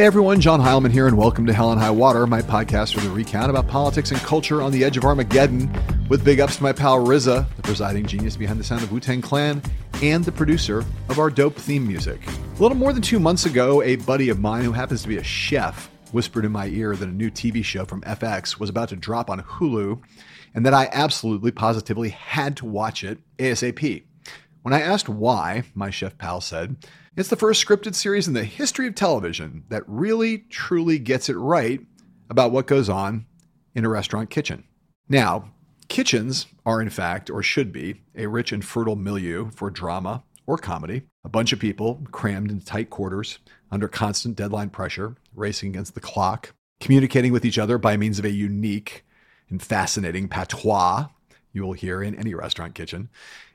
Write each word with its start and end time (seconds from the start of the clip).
Hey 0.00 0.06
everyone, 0.06 0.40
John 0.40 0.62
Heilemann 0.62 0.92
here, 0.92 1.08
and 1.08 1.18
welcome 1.18 1.44
to 1.44 1.52
Hell 1.52 1.72
and 1.72 1.78
High 1.78 1.90
Water, 1.90 2.26
my 2.26 2.40
podcast 2.40 2.94
with 2.94 3.04
a 3.04 3.10
recount 3.10 3.50
about 3.50 3.68
politics 3.68 4.10
and 4.10 4.20
culture 4.20 4.62
on 4.62 4.72
the 4.72 4.82
edge 4.82 4.96
of 4.96 5.04
Armageddon, 5.04 5.70
with 6.08 6.24
big 6.24 6.40
ups 6.40 6.56
to 6.56 6.62
my 6.62 6.72
pal 6.72 7.04
RZA, 7.04 7.54
the 7.54 7.62
presiding 7.62 8.06
genius 8.06 8.34
behind 8.34 8.58
the 8.58 8.64
sound 8.64 8.82
of 8.82 8.90
Wu 8.90 8.98
Tang 8.98 9.20
Clan, 9.20 9.60
and 10.02 10.24
the 10.24 10.32
producer 10.32 10.86
of 11.10 11.18
our 11.18 11.28
dope 11.28 11.54
theme 11.54 11.86
music. 11.86 12.26
A 12.26 12.62
little 12.62 12.78
more 12.78 12.94
than 12.94 13.02
two 13.02 13.20
months 13.20 13.44
ago, 13.44 13.82
a 13.82 13.96
buddy 13.96 14.30
of 14.30 14.40
mine 14.40 14.64
who 14.64 14.72
happens 14.72 15.02
to 15.02 15.08
be 15.08 15.18
a 15.18 15.22
chef 15.22 15.90
whispered 16.12 16.46
in 16.46 16.50
my 16.50 16.68
ear 16.68 16.96
that 16.96 17.06
a 17.06 17.12
new 17.12 17.30
TV 17.30 17.62
show 17.62 17.84
from 17.84 18.00
FX 18.00 18.58
was 18.58 18.70
about 18.70 18.88
to 18.88 18.96
drop 18.96 19.28
on 19.28 19.42
Hulu, 19.42 20.00
and 20.54 20.64
that 20.64 20.72
I 20.72 20.88
absolutely 20.92 21.50
positively 21.50 22.08
had 22.08 22.56
to 22.56 22.64
watch 22.64 23.04
it 23.04 23.18
ASAP. 23.36 24.04
When 24.62 24.72
I 24.72 24.80
asked 24.80 25.10
why, 25.10 25.64
my 25.74 25.90
chef 25.90 26.16
pal 26.16 26.40
said, 26.40 26.76
it's 27.16 27.28
the 27.28 27.36
first 27.36 27.66
scripted 27.66 27.94
series 27.94 28.28
in 28.28 28.34
the 28.34 28.44
history 28.44 28.86
of 28.86 28.94
television 28.94 29.64
that 29.68 29.82
really, 29.86 30.38
truly 30.38 30.98
gets 30.98 31.28
it 31.28 31.36
right 31.36 31.80
about 32.28 32.52
what 32.52 32.66
goes 32.66 32.88
on 32.88 33.26
in 33.74 33.84
a 33.84 33.88
restaurant 33.88 34.30
kitchen. 34.30 34.64
Now, 35.08 35.52
kitchens 35.88 36.46
are, 36.64 36.80
in 36.80 36.90
fact, 36.90 37.30
or 37.30 37.42
should 37.42 37.72
be, 37.72 38.02
a 38.14 38.26
rich 38.26 38.52
and 38.52 38.64
fertile 38.64 38.96
milieu 38.96 39.50
for 39.50 39.70
drama 39.70 40.22
or 40.46 40.56
comedy. 40.56 41.02
A 41.24 41.28
bunch 41.28 41.52
of 41.52 41.58
people 41.58 42.00
crammed 42.12 42.50
into 42.50 42.64
tight 42.64 42.90
quarters 42.90 43.38
under 43.70 43.88
constant 43.88 44.36
deadline 44.36 44.70
pressure, 44.70 45.16
racing 45.34 45.70
against 45.70 45.94
the 45.94 46.00
clock, 46.00 46.54
communicating 46.80 47.32
with 47.32 47.44
each 47.44 47.58
other 47.58 47.76
by 47.76 47.96
means 47.96 48.18
of 48.18 48.24
a 48.24 48.30
unique 48.30 49.04
and 49.48 49.62
fascinating 49.62 50.28
patois 50.28 51.08
you 51.52 51.62
will 51.62 51.72
hear 51.72 52.02
in 52.02 52.14
any 52.14 52.34
restaurant 52.34 52.74
kitchen, 52.74 53.08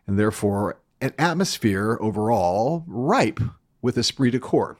and 0.08 0.20
therefore 0.20 0.78
an 1.06 1.14
atmosphere 1.20 2.00
overall 2.02 2.84
ripe 2.88 3.40
with 3.80 3.96
esprit 3.96 4.32
de 4.32 4.40
corps, 4.40 4.76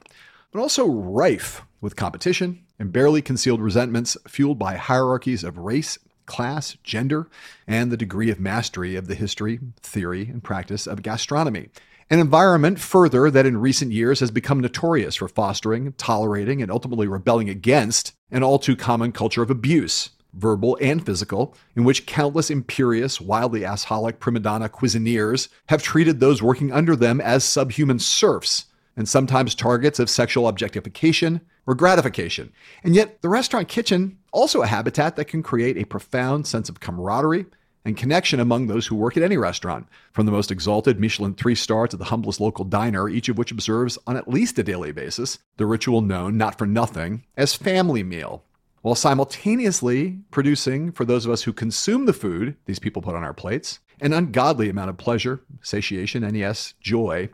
but 0.50 0.58
also 0.58 0.84
rife 0.84 1.62
with 1.80 1.94
competition 1.94 2.64
and 2.80 2.92
barely 2.92 3.22
concealed 3.22 3.60
resentments 3.60 4.16
fueled 4.26 4.58
by 4.58 4.74
hierarchies 4.74 5.44
of 5.44 5.56
race, 5.56 6.00
class, 6.26 6.76
gender, 6.82 7.28
and 7.68 7.92
the 7.92 7.96
degree 7.96 8.28
of 8.28 8.40
mastery 8.40 8.96
of 8.96 9.06
the 9.06 9.14
history, 9.14 9.60
theory, 9.80 10.22
and 10.22 10.42
practice 10.42 10.88
of 10.88 11.02
gastronomy. 11.02 11.68
An 12.10 12.18
environment, 12.18 12.80
further, 12.80 13.30
that 13.30 13.46
in 13.46 13.58
recent 13.58 13.92
years 13.92 14.18
has 14.18 14.32
become 14.32 14.58
notorious 14.58 15.14
for 15.14 15.28
fostering, 15.28 15.92
tolerating, 15.92 16.60
and 16.60 16.72
ultimately 16.72 17.06
rebelling 17.06 17.48
against 17.48 18.14
an 18.32 18.42
all 18.42 18.58
too 18.58 18.74
common 18.74 19.12
culture 19.12 19.42
of 19.42 19.50
abuse 19.50 20.10
verbal 20.36 20.78
and 20.80 21.04
physical, 21.04 21.54
in 21.74 21.84
which 21.84 22.06
countless 22.06 22.50
imperious, 22.50 23.20
wildly 23.20 23.60
assholic 23.60 24.18
prima 24.18 24.40
donna 24.40 24.68
cuisiniers 24.68 25.48
have 25.68 25.82
treated 25.82 26.20
those 26.20 26.42
working 26.42 26.72
under 26.72 26.94
them 26.94 27.20
as 27.20 27.44
subhuman 27.44 27.98
serfs 27.98 28.66
and 28.96 29.08
sometimes 29.08 29.54
targets 29.54 29.98
of 29.98 30.08
sexual 30.08 30.48
objectification 30.48 31.40
or 31.66 31.74
gratification. 31.74 32.52
And 32.84 32.94
yet, 32.94 33.20
the 33.22 33.28
restaurant 33.28 33.68
kitchen 33.68 34.18
also 34.32 34.62
a 34.62 34.66
habitat 34.66 35.16
that 35.16 35.26
can 35.26 35.42
create 35.42 35.76
a 35.76 35.84
profound 35.84 36.46
sense 36.46 36.68
of 36.68 36.80
camaraderie 36.80 37.46
and 37.84 37.96
connection 37.96 38.40
among 38.40 38.66
those 38.66 38.86
who 38.86 38.96
work 38.96 39.16
at 39.16 39.22
any 39.22 39.36
restaurant, 39.36 39.86
from 40.12 40.26
the 40.26 40.32
most 40.32 40.50
exalted 40.50 40.98
Michelin 40.98 41.34
three 41.34 41.54
star 41.54 41.86
to 41.86 41.96
the 41.96 42.06
humblest 42.06 42.40
local 42.40 42.64
diner, 42.64 43.08
each 43.08 43.28
of 43.28 43.38
which 43.38 43.52
observes 43.52 43.96
on 44.06 44.16
at 44.16 44.26
least 44.28 44.58
a 44.58 44.64
daily 44.64 44.90
basis 44.90 45.38
the 45.56 45.66
ritual 45.66 46.00
known, 46.00 46.36
not 46.36 46.58
for 46.58 46.66
nothing, 46.66 47.24
as 47.36 47.54
family 47.54 48.02
meal 48.02 48.42
while 48.86 48.94
simultaneously 48.94 50.16
producing, 50.30 50.92
for 50.92 51.04
those 51.04 51.26
of 51.26 51.32
us 51.32 51.42
who 51.42 51.52
consume 51.52 52.06
the 52.06 52.12
food 52.12 52.54
these 52.66 52.78
people 52.78 53.02
put 53.02 53.16
on 53.16 53.24
our 53.24 53.34
plates, 53.34 53.80
an 54.00 54.12
ungodly 54.12 54.68
amount 54.68 54.88
of 54.88 54.96
pleasure, 54.96 55.40
satiation, 55.60 56.22
and 56.22 56.36
yes, 56.36 56.72
joy. 56.80 57.28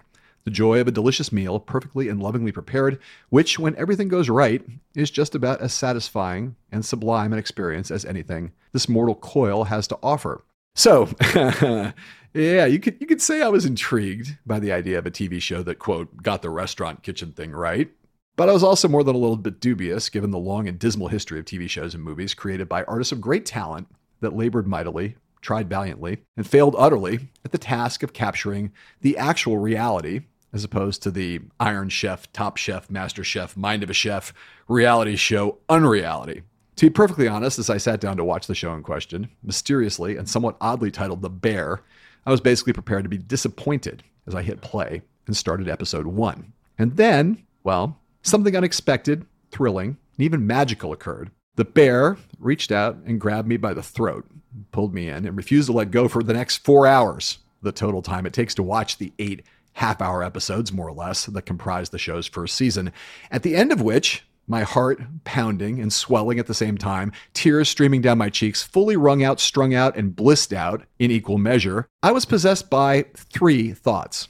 The 0.45 0.51
joy 0.51 0.81
of 0.81 0.89
a 0.89 0.93
delicious 0.93 1.31
meal, 1.31 1.61
perfectly 1.61 2.09
and 2.09 2.23
lovingly 2.23 2.53
prepared, 2.53 2.99
which, 3.29 3.59
when 3.59 3.77
everything 3.77 4.09
goes 4.09 4.31
right, 4.31 4.65
is 4.95 5.11
just 5.11 5.35
about 5.35 5.61
as 5.61 5.75
satisfying 5.75 6.57
and 6.73 6.87
sublime 6.87 7.35
an 7.35 7.39
experience 7.39 7.91
as 7.91 8.07
anything 8.07 8.53
this 8.73 8.89
mortal 8.89 9.15
coil 9.15 9.65
has 9.65 9.87
to 9.89 9.99
offer. 10.03 10.43
So, 10.75 11.11
yeah, 12.33 12.65
you 12.65 12.81
could 12.81 12.97
you 12.99 13.07
could 13.07 13.21
say 13.21 13.43
I 13.43 13.51
was 13.51 13.67
intrigued 13.67 14.39
by 14.47 14.59
the 14.59 14.73
idea 14.73 14.97
of 14.97 15.05
a 15.05 15.11
TV 15.11 15.39
show 15.43 15.63
that 15.65 15.79
quote 15.79 16.23
got 16.23 16.41
the 16.41 16.49
restaurant 16.49 17.03
kitchen 17.03 17.33
thing 17.33 17.53
right. 17.53 17.91
But 18.37 18.49
I 18.49 18.53
was 18.53 18.63
also 18.63 18.89
more 18.89 19.05
than 19.05 19.15
a 19.15 19.19
little 19.19 19.37
bit 19.37 19.61
dubious, 19.61 20.09
given 20.09 20.31
the 20.31 20.39
long 20.39 20.67
and 20.67 20.79
dismal 20.79 21.09
history 21.09 21.39
of 21.39 21.45
TV 21.45 21.69
shows 21.69 21.95
and 21.95 22.03
movies 22.03 22.33
created 22.33 22.69
by 22.69 22.83
artists 22.85 23.13
of 23.13 23.21
great 23.21 23.45
talent 23.45 23.89
that 24.21 24.35
labored 24.35 24.67
mightily, 24.67 25.17
tried 25.43 25.69
valiantly, 25.69 26.23
and 26.37 26.47
failed 26.47 26.75
utterly 26.79 27.29
at 27.45 27.53
the 27.53 27.59
task 27.59 28.03
of 28.03 28.15
capturing 28.15 28.73
the 29.03 29.19
actual 29.19 29.59
reality, 29.59 30.23
as 30.53 30.65
opposed 30.65 31.03
to 31.03 31.11
the 31.11 31.41
Iron 31.61 31.91
Chef, 31.91 32.33
Top 32.33 32.57
Chef, 32.57 32.91
Master 32.91 33.23
Chef, 33.23 33.57
Mind 33.57 33.83
of 33.83 33.91
a 33.91 33.95
Chef 33.95 34.33
reality 34.67 35.17
show 35.17 35.59
unreality. 35.69 36.43
To 36.77 36.87
be 36.87 36.91
perfectly 36.91 37.29
honest, 37.29 37.59
as 37.59 37.69
I 37.69 37.77
sat 37.77 38.01
down 38.01 38.17
to 38.17 38.25
watch 38.25 38.47
the 38.47 38.55
show 38.55 38.73
in 38.73 38.83
question, 38.83 39.29
mysteriously 39.43 40.17
and 40.17 40.29
somewhat 40.29 40.57
oddly 40.61 40.91
titled 40.91 41.21
The 41.21 41.31
Bear, 41.31 41.81
I 42.25 42.31
was 42.31 42.41
basically 42.41 42.73
prepared 42.73 43.05
to 43.05 43.11
be 43.11 43.19
disappointed 43.19 44.03
as 44.27 44.35
I 44.35 44.43
hit 44.43 44.63
play 44.63 45.03
and 45.27 45.37
started 45.37 45.69
episode 45.69 46.07
one. 46.07 46.53
And 46.79 46.97
then, 46.97 47.43
well, 47.63 47.99
Something 48.23 48.57
unexpected, 48.57 49.27
thrilling, 49.51 49.97
and 50.17 50.25
even 50.25 50.47
magical 50.47 50.93
occurred. 50.93 51.31
The 51.57 51.65
bear 51.65 52.17
reached 52.39 52.73
out 52.73 52.97
and 53.05 53.21
grabbed 53.21 53.49
me 53.49 53.57
by 53.57 53.75
the 53.75 53.83
throat, 53.83 54.27
pulled 54.71 54.95
me 54.95 55.09
in, 55.09 55.27
and 55.27 55.37
refused 55.37 55.67
to 55.67 55.73
let 55.73 55.91
go 55.91 56.09
for 56.09 56.23
the 56.23 56.33
next 56.33 56.59
four 56.65 56.87
hours, 56.87 57.39
the 57.63 57.73
total 57.73 58.01
time 58.01 58.25
it 58.25 58.33
takes 58.33 58.55
to 58.55 58.63
watch 58.63 58.99
the 58.99 59.13
eight 59.19 59.43
half 59.75 60.01
hour 60.01 60.23
episodes, 60.23 60.73
more 60.73 60.89
or 60.89 60.95
less, 60.95 61.27
that 61.27 61.47
comprise 61.47 61.91
the 61.91 61.99
show's 61.99 62.27
first 62.27 62.55
season. 62.55 62.93
At 63.31 63.43
the 63.43 63.57
end 63.57 63.73
of 63.73 63.83
which, 63.83 64.25
my 64.47 64.63
heart 64.63 65.01
pounding 65.25 65.81
and 65.81 65.93
swelling 65.93 66.39
at 66.39 66.47
the 66.47 66.55
same 66.55 66.77
time, 66.77 67.13
tears 67.33 67.69
streaming 67.69 68.03
down 68.03 68.19
my 68.19 68.29
cheeks, 68.29 68.63
fully 68.63 68.97
wrung 68.97 69.23
out, 69.23 69.41
strung 69.41 69.75
out, 69.75 69.97
and 69.97 70.15
blissed 70.15 70.53
out 70.53 70.85
in 70.99 71.11
equal 71.11 71.39
measure, 71.39 71.89
I 72.03 72.13
was 72.13 72.25
possessed 72.25 72.69
by 72.69 73.07
three 73.15 73.73
thoughts. 73.73 74.29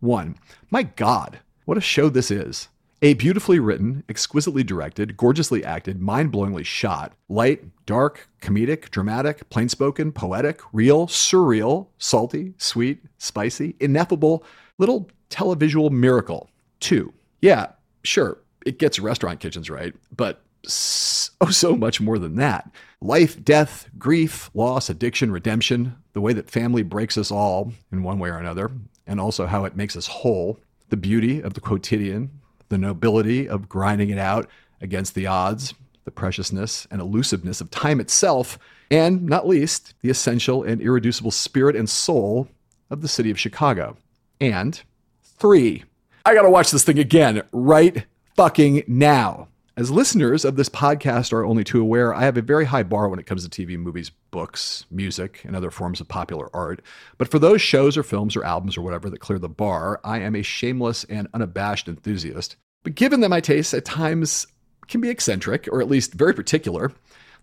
One, 0.00 0.36
my 0.70 0.82
God, 0.82 1.38
what 1.66 1.78
a 1.78 1.82
show 1.82 2.08
this 2.08 2.30
is. 2.30 2.68
A 3.02 3.14
beautifully 3.14 3.58
written, 3.58 4.04
exquisitely 4.10 4.62
directed, 4.62 5.16
gorgeously 5.16 5.64
acted, 5.64 6.02
mind 6.02 6.30
blowingly 6.32 6.66
shot, 6.66 7.14
light, 7.30 7.64
dark, 7.86 8.28
comedic, 8.42 8.90
dramatic, 8.90 9.48
plain 9.48 9.70
spoken, 9.70 10.12
poetic, 10.12 10.60
real, 10.70 11.06
surreal, 11.06 11.86
salty, 11.96 12.52
sweet, 12.58 13.02
spicy, 13.16 13.74
ineffable, 13.80 14.44
little 14.76 15.08
televisual 15.30 15.90
miracle. 15.90 16.50
Two. 16.78 17.14
Yeah, 17.40 17.68
sure, 18.04 18.36
it 18.66 18.78
gets 18.78 18.98
restaurant 18.98 19.40
kitchens 19.40 19.70
right, 19.70 19.94
but 20.14 20.42
so, 20.66 21.32
oh, 21.40 21.50
so 21.50 21.74
much 21.74 22.02
more 22.02 22.18
than 22.18 22.36
that. 22.36 22.70
Life, 23.00 23.42
death, 23.42 23.88
grief, 23.98 24.50
loss, 24.52 24.90
addiction, 24.90 25.32
redemption, 25.32 25.96
the 26.12 26.20
way 26.20 26.34
that 26.34 26.50
family 26.50 26.82
breaks 26.82 27.16
us 27.16 27.30
all 27.30 27.72
in 27.90 28.02
one 28.02 28.18
way 28.18 28.28
or 28.28 28.36
another, 28.36 28.70
and 29.06 29.18
also 29.18 29.46
how 29.46 29.64
it 29.64 29.74
makes 29.74 29.96
us 29.96 30.06
whole. 30.06 30.60
The 30.90 30.98
beauty 30.98 31.40
of 31.40 31.54
the 31.54 31.60
quotidian, 31.60 32.39
the 32.70 32.78
nobility 32.78 33.46
of 33.48 33.68
grinding 33.68 34.08
it 34.08 34.18
out 34.18 34.48
against 34.80 35.14
the 35.14 35.26
odds, 35.26 35.74
the 36.04 36.10
preciousness 36.10 36.86
and 36.90 37.00
elusiveness 37.00 37.60
of 37.60 37.70
time 37.70 38.00
itself, 38.00 38.58
and 38.90 39.26
not 39.26 39.46
least, 39.46 39.94
the 40.00 40.10
essential 40.10 40.62
and 40.62 40.80
irreducible 40.80 41.30
spirit 41.30 41.76
and 41.76 41.88
soul 41.88 42.48
of 42.88 43.02
the 43.02 43.08
city 43.08 43.30
of 43.30 43.38
Chicago. 43.38 43.96
And 44.40 44.80
three, 45.22 45.84
I 46.24 46.34
gotta 46.34 46.50
watch 46.50 46.70
this 46.70 46.84
thing 46.84 46.98
again 46.98 47.42
right 47.52 48.06
fucking 48.36 48.84
now. 48.86 49.48
As 49.80 49.90
listeners 49.90 50.44
of 50.44 50.56
this 50.56 50.68
podcast 50.68 51.32
are 51.32 51.42
only 51.42 51.64
too 51.64 51.80
aware, 51.80 52.12
I 52.12 52.24
have 52.24 52.36
a 52.36 52.42
very 52.42 52.66
high 52.66 52.82
bar 52.82 53.08
when 53.08 53.18
it 53.18 53.24
comes 53.24 53.48
to 53.48 53.66
TV, 53.66 53.78
movies, 53.78 54.10
books, 54.30 54.84
music, 54.90 55.40
and 55.46 55.56
other 55.56 55.70
forms 55.70 56.02
of 56.02 56.08
popular 56.08 56.54
art. 56.54 56.82
But 57.16 57.28
for 57.28 57.38
those 57.38 57.62
shows 57.62 57.96
or 57.96 58.02
films 58.02 58.36
or 58.36 58.44
albums 58.44 58.76
or 58.76 58.82
whatever 58.82 59.08
that 59.08 59.20
clear 59.20 59.38
the 59.38 59.48
bar, 59.48 59.98
I 60.04 60.18
am 60.18 60.36
a 60.36 60.42
shameless 60.42 61.04
and 61.04 61.28
unabashed 61.32 61.88
enthusiast. 61.88 62.56
But 62.82 62.94
given 62.94 63.20
that 63.20 63.30
my 63.30 63.40
tastes 63.40 63.72
at 63.72 63.86
times 63.86 64.46
can 64.86 65.00
be 65.00 65.08
eccentric, 65.08 65.66
or 65.72 65.80
at 65.80 65.88
least 65.88 66.12
very 66.12 66.34
particular, 66.34 66.92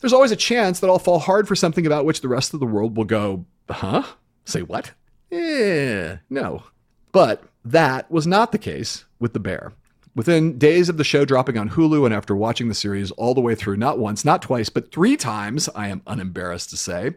there's 0.02 0.14
always 0.14 0.32
a 0.32 0.36
chance 0.36 0.80
that 0.80 0.92
I'll 0.92 1.00
fall 1.00 1.18
hard 1.18 1.48
for 1.48 1.56
something 1.56 1.88
about 1.88 2.06
which 2.06 2.22
the 2.22 2.28
rest 2.28 2.54
of 2.54 2.60
the 2.60 2.68
world 2.68 2.98
will 2.98 3.06
go, 3.06 3.48
huh? 3.68 4.04
Say 4.46 4.62
what? 4.62 4.92
Eh, 5.32 6.18
no. 6.30 6.66
But 7.12 7.46
that 7.66 8.12
was 8.12 8.28
not 8.28 8.52
the 8.52 8.60
case 8.60 9.06
with 9.18 9.34
The 9.34 9.40
Bear. 9.40 9.74
Within 10.18 10.58
days 10.58 10.90
of 10.90 10.98
the 10.98 11.04
show 11.04 11.26
dropping 11.26 11.60
on 11.60 11.70
Hulu 11.70 12.04
and 12.04 12.12
after 12.12 12.36
watching 12.36 12.70
the 12.70 12.74
series 12.74 13.12
all 13.12 13.36
the 13.36 13.40
way 13.40 13.54
through, 13.54 13.78
not 13.78 14.00
once, 14.00 14.26
not 14.26 14.42
twice, 14.42 14.68
but 14.68 14.92
three 14.92 15.16
times, 15.16 15.70
I 15.76 15.90
am 15.90 16.02
unembarrassed 16.08 16.72
to 16.72 16.78
say, 16.78 17.14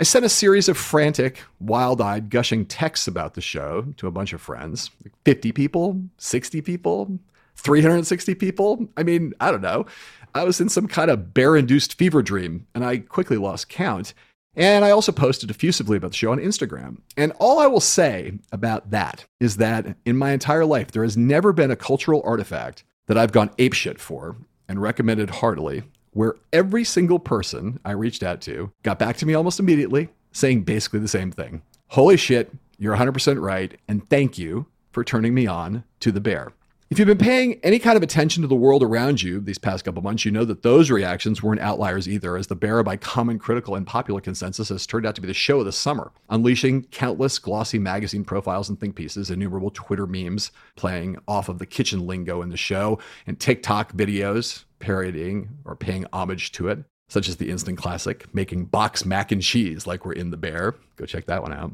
I 0.00 0.02
sent 0.02 0.24
a 0.24 0.28
series 0.28 0.68
of 0.68 0.76
frantic, 0.76 1.44
wild 1.60 2.00
eyed, 2.00 2.28
gushing 2.28 2.66
texts 2.66 3.06
about 3.06 3.34
the 3.34 3.40
show 3.40 3.94
to 3.98 4.08
a 4.08 4.10
bunch 4.10 4.32
of 4.32 4.40
friends 4.40 4.90
50 5.24 5.52
people, 5.52 6.02
60 6.18 6.62
people, 6.62 7.16
360 7.54 8.34
people. 8.34 8.88
I 8.96 9.04
mean, 9.04 9.32
I 9.40 9.52
don't 9.52 9.62
know. 9.62 9.86
I 10.34 10.42
was 10.42 10.60
in 10.60 10.68
some 10.68 10.88
kind 10.88 11.12
of 11.12 11.32
bear 11.32 11.54
induced 11.54 11.96
fever 11.96 12.22
dream 12.22 12.66
and 12.74 12.84
I 12.84 12.98
quickly 12.98 13.36
lost 13.36 13.68
count. 13.68 14.14
And 14.56 14.84
I 14.84 14.90
also 14.90 15.12
posted 15.12 15.50
effusively 15.50 15.98
about 15.98 16.12
the 16.12 16.16
show 16.16 16.32
on 16.32 16.38
Instagram. 16.38 16.98
And 17.16 17.32
all 17.38 17.58
I 17.58 17.66
will 17.66 17.80
say 17.80 18.32
about 18.50 18.90
that 18.90 19.26
is 19.38 19.58
that 19.58 19.96
in 20.06 20.16
my 20.16 20.32
entire 20.32 20.64
life, 20.64 20.90
there 20.90 21.02
has 21.02 21.16
never 21.16 21.52
been 21.52 21.70
a 21.70 21.76
cultural 21.76 22.22
artifact 22.24 22.82
that 23.06 23.18
I've 23.18 23.32
gone 23.32 23.50
apeshit 23.58 23.98
for 23.98 24.36
and 24.68 24.80
recommended 24.80 25.30
heartily, 25.30 25.84
where 26.12 26.34
every 26.52 26.82
single 26.82 27.18
person 27.18 27.78
I 27.84 27.92
reached 27.92 28.22
out 28.22 28.40
to 28.42 28.72
got 28.82 28.98
back 28.98 29.18
to 29.18 29.26
me 29.26 29.34
almost 29.34 29.60
immediately 29.60 30.08
saying 30.32 30.62
basically 30.62 31.00
the 31.00 31.08
same 31.08 31.30
thing. 31.30 31.62
Holy 31.88 32.16
shit, 32.16 32.50
you're 32.78 32.96
100% 32.96 33.40
right, 33.40 33.78
and 33.86 34.08
thank 34.08 34.38
you 34.38 34.66
for 34.90 35.04
turning 35.04 35.34
me 35.34 35.46
on 35.46 35.84
to 36.00 36.10
the 36.10 36.20
bear. 36.20 36.52
If 36.88 37.00
you've 37.00 37.08
been 37.08 37.18
paying 37.18 37.58
any 37.64 37.80
kind 37.80 37.96
of 37.96 38.04
attention 38.04 38.42
to 38.42 38.46
the 38.46 38.54
world 38.54 38.80
around 38.80 39.20
you 39.20 39.40
these 39.40 39.58
past 39.58 39.84
couple 39.84 40.02
months, 40.02 40.24
you 40.24 40.30
know 40.30 40.44
that 40.44 40.62
those 40.62 40.88
reactions 40.88 41.42
weren't 41.42 41.60
outliers 41.60 42.08
either, 42.08 42.36
as 42.36 42.46
The 42.46 42.54
Bear, 42.54 42.84
by 42.84 42.96
common 42.96 43.40
critical 43.40 43.74
and 43.74 43.84
popular 43.84 44.20
consensus, 44.20 44.68
has 44.68 44.86
turned 44.86 45.04
out 45.04 45.16
to 45.16 45.20
be 45.20 45.26
the 45.26 45.34
show 45.34 45.58
of 45.58 45.64
the 45.64 45.72
summer, 45.72 46.12
unleashing 46.28 46.84
countless 46.92 47.40
glossy 47.40 47.80
magazine 47.80 48.24
profiles 48.24 48.68
and 48.68 48.78
think 48.78 48.94
pieces, 48.94 49.30
innumerable 49.30 49.72
Twitter 49.72 50.06
memes 50.06 50.52
playing 50.76 51.16
off 51.26 51.48
of 51.48 51.58
the 51.58 51.66
kitchen 51.66 52.06
lingo 52.06 52.40
in 52.40 52.50
the 52.50 52.56
show, 52.56 53.00
and 53.26 53.40
TikTok 53.40 53.92
videos 53.94 54.62
parodying 54.78 55.48
or 55.64 55.74
paying 55.74 56.06
homage 56.12 56.52
to 56.52 56.68
it, 56.68 56.84
such 57.08 57.28
as 57.28 57.34
the 57.34 57.50
instant 57.50 57.78
classic, 57.78 58.32
making 58.32 58.66
box 58.66 59.04
mac 59.04 59.32
and 59.32 59.42
cheese 59.42 59.88
like 59.88 60.04
we're 60.04 60.12
in 60.12 60.30
The 60.30 60.36
Bear. 60.36 60.76
Go 60.94 61.04
check 61.04 61.26
that 61.26 61.42
one 61.42 61.52
out. 61.52 61.72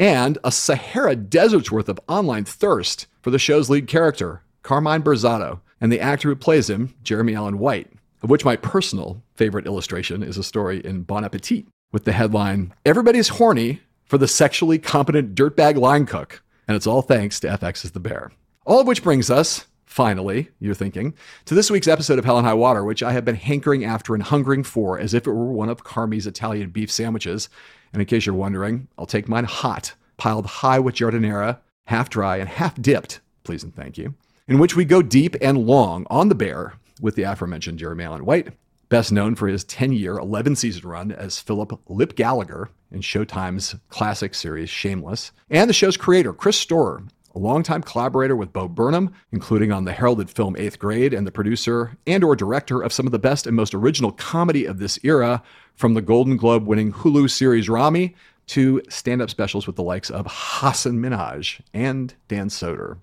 And 0.00 0.36
a 0.42 0.50
Sahara 0.50 1.14
desert's 1.14 1.70
worth 1.70 1.88
of 1.88 2.00
online 2.08 2.44
thirst 2.44 3.06
for 3.22 3.30
the 3.30 3.38
show's 3.38 3.70
lead 3.70 3.86
character, 3.86 4.42
Carmine 4.68 5.02
Berzatto, 5.02 5.60
and 5.80 5.90
the 5.90 5.98
actor 5.98 6.28
who 6.28 6.36
plays 6.36 6.68
him, 6.68 6.94
Jeremy 7.02 7.34
Allen 7.34 7.58
White, 7.58 7.90
of 8.22 8.28
which 8.28 8.44
my 8.44 8.54
personal 8.54 9.22
favorite 9.34 9.64
illustration 9.64 10.22
is 10.22 10.36
a 10.36 10.42
story 10.42 10.84
in 10.84 11.04
Bon 11.04 11.24
Appetit 11.24 11.64
with 11.90 12.04
the 12.04 12.12
headline 12.12 12.74
Everybody's 12.84 13.28
horny 13.28 13.80
for 14.04 14.18
the 14.18 14.28
sexually 14.28 14.78
competent 14.78 15.34
dirtbag 15.34 15.78
line 15.78 16.04
cook, 16.04 16.42
and 16.66 16.76
it's 16.76 16.86
all 16.86 17.00
thanks 17.00 17.40
to 17.40 17.48
FX's 17.48 17.92
The 17.92 18.00
Bear. 18.00 18.30
All 18.66 18.78
of 18.78 18.86
which 18.86 19.02
brings 19.02 19.30
us, 19.30 19.64
finally, 19.86 20.50
you're 20.60 20.74
thinking, 20.74 21.14
to 21.46 21.54
this 21.54 21.70
week's 21.70 21.88
episode 21.88 22.18
of 22.18 22.26
Hell 22.26 22.36
and 22.36 22.46
High 22.46 22.52
Water, 22.52 22.84
which 22.84 23.02
I 23.02 23.12
have 23.12 23.24
been 23.24 23.36
hankering 23.36 23.86
after 23.86 24.12
and 24.12 24.22
hungering 24.22 24.64
for 24.64 24.98
as 24.98 25.14
if 25.14 25.26
it 25.26 25.32
were 25.32 25.50
one 25.50 25.70
of 25.70 25.82
Carmy's 25.82 26.26
Italian 26.26 26.68
beef 26.68 26.92
sandwiches. 26.92 27.48
And 27.94 28.02
in 28.02 28.06
case 28.06 28.26
you're 28.26 28.34
wondering, 28.34 28.88
I'll 28.98 29.06
take 29.06 29.30
mine 29.30 29.44
hot, 29.44 29.94
piled 30.18 30.44
high 30.44 30.78
with 30.78 30.96
giardiniera, 30.96 31.60
half 31.86 32.10
dry 32.10 32.36
and 32.36 32.50
half 32.50 32.78
dipped, 32.78 33.20
please 33.44 33.64
and 33.64 33.74
thank 33.74 33.96
you 33.96 34.12
in 34.48 34.58
which 34.58 34.74
we 34.74 34.84
go 34.84 35.02
deep 35.02 35.36
and 35.40 35.58
long 35.58 36.06
on 36.10 36.28
the 36.28 36.34
bear 36.34 36.74
with 37.00 37.14
the 37.14 37.22
aforementioned 37.22 37.78
Jeremy 37.78 38.04
Allen 38.04 38.24
White, 38.24 38.48
best 38.88 39.12
known 39.12 39.34
for 39.34 39.46
his 39.46 39.62
10 39.64 39.92
year, 39.92 40.18
11 40.18 40.56
season 40.56 40.88
run 40.88 41.12
as 41.12 41.38
Philip 41.38 41.78
Lip 41.88 42.16
Gallagher 42.16 42.70
in 42.90 43.00
Showtime's 43.00 43.76
classic 43.90 44.34
series 44.34 44.70
Shameless, 44.70 45.32
and 45.50 45.68
the 45.68 45.74
show's 45.74 45.98
creator, 45.98 46.32
Chris 46.32 46.58
Storer, 46.58 47.02
a 47.34 47.38
longtime 47.38 47.82
collaborator 47.82 48.34
with 48.34 48.52
Bo 48.52 48.66
Burnham, 48.66 49.12
including 49.30 49.70
on 49.70 49.84
the 49.84 49.92
heralded 49.92 50.30
film 50.30 50.56
Eighth 50.56 50.78
Grade, 50.78 51.12
and 51.12 51.26
the 51.26 51.30
producer 51.30 51.96
and 52.06 52.24
or 52.24 52.34
director 52.34 52.80
of 52.80 52.92
some 52.92 53.06
of 53.06 53.12
the 53.12 53.18
best 53.18 53.46
and 53.46 53.54
most 53.54 53.74
original 53.74 54.12
comedy 54.12 54.64
of 54.64 54.78
this 54.78 54.98
era, 55.02 55.42
from 55.74 55.94
the 55.94 56.02
Golden 56.02 56.36
Globe 56.36 56.66
winning 56.66 56.92
Hulu 56.92 57.30
series 57.30 57.68
Ramy 57.68 58.16
to 58.48 58.82
stand-up 58.88 59.30
specials 59.30 59.66
with 59.66 59.76
the 59.76 59.82
likes 59.82 60.10
of 60.10 60.26
Hasan 60.26 61.00
Minhaj 61.00 61.60
and 61.74 62.14
Dan 62.26 62.48
Soder. 62.48 62.96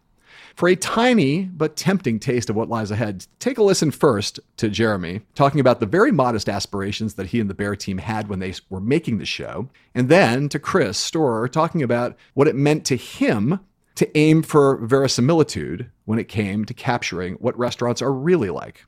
For 0.56 0.70
a 0.70 0.76
tiny 0.78 1.44
but 1.44 1.76
tempting 1.76 2.18
taste 2.18 2.50
of 2.50 2.56
what 2.56 2.70
lies 2.70 2.90
ahead, 2.90 3.28
take 3.40 3.58
a 3.58 3.64
listen 3.64 3.92
first 3.92 4.40
to 4.56 4.70
Jeremy 4.70 5.20
talking 5.36 5.60
about 5.60 5.82
the 5.82 5.86
very 5.86 6.14
modest 6.14 6.48
aspirations 6.48 7.16
that 7.16 7.28
he 7.28 7.42
and 7.42 7.50
the 7.50 7.54
Bear 7.54 7.76
team 7.76 7.98
had 7.98 8.30
when 8.30 8.40
they 8.40 8.54
were 8.70 8.80
making 8.80 9.18
the 9.18 9.26
show, 9.26 9.68
and 9.94 10.08
then 10.08 10.48
to 10.48 10.58
Chris 10.58 10.98
Storer 10.98 11.50
talking 11.50 11.84
about 11.84 12.16
what 12.36 12.48
it 12.48 12.56
meant 12.56 12.86
to 12.86 12.96
him 12.96 13.60
to 13.96 14.18
aim 14.18 14.44
for 14.44 14.78
verisimilitude 14.78 15.92
when 16.06 16.20
it 16.20 16.30
came 16.30 16.64
to 16.64 16.74
capturing 16.74 17.34
what 17.36 17.58
restaurants 17.58 18.02
are 18.02 18.14
really 18.14 18.50
like. 18.50 18.86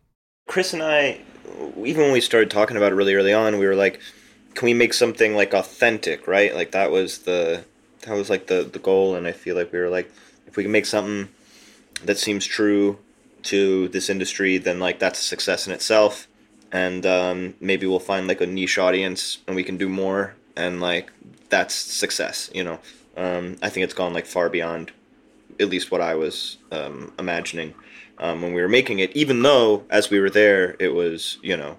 Chris 0.48 0.72
and 0.72 0.82
I, 0.82 1.20
even 1.84 2.04
when 2.04 2.14
we 2.14 2.22
started 2.22 2.50
talking 2.50 2.78
about 2.78 2.94
it 2.94 2.96
really 2.96 3.16
early 3.16 3.34
on, 3.34 3.60
we 3.60 3.66
were 3.66 3.76
like, 3.76 4.00
can 4.54 4.68
we 4.68 4.74
make 4.74 4.94
something 4.94 5.36
like 5.36 5.54
authentic, 5.54 6.28
right? 6.28 6.56
Like 6.56 6.72
that 6.72 6.92
was 6.92 7.20
the 7.20 7.66
that 8.04 8.16
was 8.16 8.30
like 8.30 8.48
the 8.48 8.64
the 8.64 8.80
goal 8.80 9.16
and 9.16 9.28
I 9.28 9.34
feel 9.34 9.58
like 9.58 9.74
we 9.74 9.80
were 9.80 9.90
like 9.90 10.10
if 10.46 10.56
we 10.56 10.64
can 10.64 10.72
make 10.72 10.86
something 10.86 11.28
that 12.06 12.18
seems 12.18 12.46
true 12.46 13.00
to 13.44 13.88
this 13.90 14.10
industry, 14.10 14.58
then 14.58 14.80
like 14.80 15.00
that's 15.00 15.20
a 15.20 15.24
success 15.24 15.68
in 15.68 15.74
itself. 15.74 16.28
And 16.72 17.06
um, 17.06 17.56
maybe 17.60 17.88
we'll 17.88 18.00
find 18.00 18.28
like 18.28 18.42
a 18.42 18.46
niche 18.46 18.78
audience 18.78 19.40
and 19.48 19.56
we 19.56 19.64
can 19.64 19.78
do 19.78 19.88
more, 19.88 20.36
and 20.56 20.82
like 20.82 21.12
that's 21.50 21.74
success. 21.74 22.50
You 22.54 22.64
know, 22.64 22.80
um, 23.16 23.58
I 23.62 23.70
think 23.70 23.86
it's 23.86 23.94
gone 23.94 24.14
like 24.14 24.26
far 24.26 24.50
beyond 24.50 24.92
at 25.60 25.70
least 25.70 25.92
what 25.92 26.02
I 26.02 26.16
was 26.16 26.58
um, 26.72 27.14
imagining 27.18 27.74
um, 28.20 28.42
when 28.42 28.54
we 28.54 28.62
were 28.62 28.68
making 28.68 29.00
it. 29.00 29.16
Even 29.16 29.42
though 29.42 29.86
as 29.90 30.10
we 30.10 30.20
were 30.20 30.30
there, 30.30 30.76
it 30.80 30.94
was 30.94 31.38
you 31.42 31.56
know 31.56 31.78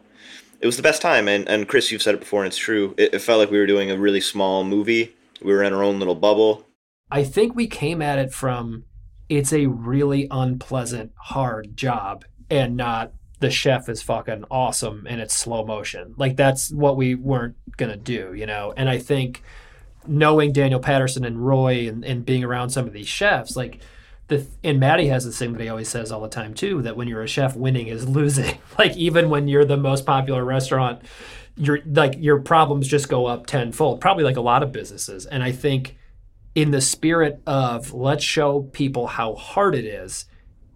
it 0.61 0.67
was 0.67 0.77
the 0.77 0.83
best 0.83 1.03
time. 1.03 1.29
And 1.29 1.49
and 1.49 1.69
Chris, 1.69 1.93
you've 1.93 2.03
said 2.03 2.15
it 2.15 2.21
before, 2.21 2.43
and 2.43 2.49
it's 2.49 2.57
true. 2.57 2.95
It, 2.97 3.15
it 3.15 3.19
felt 3.21 3.39
like 3.39 3.51
we 3.51 3.59
were 3.59 3.67
doing 3.67 3.91
a 3.91 3.99
really 3.99 4.21
small 4.21 4.65
movie. 4.65 5.15
We 5.43 5.53
were 5.53 5.63
in 5.63 5.73
our 5.73 5.83
own 5.83 5.99
little 5.99 6.15
bubble. 6.15 6.65
I 7.11 7.25
think 7.25 7.55
we 7.55 7.67
came 7.67 8.03
at 8.03 8.19
it 8.19 8.33
from 8.33 8.85
it's 9.29 9.53
a 9.53 9.67
really 9.67 10.27
unpleasant, 10.31 11.13
hard 11.17 11.77
job 11.77 12.25
and 12.51 12.77
not 12.77 13.13
the 13.41 13.51
chef 13.51 13.89
is 13.89 14.03
fucking 14.03 14.45
awesome 14.51 15.07
and 15.09 15.21
it's 15.21 15.35
slow 15.35 15.65
motion. 15.65 16.15
Like 16.17 16.37
that's 16.37 16.71
what 16.73 16.97
we 16.97 17.15
weren't 17.15 17.57
gonna 17.77 17.97
do, 17.97 18.35
you 18.35 18.47
know. 18.47 18.73
And 18.77 18.89
I 18.89 18.99
think 18.99 19.43
knowing 20.07 20.53
Daniel 20.53 20.81
Patterson 20.81 21.25
and 21.25 21.45
Roy 21.47 21.89
and, 21.89 22.05
and 22.05 22.25
being 22.25 22.43
around 22.43 22.71
some 22.71 22.87
of 22.87 22.93
these 22.93 23.09
chefs, 23.09 23.57
like 23.57 23.81
the 24.29 24.47
and 24.65 24.81
Matty 24.81 25.07
has 25.09 25.25
this 25.25 25.39
thing 25.39 25.53
that 25.53 25.63
he 25.63 25.69
always 25.69 25.89
says 25.89 26.11
all 26.11 26.21
the 26.21 26.29
time 26.29 26.55
too, 26.55 26.83
that 26.83 26.97
when 26.97 27.09
you're 27.09 27.23
a 27.23 27.29
chef, 27.29 27.57
winning 27.57 27.89
is 27.89 28.09
losing. 28.09 28.59
like 28.79 28.97
even 28.97 29.31
when 29.31 29.49
you're 29.49 29.65
the 29.65 29.77
most 29.77 30.07
popular 30.07 30.45
restaurant, 30.45 31.03
your 31.57 31.81
like 31.87 32.15
your 32.19 32.41
problems 32.41 32.89
just 32.89 33.09
go 33.09 33.27
up 33.27 33.47
tenfold. 33.47 34.01
Probably 34.01 34.25
like 34.25 34.37
a 34.37 34.43
lot 34.43 34.63
of 34.63 34.73
businesses. 34.73 35.27
And 35.27 35.43
I 35.43 35.53
think 35.53 35.98
in 36.55 36.71
the 36.71 36.81
spirit 36.81 37.41
of 37.47 37.93
let's 37.93 38.25
show 38.25 38.63
people 38.63 39.07
how 39.07 39.35
hard 39.35 39.75
it 39.75 39.85
is, 39.85 40.27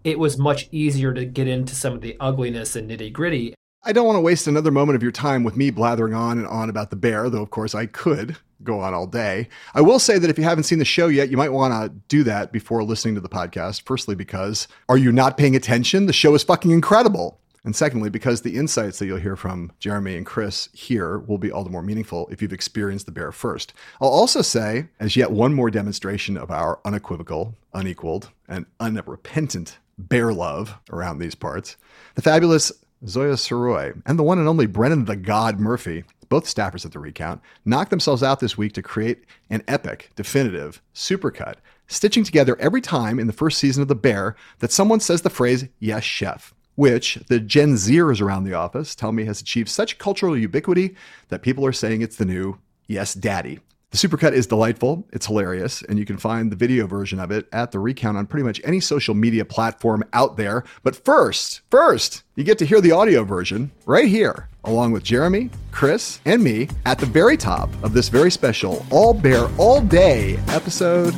it 0.03 0.19
was 0.19 0.37
much 0.37 0.67
easier 0.71 1.13
to 1.13 1.25
get 1.25 1.47
into 1.47 1.75
some 1.75 1.93
of 1.93 2.01
the 2.01 2.17
ugliness 2.19 2.75
and 2.75 2.89
nitty 2.89 3.11
gritty. 3.11 3.53
I 3.85 3.91
don't 3.91 4.05
want 4.05 4.15
to 4.15 4.21
waste 4.21 4.47
another 4.47 4.71
moment 4.71 4.95
of 4.95 5.03
your 5.03 5.11
time 5.11 5.43
with 5.43 5.57
me 5.57 5.69
blathering 5.69 6.13
on 6.13 6.37
and 6.37 6.47
on 6.47 6.69
about 6.69 6.89
the 6.89 6.95
bear, 6.95 7.29
though, 7.29 7.41
of 7.41 7.49
course, 7.49 7.75
I 7.75 7.85
could 7.85 8.37
go 8.63 8.79
on 8.79 8.93
all 8.93 9.07
day. 9.07 9.49
I 9.73 9.81
will 9.81 9.99
say 9.99 10.17
that 10.17 10.29
if 10.29 10.37
you 10.37 10.45
haven't 10.45 10.63
seen 10.63 10.79
the 10.79 10.85
show 10.85 11.07
yet, 11.07 11.29
you 11.29 11.35
might 11.35 11.51
want 11.51 11.73
to 11.73 11.89
do 12.07 12.23
that 12.23 12.53
before 12.53 12.83
listening 12.83 13.15
to 13.15 13.21
the 13.21 13.27
podcast. 13.27 13.81
Firstly, 13.85 14.15
because 14.15 14.69
are 14.87 14.97
you 14.97 15.11
not 15.11 15.37
paying 15.37 15.55
attention? 15.55 16.05
The 16.05 16.13
show 16.13 16.33
is 16.33 16.43
fucking 16.43 16.71
incredible. 16.71 17.41
And 17.65 17.75
secondly, 17.75 18.09
because 18.09 18.41
the 18.41 18.57
insights 18.57 18.99
that 18.99 19.05
you'll 19.05 19.19
hear 19.19 19.37
from 19.37 19.71
Jeremy 19.79 20.17
and 20.17 20.25
Chris 20.25 20.67
here 20.73 21.19
will 21.19 21.37
be 21.37 21.49
all 21.49 21.63
the 21.63 21.69
more 21.69 21.81
meaningful 21.81 22.27
if 22.29 22.41
you've 22.41 22.51
experienced 22.51 23.05
the 23.05 23.13
bear 23.13 23.31
first. 23.31 23.73
I'll 24.01 24.09
also 24.09 24.41
say, 24.41 24.87
as 24.99 25.15
yet 25.15 25.31
one 25.31 25.53
more 25.53 25.71
demonstration 25.71 26.35
of 26.35 26.51
our 26.51 26.79
unequivocal, 26.83 27.55
unequaled, 27.73 28.31
and 28.49 28.65
unrepentant 28.81 29.77
bear 29.97 30.33
love 30.33 30.75
around 30.91 31.19
these 31.19 31.35
parts, 31.35 31.77
the 32.15 32.21
fabulous 32.21 32.71
Zoya 33.07 33.35
Soroy 33.35 34.01
and 34.05 34.19
the 34.19 34.23
one 34.23 34.39
and 34.39 34.47
only 34.47 34.65
Brennan 34.65 35.05
the 35.05 35.15
God 35.15 35.59
Murphy, 35.59 36.03
both 36.27 36.45
staffers 36.45 36.85
at 36.85 36.91
the 36.91 36.99
Recount, 36.99 37.41
knocked 37.63 37.91
themselves 37.91 38.23
out 38.23 38.41
this 38.41 38.57
week 38.57 38.73
to 38.73 38.81
create 38.81 39.23
an 39.49 39.63
epic, 39.69 40.09
definitive 40.17 40.81
supercut, 40.93 41.55
stitching 41.87 42.25
together 42.25 42.57
every 42.59 42.81
time 42.81 43.19
in 43.19 43.27
the 43.27 43.33
first 43.33 43.57
season 43.57 43.81
of 43.81 43.87
The 43.87 43.95
Bear 43.95 44.35
that 44.59 44.71
someone 44.71 44.99
says 44.99 45.21
the 45.21 45.29
phrase, 45.29 45.65
yes, 45.79 46.03
chef 46.03 46.53
which 46.75 47.15
the 47.27 47.39
Gen 47.39 47.73
Zers 47.73 48.21
around 48.21 48.43
the 48.43 48.53
office 48.53 48.95
tell 48.95 49.11
me 49.11 49.25
has 49.25 49.41
achieved 49.41 49.69
such 49.69 49.97
cultural 49.97 50.37
ubiquity 50.37 50.95
that 51.29 51.41
people 51.41 51.65
are 51.65 51.73
saying 51.73 52.01
it's 52.01 52.17
the 52.17 52.25
new 52.25 52.57
Yes 52.87 53.13
Daddy. 53.13 53.59
The 53.93 53.99
supercut 53.99 54.33
is 54.33 54.47
delightful, 54.47 55.05
it's 55.13 55.27
hilarious, 55.27 55.83
and 55.83 55.99
you 55.99 56.05
can 56.05 56.17
find 56.17 56.51
the 56.51 56.55
video 56.55 56.87
version 56.87 57.19
of 57.19 57.29
it 57.29 57.47
at 57.51 57.71
the 57.71 57.77
recount 57.77 58.17
on 58.17 58.25
pretty 58.25 58.43
much 58.43 58.59
any 58.63 58.79
social 58.79 59.13
media 59.13 59.45
platform 59.45 60.03
out 60.13 60.35
there. 60.35 60.63
But 60.81 60.95
first, 60.95 61.61
first, 61.69 62.23
you 62.35 62.43
get 62.43 62.57
to 62.57 62.65
hear 62.65 62.81
the 62.81 62.91
audio 62.91 63.23
version 63.23 63.69
right 63.85 64.07
here, 64.07 64.49
along 64.63 64.93
with 64.93 65.03
Jeremy, 65.03 65.51
Chris, 65.71 66.19
and 66.25 66.43
me 66.43 66.69
at 66.87 66.97
the 66.97 67.05
very 67.05 67.37
top 67.37 67.69
of 67.83 67.93
this 67.93 68.09
very 68.09 68.31
special 68.31 68.83
All 68.89 69.13
Bear 69.13 69.47
All 69.59 69.79
Day 69.79 70.39
episode 70.47 71.13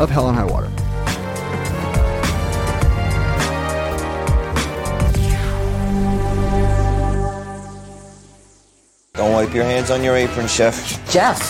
of 0.00 0.10
Hell 0.10 0.28
and 0.28 0.36
High 0.36 0.44
Water. 0.44 0.87
Don't 9.18 9.32
wipe 9.32 9.52
your 9.52 9.64
hands 9.64 9.90
on 9.90 10.04
your 10.04 10.14
apron, 10.16 10.46
chef. 10.46 10.76
Jeff. 11.10 11.40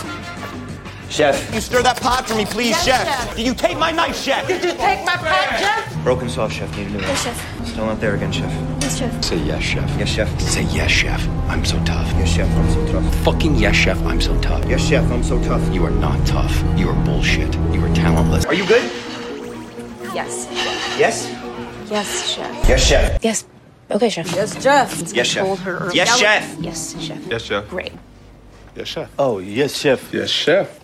Chef. 1.10 1.54
You 1.54 1.60
stir 1.60 1.82
that 1.82 2.00
pot 2.00 2.26
for 2.26 2.34
me, 2.34 2.46
please, 2.46 2.70
Yes, 2.70 2.84
chef. 2.86 3.06
chef. 3.06 3.36
Did 3.36 3.44
you 3.46 3.52
take 3.54 3.76
my 3.76 3.90
knife, 3.90 4.16
chef? 4.16 4.46
Did 4.48 4.64
you 4.64 4.72
take 4.72 5.04
my 5.04 5.16
pot, 5.16 5.58
Jeff? 5.60 6.02
Broken 6.02 6.30
sauce, 6.30 6.52
chef. 6.52 6.74
Need 6.78 6.86
a 6.86 6.90
new 6.92 6.96
one. 6.96 7.02
Yes, 7.08 7.24
chef. 7.24 7.66
Still 7.66 7.84
not 7.84 8.00
there 8.00 8.14
again, 8.14 8.32
chef. 8.32 8.50
Yes, 8.80 8.96
chef. 8.98 9.22
Say 9.22 9.36
yes, 9.36 9.62
chef. 9.62 9.98
Yes, 9.98 10.08
chef. 10.08 10.40
Say 10.40 10.62
yes, 10.62 10.90
chef. 10.90 11.28
I'm 11.50 11.62
so 11.62 11.78
tough. 11.84 12.06
Yes, 12.16 12.30
chef. 12.30 12.48
I'm 12.56 12.70
so 12.70 12.86
tough. 12.92 13.14
Fucking 13.16 13.56
yes, 13.56 13.76
chef. 13.76 14.00
I'm 14.06 14.20
so 14.22 14.40
tough. 14.40 14.64
Yes, 14.64 14.80
chef. 14.88 15.04
I'm 15.12 15.22
so 15.22 15.38
tough. 15.42 15.62
You 15.70 15.84
are 15.84 15.90
not 15.90 16.26
tough. 16.26 16.56
You 16.78 16.88
are 16.88 17.04
bullshit. 17.04 17.54
You 17.70 17.84
are 17.84 17.94
talentless. 17.94 18.46
Are 18.46 18.54
you 18.54 18.66
good? 18.66 18.90
Yes. 20.14 20.46
Yes? 20.98 21.28
Yes, 21.90 22.30
chef. 22.30 22.68
Yes, 22.68 22.82
chef. 22.86 23.22
Yes. 23.22 23.44
Okay, 23.90 24.10
chef. 24.10 24.30
Yes, 24.34 24.62
Jeff. 24.62 25.12
Yes, 25.14 25.26
chef. 25.26 25.58
Her. 25.60 25.90
Yes, 25.94 26.18
chef. 26.18 26.56
Yes, 26.60 27.00
chef. 27.00 27.26
Yes, 27.26 27.42
chef. 27.42 27.68
Great. 27.70 27.92
Yes, 28.76 28.86
chef. 28.88 29.10
Oh, 29.18 29.38
yes, 29.38 29.76
chef. 29.78 30.12
Yes, 30.12 30.28
chef. 30.28 30.78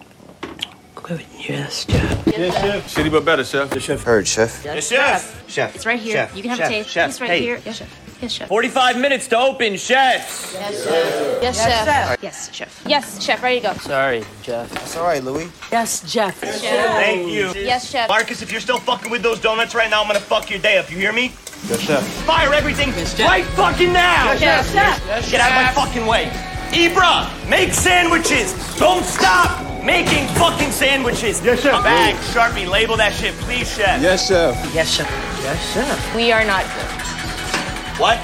Good. 0.95 1.23
Yes, 1.39 1.85
Jeff. 1.85 2.27
Yes, 2.27 2.55
chef. 2.55 2.95
Shitty 2.95 3.11
but 3.13 3.27
better, 3.27 3.45
chef. 3.45 3.71
Yes, 3.75 3.83
chef. 3.83 4.03
Heard, 4.03 4.27
chef. 4.27 4.65
Yes, 4.65 4.89
chef. 4.89 5.51
Chef. 5.51 5.75
It's 5.75 5.85
right 5.85 6.01
here. 6.01 6.15
Chef. 6.15 6.35
You 6.35 6.43
can 6.43 6.49
have 6.51 6.59
chef. 6.59 6.71
a 6.71 6.73
taste. 6.73 6.89
Chef. 6.89 7.11
It's 7.11 7.21
right 7.21 7.31
hey. 7.31 7.41
here. 7.41 7.61
Yes, 7.63 7.77
chef. 7.77 8.21
Yes, 8.23 8.33
chef. 8.33 8.49
45 8.49 8.99
minutes 8.99 9.29
to 9.29 9.39
open, 9.39 9.77
chefs. 9.77 10.55
Yes, 10.55 10.85
chef. 10.85 11.43
Yes, 11.43 11.57
chef. 11.59 12.23
Yes, 12.23 12.55
chef. 12.55 12.85
Yes, 12.87 13.23
chef. 13.23 13.43
Ready 13.43 13.61
to 13.61 13.67
go. 13.67 13.75
Sorry, 13.75 14.25
Jeff. 14.43 14.73
It's 14.77 14.97
all 14.97 15.05
right, 15.05 15.23
Louis. 15.23 15.51
Yes, 15.71 16.11
Jeff. 16.11 16.39
Thank 16.39 17.31
you. 17.31 17.53
Yes, 17.55 17.91
chef. 17.91 18.09
Marcus, 18.09 18.41
if 18.41 18.51
you're 18.51 18.63
still 18.63 18.79
fucking 18.79 19.11
with 19.11 19.23
those 19.23 19.41
donuts 19.41 19.75
right 19.75 19.91
now, 19.91 20.01
I'm 20.01 20.07
gonna 20.07 20.21
fuck 20.21 20.49
your 20.49 20.61
day 20.61 20.79
up. 20.79 20.91
You 20.91 20.97
hear 20.97 21.13
me? 21.13 21.35
Yes, 21.69 21.81
chef. 21.81 22.05
Fire 22.25 22.53
everything 22.53 22.91
right 23.25 23.45
fucking 23.57 23.93
now! 23.93 24.33
Yes, 24.33 24.71
chef. 24.73 25.31
Get 25.31 25.41
out 25.41 25.51
of 25.51 25.57
my 25.57 25.73
fucking 25.85 26.07
way. 26.07 26.31
Ibra, 26.73 27.49
make 27.49 27.73
sandwiches. 27.73 28.53
Don't 28.79 29.05
stop 29.05 29.83
making 29.83 30.27
fucking 30.37 30.71
sandwiches. 30.73 31.43
Yes, 31.43 31.63
chef. 31.63 31.83
Bag, 31.83 32.17
Sharpie, 32.35 32.69
label 32.69 32.97
that 32.99 33.15
shit, 33.15 33.33
please, 33.35 33.73
chef. 33.75 34.03
Yes, 34.03 34.29
chef. 34.29 34.55
Yes, 34.75 34.95
chef. 34.95 35.09
Yes, 35.43 35.73
chef. 35.73 36.15
We 36.15 36.33
are 36.33 36.45
not 36.45 36.65
good. 36.65 38.01
What? 38.01 38.19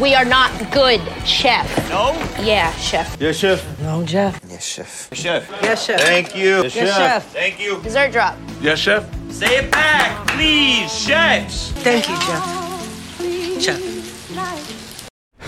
We 0.00 0.14
are 0.16 0.24
not 0.24 0.50
good, 0.72 1.00
chef. 1.24 1.88
No? 1.88 2.12
Yeah, 2.42 2.72
chef. 2.74 3.16
Yes, 3.20 3.36
chef. 3.36 3.80
No, 3.80 4.04
Jeff. 4.04 4.40
Yes, 4.48 4.64
chef. 4.64 5.08
Chef. 5.14 5.48
Yes, 5.62 5.86
chef. 5.86 6.00
Thank 6.00 6.34
you. 6.34 6.62
Yes, 6.64 6.72
chef. 6.72 7.32
Thank 7.32 7.60
you. 7.60 7.80
Dessert 7.80 8.10
drop. 8.10 8.36
Yes, 8.60 8.80
chef. 8.80 9.08
Say 9.30 9.58
it 9.58 9.70
back, 9.70 10.26
please, 10.26 10.92
chefs. 10.92 11.70
Thank 11.70 12.08
you, 12.08 12.16
Jeff. 12.16 13.62
Chef. 13.62 13.94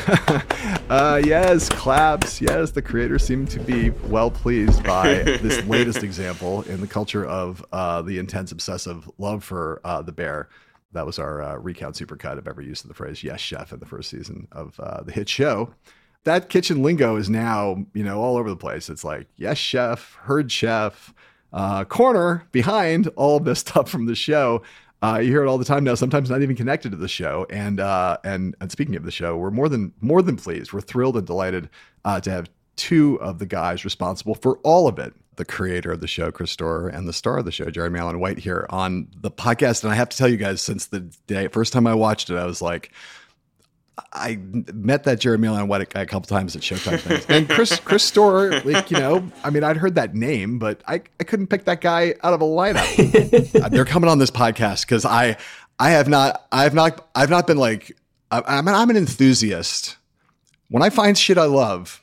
Uh, 0.89 1.21
yes, 1.25 1.69
claps. 1.69 2.41
Yes, 2.41 2.71
the 2.71 2.81
creators 2.81 3.25
seem 3.25 3.45
to 3.45 3.59
be 3.59 3.91
well 4.05 4.31
pleased 4.31 4.85
by 4.85 5.09
this 5.43 5.65
latest 5.67 6.05
example 6.05 6.63
in 6.63 6.81
the 6.81 6.87
culture 6.87 7.27
of 7.27 7.65
uh, 7.73 8.03
the 8.03 8.17
intense, 8.19 8.53
obsessive 8.53 9.11
love 9.19 9.43
for 9.43 9.81
uh, 9.83 10.01
the 10.03 10.13
bear. 10.13 10.49
That 10.93 11.07
was 11.07 11.19
our 11.19 11.43
uh, 11.43 11.57
recount 11.57 11.97
supercut 11.97 12.39
of 12.39 12.49
ever 12.49 12.63
use 12.63 12.83
of 12.83 12.89
the 12.89 12.95
phrase 12.95 13.23
"yes, 13.23 13.41
chef" 13.41 13.73
in 13.73 13.81
the 13.81 13.87
first 13.87 14.11
season 14.11 14.49
of 14.53 14.79
uh, 14.81 15.03
the 15.03 15.13
hit 15.13 15.29
show. 15.29 15.75
That 16.25 16.49
kitchen 16.49 16.83
lingo 16.83 17.17
is 17.17 17.31
now, 17.31 17.85
you 17.95 18.03
know, 18.03 18.21
all 18.21 18.37
over 18.37 18.51
the 18.51 18.57
place. 18.57 18.89
It's 18.89 19.05
like 19.05 19.27
"yes, 19.37 19.59
chef," 19.59 20.15
"heard 20.23 20.51
chef," 20.51 21.13
uh, 21.53 21.85
corner 21.85 22.47
behind 22.53 23.09
all 23.17 23.37
of 23.37 23.45
this 23.45 23.59
stuff 23.61 23.91
from 23.91 24.07
the 24.07 24.15
show. 24.15 24.63
Uh, 25.03 25.19
you 25.19 25.29
hear 25.29 25.43
it 25.43 25.49
all 25.49 25.59
the 25.59 25.65
time 25.65 25.85
now. 25.85 25.95
Sometimes 25.95 26.31
not 26.31 26.43
even 26.43 26.57
connected 26.57 26.91
to 26.91 26.97
the 26.97 27.09
show. 27.09 27.47
And 27.51 27.81
uh, 27.81 28.19
and 28.25 28.55
and 28.61 28.73
speaking 28.73 28.97
of 28.97 29.05
the 29.05 29.11
show, 29.11 29.37
we're 29.37 29.51
more 29.51 29.69
than 29.69 29.93
more 30.01 30.23
than 30.23 30.37
pleased. 30.37 30.73
We're 30.73 30.81
thrilled 30.81 31.17
and 31.17 31.27
delighted 31.27 31.69
uh, 32.05 32.21
to 32.21 32.31
have 32.31 32.49
two 32.77 33.21
of 33.21 33.39
the 33.39 33.47
guys 33.47 33.85
responsible 33.85 34.35
for 34.35 34.59
all 34.59 34.89
of 34.89 34.99
it. 34.99 35.15
The 35.37 35.45
creator 35.45 35.93
of 35.93 36.01
the 36.01 36.07
show, 36.09 36.31
Chris 36.33 36.51
Storer, 36.51 36.89
and 36.89 37.07
the 37.07 37.13
star 37.13 37.39
of 37.39 37.45
the 37.45 37.53
show, 37.53 37.71
Jeremy 37.71 38.01
Allen 38.01 38.21
White, 38.21 38.39
here 38.39 38.67
on 38.71 39.09
the 39.21 39.31
podcast. 39.31 39.85
And 39.85 39.93
I 39.93 39.97
have 39.97 40.09
to 40.09 40.17
tell 40.17 40.29
you 40.29 40.37
guys, 40.37 40.63
since 40.63 40.87
the 40.87 41.01
day 41.27 41.49
first 41.49 41.73
time 41.73 41.87
I 41.87 41.95
watched 41.95 42.31
it, 42.31 42.37
I 42.37 42.47
was 42.47 42.63
like, 42.63 42.91
I 44.13 44.39
met 44.75 45.05
that 45.05 45.21
Jeremy 45.21 45.49
Allen 45.49 45.69
White 45.69 45.95
a, 45.95 46.01
a 46.03 46.07
couple 46.07 46.27
times 46.27 46.55
at 46.55 46.63
Showtime 46.63 47.01
things. 47.01 47.27
And 47.29 47.49
Chris 47.49 47.79
Chris 47.81 48.05
Storer, 48.05 48.61
like 48.61 48.91
you 48.91 48.99
know, 48.99 49.31
I 49.43 49.51
mean, 49.51 49.65
I'd 49.65 49.77
heard 49.77 49.95
that 49.95 50.15
name, 50.15 50.59
but 50.59 50.83
I, 50.87 51.03
I 51.21 51.25
couldn't 51.25 51.47
pick 51.47 51.65
that 51.65 51.81
guy 51.81 52.15
out 52.23 52.35
of 52.35 52.43
a 52.43 52.45
lineup. 52.45 53.71
They're 53.71 53.85
coming 53.85 54.11
on 54.11 54.19
this 54.19 54.31
podcast 54.31 54.83
because 54.83 55.05
I 55.05 55.37
I 55.79 55.91
have 55.91 56.09
not 56.09 56.47
I 56.53 56.65
have 56.65 56.75
not 56.75 57.09
I've 57.15 57.31
not 57.31 57.47
been 57.47 57.59
like 57.59 57.97
I, 58.31 58.43
I'm 58.47 58.69
an, 58.69 58.75
I'm 58.75 58.91
an 58.91 58.97
enthusiast. 58.97 59.97
When 60.69 60.83
I 60.83 60.91
find 60.91 61.17
shit 61.17 61.39
I 61.39 61.45
love, 61.45 62.03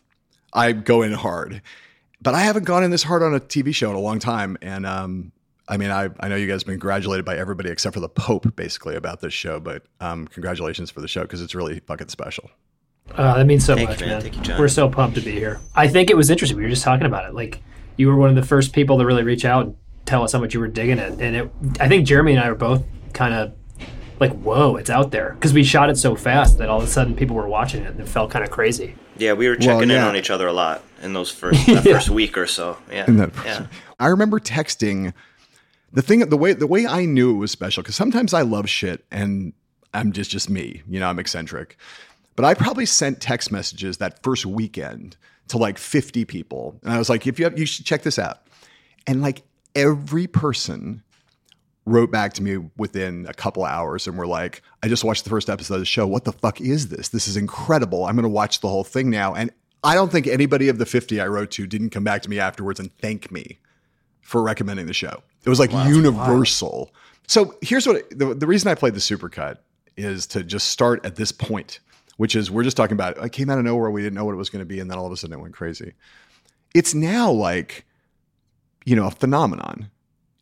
I 0.54 0.72
go 0.72 1.02
in 1.02 1.14
hard. 1.14 1.62
But 2.24 2.36
I 2.36 2.40
haven't 2.42 2.64
gone 2.64 2.84
in 2.84 2.92
this 2.92 3.04
hard 3.04 3.22
on 3.22 3.36
a 3.36 3.40
TV 3.40 3.76
show 3.76 3.90
in 3.90 3.96
a 3.98 4.00
long 4.00 4.18
time, 4.20 4.58
and 4.62 4.86
um, 4.86 5.34
I 5.68 5.76
mean, 5.76 5.92
I, 5.92 6.10
I 6.22 6.30
know 6.30 6.36
you 6.38 6.48
guys 6.48 6.62
have 6.62 6.68
been 6.68 6.76
congratulated 6.76 7.26
by 7.26 7.38
everybody 7.38 7.70
except 7.70 7.94
for 7.94 8.00
the 8.00 8.08
Pope, 8.08 8.56
basically, 8.56 8.96
about 8.96 9.20
this 9.20 9.34
show. 9.34 9.60
But 9.60 9.84
um, 10.00 10.28
congratulations 10.28 10.90
for 10.90 11.02
the 11.02 11.08
show 11.08 11.24
because 11.24 11.42
it's 11.42 11.54
really 11.54 11.80
fucking 11.82 12.08
special. 12.08 12.50
Uh, 13.12 13.36
that 13.38 13.46
means 13.46 13.66
so 13.66 13.76
Thank 13.76 13.90
much, 13.90 14.00
you, 14.00 14.08
man. 14.08 14.16
man. 14.16 14.22
Thank 14.22 14.38
you, 14.38 14.42
John. 14.42 14.60
We're 14.60 14.70
so 14.70 14.88
pumped 14.90 15.16
to 15.16 15.22
be 15.22 15.32
here. 15.32 15.60
I 15.76 15.90
think 15.90 16.10
it 16.10 16.16
was 16.16 16.30
interesting. 16.30 16.58
We 16.58 16.64
were 16.64 16.70
just 16.70 16.84
talking 16.84 17.06
about 17.06 17.26
it. 17.28 17.34
Like 17.34 17.62
you 17.98 18.08
were 18.08 18.16
one 18.16 18.30
of 18.30 18.36
the 18.36 18.44
first 18.44 18.72
people 18.72 18.98
to 19.00 19.06
really 19.06 19.24
reach 19.24 19.44
out 19.44 19.66
and 19.66 19.76
tell 20.06 20.24
us 20.24 20.32
how 20.32 20.40
much 20.40 20.54
you 20.54 20.62
were 20.62 20.70
digging 20.70 21.00
it. 21.00 21.20
And 21.20 21.36
it, 21.36 21.52
I 21.82 21.90
think 21.90 22.08
Jeremy 22.08 22.34
and 22.34 22.42
I 22.42 22.48
were 22.48 22.56
both 22.56 22.84
kind 23.12 23.34
of 23.34 23.54
like, 24.22 24.32
"Whoa, 24.40 24.78
it's 24.78 24.90
out 24.90 25.12
there!" 25.12 25.34
Because 25.34 25.52
we 25.54 25.66
shot 25.66 25.90
it 25.90 25.98
so 25.98 26.16
fast 26.16 26.58
that 26.60 26.70
all 26.70 26.78
of 26.80 26.86
a 26.86 26.88
sudden 26.88 27.16
people 27.16 27.36
were 27.36 27.50
watching 27.50 27.84
it, 27.84 27.92
and 27.92 28.00
it 28.00 28.08
felt 28.08 28.32
kind 28.32 28.46
of 28.46 28.52
crazy. 28.52 28.96
Yeah, 29.18 29.34
we 29.34 29.48
were 29.50 29.58
Well, 29.60 29.80
checking 29.80 29.92
in 29.92 29.98
on 29.98 30.16
each 30.16 30.30
other 30.30 30.48
a 30.48 30.54
lot 30.54 30.82
in 31.04 31.14
those 31.14 31.30
first 31.30 31.66
that 31.68 31.84
first 31.84 32.10
week 32.10 32.38
or 32.38 32.48
so. 32.48 32.78
Yeah. 32.92 33.30
yeah. 33.46 33.68
I 34.00 34.08
remember 34.08 34.40
texting 34.40 35.14
the 35.92 36.02
thing 36.02 36.20
the 36.20 36.38
way 36.38 36.54
the 36.54 36.68
way 36.68 36.88
I 36.88 37.06
knew 37.06 37.36
it 37.36 37.38
was 37.38 37.52
special 37.52 37.84
because 37.84 37.96
sometimes 37.96 38.34
I 38.34 38.42
love 38.42 38.70
shit 38.70 39.06
and 39.12 39.54
I'm 39.94 40.12
just 40.12 40.32
just 40.32 40.50
me, 40.50 40.82
you 40.88 41.00
know, 41.00 41.08
I'm 41.08 41.20
eccentric. 41.20 41.78
But 42.36 42.46
I 42.46 42.56
probably 42.56 42.88
sent 42.88 43.22
text 43.22 43.52
messages 43.52 43.98
that 43.98 44.24
first 44.24 44.46
weekend 44.46 45.18
to 45.50 45.58
like 45.58 45.78
50 45.78 46.26
people. 46.26 46.80
And 46.84 46.92
I 46.92 46.98
was 46.98 47.10
like, 47.10 47.28
if 47.28 47.38
you 47.38 47.46
have 47.46 47.60
you 47.60 47.66
should 47.66 47.86
check 47.86 48.02
this 48.02 48.18
out. 48.18 48.40
And 49.06 49.22
like 49.22 49.44
every 49.76 50.28
person 50.28 51.04
wrote 51.86 52.12
back 52.12 52.34
to 52.34 52.42
me 52.42 52.58
within 52.78 53.26
a 53.28 53.34
couple 53.34 53.66
hours 53.66 54.08
and 54.08 54.18
were 54.18 54.26
like, 54.26 54.62
I 54.82 54.88
just 54.88 55.04
watched 55.04 55.26
the 55.26 55.30
first 55.30 55.50
episode 55.50 55.76
of 55.76 55.82
the 55.82 55.86
show. 55.86 56.08
What 56.08 56.24
the 56.24 56.32
fuck 56.32 56.62
is 56.62 56.88
this? 56.88 57.10
This 57.10 57.28
is 57.28 57.36
incredible. 57.36 58.06
I'm 58.06 58.16
going 58.16 58.24
to 58.24 58.30
watch 58.30 58.62
the 58.62 58.70
whole 58.70 58.86
thing 58.86 59.10
now. 59.10 59.36
And 59.36 59.52
I 59.84 59.96
don't 59.96 60.12
think 60.12 60.28
anybody 60.28 60.70
of 60.70 60.78
the 60.78 60.86
50 60.86 61.20
I 61.20 61.28
wrote 61.28 61.52
to 61.52 61.68
didn't 61.68 61.90
come 61.90 62.04
back 62.04 62.22
to 62.24 62.30
me 62.30 62.40
afterwards 62.40 62.80
and 62.80 62.96
thank 62.98 63.32
me 63.32 63.60
for 64.22 64.42
recommending 64.42 64.86
the 64.86 64.94
show. 64.94 65.22
It 65.44 65.50
was 65.50 65.60
like 65.60 65.72
universal. 65.72 66.94
So 67.28 67.56
here's 67.62 67.86
what 67.86 68.10
the, 68.10 68.34
the 68.34 68.48
reason 68.48 68.70
I 68.70 68.76
played 68.76 68.94
the 68.94 69.00
supercut 69.00 69.58
is 69.98 70.26
to 70.28 70.44
just 70.44 70.70
start 70.70 71.06
at 71.06 71.16
this 71.16 71.32
point, 71.32 71.80
which 72.18 72.36
is 72.36 72.50
we're 72.50 72.64
just 72.64 72.78
talking 72.78 72.94
about 72.94 73.18
it 73.18 73.32
came 73.32 73.50
out 73.50 73.58
of 73.58 73.66
nowhere. 73.66 73.92
We 73.92 74.02
didn't 74.02 74.16
know 74.16 74.26
what 74.26 74.34
it 74.34 74.38
was 74.38 74.50
going 74.50 74.62
to 74.62 74.66
be. 74.66 74.80
And 74.80 74.90
then 74.90 74.98
all 74.98 75.06
of 75.06 75.12
a 75.12 75.18
sudden 75.18 75.38
it 75.38 75.42
went 75.42 75.54
crazy. 75.54 75.94
It's 76.74 76.94
now 76.94 77.30
like, 77.30 77.86
you 78.86 78.96
know, 78.96 79.08
a 79.08 79.12
phenomenon. 79.12 79.90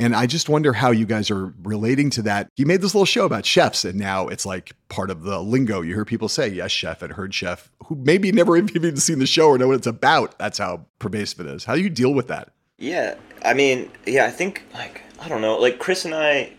And 0.01 0.15
I 0.15 0.25
just 0.25 0.49
wonder 0.49 0.73
how 0.73 0.89
you 0.89 1.05
guys 1.05 1.29
are 1.29 1.53
relating 1.61 2.09
to 2.11 2.23
that. 2.23 2.49
You 2.57 2.65
made 2.65 2.81
this 2.81 2.95
little 2.95 3.05
show 3.05 3.23
about 3.23 3.45
chefs, 3.45 3.85
and 3.85 3.99
now 3.99 4.29
it's 4.29 4.47
like 4.47 4.71
part 4.89 5.11
of 5.11 5.21
the 5.21 5.39
lingo. 5.39 5.81
You 5.81 5.93
hear 5.93 6.05
people 6.05 6.27
say, 6.27 6.47
yes, 6.47 6.71
chef, 6.71 7.03
and 7.03 7.13
heard 7.13 7.35
chef, 7.35 7.69
who 7.85 7.95
maybe 7.95 8.31
never 8.31 8.57
even 8.75 8.97
seen 8.97 9.19
the 9.19 9.27
show 9.27 9.49
or 9.49 9.59
know 9.59 9.67
what 9.67 9.75
it's 9.77 9.85
about. 9.85 10.39
That's 10.39 10.57
how 10.57 10.87
pervasive 10.97 11.41
it 11.41 11.45
is. 11.45 11.65
How 11.65 11.75
do 11.75 11.81
you 11.81 11.89
deal 11.91 12.15
with 12.15 12.29
that? 12.29 12.49
Yeah, 12.79 13.13
I 13.45 13.53
mean, 13.53 13.91
yeah, 14.07 14.25
I 14.25 14.31
think 14.31 14.63
like 14.73 15.03
I 15.19 15.27
don't 15.27 15.41
know, 15.41 15.59
like 15.59 15.77
Chris 15.77 16.03
and 16.03 16.15
I, 16.15 16.51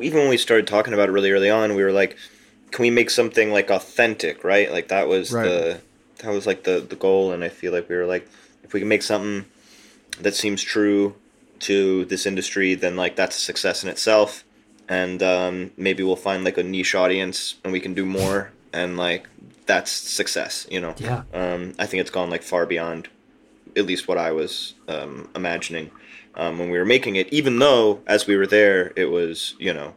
even 0.00 0.20
when 0.20 0.28
we 0.28 0.36
started 0.36 0.68
talking 0.68 0.94
about 0.94 1.08
it 1.08 1.12
really 1.12 1.32
early 1.32 1.50
on, 1.50 1.74
we 1.74 1.82
were 1.82 1.90
like, 1.90 2.16
can 2.70 2.84
we 2.84 2.90
make 2.90 3.10
something 3.10 3.50
like 3.50 3.68
authentic, 3.68 4.44
right? 4.44 4.70
Like 4.70 4.86
that 4.88 5.08
was 5.08 5.32
Right. 5.32 5.44
the 5.44 5.80
that 6.18 6.30
was 6.30 6.46
like 6.46 6.62
the 6.62 6.78
the 6.88 6.94
goal, 6.94 7.32
and 7.32 7.42
I 7.42 7.48
feel 7.48 7.72
like 7.72 7.88
we 7.88 7.96
were 7.96 8.06
like, 8.06 8.28
if 8.62 8.72
we 8.72 8.78
can 8.78 8.88
make 8.88 9.02
something 9.02 9.44
that 10.20 10.36
seems 10.36 10.62
true 10.62 11.16
to 11.60 12.04
this 12.06 12.26
industry, 12.26 12.74
then 12.74 12.96
like 12.96 13.16
that's 13.16 13.36
a 13.36 13.40
success 13.40 13.82
in 13.82 13.88
itself, 13.88 14.44
and 14.88 15.22
um, 15.22 15.70
maybe 15.76 16.02
we'll 16.02 16.16
find 16.16 16.44
like 16.44 16.58
a 16.58 16.62
niche 16.62 16.94
audience, 16.94 17.56
and 17.64 17.72
we 17.72 17.80
can 17.80 17.94
do 17.94 18.06
more, 18.06 18.52
and 18.72 18.96
like 18.96 19.28
that's 19.66 19.90
success, 19.90 20.66
you 20.70 20.80
know. 20.80 20.94
Yeah. 20.98 21.22
Um, 21.32 21.74
I 21.78 21.86
think 21.86 22.00
it's 22.00 22.10
gone 22.10 22.30
like 22.30 22.42
far 22.42 22.66
beyond 22.66 23.08
at 23.76 23.84
least 23.84 24.08
what 24.08 24.18
I 24.18 24.32
was 24.32 24.74
um, 24.88 25.28
imagining 25.34 25.90
um, 26.34 26.58
when 26.58 26.70
we 26.70 26.78
were 26.78 26.84
making 26.84 27.16
it. 27.16 27.32
Even 27.32 27.58
though, 27.58 28.00
as 28.06 28.26
we 28.26 28.36
were 28.36 28.46
there, 28.46 28.92
it 28.96 29.06
was 29.06 29.54
you 29.58 29.72
know, 29.72 29.94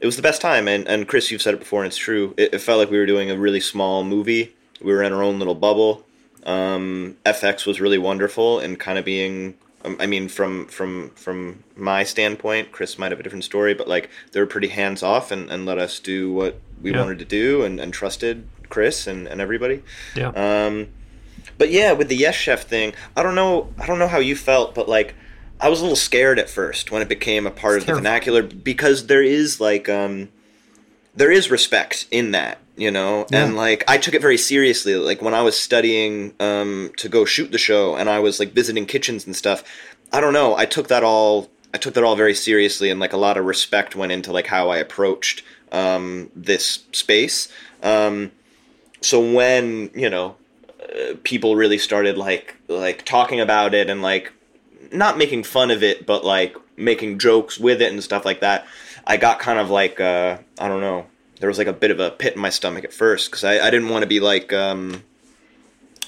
it 0.00 0.06
was 0.06 0.16
the 0.16 0.22
best 0.22 0.40
time. 0.40 0.68
And 0.68 0.86
and 0.88 1.06
Chris, 1.06 1.30
you've 1.30 1.42
said 1.42 1.54
it 1.54 1.60
before, 1.60 1.82
and 1.82 1.88
it's 1.88 1.96
true. 1.96 2.34
It, 2.36 2.54
it 2.54 2.58
felt 2.60 2.78
like 2.78 2.90
we 2.90 2.98
were 2.98 3.06
doing 3.06 3.30
a 3.30 3.36
really 3.36 3.60
small 3.60 4.04
movie. 4.04 4.54
We 4.80 4.92
were 4.92 5.02
in 5.02 5.12
our 5.12 5.22
own 5.22 5.38
little 5.38 5.54
bubble. 5.54 6.06
Um, 6.44 7.18
FX 7.26 7.66
was 7.66 7.80
really 7.80 7.98
wonderful 7.98 8.58
and 8.60 8.78
kind 8.78 8.98
of 8.98 9.04
being. 9.04 9.56
Um, 9.84 9.96
I 10.00 10.06
mean, 10.06 10.28
from 10.28 10.66
from 10.66 11.10
from 11.10 11.64
my 11.76 12.04
standpoint, 12.04 12.72
Chris 12.72 12.98
might 12.98 13.12
have 13.12 13.20
a 13.20 13.22
different 13.22 13.44
story, 13.44 13.74
but 13.74 13.88
like 13.88 14.10
they 14.32 14.40
were 14.40 14.46
pretty 14.46 14.68
hands 14.68 15.02
off 15.02 15.30
and, 15.30 15.50
and 15.50 15.64
let 15.66 15.78
us 15.78 15.98
do 16.00 16.32
what 16.32 16.60
we 16.82 16.92
Yeah. 16.92 17.00
wanted 17.00 17.18
to 17.20 17.24
do 17.24 17.62
and, 17.62 17.78
and 17.80 17.92
trusted 17.92 18.46
Chris 18.68 19.06
and, 19.06 19.26
and 19.26 19.40
everybody. 19.40 19.82
Yeah. 20.14 20.28
Um, 20.28 20.88
but 21.58 21.70
yeah, 21.70 21.92
with 21.92 22.08
the 22.08 22.16
Yes 22.16 22.34
Chef 22.34 22.62
thing, 22.66 22.92
I 23.16 23.22
don't 23.22 23.34
know. 23.34 23.68
I 23.78 23.86
don't 23.86 23.98
know 23.98 24.08
how 24.08 24.18
you 24.18 24.36
felt, 24.36 24.74
but 24.74 24.88
like, 24.88 25.14
I 25.60 25.68
was 25.68 25.80
a 25.80 25.82
little 25.82 25.96
scared 25.96 26.38
at 26.38 26.48
first 26.48 26.90
when 26.90 27.02
it 27.02 27.08
became 27.08 27.46
a 27.46 27.50
part 27.50 27.76
It's 27.76 27.82
of 27.82 27.86
the 27.88 27.94
vernacular 27.94 28.42
because 28.42 29.06
there 29.08 29.22
is 29.22 29.60
like, 29.60 29.88
um, 29.90 30.30
there 31.14 31.30
is 31.30 31.50
respect 31.50 32.06
in 32.10 32.30
that, 32.30 32.58
you 32.80 32.90
know, 32.90 33.26
and 33.30 33.56
like 33.56 33.84
I 33.86 33.98
took 33.98 34.14
it 34.14 34.22
very 34.22 34.38
seriously. 34.38 34.94
Like 34.94 35.20
when 35.20 35.34
I 35.34 35.42
was 35.42 35.56
studying 35.58 36.34
um, 36.40 36.90
to 36.96 37.10
go 37.10 37.26
shoot 37.26 37.52
the 37.52 37.58
show, 37.58 37.94
and 37.94 38.08
I 38.08 38.20
was 38.20 38.40
like 38.40 38.52
visiting 38.52 38.86
kitchens 38.86 39.26
and 39.26 39.36
stuff. 39.36 39.62
I 40.12 40.20
don't 40.20 40.32
know. 40.32 40.56
I 40.56 40.64
took 40.64 40.88
that 40.88 41.04
all. 41.04 41.50
I 41.74 41.78
took 41.78 41.92
that 41.94 42.04
all 42.04 42.16
very 42.16 42.34
seriously, 42.34 42.90
and 42.90 42.98
like 42.98 43.12
a 43.12 43.18
lot 43.18 43.36
of 43.36 43.44
respect 43.44 43.94
went 43.94 44.12
into 44.12 44.32
like 44.32 44.46
how 44.46 44.70
I 44.70 44.78
approached 44.78 45.44
um, 45.72 46.30
this 46.34 46.84
space. 46.92 47.52
Um, 47.82 48.32
so 49.02 49.20
when 49.20 49.90
you 49.94 50.08
know 50.08 50.36
uh, 50.82 51.16
people 51.22 51.56
really 51.56 51.78
started 51.78 52.16
like 52.16 52.56
like 52.68 53.04
talking 53.04 53.40
about 53.40 53.74
it 53.74 53.90
and 53.90 54.00
like 54.00 54.32
not 54.90 55.18
making 55.18 55.42
fun 55.42 55.70
of 55.70 55.82
it, 55.82 56.06
but 56.06 56.24
like 56.24 56.56
making 56.78 57.18
jokes 57.18 57.58
with 57.58 57.82
it 57.82 57.92
and 57.92 58.02
stuff 58.02 58.24
like 58.24 58.40
that, 58.40 58.66
I 59.06 59.18
got 59.18 59.38
kind 59.38 59.58
of 59.58 59.68
like 59.68 60.00
uh, 60.00 60.38
I 60.58 60.68
don't 60.68 60.80
know. 60.80 61.04
There 61.40 61.48
was 61.48 61.58
like 61.58 61.66
a 61.66 61.72
bit 61.72 61.90
of 61.90 61.98
a 62.00 62.10
pit 62.10 62.34
in 62.36 62.40
my 62.40 62.50
stomach 62.50 62.84
at 62.84 62.92
first 62.92 63.30
because 63.30 63.44
I, 63.44 63.58
I 63.66 63.70
didn't 63.70 63.88
want 63.88 64.02
to 64.02 64.06
be 64.06 64.20
like 64.20 64.52
um, 64.52 65.02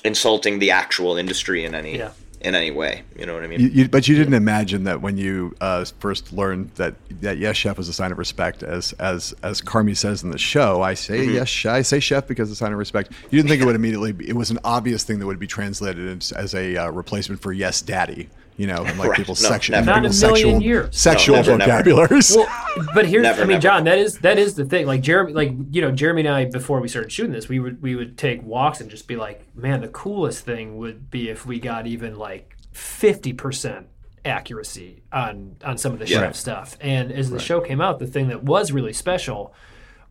insulting 0.05 0.59
the 0.59 0.71
actual 0.71 1.17
industry 1.17 1.65
in 1.65 1.75
any 1.75 1.97
Yeah. 1.99 2.11
in 2.41 2.55
any 2.55 2.71
way. 2.71 3.03
You 3.19 3.25
know 3.27 3.35
what 3.35 3.45
I 3.45 3.47
mean? 3.47 3.61
You, 3.61 3.69
you, 3.69 3.89
but 3.89 4.09
you 4.09 4.17
didn't 4.17 4.35
imagine 4.35 4.85
that 4.85 5.01
when 5.01 5.17
you 5.17 5.55
uh, 5.61 5.85
first 6.01 6.33
learned 6.33 6.71
that 6.75 6.95
that 7.23 7.39
yes, 7.39 7.57
chef 7.57 7.79
was 7.79 7.89
a 7.89 7.93
sign 7.93 8.13
of 8.13 8.19
respect, 8.19 8.63
as 8.63 8.93
as 8.95 9.33
as 9.43 9.61
Carmy 9.63 9.97
says 9.97 10.23
in 10.23 10.31
the 10.31 10.39
show. 10.39 10.83
I 10.83 10.95
say 10.95 11.21
Mm-hmm. 11.21 11.35
yes, 11.35 11.49
sh- 11.49 11.67
I 11.67 11.83
say 11.83 12.01
chef 12.01 12.27
because 12.27 12.51
it's 12.51 12.61
a 12.61 12.65
sign 12.65 12.73
of 12.73 12.79
respect. 12.79 13.13
You 13.31 13.39
didn't 13.39 13.49
think 13.49 13.63
it 13.63 13.65
would 13.65 13.77
immediately. 13.77 14.13
Be, 14.13 14.29
it 14.29 14.37
was 14.37 14.51
an 14.51 14.59
obvious 14.65 15.05
thing 15.05 15.19
that 15.21 15.27
would 15.27 15.39
be 15.39 15.47
translated 15.47 16.19
as, 16.19 16.33
as 16.33 16.55
a 16.55 16.77
uh, 16.77 16.91
replacement 16.91 17.41
for 17.41 17.53
yes, 17.53 17.81
daddy. 17.81 18.29
You 18.59 18.67
know, 18.67 18.83
like 18.83 18.99
Right. 18.99 19.17
people's 19.17 19.43
No, 19.43 19.49
section, 19.49 19.73
never. 19.73 19.87
Not 19.87 19.99
in 19.99 20.05
a 20.05 20.09
people's 20.09 20.23
million 20.23 20.47
sexual 20.47 20.63
years. 20.63 20.97
sexual 20.99 21.37
No, 21.37 21.43
never, 21.43 21.59
never. 21.59 21.71
vocabularies. 21.71 22.37
Well, 22.37 22.85
but 22.95 23.07
here's 23.07 23.23
Never, 23.23 23.41
I 23.43 23.45
mean, 23.45 23.49
never. 23.55 23.63
John, 23.63 23.85
that 23.85 23.99
is 23.99 24.19
that 24.19 24.39
is 24.39 24.55
the 24.55 24.65
thing. 24.65 24.87
Like 24.87 25.01
Jeremy, 25.01 25.33
like 25.33 25.53
you 25.71 25.81
know, 25.81 25.91
Jeremy 25.91 26.21
and 26.23 26.29
I 26.29 26.45
before 26.45 26.81
we 26.81 26.89
started 26.89 27.11
shooting 27.11 27.33
this, 27.33 27.49
we 27.49 27.59
would 27.61 27.81
we 27.83 27.97
would 27.97 28.19
take 28.19 28.43
walks 28.45 28.81
and 28.81 28.91
just 28.91 29.09
be 29.09 29.17
like, 29.17 29.45
man, 29.57 29.81
the 29.81 29.89
coolest 29.89 30.45
thing 30.45 30.77
would 30.77 31.11
be 31.11 31.29
if 31.31 31.47
we 31.47 31.59
got 31.61 31.87
even 31.87 32.19
like 32.19 32.57
fifty 32.73 33.33
percent 33.33 33.87
accuracy 34.25 35.03
on 35.13 35.57
on 35.65 35.77
some 35.79 35.93
of 35.93 35.99
the 35.99 36.07
Yeah. 36.07 36.21
chef 36.21 36.37
stuff. 36.37 36.77
And 36.81 37.11
as 37.13 37.31
the 37.31 37.39
show 37.41 37.61
came 37.61 37.81
out, 37.81 37.99
the 37.99 38.07
thing 38.07 38.29
that 38.29 38.43
was 38.45 38.71
really 38.73 38.93
special 38.93 39.55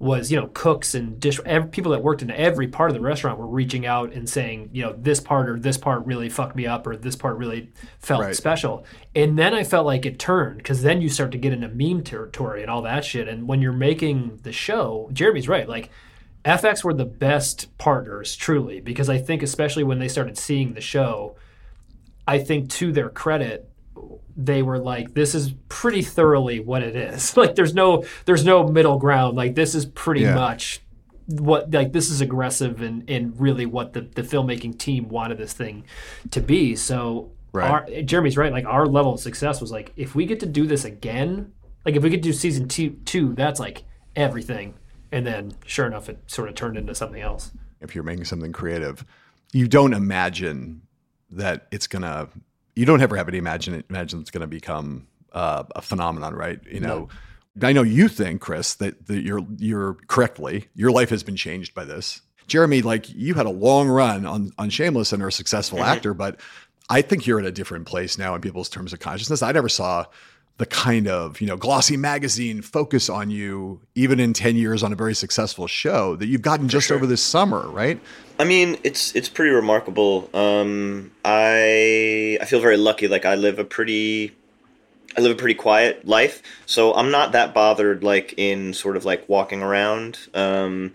was 0.01 0.31
you 0.31 0.39
know 0.39 0.48
cooks 0.53 0.96
and 0.96 1.20
dish 1.20 1.39
ev 1.46 1.72
people 1.72 1.91
that 1.91 2.01
worked 2.01 2.22
in 2.22 2.31
every 2.31 2.67
part 2.67 2.89
of 2.89 2.96
the 2.96 3.00
restaurant 3.00 3.38
were 3.38 3.46
reaching 3.48 3.86
out 3.86 4.12
and 4.13 4.27
saying 4.27 4.70
you 4.74 4.81
know 4.81 4.93
this 4.98 5.20
part 5.20 5.48
or 5.48 5.60
this 5.60 5.77
part 5.77 6.05
really 6.05 6.27
fucked 6.27 6.55
me 6.55 6.65
up 6.65 6.88
or 6.88 6.98
this 6.98 7.15
part 7.15 7.38
really 7.38 7.70
felt 8.00 8.22
Right. 8.22 8.36
special 8.36 8.84
and 9.15 9.38
then 9.38 9.53
i 9.53 9.63
felt 9.63 9.86
like 9.86 10.05
it 10.05 10.17
turned 10.17 10.58
because 10.58 10.81
then 10.81 11.01
you 11.01 11.10
start 11.10 11.31
to 11.34 11.38
get 11.38 11.53
into 11.53 11.67
meme 11.70 12.03
territory 12.03 12.62
and 12.62 12.72
all 12.72 12.81
that 12.81 13.05
shit 13.05 13.27
and 13.27 13.48
when 13.48 13.62
you're 13.62 13.72
making 13.72 14.39
the 14.43 14.51
show 14.51 15.10
jeremy's 15.13 15.48
right 15.48 15.70
like 15.70 15.89
fx 16.43 16.84
were 16.84 16.93
the 16.93 17.05
best 17.05 17.75
partners 17.77 18.36
truly 18.36 18.81
because 18.81 19.08
i 19.10 19.17
think 19.20 19.43
especially 19.43 19.84
when 19.84 20.00
they 20.00 20.08
started 20.08 20.38
seeing 20.38 20.74
the 20.74 20.81
show 20.81 21.36
I 22.27 22.38
think 22.38 22.70
to 22.74 22.91
their 22.91 23.10
credit, 23.10 23.67
they 24.38 24.62
were 24.62 24.78
like, 24.80 25.14
"This 25.14 25.36
is 25.36 25.54
pretty 25.70 26.02
thoroughly 26.02 26.60
what 26.60 26.84
it 26.84 26.96
is. 26.96 27.36
like, 27.42 27.56
there's 27.56 27.74
no, 27.74 28.06
there's 28.26 28.46
no 28.46 28.68
middle 28.68 28.98
ground. 28.98 29.36
Like, 29.38 29.56
this 29.56 29.76
is 29.76 29.86
pretty 29.86 30.22
Yeah. 30.22 30.36
much 30.36 30.82
what, 31.28 31.72
like, 31.72 31.94
this 31.94 32.10
is 32.10 32.20
aggressive 32.22 32.82
and 32.82 33.10
and 33.10 33.40
really 33.40 33.66
what 33.66 33.94
the 33.94 34.02
the 34.02 34.22
filmmaking 34.24 34.78
team 34.78 35.08
wanted 35.10 35.38
this 35.38 35.54
thing 35.54 35.84
to 36.32 36.42
be. 36.42 36.76
So, 36.76 37.32
Right. 37.54 37.70
our, 37.70 38.02
Jeremy's 38.04 38.38
right. 38.38 38.52
Like, 38.52 38.66
our 38.66 38.86
level 38.86 39.14
of 39.16 39.20
success 39.20 39.60
was 39.60 39.72
like, 39.72 39.92
if 39.98 40.16
we 40.16 40.26
get 40.26 40.40
to 40.40 40.46
do 40.46 40.66
this 40.66 40.86
again, 40.86 41.52
like, 41.86 41.96
if 41.96 42.04
we 42.04 42.10
could 42.10 42.22
do 42.22 42.32
season 42.34 42.68
two, 42.70 42.92
two, 43.06 43.34
that's 43.34 43.60
like 43.60 43.84
everything. 44.16 44.74
And 45.12 45.26
then, 45.28 45.52
sure 45.66 45.86
enough, 45.86 46.08
it 46.08 46.20
sort 46.28 46.48
of 46.48 46.56
turned 46.56 46.78
into 46.78 46.96
something 46.96 47.22
else. 47.22 47.52
if 47.82 47.94
you're 47.96 48.04
making 48.04 48.24
something 48.26 48.52
creative, 48.54 49.04
you 49.52 49.68
don't 49.68 49.94
imagine 49.94 50.82
that 51.32 51.68
it's 51.72 51.88
gonna. 51.88 52.29
You 52.75 52.86
don't 52.86 53.01
ever 53.01 53.16
have 53.16 53.27
any 53.27 53.38
imagine 53.38 53.84
imagine 53.90 54.22
it's 54.22 54.31
gonna 54.31 54.48
become 54.48 55.07
uh, 55.31 55.64
a 55.75 55.81
phenomenon, 55.81 56.34
right? 56.34 56.60
You 56.70 56.79
know, 56.79 57.10
I 57.62 57.74
know 57.74 57.84
you 57.84 58.07
think, 58.07 58.42
Chris, 58.42 58.75
that, 58.75 59.07
that 59.07 59.24
you're 59.24 59.46
you're 59.57 59.96
correctly. 60.07 60.68
Your 60.75 60.92
life 60.92 61.10
has 61.10 61.24
been 61.24 61.36
changed 61.36 61.74
by 61.74 61.86
this. 61.86 62.22
Jeremy, 62.48 62.81
like 62.81 63.10
you 63.10 63.34
had 63.34 63.46
a 63.46 63.51
long 63.51 63.88
run 63.88 64.25
on 64.25 64.51
on 64.57 64.70
Shameless 64.70 65.14
and 65.14 65.22
are 65.24 65.27
a 65.27 65.31
successful 65.31 65.84
actor, 65.84 66.14
but 66.14 66.40
I 66.90 67.01
think 67.01 67.25
you're 67.25 67.40
at 67.40 67.46
a 67.46 67.51
different 67.51 67.86
place 67.86 68.18
now 68.18 68.36
in 68.36 68.42
people's 68.42 68.70
terms 68.70 68.92
of 68.92 69.00
consciousness. 69.00 69.42
I 69.42 69.51
never 69.53 69.70
saw 69.70 70.05
the 70.57 70.66
kind 70.66 71.07
of 71.07 71.42
you 71.42 71.48
know 71.48 71.57
glossy 71.57 71.98
magazine 71.98 72.61
focus 72.61 73.09
on 73.09 73.29
you 73.29 73.81
even 73.96 74.20
in 74.20 74.31
10 74.31 74.55
years 74.55 74.83
on 74.83 74.94
a 74.94 74.96
very 74.96 75.16
successful 75.16 75.66
show 75.66 76.16
that 76.16 76.27
you've 76.27 76.42
gotten 76.44 76.70
just 76.70 76.92
over 76.92 77.07
this 77.07 77.22
summer 77.22 77.68
right 77.70 78.00
I 78.42 78.44
mean, 78.44 78.79
it's 78.83 79.16
it's 79.16 79.29
pretty 79.29 79.51
remarkable. 79.51 80.27
Um, 80.33 81.11
I 81.24 82.40
I 82.42 82.46
feel 82.46 82.59
very 82.59 82.75
lucky. 82.75 83.07
Like 83.07 83.24
I 83.24 83.35
live 83.35 83.59
a 83.59 83.64
pretty 83.64 84.35
I 85.16 85.22
live 85.22 85.33
a 85.33 85.35
pretty 85.35 85.53
quiet 85.53 86.07
life, 86.07 86.42
so 86.66 86.92
I'm 86.96 87.11
not 87.11 87.33
that 87.33 87.53
bothered 87.53 88.03
like 88.03 88.33
in 88.37 88.74
sort 88.74 88.98
of 88.98 89.05
like 89.05 89.29
walking 89.29 89.61
around. 89.61 90.18
Um, 90.33 90.94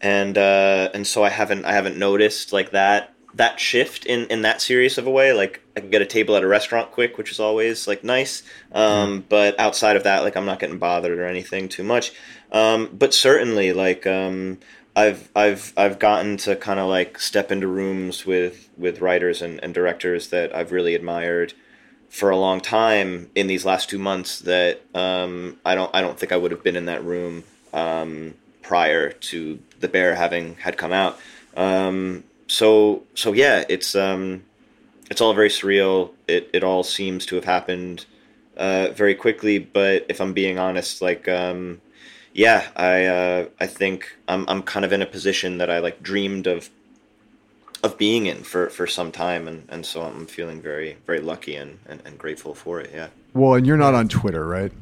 and 0.00 0.36
uh, 0.36 0.90
and 0.92 1.06
so 1.06 1.22
I 1.22 1.28
haven't 1.28 1.64
I 1.64 1.70
haven't 1.70 1.98
noticed 1.98 2.52
like 2.52 2.72
that 2.72 3.14
that 3.38 3.58
shift 3.58 4.04
in 4.04 4.26
in 4.26 4.42
that 4.42 4.60
serious 4.60 4.98
of 4.98 5.06
a 5.06 5.10
way. 5.10 5.32
Like 5.32 5.62
I 5.76 5.80
can 5.80 5.90
get 5.90 6.02
a 6.02 6.06
table 6.06 6.36
at 6.36 6.42
a 6.42 6.46
restaurant 6.46 6.92
quick, 6.92 7.16
which 7.16 7.30
is 7.30 7.40
always 7.40 7.88
like 7.88 8.04
nice. 8.04 8.42
Um, 8.72 9.24
But 9.28 9.58
outside 9.58 9.96
of 9.96 10.04
that, 10.04 10.22
like 10.22 10.36
I'm 10.36 10.44
not 10.44 10.58
getting 10.60 10.78
bothered 10.78 11.18
or 11.18 11.26
anything 11.26 11.68
too 11.68 11.84
much. 11.84 12.12
Um, 12.52 12.90
but 12.92 13.14
certainly, 13.14 13.72
like 13.72 14.06
um, 14.06 14.58
I've 14.94 15.30
I've 15.34 15.72
I've 15.76 15.98
gotten 15.98 16.36
to 16.38 16.56
kind 16.56 16.80
of 16.80 16.88
like 16.88 17.18
step 17.18 17.50
into 17.52 17.68
rooms 17.68 18.26
with 18.26 18.68
with 18.76 19.00
writers 19.00 19.40
and, 19.40 19.62
and 19.62 19.72
directors 19.72 20.28
that 20.28 20.54
I've 20.54 20.72
really 20.72 20.94
admired 20.94 21.54
for 22.08 22.30
a 22.30 22.36
long 22.36 22.60
time 22.60 23.30
in 23.34 23.46
these 23.46 23.64
last 23.64 23.90
two 23.90 23.98
months 23.98 24.40
that 24.40 24.80
um, 24.94 25.58
I 25.64 25.74
don't 25.74 25.94
I 25.94 26.00
don't 26.00 26.18
think 26.18 26.32
I 26.32 26.36
would 26.36 26.50
have 26.50 26.62
been 26.62 26.76
in 26.76 26.86
that 26.86 27.04
room 27.04 27.44
um, 27.72 28.34
prior 28.62 29.10
to 29.12 29.58
the 29.78 29.88
bear 29.88 30.16
having 30.16 30.56
had 30.56 30.76
come 30.76 30.92
out. 30.92 31.18
Um, 31.56 32.24
so 32.48 33.04
so 33.14 33.32
yeah, 33.32 33.64
it's 33.68 33.94
um, 33.94 34.42
it's 35.10 35.20
all 35.20 35.34
very 35.34 35.48
surreal. 35.48 36.10
It 36.26 36.50
it 36.52 36.64
all 36.64 36.82
seems 36.82 37.24
to 37.26 37.36
have 37.36 37.44
happened 37.44 38.06
uh, 38.56 38.88
very 38.94 39.14
quickly. 39.14 39.58
But 39.58 40.06
if 40.08 40.20
I'm 40.20 40.32
being 40.32 40.58
honest, 40.58 41.00
like 41.00 41.28
um, 41.28 41.80
yeah, 42.32 42.66
I 42.76 43.04
uh, 43.04 43.46
I 43.60 43.66
think 43.66 44.16
I'm 44.26 44.44
I'm 44.48 44.62
kind 44.62 44.84
of 44.84 44.92
in 44.92 45.02
a 45.02 45.06
position 45.06 45.58
that 45.58 45.70
I 45.70 45.78
like 45.78 46.02
dreamed 46.02 46.46
of 46.46 46.70
of 47.84 47.96
being 47.96 48.26
in 48.26 48.42
for, 48.42 48.70
for 48.70 48.86
some 48.86 49.12
time 49.12 49.46
and, 49.46 49.64
and 49.68 49.86
so 49.86 50.02
I'm 50.02 50.26
feeling 50.26 50.60
very 50.60 50.96
very 51.06 51.20
lucky 51.20 51.54
and, 51.54 51.78
and, 51.86 52.02
and 52.04 52.18
grateful 52.18 52.54
for 52.54 52.80
it, 52.80 52.90
yeah. 52.92 53.08
well 53.34 53.54
and 53.54 53.66
you're 53.66 53.76
not 53.76 53.94
on 53.94 54.08
twitter 54.08 54.46
right 54.46 54.72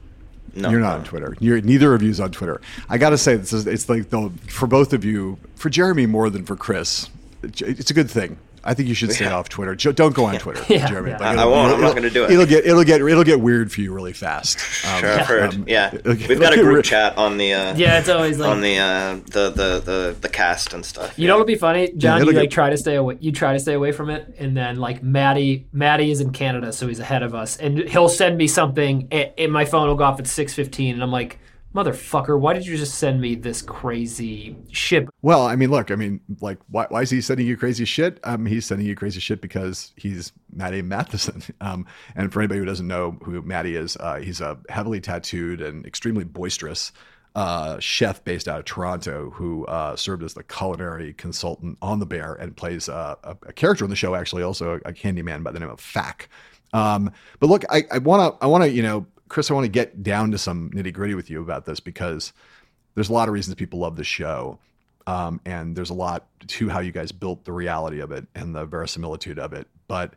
No. 0.54 0.70
you're 0.70 0.80
not 0.80 1.00
on 1.00 1.04
twitter 1.04 1.36
you're 1.38 1.60
neither 1.60 1.94
of 1.94 2.02
you's 2.02 2.20
on 2.20 2.30
twitter 2.30 2.60
i 2.88 2.96
gotta 2.96 3.18
say 3.18 3.36
this 3.36 3.52
is 3.52 3.66
it's 3.66 3.88
like 3.88 4.08
the 4.10 4.30
for 4.48 4.66
both 4.66 4.92
of 4.92 5.04
you 5.04 5.38
for 5.56 5.68
jeremy 5.68 6.06
more 6.06 6.30
than 6.30 6.44
for 6.44 6.56
chris 6.56 7.10
it's 7.42 7.90
a 7.90 7.94
good 7.94 8.10
thing 8.10 8.38
I 8.68 8.74
think 8.74 8.88
you 8.88 8.96
should 8.96 9.12
stay 9.12 9.26
Yeah. 9.26 9.36
off 9.36 9.48
Twitter. 9.48 9.76
Don't 9.76 10.12
go 10.12 10.24
on 10.24 10.38
Twitter, 10.38 10.60
Yeah, 10.68 10.88
Jeremy. 10.88 11.10
yeah. 11.10 11.18
Like, 11.18 11.26
I- 11.28 11.32
it'll- 11.34 11.42
I 11.54 11.56
won't. 11.56 11.74
I'm 11.74 11.80
not 11.80 11.94
gonna 11.94 12.10
do 12.10 12.24
it. 12.24 12.32
It'll 12.32 12.46
get 12.46 12.66
it'll 12.66 12.82
get 12.82 13.00
it'll 13.00 13.22
get 13.22 13.38
weird 13.38 13.70
for 13.70 13.80
you 13.80 13.92
really 13.92 14.12
fast. 14.12 14.58
Um, 14.84 15.00
Sure, 15.02 15.12
I've 15.20 15.26
heard. 15.26 15.54
um, 15.54 15.64
yeah. 15.68 15.94
it'll 15.94 16.14
get- 16.14 16.28
We've 16.28 16.40
got 16.40 16.50
a 16.50 16.54
it'll 16.54 16.56
get 16.56 16.62
group 16.64 16.76
re- 16.78 16.82
chat 16.82 17.16
on 17.16 17.36
the 17.38 17.52
uh, 17.54 17.76
Yeah, 17.76 18.00
it's 18.00 18.08
always 18.08 18.40
like 18.40 18.50
on 18.50 18.62
the, 18.62 18.76
uh, 18.78 19.14
the, 19.30 19.50
the 19.50 19.82
the 19.84 20.16
the 20.20 20.28
cast 20.28 20.74
and 20.74 20.84
stuff. 20.84 21.16
You 21.16 21.28
know 21.28 21.34
what'll 21.34 21.46
be 21.46 21.54
funny, 21.54 21.92
John? 21.96 22.20
it'll 22.20 22.32
you 22.32 22.38
like 22.40 22.50
get- 22.50 22.54
try 22.54 22.70
to 22.70 22.76
stay 22.76 22.96
away. 22.96 23.18
You 23.20 23.30
try 23.30 23.52
to 23.52 23.60
stay 23.60 23.74
away 23.74 23.92
from 23.92 24.10
it, 24.10 24.34
and 24.40 24.56
then 24.56 24.78
like 24.78 25.00
Matty, 25.00 25.68
Matty 25.72 26.10
is 26.10 26.20
in 26.20 26.32
Canada, 26.32 26.72
so 26.72 26.88
he's 26.88 26.98
ahead 26.98 27.22
of 27.22 27.36
us, 27.36 27.56
and 27.58 27.78
he'll 27.88 28.08
send 28.08 28.36
me 28.36 28.48
something, 28.48 29.06
and, 29.12 29.30
and 29.38 29.52
my 29.52 29.64
phone 29.64 29.86
will 29.86 29.94
go 29.94 30.02
off 30.02 30.18
at 30.18 30.26
six 30.26 30.54
fifteen, 30.54 30.94
and 30.94 31.04
I'm 31.04 31.12
like, 31.12 31.38
motherfucker, 31.76 32.40
why 32.40 32.54
did 32.54 32.66
you 32.66 32.76
just 32.76 32.94
send 32.94 33.20
me 33.20 33.34
this 33.34 33.60
crazy 33.60 34.56
shit? 34.72 35.06
Well, 35.20 35.46
I 35.46 35.56
mean, 35.56 35.70
look, 35.70 35.90
I 35.90 35.94
mean, 35.94 36.20
like, 36.40 36.58
why, 36.70 36.86
why 36.88 37.02
is 37.02 37.10
he 37.10 37.20
sending 37.20 37.46
you 37.46 37.56
crazy 37.56 37.84
shit? 37.84 38.18
Um, 38.24 38.46
he's 38.46 38.64
sending 38.64 38.86
you 38.86 38.96
crazy 38.96 39.20
shit 39.20 39.42
because 39.42 39.92
he's 39.96 40.32
Matty 40.52 40.82
Matheson. 40.82 41.42
Um, 41.60 41.86
and 42.14 42.32
for 42.32 42.40
anybody 42.40 42.60
who 42.60 42.66
doesn't 42.66 42.86
know 42.86 43.18
who 43.22 43.40
Matty 43.42 43.76
is, 43.76 43.96
uh, 43.98 44.16
he's 44.16 44.40
a 44.40 44.58
heavily 44.68 45.00
tattooed 45.00 45.60
and 45.60 45.84
extremely 45.86 46.22
boisterous 46.22 46.92
uh, 47.34 47.78
chef 47.80 48.22
based 48.24 48.46
out 48.46 48.58
of 48.58 48.64
Toronto 48.66 49.30
who 49.30 49.64
uh, 49.66 49.96
served 49.96 50.22
as 50.22 50.34
the 50.34 50.44
culinary 50.44 51.12
consultant 51.14 51.76
on 51.82 51.98
The 51.98 52.06
Bear 52.06 52.34
and 52.34 52.56
plays 52.56 52.88
uh, 52.88 53.16
a, 53.24 53.36
a 53.46 53.52
character 53.52 53.84
in 53.84 53.90
the 53.90 53.96
show, 53.96 54.14
actually, 54.14 54.42
also 54.42 54.80
a, 54.84 54.92
candy 54.92 55.22
man 55.22 55.42
by 55.42 55.50
the 55.50 55.58
name 55.58 55.70
of 55.70 55.80
Fak. 55.80 56.28
Um, 56.72 57.10
but 57.40 57.48
look, 57.48 57.64
I 57.70 57.98
want 57.98 58.38
to, 58.38 58.44
I 58.44 58.48
want 58.48 58.64
to, 58.64 58.70
you 58.70 58.82
know, 58.82 59.06
Chris, 59.28 59.50
I 59.50 59.54
want 59.54 59.64
to 59.64 59.70
get 59.70 60.02
down 60.02 60.30
to 60.30 60.38
some 60.38 60.70
nitty 60.70 60.92
gritty 60.92 61.14
with 61.14 61.30
you 61.30 61.42
about 61.42 61.64
this 61.64 61.80
because 61.80 62.32
there's 62.94 63.08
a 63.08 63.12
lot 63.12 63.28
of 63.28 63.34
reasons 63.34 63.54
people 63.54 63.80
love 63.80 63.96
the 63.96 64.04
show. 64.04 64.58
Um, 65.06 65.40
and 65.44 65.76
there's 65.76 65.90
a 65.90 65.94
lot 65.94 66.26
to 66.48 66.68
how 66.68 66.80
you 66.80 66.90
guys 66.90 67.12
built 67.12 67.44
the 67.44 67.52
reality 67.52 68.00
of 68.00 68.10
it 68.10 68.26
and 68.34 68.54
the 68.54 68.64
verisimilitude 68.64 69.38
of 69.38 69.52
it. 69.52 69.68
But 69.86 70.14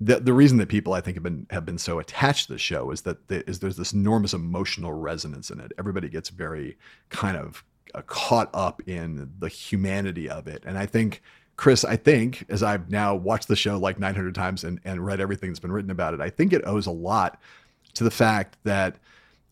the 0.00 0.20
the 0.20 0.32
reason 0.32 0.58
that 0.58 0.68
people 0.68 0.92
I 0.92 1.00
think 1.00 1.16
have 1.16 1.24
been 1.24 1.46
have 1.50 1.64
been 1.64 1.78
so 1.78 1.98
attached 1.98 2.46
to 2.46 2.52
the 2.52 2.58
show 2.58 2.90
is 2.92 3.02
that 3.02 3.26
the, 3.28 3.48
is 3.48 3.58
there's 3.58 3.76
this 3.76 3.92
enormous 3.92 4.32
emotional 4.32 4.92
resonance 4.92 5.50
in 5.50 5.58
it. 5.58 5.72
Everybody 5.76 6.08
gets 6.08 6.28
very 6.28 6.76
kind 7.08 7.36
of 7.36 7.64
uh, 7.94 8.02
caught 8.02 8.50
up 8.54 8.80
in 8.86 9.32
the 9.38 9.48
humanity 9.48 10.28
of 10.28 10.46
it, 10.46 10.62
and 10.66 10.78
I 10.78 10.86
think. 10.86 11.22
Chris, 11.56 11.84
I 11.84 11.96
think 11.96 12.44
as 12.48 12.62
I've 12.62 12.88
now 12.88 13.16
watched 13.16 13.48
the 13.48 13.56
show 13.56 13.78
like 13.78 13.98
900 13.98 14.32
times 14.32 14.62
and, 14.62 14.78
and 14.84 15.04
read 15.04 15.20
everything 15.20 15.50
that's 15.50 15.58
been 15.58 15.72
written 15.72 15.90
about 15.90 16.14
it, 16.14 16.20
I 16.20 16.30
think 16.30 16.52
it 16.52 16.62
owes 16.64 16.86
a 16.86 16.92
lot 16.92 17.40
to 17.98 18.04
the 18.04 18.10
fact 18.10 18.56
that 18.64 18.96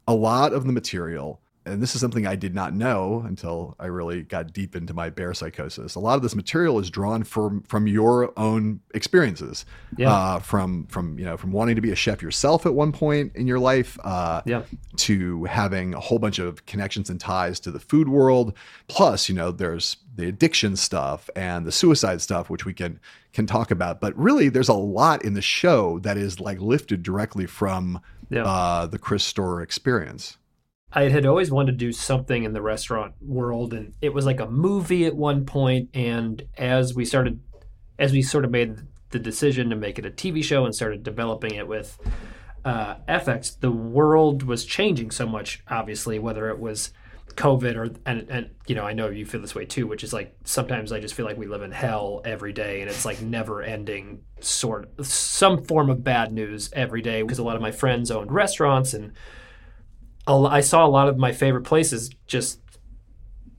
a 0.09 0.15
lot 0.15 0.53
of 0.53 0.65
the 0.67 0.73
material 0.73 1.41
and 1.69 1.83
this 1.83 1.97
is 1.97 2.01
something 2.01 2.29
I 2.29 2.37
did 2.37 2.55
not 2.55 2.75
know 2.75 3.25
until 3.27 3.75
I 3.81 3.87
really 3.87 4.23
got 4.23 4.53
deep 4.53 4.77
into 4.77 4.95
my 4.95 5.11
bear 5.11 5.35
psychosis. 5.35 5.97
A 5.97 5.99
lot 5.99 6.15
of 6.15 6.23
this 6.23 6.37
material 6.37 6.79
is 6.79 6.91
drawn 6.91 7.25
from 7.25 7.63
from 7.63 7.89
your 7.89 8.33
own 8.39 8.79
experiences, 8.95 9.67
Yeah. 9.97 10.13
uh, 10.13 10.39
from 10.39 10.87
from 10.87 11.19
you 11.19 11.25
know 11.25 11.37
from 11.37 11.51
wanting 11.51 11.75
to 11.75 11.81
be 11.83 11.91
a 11.91 11.97
chef 11.97 12.23
yourself 12.23 12.67
at 12.67 12.75
one 12.75 12.93
point 12.93 13.33
in 13.35 13.49
your 13.49 13.59
life, 13.59 13.99
uh, 14.05 14.43
Yeah. 14.47 14.63
to 14.99 15.43
having 15.47 15.93
a 15.93 15.99
whole 15.99 16.21
bunch 16.21 16.39
of 16.39 16.65
connections 16.67 17.11
and 17.11 17.19
ties 17.19 17.59
to 17.61 17.73
the 17.73 17.81
food 17.81 18.09
world. 18.09 18.53
Plus, 18.87 19.29
you 19.29 19.35
know, 19.35 19.51
there's 19.51 19.97
the 20.15 20.29
addiction 20.29 20.77
stuff 20.77 21.29
and 21.35 21.67
the 21.67 21.73
suicide 21.73 22.21
stuff, 22.23 22.49
which 22.49 22.65
we 22.65 22.75
can 22.75 23.01
can 23.33 23.45
talk 23.45 23.73
about. 23.73 24.01
But 24.01 24.17
really, 24.17 24.49
there's 24.49 24.69
a 24.69 24.73
lot 24.73 25.25
in 25.25 25.35
the 25.35 25.43
show 25.43 25.99
that 26.05 26.17
is 26.17 26.39
like 26.39 26.61
lifted 26.61 27.03
directly 27.03 27.47
from 27.47 28.01
Yeah. 28.29 28.45
uh, 28.45 28.87
the 28.87 28.99
Chris 28.99 29.25
Storer 29.25 29.63
experience. 29.63 30.39
I 30.93 31.09
had 31.09 31.27
always 31.27 31.51
wanted 31.51 31.73
to 31.73 31.79
do 31.79 31.93
something 31.93 32.45
in 32.45 32.53
the 32.53 32.63
restaurant 32.63 33.15
world, 33.21 33.75
and 33.75 33.93
it 34.01 34.15
was 34.15 34.25
like 34.25 34.41
a 34.41 34.47
movie 34.47 35.05
at 35.05 35.15
one 35.15 35.45
point. 35.45 35.91
And 35.95 36.43
as 36.57 36.95
we 36.95 37.05
started, 37.05 37.41
as 37.99 38.13
we 38.13 38.23
sort 38.23 38.45
of 38.45 38.51
made 38.51 38.79
the 39.11 39.19
decision 39.19 39.71
to 39.71 39.77
make 39.77 39.99
it 39.99 40.07
a 40.07 40.11
TV 40.11 40.43
show 40.43 40.65
and 40.65 40.75
started 40.75 41.03
developing 41.03 41.55
it 41.55 41.69
with 41.69 41.99
uh, 42.65 42.97
FX, 43.09 43.61
the 43.61 43.71
world 43.71 44.43
was 44.43 44.65
changing 44.65 45.11
so 45.11 45.27
much. 45.27 45.63
Obviously, 45.69 46.19
whether 46.19 46.49
it 46.49 46.59
was 46.59 46.93
COVID 47.37 47.77
or 47.77 47.91
and 48.07 48.27
and 48.31 48.51
you 48.67 48.75
know 48.75 48.85
I 48.85 48.93
know 48.93 49.09
you 49.09 49.27
feel 49.27 49.41
this 49.41 49.55
way 49.55 49.65
too, 49.65 49.87
which 49.87 50.03
is 50.03 50.13
like 50.13 50.35
sometimes 50.45 50.93
I 50.93 51.01
just 51.01 51.15
feel 51.15 51.27
like 51.27 51.37
we 51.37 51.47
live 51.47 51.63
in 51.63 51.73
hell 51.73 52.23
every 52.25 52.53
day, 52.53 52.81
and 52.81 52.91
it's 52.91 53.05
like 53.05 53.21
never 53.23 53.63
ending 53.63 54.23
sort 54.41 54.91
some 55.05 55.65
form 55.65 55.91
of 55.91 56.03
bad 56.03 56.33
news 56.33 56.71
every 56.73 57.03
day 57.03 57.23
because 57.23 57.39
a 57.39 57.45
lot 57.45 57.57
of 57.57 57.63
my 57.63 57.71
friends 57.71 58.11
owned 58.11 58.33
restaurants 58.33 58.95
and 58.95 59.13
I 60.27 60.61
saw 60.61 60.85
a 60.85 60.89
lot 60.89 61.09
of 61.09 61.19
my 61.19 61.33
favorite 61.33 61.63
places 61.63 62.11
just 62.27 62.61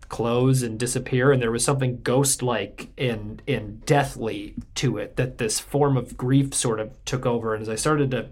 close 0.10 0.64
and 0.64 0.80
disappear 0.80 1.32
and 1.32 1.42
there 1.42 1.52
was 1.52 1.64
something 1.64 2.02
ghost 2.02 2.42
like 2.42 2.90
and 2.98 3.42
and 3.48 3.86
deathly 3.86 4.56
to 4.76 4.98
it 4.98 5.18
that 5.18 5.38
this 5.38 5.60
form 5.60 5.98
of 5.98 6.18
grief 6.18 6.54
sort 6.54 6.80
of 6.80 6.92
took 7.06 7.26
over. 7.26 7.54
And 7.54 7.62
as 7.62 7.70
I 7.70 7.76
started 7.76 8.12
to 8.12 8.30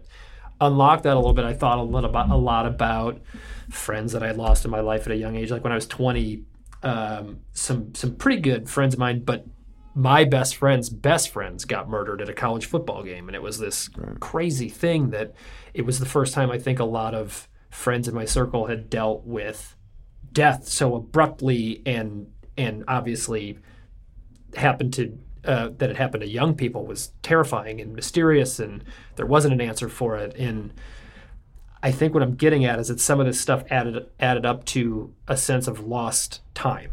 unlock 0.61 1.03
that 1.03 1.13
a 1.13 1.19
little 1.19 1.33
bit 1.33 1.45
I 1.45 1.53
thought 1.53 1.77
a 1.77 1.83
little 1.83 2.09
about 2.09 2.29
a 2.29 2.35
lot 2.35 2.65
about 2.65 3.21
friends 3.69 4.13
that 4.13 4.23
I 4.23 4.31
lost 4.31 4.65
in 4.65 4.71
my 4.71 4.79
life 4.79 5.05
at 5.05 5.11
a 5.11 5.15
young 5.15 5.35
age. 5.35 5.51
Like 5.51 5.63
when 5.63 5.73
I 5.73 5.75
was 5.75 5.87
20 5.87 6.43
um, 6.83 7.39
some 7.51 7.95
some 7.95 8.15
pretty 8.15 8.41
good 8.41 8.69
friends 8.69 8.93
of 8.93 8.99
mine 8.99 9.23
but 9.23 9.45
my 9.95 10.23
best 10.23 10.55
friends 10.57 10.89
best 10.89 11.29
friends 11.29 11.65
got 11.65 11.89
murdered 11.89 12.21
at 12.21 12.29
a 12.29 12.33
college 12.33 12.65
football 12.65 13.03
game. 13.03 13.27
And 13.27 13.35
it 13.35 13.41
was 13.41 13.59
this 13.59 13.89
crazy 14.19 14.69
thing 14.69 15.09
that 15.11 15.33
it 15.73 15.83
was 15.83 15.99
the 15.99 16.05
first 16.05 16.33
time 16.33 16.51
I 16.51 16.59
think 16.59 16.79
a 16.79 16.85
lot 16.85 17.13
of 17.13 17.47
friends 17.69 18.07
in 18.07 18.15
my 18.15 18.25
circle 18.25 18.67
had 18.67 18.89
dealt 18.89 19.25
with 19.25 19.75
death 20.31 20.67
so 20.67 20.95
abruptly 20.95 21.81
and 21.85 22.27
and 22.57 22.83
obviously 22.87 23.59
happened 24.55 24.93
to 24.93 25.17
uh, 25.45 25.69
that 25.77 25.89
it 25.89 25.97
happened 25.97 26.21
to 26.21 26.27
young 26.29 26.55
people 26.55 26.85
was 26.85 27.11
terrifying 27.21 27.79
and 27.81 27.93
mysterious 27.93 28.59
and 28.59 28.83
there 29.15 29.25
wasn't 29.25 29.53
an 29.53 29.61
answer 29.61 29.89
for 29.89 30.17
it 30.17 30.35
and 30.37 30.73
I 31.85 31.91
think 31.91 32.15
what 32.15 32.23
I'm 32.23 32.33
getting 32.33 32.65
at 32.65 32.79
is 32.79 32.87
that 32.87 32.99
some 32.99 33.19
of 33.19 33.27
this 33.27 33.39
stuff 33.39 33.63
added 33.69 34.09
added 34.19 34.43
up 34.43 34.65
to 34.65 35.13
a 35.27 35.37
sense 35.37 35.67
of 35.67 35.81
lost 35.85 36.41
time. 36.55 36.91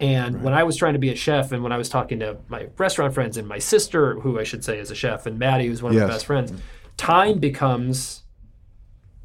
And 0.00 0.42
when 0.42 0.54
I 0.54 0.62
was 0.62 0.76
trying 0.76 0.94
to 0.94 0.98
be 0.98 1.10
a 1.10 1.14
chef, 1.14 1.52
and 1.52 1.62
when 1.62 1.72
I 1.72 1.76
was 1.76 1.90
talking 1.90 2.20
to 2.20 2.38
my 2.48 2.68
restaurant 2.78 3.12
friends 3.12 3.36
and 3.36 3.46
my 3.46 3.58
sister, 3.58 4.14
who 4.20 4.38
I 4.38 4.44
should 4.44 4.64
say 4.64 4.78
is 4.78 4.90
a 4.90 4.94
chef, 4.94 5.26
and 5.26 5.38
Matty, 5.38 5.66
who's 5.66 5.82
one 5.82 5.92
of 5.92 5.96
Yes. 5.96 6.06
my 6.08 6.14
best 6.14 6.24
friends, 6.24 6.52
time 6.96 7.38
becomes 7.38 8.22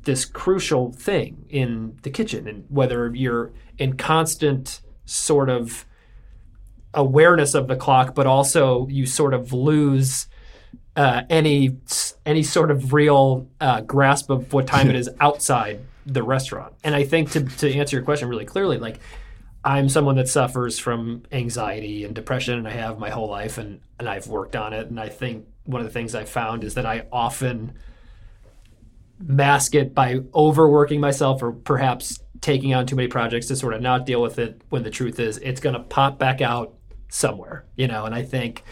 this 0.03 0.25
crucial 0.25 0.91
thing 0.91 1.45
in 1.47 1.97
the 2.01 2.09
kitchen. 2.09 2.45
And 2.47 2.65
whether 2.67 3.13
you're 3.15 3.53
in 3.77 3.95
constant 3.95 4.81
sort 5.05 5.49
of 5.49 5.85
awareness 6.93 7.53
of 7.53 7.67
the 7.67 7.75
clock, 7.75 8.15
but 8.15 8.27
also 8.27 8.87
you 8.87 9.05
sort 9.05 9.33
of 9.33 9.53
lose 9.53 10.27
uh, 10.95 11.23
any 11.29 11.77
any 12.25 12.43
sort 12.43 12.71
of 12.71 12.93
real 12.93 13.47
uh, 13.59 13.81
grasp 13.81 14.29
of 14.29 14.53
what 14.53 14.67
time 14.67 14.89
it 14.89 14.95
is 14.95 15.09
outside 15.19 15.79
the 16.05 16.23
restaurant. 16.23 16.73
And 16.83 16.95
I 16.95 17.03
think 17.03 17.31
to 17.31 17.43
to 17.43 17.73
answer 17.73 17.95
your 17.95 18.05
question 18.05 18.27
really 18.27 18.45
clearly, 18.45 18.77
like 18.77 18.99
I'm 19.63 19.89
someone 19.89 20.15
that 20.17 20.27
suffers 20.27 20.77
from 20.77 21.23
anxiety 21.31 22.03
and 22.03 22.13
depression, 22.13 22.57
and 22.57 22.67
I 22.67 22.71
have 22.71 22.99
my 22.99 23.09
whole 23.09 23.29
life, 23.29 23.57
and 23.57 23.81
and 23.99 24.07
I've 24.07 24.27
worked 24.27 24.55
on 24.55 24.73
it. 24.73 24.87
And 24.87 24.99
I 24.99 25.09
think 25.09 25.45
one 25.65 25.81
of 25.81 25.87
the 25.87 25.93
things 25.93 26.13
I've 26.13 26.29
found 26.29 26.63
is 26.63 26.75
that 26.75 26.85
I 26.85 27.05
often 27.11 27.73
mask 29.19 29.73
it 29.73 29.93
by 29.93 30.19
overworking 30.35 30.99
myself 30.99 31.41
or 31.41 31.53
perhaps 31.53 32.19
taking 32.41 32.73
on 32.73 32.85
too 32.85 32.95
many 32.95 33.07
projects 33.07 33.47
to 33.47 33.55
sort 33.55 33.73
of 33.73 33.81
not 33.81 34.05
deal 34.05 34.21
with 34.21 34.37
it 34.37 34.61
when 34.69 34.83
the 34.83 34.89
truth 34.89 35.17
is 35.17 35.37
it's 35.37 35.61
going 35.61 35.75
to 35.75 35.81
pop 35.81 36.19
back 36.19 36.41
out 36.41 36.73
somewhere 37.13 37.63
you 37.75 37.87
know? 37.87 38.05
And 38.05 38.15
i 38.15 38.23
think 38.23 38.63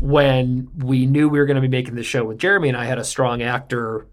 when 0.00 0.68
we 0.78 1.06
knew 1.06 1.28
we 1.28 1.38
were 1.38 1.46
going 1.46 1.56
to 1.56 1.60
be 1.60 1.68
making 1.68 1.96
the 1.96 2.02
show 2.02 2.24
with 2.24 2.38
jeremy 2.38 2.68
and 2.68 2.76
i 2.76 2.84
had 2.84 2.98
a 2.98 3.04
strong 3.04 3.42
actor 3.42 4.06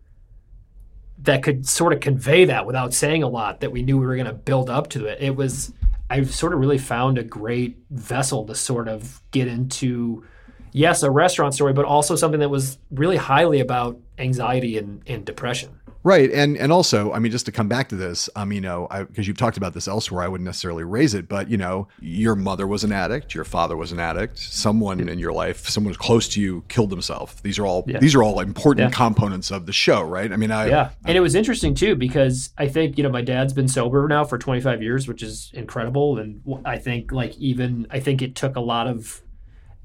that 1.19 1.43
could 1.43 1.67
sort 1.67 1.93
of 1.93 1.99
convey 1.99 2.45
that 2.45 2.65
without 2.65 2.93
saying 2.93 3.23
a 3.23 3.27
lot 3.27 3.59
that 3.59 3.71
we 3.71 3.83
knew 3.83 3.97
we 3.97 4.05
were 4.05 4.15
going 4.15 4.27
to 4.27 4.33
build 4.33 4.69
up 4.69 4.89
to 4.89 5.05
it 5.05 5.19
it 5.21 5.35
was 5.35 5.71
i've 6.09 6.33
sort 6.33 6.53
of 6.53 6.59
really 6.59 6.79
found 6.79 7.17
a 7.17 7.23
great 7.23 7.77
vessel 7.91 8.45
to 8.45 8.55
sort 8.55 8.87
of 8.87 9.21
get 9.31 9.47
into 9.47 10.25
yes 10.71 11.03
a 11.03 11.11
restaurant 11.11 11.53
story 11.53 11.73
but 11.73 11.85
also 11.85 12.15
something 12.15 12.39
that 12.39 12.49
was 12.49 12.79
really 12.89 13.17
highly 13.17 13.59
about 13.59 13.99
anxiety 14.17 14.77
and, 14.77 15.01
and 15.05 15.23
depression 15.23 15.76
Right, 16.07 16.31
and 16.31 16.55
and 16.55 16.71
also, 16.71 17.11
I 17.11 17.19
mean, 17.19 17.33
just 17.33 17.45
to 17.47 17.51
come 17.51 17.67
back 17.67 17.89
to 17.89 17.97
this, 17.97 18.29
um, 18.37 18.53
you 18.53 18.61
know, 18.61 18.87
because 19.09 19.27
you've 19.27 19.35
talked 19.35 19.57
about 19.57 19.73
this 19.73 19.89
elsewhere, 19.89 20.23
I 20.23 20.29
wouldn't 20.29 20.45
necessarily 20.45 20.85
raise 20.85 21.13
it, 21.13 21.27
but 21.27 21.49
you 21.49 21.57
know, 21.57 21.89
your 21.99 22.33
mother 22.33 22.65
was 22.65 22.85
an 22.85 22.93
addict, 22.93 23.35
your 23.35 23.43
father 23.43 23.75
was 23.75 23.91
an 23.91 23.99
addict, 23.99 24.37
someone 24.39 25.09
in 25.09 25.19
your 25.19 25.33
life, 25.33 25.67
someone 25.67 25.93
close 25.95 26.29
to 26.29 26.39
you, 26.39 26.63
killed 26.69 26.91
himself. 26.91 27.43
These 27.43 27.59
are 27.59 27.65
all 27.65 27.83
Yeah. 27.87 27.99
these 27.99 28.15
are 28.15 28.23
all 28.23 28.39
important 28.39 28.85
Yeah. 28.85 28.97
components 28.97 29.51
of 29.51 29.65
the 29.65 29.73
show, 29.73 30.01
right? 30.01 30.31
I 30.31 30.37
mean, 30.37 30.49
I 30.49 30.67
yeah 30.67 30.91
and 31.05 31.17
it 31.17 31.19
was 31.19 31.35
interesting 31.35 31.73
too 31.75 31.95
because 31.97 32.51
i 32.57 32.69
think 32.69 32.97
you 32.97 33.03
know 33.03 33.09
my 33.09 33.21
dad's 33.21 33.51
been 33.51 33.67
sober 33.67 34.07
now 34.07 34.23
for 34.23 34.37
25 34.37 34.81
years 34.81 35.09
which 35.09 35.21
is 35.21 35.51
incredible 35.53 36.17
and 36.19 36.41
I 36.63 36.77
think 36.77 37.11
like 37.11 37.35
even 37.37 37.85
i 37.89 37.99
think 37.99 38.21
it 38.21 38.33
took 38.35 38.55
a 38.55 38.61
lot 38.61 38.87
of 38.87 39.21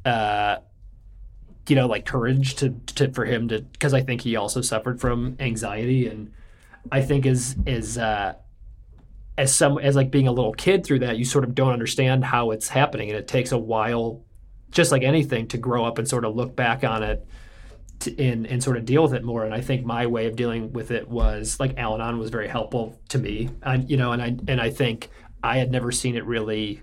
uh 0.04 0.58
you 1.68 1.76
know 1.76 1.86
like 1.86 2.04
courage 2.04 2.56
to, 2.56 2.70
to 2.86 3.12
for 3.12 3.24
him 3.24 3.48
to 3.48 3.60
because 3.60 3.94
i 3.94 4.00
think 4.00 4.20
he 4.20 4.36
also 4.36 4.60
suffered 4.60 5.00
from 5.00 5.36
anxiety 5.38 6.06
and 6.06 6.32
i 6.90 7.00
think 7.00 7.24
as 7.26 7.56
as 7.66 7.98
uh 7.98 8.34
as 9.38 9.54
some 9.54 9.78
as 9.78 9.96
like 9.96 10.10
being 10.10 10.28
a 10.28 10.32
little 10.32 10.52
kid 10.52 10.84
through 10.84 10.98
that 10.98 11.16
you 11.18 11.24
sort 11.24 11.44
of 11.44 11.54
don't 11.54 11.72
understand 11.72 12.24
how 12.24 12.50
it's 12.50 12.68
happening 12.68 13.08
and 13.08 13.18
it 13.18 13.28
takes 13.28 13.52
a 13.52 13.58
while 13.58 14.24
just 14.72 14.90
like 14.90 15.02
anything 15.02 15.46
to 15.48 15.58
grow 15.58 15.84
up 15.84 15.98
and 15.98 16.08
sort 16.08 16.24
of 16.24 16.34
look 16.34 16.56
back 16.56 16.82
on 16.82 17.02
it 17.02 17.26
to, 18.00 18.18
and 18.22 18.46
and 18.46 18.62
sort 18.62 18.76
of 18.76 18.84
deal 18.84 19.02
with 19.02 19.14
it 19.14 19.22
more. 19.22 19.44
And 19.44 19.54
I 19.54 19.60
think 19.60 19.84
my 19.84 20.06
way 20.06 20.26
of 20.26 20.34
dealing 20.34 20.72
with 20.72 20.90
it 20.90 21.08
was 21.08 21.60
like 21.60 21.78
Al-Anon 21.78 22.18
was 22.18 22.30
very 22.30 22.48
helpful 22.48 22.98
to 23.08 23.18
me. 23.18 23.50
And 23.62 23.88
you 23.88 23.96
know, 23.96 24.12
and 24.12 24.20
I 24.20 24.36
and 24.48 24.60
I 24.60 24.70
think 24.70 25.10
I 25.42 25.58
had 25.58 25.70
never 25.70 25.92
seen 25.92 26.16
it 26.16 26.24
really 26.24 26.82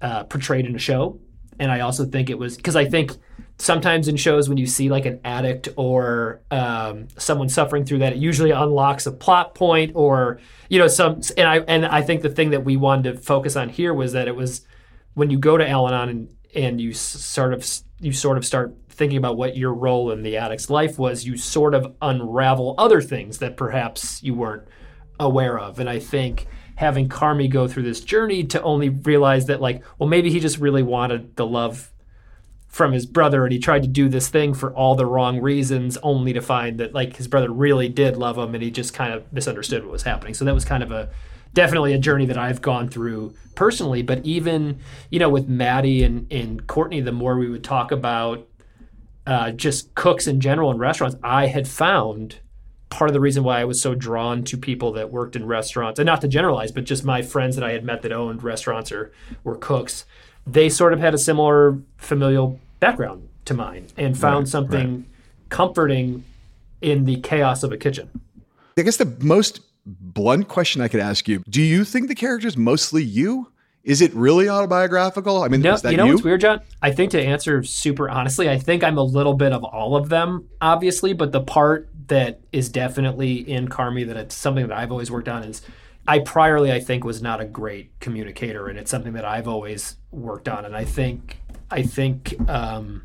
uh, 0.00 0.24
portrayed 0.24 0.66
in 0.66 0.76
a 0.76 0.78
show. 0.78 1.18
And 1.58 1.72
I 1.72 1.80
also 1.80 2.04
think 2.04 2.30
it 2.30 2.38
was 2.38 2.56
because 2.56 2.76
I 2.76 2.84
think 2.84 3.12
sometimes 3.58 4.08
in 4.08 4.16
shows 4.16 4.48
when 4.48 4.56
you 4.56 4.66
see 4.66 4.88
like 4.88 5.04
an 5.04 5.20
addict 5.24 5.68
or 5.76 6.40
um, 6.50 7.08
someone 7.16 7.48
suffering 7.48 7.84
through 7.84 7.98
that, 7.98 8.12
it 8.12 8.18
usually 8.18 8.50
unlocks 8.50 9.06
a 9.06 9.12
plot 9.12 9.54
point 9.54 9.92
or 9.94 10.40
you 10.68 10.78
know 10.78 10.88
some. 10.88 11.20
And 11.36 11.48
I 11.48 11.58
and 11.60 11.84
I 11.86 12.02
think 12.02 12.22
the 12.22 12.30
thing 12.30 12.50
that 12.50 12.64
we 12.64 12.76
wanted 12.76 13.14
to 13.14 13.20
focus 13.20 13.56
on 13.56 13.68
here 13.68 13.92
was 13.92 14.12
that 14.12 14.28
it 14.28 14.36
was 14.36 14.62
when 15.14 15.30
you 15.30 15.38
go 15.38 15.56
to 15.56 15.68
Al-Anon 15.68 16.08
and 16.08 16.28
and 16.54 16.80
you 16.80 16.92
sort 16.92 17.52
of 17.52 17.66
you 18.00 18.12
sort 18.12 18.38
of 18.38 18.46
start 18.46 18.74
thinking 18.88 19.18
about 19.18 19.36
what 19.36 19.56
your 19.56 19.72
role 19.72 20.10
in 20.10 20.22
the 20.22 20.36
addict's 20.36 20.70
life 20.70 20.98
was, 20.98 21.24
you 21.24 21.36
sort 21.36 21.74
of 21.74 21.94
unravel 22.02 22.74
other 22.78 23.00
things 23.00 23.38
that 23.38 23.56
perhaps 23.56 24.22
you 24.22 24.34
weren't 24.34 24.66
aware 25.20 25.58
of. 25.58 25.78
And 25.78 25.88
I 25.88 26.00
think 26.00 26.48
having 26.74 27.08
Carmy 27.08 27.48
go 27.48 27.68
through 27.68 27.84
this 27.84 28.00
journey 28.00 28.44
to 28.44 28.62
only 28.62 28.88
realize 28.88 29.46
that 29.46 29.60
like, 29.60 29.84
well, 29.98 30.08
maybe 30.08 30.30
he 30.30 30.40
just 30.40 30.58
really 30.58 30.82
wanted 30.82 31.36
the 31.36 31.46
love 31.46 31.92
from 32.68 32.92
his 32.92 33.06
brother 33.06 33.44
and 33.44 33.52
he 33.52 33.58
tried 33.58 33.82
to 33.82 33.88
do 33.88 34.08
this 34.08 34.28
thing 34.28 34.54
for 34.54 34.72
all 34.74 34.94
the 34.94 35.06
wrong 35.06 35.40
reasons 35.40 35.96
only 36.02 36.32
to 36.32 36.40
find 36.40 36.78
that 36.78 36.94
like 36.94 37.16
his 37.16 37.26
brother 37.26 37.50
really 37.50 37.88
did 37.88 38.16
love 38.16 38.36
him 38.36 38.54
and 38.54 38.62
he 38.62 38.70
just 38.70 38.92
kind 38.92 39.12
of 39.12 39.32
misunderstood 39.32 39.82
what 39.82 39.92
was 39.92 40.02
happening. 40.02 40.34
So 40.34 40.44
that 40.44 40.54
was 40.54 40.64
kind 40.64 40.82
of 40.82 40.92
a 40.92 41.08
definitely 41.54 41.94
a 41.94 41.98
journey 41.98 42.26
that 42.26 42.36
i've 42.36 42.60
gone 42.60 42.88
through 42.88 43.34
personally. 43.54 44.02
But 44.02 44.24
even 44.24 44.78
you 45.10 45.18
know 45.18 45.30
with 45.30 45.48
matty 45.48 46.02
and, 46.04 46.30
and 46.30 46.66
courtney 46.66 47.00
the 47.00 47.10
more 47.10 47.36
we 47.36 47.48
would 47.48 47.64
talk 47.64 47.90
about 47.90 48.46
uh, 49.26 49.50
just 49.50 49.94
cooks 49.94 50.26
in 50.26 50.40
general 50.40 50.70
in 50.70 50.78
restaurants 50.78 51.16
i 51.22 51.46
had 51.46 51.66
found 51.66 52.38
part 52.90 53.10
of 53.10 53.14
the 53.14 53.20
reason 53.20 53.44
why 53.44 53.60
I 53.60 53.64
was 53.64 53.80
so 53.80 53.94
drawn 53.94 54.44
to 54.44 54.56
people 54.56 54.92
that 54.92 55.10
worked 55.10 55.36
in 55.36 55.46
restaurants, 55.46 55.98
and 55.98 56.06
not 56.06 56.20
to 56.22 56.28
generalize, 56.28 56.72
but 56.72 56.84
just 56.84 57.04
my 57.04 57.22
friends 57.22 57.56
that 57.56 57.64
I 57.64 57.72
had 57.72 57.84
met 57.84 58.02
that 58.02 58.12
owned 58.12 58.42
restaurants 58.42 58.90
or 58.90 59.12
were 59.44 59.56
cooks, 59.56 60.04
they 60.50 60.68
sort 60.68 60.92
of 60.92 61.00
had 61.00 61.14
a 61.14 61.18
similar 61.18 61.78
familial 61.96 62.58
background 62.80 63.28
to 63.44 63.54
mine 63.54 63.86
and 63.96 64.16
found 64.18 64.44
Right, 64.44 64.48
something 64.48 65.06
comforting 65.48 66.24
in 66.80 67.04
the 67.04 67.16
chaos 67.20 67.62
of 67.62 67.72
a 67.72 67.76
kitchen. 67.76 68.08
I 68.76 68.82
guess 68.82 68.96
the 68.96 69.16
most 69.20 69.60
blunt 69.84 70.48
question 70.48 70.80
I 70.80 70.88
could 70.88 71.00
ask 71.00 71.28
you. 71.28 71.42
Do 71.48 71.62
you 71.62 71.84
think 71.84 72.08
the 72.08 72.14
character 72.14 72.46
is 72.46 72.56
mostly 72.56 73.02
you? 73.02 73.50
Is 73.84 74.02
it 74.02 74.12
really 74.14 74.48
autobiographical? 74.48 75.42
I 75.42 75.48
mean, 75.48 75.62
No, 75.62 75.74
is 75.74 75.82
that 75.82 75.92
you 75.92 75.96
know 75.96 76.04
you? 76.04 76.12
what's 76.12 76.24
weird, 76.24 76.42
John? 76.42 76.60
I 76.82 76.90
think 76.92 77.10
to 77.12 77.22
answer 77.22 77.62
super 77.62 78.08
honestly, 78.10 78.48
I 78.50 78.58
think 78.58 78.84
I'm 78.84 78.98
a 78.98 79.02
little 79.02 79.34
bit 79.34 79.52
of 79.52 79.64
all 79.64 79.96
of 79.96 80.08
them, 80.10 80.48
obviously, 80.60 81.14
but 81.14 81.32
the 81.32 81.40
part 81.40 81.88
that 82.08 82.40
is 82.52 82.68
definitely 82.68 83.36
in 83.50 83.68
Carmy 83.68 84.06
that 84.06 84.16
it's 84.16 84.34
something 84.34 84.66
that 84.66 84.76
I've 84.76 84.90
always 84.92 85.10
worked 85.10 85.28
on 85.28 85.42
is 85.42 85.62
I 86.08 86.20
priorly 86.20 86.72
I 86.72 86.80
think 86.80 87.04
was 87.04 87.20
not 87.20 87.40
a 87.40 87.44
great 87.44 88.00
communicator, 88.00 88.66
and 88.68 88.78
it's 88.78 88.90
something 88.90 89.12
that 89.12 89.26
I've 89.26 89.46
always 89.46 89.96
worked 90.10 90.48
on, 90.48 90.64
and 90.64 90.74
I 90.74 90.84
think 90.84 91.38
I 91.70 91.82
think 91.82 92.34
um, 92.48 93.02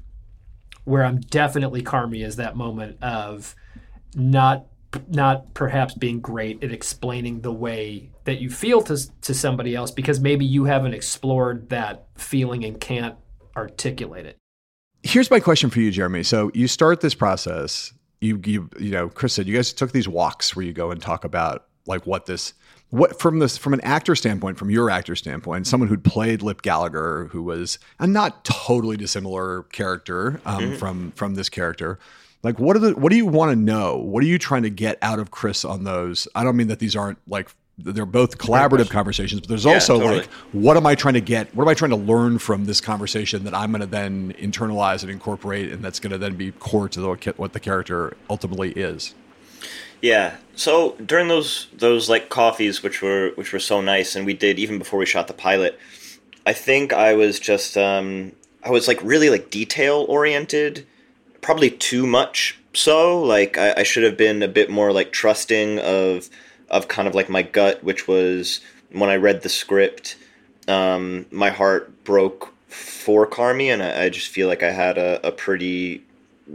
where 0.86 1.04
I'm 1.04 1.20
definitely 1.20 1.84
Carmy 1.84 2.26
is 2.26 2.38
that 2.38 2.56
moment 2.56 3.04
of 3.04 3.56
not 4.16 4.68
not 5.10 5.54
perhaps 5.54 5.96
being 5.96 6.22
great 6.22 6.64
at 6.64 6.72
explaining 6.72 7.42
the 7.42 7.52
way 7.52 8.10
that 8.24 8.40
you 8.40 8.50
feel 8.50 8.82
to 8.84 8.98
to 9.22 9.34
somebody 9.34 9.76
else 9.76 9.92
because 9.92 10.22
maybe 10.22 10.46
you 10.46 10.64
haven't 10.64 10.94
explored 10.94 11.70
that 11.70 12.08
feeling 12.16 12.64
and 12.64 12.80
can't 12.80 13.16
articulate 13.58 14.26
it. 14.26 14.38
Here's 15.02 15.30
my 15.30 15.42
question 15.42 15.70
for 15.70 15.82
you, 15.82 15.92
Jeremy. 15.92 16.24
So 16.24 16.52
you 16.54 16.70
start 16.70 17.02
this 17.02 17.16
process. 17.16 17.92
You 18.22 18.40
you 18.46 18.70
you 18.80 18.92
know, 18.92 19.10
Chris 19.10 19.34
said 19.34 19.46
you 19.46 19.56
guys 19.56 19.74
took 19.74 19.92
these 19.92 20.08
walks 20.08 20.56
where 20.56 20.66
you 20.66 20.72
go 20.72 20.92
and 20.92 21.02
talk 21.02 21.26
about 21.26 21.66
like 21.86 22.08
what 22.08 22.26
this 22.26 22.54
what 22.94 23.20
from 23.20 23.40
this 23.40 23.58
from 23.58 23.74
an 23.74 23.82
actor 23.82 24.16
standpoint, 24.16 24.60
from 24.60 24.70
your 24.70 24.92
actor 24.92 25.16
standpoint, 25.16 25.66
someone 25.66 25.90
who'd 25.90 26.04
played 26.04 26.44
Lip 26.44 26.62
Gallagher, 26.62 27.28
who 27.32 27.42
was 27.42 27.80
a 28.00 28.06
not 28.06 28.46
totally 28.46 28.98
dissimilar 28.98 29.64
character 29.64 30.40
um, 30.46 30.78
from 30.78 31.12
from 31.14 31.34
this 31.34 31.50
character. 31.50 31.98
Like, 32.44 32.60
what 32.60 32.76
are 32.76 32.80
the 32.80 32.92
what 32.92 33.10
do 33.10 33.16
you 33.16 33.26
want 33.26 33.50
to 33.52 33.56
know? 33.56 33.98
What 33.98 34.24
are 34.24 34.28
you 34.28 34.38
trying 34.38 34.62
to 34.62 34.70
get 34.70 35.00
out 35.02 35.18
of 35.18 35.32
Chris 35.32 35.66
on 35.66 35.86
those? 35.86 36.28
I 36.36 36.44
don't 36.44 36.56
mean 36.56 36.68
that 36.68 36.78
these 36.78 36.96
aren't 36.96 37.18
like 37.28 37.50
they're 37.80 38.06
both 38.06 38.38
collaborative 38.38 38.92
conversations, 38.92 39.42
but 39.42 39.50
there's 39.50 39.66
Yeah, 39.66 39.74
also 39.74 39.98
totally. 39.98 40.20
like 40.20 40.30
what 40.52 40.78
am 40.78 40.86
I 40.86 40.94
trying 40.94 41.16
to 41.16 41.22
get? 41.22 41.56
What 41.56 41.64
am 41.64 41.70
I 41.70 41.74
trying 41.74 41.92
to 41.92 41.98
learn 41.98 42.38
from 42.38 42.66
this 42.66 42.80
conversation 42.80 43.44
that 43.46 43.56
I'm 43.56 43.72
going 43.72 43.82
to 43.82 43.88
then 43.88 44.34
internalize 44.34 45.02
and 45.02 45.12
incorporate, 45.12 45.72
and 45.72 45.84
that's 45.84 46.00
going 46.00 46.12
to 46.12 46.20
then 46.20 46.36
be 46.36 46.52
core 46.52 46.88
to 46.90 47.00
the, 47.02 47.34
what 47.38 47.54
the 47.54 47.60
character 47.60 48.16
ultimately 48.30 48.72
is? 48.74 49.16
Yeah. 50.04 50.36
So 50.56 50.98
during 51.04 51.30
those 51.30 51.68
those 51.74 52.10
like 52.10 52.28
coffees, 52.28 52.84
which 52.84 53.02
were 53.02 53.32
which 53.36 53.54
were 53.54 53.60
so 53.60 53.80
nice, 53.80 54.18
and 54.18 54.26
we 54.26 54.34
did 54.34 54.60
even 54.60 54.78
before 54.78 55.00
we 55.00 55.06
shot 55.06 55.28
the 55.28 55.34
pilot. 55.34 55.80
I 56.46 56.52
think 56.52 56.92
I 56.92 57.14
was 57.14 57.40
just 57.40 57.78
um, 57.78 58.34
I 58.62 58.70
was 58.70 58.86
like 58.86 59.02
really 59.02 59.30
like 59.30 59.50
detail 59.50 60.06
oriented, 60.10 60.86
probably 61.40 61.72
too 61.72 62.06
much. 62.06 62.60
So 62.74 63.22
like 63.22 63.58
I, 63.58 63.76
I 63.78 63.84
should 63.84 64.04
have 64.04 64.18
been 64.18 64.44
a 64.44 64.48
bit 64.50 64.70
more 64.70 64.92
like 64.92 65.14
trusting 65.14 65.80
of 65.80 66.30
of 66.70 66.90
kind 66.90 67.08
of 67.08 67.16
like 67.16 67.30
my 67.30 67.42
gut, 67.42 67.82
which 67.82 68.06
was 68.06 68.60
when 68.92 69.10
I 69.10 69.16
read 69.16 69.42
the 69.42 69.50
script, 69.50 70.18
um, 70.68 71.28
my 71.32 71.50
heart 71.50 72.04
broke 72.04 72.54
for 72.68 73.26
Carmy, 73.26 73.68
and 73.74 73.82
I, 73.82 74.04
I 74.04 74.10
just 74.10 74.28
feel 74.28 74.50
like 74.50 74.64
I 74.64 74.72
had 74.72 74.98
a, 74.98 75.26
a 75.26 75.32
pretty 75.32 76.04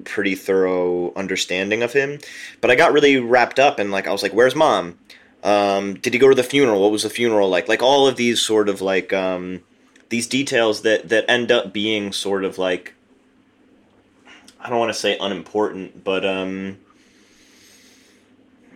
pretty 0.05 0.35
thorough 0.35 1.13
understanding 1.15 1.83
of 1.83 1.93
him. 1.93 2.19
But 2.61 2.71
I 2.71 2.75
got 2.75 2.93
really 2.93 3.17
wrapped 3.19 3.59
up 3.59 3.79
and 3.79 3.91
like 3.91 4.07
I 4.07 4.13
was 4.13 4.23
like, 4.23 4.33
"Where's 4.33 4.55
mom? 4.55 4.99
Um, 5.45 5.95
did 5.95 6.13
he 6.13 6.19
go 6.19 6.29
to 6.29 6.35
the 6.35 6.43
funeral? 6.43 6.83
What 6.83 6.91
was 6.93 7.03
the 7.05 7.11
funeral 7.11 7.49
like?" 7.49 7.69
Like 7.69 7.83
all 7.83 8.07
of 8.07 8.17
these 8.17 8.41
sort 8.41 8.69
of 8.69 8.81
like 8.81 9.13
um, 9.13 9.61
these 10.09 10.27
details 10.27 10.83
that 10.83 11.09
that 11.09 11.25
end 11.29 11.51
up 11.53 11.73
being 11.73 12.13
sort 12.13 12.45
of 12.45 12.59
like 12.59 12.95
I 14.61 14.69
don't 14.69 14.79
want 14.79 14.93
to 14.93 14.99
say 14.99 15.17
unimportant, 15.21 16.03
but 16.05 16.25
um, 16.25 16.79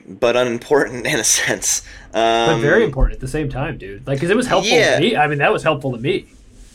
but 0.07 0.37
unimportant 0.37 1.07
in 1.13 1.19
a 1.19 1.25
sense. 1.25 1.83
Um, 2.15 2.47
But 2.47 2.59
very 2.59 2.85
important 2.85 3.15
at 3.15 3.21
the 3.21 3.29
same 3.29 3.49
time, 3.49 3.79
dude. 3.79 4.07
Like, 4.07 4.17
because 4.19 4.31
it 4.31 4.37
was 4.37 4.47
helpful 4.47 4.77
Yeah. 4.77 4.97
to 4.97 5.01
me. 5.01 5.17
I 5.17 5.27
mean, 5.27 5.39
that 5.39 5.53
was 5.53 5.63
helpful 5.63 5.93
to 5.93 5.99
me. 5.99 6.27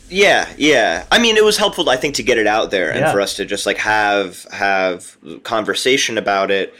Yeah, 0.10 0.48
yeah. 0.58 1.06
I 1.12 1.20
mean, 1.20 1.38
it 1.38 1.44
was 1.44 1.58
helpful, 1.58 1.90
I 1.90 1.98
think, 1.98 2.16
to 2.16 2.24
get 2.24 2.38
it 2.38 2.48
out 2.48 2.72
there 2.72 2.90
and 2.92 3.00
Yeah. 3.02 3.12
for 3.12 3.20
us 3.22 3.36
to 3.36 3.46
just 3.46 3.66
like 3.66 3.78
have 3.78 4.46
have 4.52 5.18
conversation 5.44 6.18
about 6.18 6.50
it. 6.52 6.74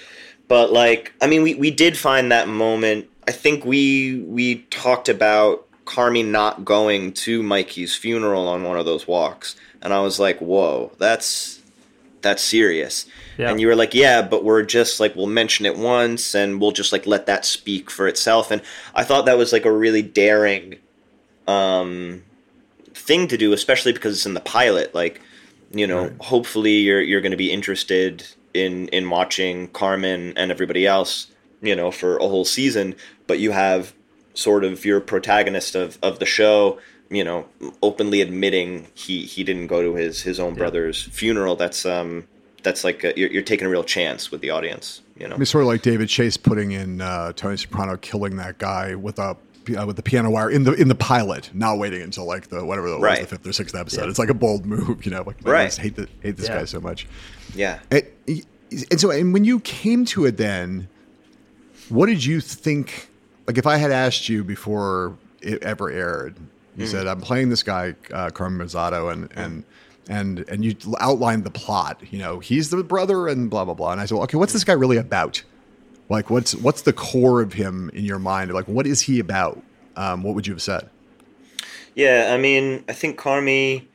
But 0.48 0.72
like, 0.72 1.12
I 1.22 1.28
mean, 1.28 1.44
we 1.44 1.54
we 1.56 1.72
did 1.72 1.98
find 1.98 2.32
that 2.32 2.48
moment. 2.48 3.08
I 3.28 3.32
think 3.32 3.66
we 3.66 4.24
we 4.26 4.60
talked 4.70 5.10
about 5.10 5.66
Carmy 5.86 6.26
not 6.26 6.64
going 6.64 7.12
to 7.14 7.44
Mikey's 7.44 7.96
funeral 7.96 8.48
on 8.48 8.64
one 8.64 8.78
of 8.80 8.86
those 8.86 9.08
walks, 9.08 9.56
and 9.82 9.94
I 9.94 10.00
was 10.00 10.20
like, 10.20 10.40
"Whoa, 10.40 10.92
that's 10.98 11.60
that's 12.22 12.42
serious." 12.42 13.06
Yeah. 13.38 13.50
And 13.52 13.60
you 13.60 13.68
were 13.68 13.76
like, 13.76 13.94
"Yeah, 13.94 14.22
but 14.22 14.46
we're 14.46 14.64
just 14.64 15.02
like 15.02 15.16
we'll 15.18 15.28
mention 15.28 15.66
it 15.66 15.78
once, 15.78 16.34
and 16.34 16.62
we'll 16.62 16.72
just 16.72 16.94
like 16.94 17.06
let 17.06 17.26
that 17.26 17.44
speak 17.46 17.90
for 17.92 18.08
itself." 18.08 18.52
And 18.52 18.62
I 18.96 19.04
thought 19.04 19.26
that 19.26 19.38
was 19.38 19.52
like 19.52 19.66
a 19.66 19.72
really 19.72 20.02
daring 20.02 20.76
um, 21.48 22.24
thing 22.98 23.28
to 23.30 23.38
do, 23.38 23.54
especially 23.54 23.94
because 23.94 24.16
it's 24.16 24.26
in 24.26 24.34
the 24.34 24.40
pilot. 24.42 24.94
Like, 24.94 25.22
you 25.72 25.88
know, 25.88 26.12
hopefully 26.20 26.78
you're 26.78 27.02
you're 27.02 27.22
going 27.22 27.32
to 27.32 27.38
be 27.38 27.52
interested 27.52 28.26
in 28.54 28.88
in 28.90 29.10
watching 29.10 29.68
Carmen 29.70 30.34
and 30.36 30.52
everybody 30.52 30.86
else, 30.86 31.28
you 31.62 31.76
know, 31.76 31.92
for 31.92 32.18
a 32.18 32.28
whole 32.28 32.46
season. 32.46 32.96
But 33.28 33.40
you 33.40 33.52
have 33.52 33.94
sort 34.34 34.64
of 34.64 34.86
your 34.86 35.00
protagonist 35.00 35.76
of 35.76 35.98
of 36.02 36.20
the 36.20 36.26
show, 36.26 36.80
you 37.10 37.24
know, 37.24 37.48
openly 37.82 38.22
admitting 38.22 38.88
he 38.94 39.26
he 39.26 39.44
didn't 39.44 39.68
go 39.68 39.82
to 39.82 39.96
his 39.96 40.22
his 40.22 40.40
own 40.40 40.56
brother's 40.56 41.04
funeral. 41.04 41.56
That's 41.56 41.86
um 41.86 42.28
that's 42.64 42.84
like 42.84 43.04
a, 43.04 43.14
you're, 43.18 43.30
you're 43.30 43.44
taking 43.44 43.68
a 43.68 43.70
real 43.70 43.84
chance 43.84 44.32
with 44.32 44.42
the 44.42 44.50
audience. 44.50 45.02
You 45.18 45.28
know. 45.28 45.36
I 45.36 45.38
mean, 45.38 45.46
sort 45.46 45.64
of 45.64 45.68
like 45.68 45.82
David 45.82 46.10
Chase 46.10 46.38
putting 46.38 46.72
in 46.72 47.02
uh, 47.02 47.34
Tony 47.34 47.58
Soprano 47.58 47.98
killing 47.98 48.36
that 48.38 48.58
guy 48.58 48.94
with 48.94 49.20
a 49.20 49.36
uh, 49.76 49.86
with 49.86 49.96
the 49.96 50.04
piano 50.04 50.30
wire 50.30 50.50
in 50.50 50.64
the 50.64 50.74
in 50.74 50.88
the 50.88 50.96
pilot, 50.96 51.50
not 51.54 51.78
waiting 51.78 52.02
until 52.02 52.26
like 52.26 52.48
the 52.48 52.64
whatever 52.64 52.90
that 52.92 53.00
was 53.00 53.20
the 53.20 53.26
fifth 53.28 53.48
or 53.48 53.54
sixth 53.54 53.76
episode. 53.76 54.08
It's 54.10 54.20
like 54.20 54.30
a 54.30 54.34
bold 54.34 54.66
move, 54.66 55.06
you 55.06 55.12
know. 55.12 55.24
Like, 55.26 55.38
I 55.46 55.50
Right. 55.50 55.66
just 55.66 55.80
hate 55.80 55.96
the, 55.96 56.08
hate 56.22 56.38
this 56.38 56.48
Yeah. 56.48 56.60
guy 56.60 56.66
so 56.66 56.80
much. 56.80 57.08
Yeah. 57.56 57.80
It, 57.92 58.14
and 58.92 59.00
so, 59.00 59.12
and 59.12 59.34
when 59.34 59.44
you 59.46 59.60
came 59.62 60.04
to 60.06 60.26
it, 60.26 60.38
then, 60.38 60.88
what 61.90 62.08
did 62.08 62.24
you 62.26 62.40
think? 62.42 63.10
Like, 63.48 63.58
if 63.58 63.66
I 63.66 63.78
had 63.78 63.92
asked 63.92 64.28
you 64.30 64.44
before 64.44 65.18
it 65.42 65.64
ever 65.64 65.90
aired, 65.90 66.36
you 66.76 66.84
Mm-hmm. 66.84 66.92
said, 66.92 67.08
"I'm 67.08 67.22
playing 67.22 67.50
this 67.50 67.64
guy, 67.64 67.96
uh, 68.14 68.30
Carmen 68.30 68.66
Mazzato," 68.68 69.12
and 69.12 69.30
and 69.36 69.64
and 70.10 70.46
and 70.50 70.64
you 70.66 70.76
outlined 71.00 71.44
the 71.44 71.50
plot. 71.52 72.02
You 72.12 72.20
know, 72.20 72.40
he's 72.40 72.70
the 72.70 72.84
brother, 72.84 73.28
and 73.28 73.50
blah 73.50 73.66
blah 73.66 73.74
blah. 73.74 73.92
And 73.94 74.02
I 74.02 74.06
said, 74.06 74.16
well, 74.16 74.24
"Okay, 74.26 74.38
what's 74.38 74.54
this 74.54 74.64
guy 74.64 74.74
really 74.74 74.98
about? 74.98 75.42
Like, 76.10 76.30
what's 76.30 76.56
what's 76.56 76.82
the 76.82 76.94
core 76.94 77.42
of 77.42 77.54
him 77.54 77.90
in 77.94 78.06
your 78.06 78.20
mind? 78.20 78.52
Like, 78.54 78.68
what 78.68 78.88
is 78.88 79.02
he 79.02 79.20
about? 79.20 79.62
Um, 79.96 80.24
what 80.24 80.36
would 80.36 80.48
you 80.48 80.54
have 80.54 80.62
said?" 80.62 80.90
Yeah, 81.96 82.32
I 82.32 82.38
mean, 82.38 82.84
I 82.88 82.94
think 82.94 83.20
Carmy, 83.20 83.86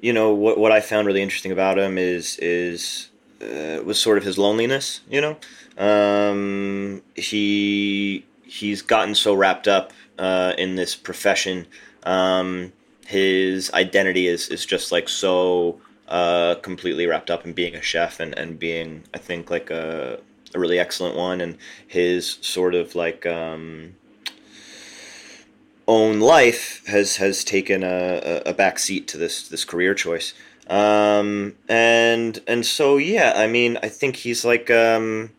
you 0.00 0.12
know, 0.12 0.32
what 0.34 0.58
what 0.58 0.72
I 0.72 0.80
found 0.80 1.06
really 1.06 1.22
interesting 1.22 1.52
about 1.52 1.78
him 1.78 1.98
is 1.98 2.38
is 2.38 3.10
uh, 3.42 3.82
was 3.84 3.98
sort 3.98 4.18
of 4.18 4.24
his 4.24 4.38
loneliness. 4.38 5.00
You 5.08 5.20
know, 5.20 5.36
um, 5.78 7.02
he 7.14 8.24
he's 8.44 8.82
gotten 8.82 9.14
so 9.14 9.34
wrapped 9.34 9.68
up 9.68 9.92
uh, 10.18 10.54
in 10.58 10.76
this 10.76 10.96
profession. 10.96 11.66
Um, 12.04 12.72
his 13.06 13.72
identity 13.72 14.26
is 14.26 14.48
is 14.48 14.66
just 14.66 14.90
like 14.90 15.08
so 15.08 15.80
uh, 16.08 16.56
completely 16.56 17.06
wrapped 17.06 17.30
up 17.30 17.44
in 17.44 17.52
being 17.52 17.74
a 17.74 17.82
chef 17.82 18.20
and 18.20 18.36
and 18.38 18.58
being, 18.58 19.04
I 19.14 19.18
think, 19.18 19.50
like 19.50 19.70
a 19.70 20.18
a 20.54 20.58
really 20.58 20.78
excellent 20.78 21.16
one, 21.16 21.40
and 21.40 21.56
his 21.86 22.38
sort 22.40 22.74
of 22.74 22.94
like. 22.94 23.26
Um, 23.26 23.94
own 25.88 26.20
life 26.20 26.86
has 26.86 27.16
has 27.16 27.42
taken 27.42 27.82
a, 27.82 28.42
a, 28.46 28.54
back 28.54 28.78
seat 28.78 29.08
to 29.08 29.18
this 29.18 29.48
this 29.48 29.64
career 29.64 29.92
choice. 29.92 30.34
Um, 30.68 31.56
and 31.68 32.40
and 32.46 32.64
so 32.64 32.96
yeah, 32.96 33.32
I 33.34 33.48
mean, 33.48 33.76
I 33.82 33.88
think 33.88 34.14
he's 34.14 34.44
like 34.44 34.70
um, 34.70 35.30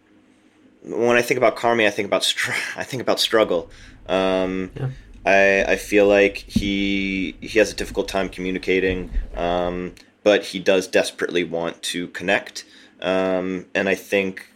when 0.84 1.16
I 1.16 1.22
think 1.22 1.38
about 1.38 1.56
Carmy, 1.56 1.88
I 1.88 1.90
think 1.90 2.08
about 2.08 2.26
str- 2.26 2.52
I 2.76 2.84
think 2.84 3.02
about 3.02 3.20
struggle. 3.20 3.70
Um, 4.08 4.72
Yeah. 4.76 4.90
I 5.26 5.64
I 5.74 5.76
feel 5.78 6.08
like 6.08 6.38
he 6.38 7.36
he 7.40 7.60
has 7.60 7.72
a 7.72 7.76
difficult 7.76 8.08
time 8.10 8.28
communicating, 8.28 9.12
um, 9.36 9.94
but 10.24 10.44
he 10.44 10.60
does 10.60 10.88
desperately 10.88 11.44
want 11.44 11.82
to 11.94 12.08
connect. 12.10 12.66
Um, 13.02 13.66
and 13.74 13.88
I 13.88 13.96
think 13.96 14.51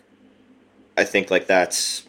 I 0.97 1.03
think 1.03 1.29
like 1.31 1.47
that's 1.47 2.03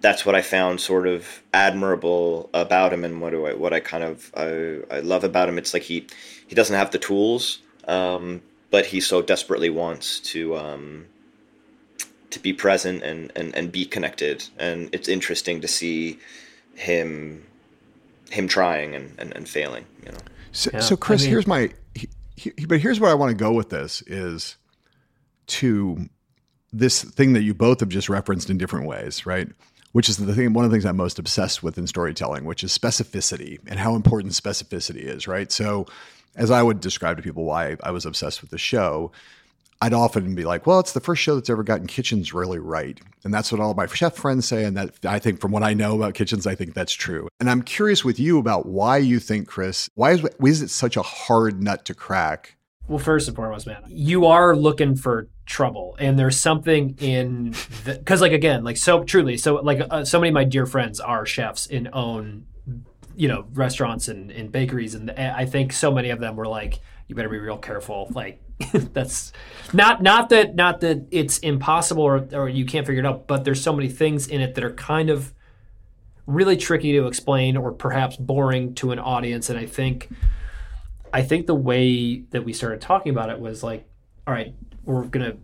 that's 0.00 0.24
what 0.24 0.34
I 0.34 0.42
found 0.42 0.80
sort 0.80 1.06
of 1.08 1.42
admirable 1.52 2.50
about 2.54 2.92
him, 2.92 3.04
and 3.04 3.20
what 3.20 3.30
do 3.30 3.46
I 3.46 3.54
what 3.54 3.72
I 3.72 3.80
kind 3.80 4.04
of 4.04 4.30
I, 4.36 4.78
I 4.90 5.00
love 5.00 5.24
about 5.24 5.48
him. 5.48 5.58
It's 5.58 5.72
like 5.74 5.82
he 5.84 6.06
he 6.46 6.54
doesn't 6.54 6.76
have 6.76 6.90
the 6.90 6.98
tools, 6.98 7.60
um, 7.86 8.42
but 8.70 8.86
he 8.86 9.00
so 9.00 9.22
desperately 9.22 9.70
wants 9.70 10.20
to 10.20 10.56
um, 10.56 11.06
to 12.30 12.38
be 12.40 12.52
present 12.52 13.02
and, 13.02 13.32
and 13.34 13.54
and 13.56 13.72
be 13.72 13.84
connected, 13.84 14.44
and 14.58 14.88
it's 14.92 15.08
interesting 15.08 15.60
to 15.62 15.68
see 15.68 16.18
him 16.74 17.44
him 18.30 18.46
trying 18.46 18.94
and, 18.94 19.14
and, 19.18 19.34
and 19.34 19.48
failing. 19.48 19.86
You 20.04 20.12
know. 20.12 20.18
So, 20.52 20.70
Yeah, 20.74 20.80
so 20.80 20.96
Chris, 20.96 21.22
I 21.22 21.24
mean- 21.24 21.30
here's 21.30 21.46
my, 21.46 21.70
he, 21.94 22.08
he- 22.36 22.66
but 22.66 22.78
here's 22.80 23.00
where 23.00 23.10
I 23.10 23.14
want 23.14 23.30
to 23.30 23.34
go 23.36 23.52
with 23.52 23.70
this 23.70 24.02
is 24.06 24.56
to 25.48 26.08
this 26.72 27.02
thing 27.02 27.32
that 27.32 27.42
you 27.42 27.54
both 27.54 27.80
have 27.80 27.88
just 27.88 28.08
referenced 28.08 28.50
in 28.50 28.58
different 28.58 28.86
ways, 28.86 29.26
right? 29.26 29.48
which 29.92 30.08
is 30.08 30.18
the 30.18 30.34
thing 30.34 30.52
one 30.52 30.64
of 30.64 30.70
the 30.70 30.74
things 30.74 30.84
I'm 30.84 30.96
most 30.96 31.18
obsessed 31.18 31.62
with 31.62 31.78
in 31.78 31.86
storytelling, 31.86 32.44
which 32.44 32.62
is 32.62 32.76
specificity 32.76 33.58
and 33.66 33.78
how 33.78 33.94
important 33.94 34.34
specificity 34.34 35.02
is, 35.02 35.26
right? 35.26 35.50
So 35.50 35.86
as 36.36 36.50
I 36.50 36.62
would 36.62 36.80
describe 36.80 37.16
to 37.16 37.22
people 37.22 37.44
why 37.44 37.76
I 37.82 37.90
was 37.90 38.06
obsessed 38.06 38.40
with 38.40 38.50
the 38.50 38.58
show, 38.58 39.12
I'd 39.80 39.94
often 39.94 40.34
be 40.34 40.44
like, 40.44 40.66
well, 40.66 40.80
it's 40.80 40.92
the 40.92 41.00
first 41.00 41.22
show 41.22 41.36
that's 41.36 41.48
ever 41.48 41.62
gotten 41.62 41.86
kitchens 41.86 42.34
really 42.34 42.58
right. 42.58 43.00
And 43.24 43.32
that's 43.32 43.52
what 43.52 43.60
all 43.60 43.74
my 43.74 43.86
chef 43.86 44.16
friends 44.16 44.46
say. 44.46 44.64
And 44.64 44.76
that 44.76 45.04
I 45.04 45.20
think 45.20 45.40
from 45.40 45.52
what 45.52 45.62
I 45.62 45.72
know 45.72 45.94
about 45.96 46.14
kitchens, 46.14 46.46
I 46.46 46.56
think 46.56 46.74
that's 46.74 46.92
true. 46.92 47.28
And 47.38 47.48
I'm 47.48 47.62
curious 47.62 48.04
with 48.04 48.18
you 48.18 48.38
about 48.38 48.66
why 48.66 48.96
you 48.96 49.20
think, 49.20 49.46
Chris, 49.46 49.88
why 49.94 50.12
is, 50.12 50.22
why 50.22 50.48
is 50.48 50.62
it 50.62 50.70
such 50.70 50.96
a 50.96 51.02
hard 51.02 51.62
nut 51.62 51.84
to 51.86 51.94
crack? 51.94 52.56
Well, 52.88 52.98
first 52.98 53.28
and 53.28 53.36
foremost, 53.36 53.66
man, 53.66 53.82
you 53.88 54.26
are 54.26 54.56
looking 54.56 54.96
for 54.96 55.28
trouble, 55.44 55.94
and 55.98 56.18
there's 56.18 56.38
something 56.38 56.96
in 56.98 57.54
because, 57.84 58.22
like, 58.22 58.32
again, 58.32 58.64
like, 58.64 58.78
so 58.78 59.04
truly, 59.04 59.36
so 59.36 59.56
like, 59.56 59.86
uh, 59.90 60.06
so 60.06 60.18
many 60.18 60.30
of 60.30 60.34
my 60.34 60.44
dear 60.44 60.64
friends 60.64 60.98
are 60.98 61.26
chefs 61.26 61.66
and 61.66 61.90
own, 61.92 62.46
you 63.14 63.28
know, 63.28 63.46
restaurants 63.52 64.08
and, 64.08 64.30
and 64.30 64.50
bakeries, 64.50 64.94
and 64.94 65.10
I 65.10 65.44
think 65.44 65.74
so 65.74 65.92
many 65.92 66.08
of 66.08 66.18
them 66.18 66.34
were 66.34 66.46
like, 66.46 66.80
you 67.08 67.14
better 67.14 67.28
be 67.28 67.38
real 67.38 67.58
careful, 67.58 68.08
like, 68.14 68.40
that's 68.72 69.32
not 69.72 70.02
not 70.02 70.30
that 70.30 70.56
not 70.56 70.80
that 70.80 71.06
it's 71.10 71.38
impossible 71.38 72.02
or, 72.02 72.26
or 72.32 72.48
you 72.48 72.64
can't 72.64 72.86
figure 72.86 73.02
it 73.02 73.06
out, 73.06 73.26
but 73.26 73.44
there's 73.44 73.62
so 73.62 73.72
many 73.72 73.88
things 73.88 74.26
in 74.26 74.40
it 74.40 74.54
that 74.54 74.64
are 74.64 74.72
kind 74.72 75.10
of 75.10 75.32
really 76.26 76.56
tricky 76.56 76.92
to 76.92 77.06
explain 77.06 77.56
or 77.56 77.70
perhaps 77.70 78.16
boring 78.16 78.74
to 78.76 78.92
an 78.92 78.98
audience, 78.98 79.50
and 79.50 79.58
I 79.58 79.66
think 79.66 80.08
I 81.12 81.22
think 81.22 81.46
the 81.46 81.54
way 81.54 82.20
that 82.30 82.44
we 82.44 82.52
started 82.52 82.80
talking 82.80 83.10
about 83.10 83.30
it 83.30 83.40
was 83.40 83.62
like, 83.62 83.88
all 84.26 84.34
right, 84.34 84.54
we're 84.84 85.04
gonna 85.04 85.36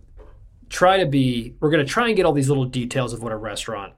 try 0.69 0.97
to 0.97 1.05
be, 1.05 1.55
we're 1.59 1.69
gonna 1.69 1.85
try 1.85 2.07
and 2.07 2.15
get 2.15 2.25
all 2.25 2.33
these 2.33 2.49
little 2.49 2.65
details 2.65 3.13
of 3.13 3.21
what 3.21 3.31
a 3.31 3.37
restaurant 3.37 3.93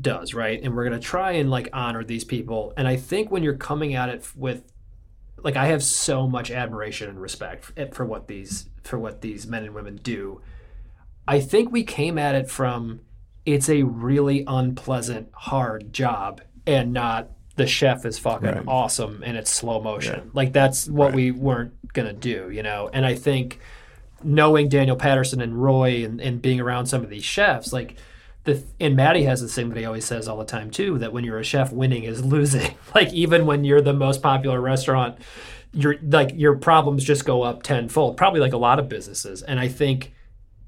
does, 0.00 0.34
right? 0.34 0.60
And 0.62 0.74
we're 0.74 0.84
gonna 0.84 1.00
try 1.00 1.32
and 1.32 1.50
like 1.50 1.68
honor 1.72 2.04
these 2.04 2.24
people. 2.24 2.72
And 2.76 2.88
I 2.88 2.96
think 2.96 3.30
when 3.30 3.42
you're 3.42 3.56
coming 3.56 3.94
at 3.94 4.08
it 4.08 4.28
with, 4.36 4.64
like, 5.38 5.56
I 5.56 5.66
have 5.66 5.82
so 5.82 6.26
much 6.26 6.50
admiration 6.50 7.08
and 7.08 7.20
respect 7.20 7.72
eh, 7.76 7.86
for 7.92 8.06
what 8.06 8.28
these 8.28 8.70
for 8.82 8.98
what 8.98 9.20
these 9.20 9.46
men 9.46 9.64
and 9.64 9.74
women 9.74 9.96
do. 9.96 10.40
I 11.26 11.40
think 11.40 11.72
we 11.72 11.84
came 11.84 12.18
at 12.18 12.34
it 12.34 12.50
from 12.50 13.00
it's 13.46 13.68
a 13.68 13.82
really 13.82 14.44
unpleasant, 14.46 15.28
hard 15.32 15.92
job, 15.92 16.40
and 16.66 16.92
not 16.92 17.30
the 17.56 17.66
chef 17.66 18.04
is 18.04 18.18
fucking 18.18 18.48
right. 18.48 18.64
awesome 18.66 19.22
and 19.24 19.36
it's 19.36 19.50
slow 19.50 19.80
motion. 19.80 20.16
Yeah. 20.24 20.30
Like 20.32 20.52
that's 20.52 20.88
what 20.88 21.06
right. 21.06 21.14
we 21.14 21.30
weren't 21.30 21.92
gonna 21.92 22.12
do, 22.12 22.50
you 22.50 22.62
know. 22.62 22.90
And 22.92 23.06
I 23.06 23.14
think 23.14 23.60
knowing 24.22 24.68
Daniel 24.68 24.96
Patterson 24.96 25.40
and 25.40 25.62
Roy 25.62 26.04
and, 26.04 26.20
and 26.20 26.42
being 26.42 26.60
around 26.60 26.86
some 26.86 27.02
of 27.02 27.10
these 27.10 27.24
chefs, 27.24 27.72
like 27.72 27.96
the 28.44 28.62
and 28.80 28.96
Matty 28.96 29.24
has 29.24 29.40
the 29.40 29.48
thing 29.48 29.68
that 29.70 29.78
he 29.78 29.84
always 29.84 30.04
says 30.04 30.28
all 30.28 30.38
the 30.38 30.44
time 30.44 30.70
too, 30.70 30.98
that 30.98 31.12
when 31.12 31.24
you're 31.24 31.38
a 31.38 31.44
chef, 31.44 31.72
winning 31.72 32.04
is 32.04 32.24
losing. 32.24 32.74
like 32.94 33.12
even 33.12 33.46
when 33.46 33.64
you're 33.64 33.80
the 33.80 33.92
most 33.92 34.22
popular 34.22 34.60
restaurant, 34.60 35.18
your 35.72 35.96
like 36.02 36.32
your 36.34 36.56
problems 36.56 37.04
just 37.04 37.24
go 37.24 37.42
up 37.42 37.62
tenfold. 37.62 38.16
Probably 38.16 38.40
like 38.40 38.52
a 38.52 38.58
lot 38.58 38.78
of 38.78 38.88
businesses. 38.88 39.42
And 39.42 39.60
I 39.60 39.68
think 39.68 40.12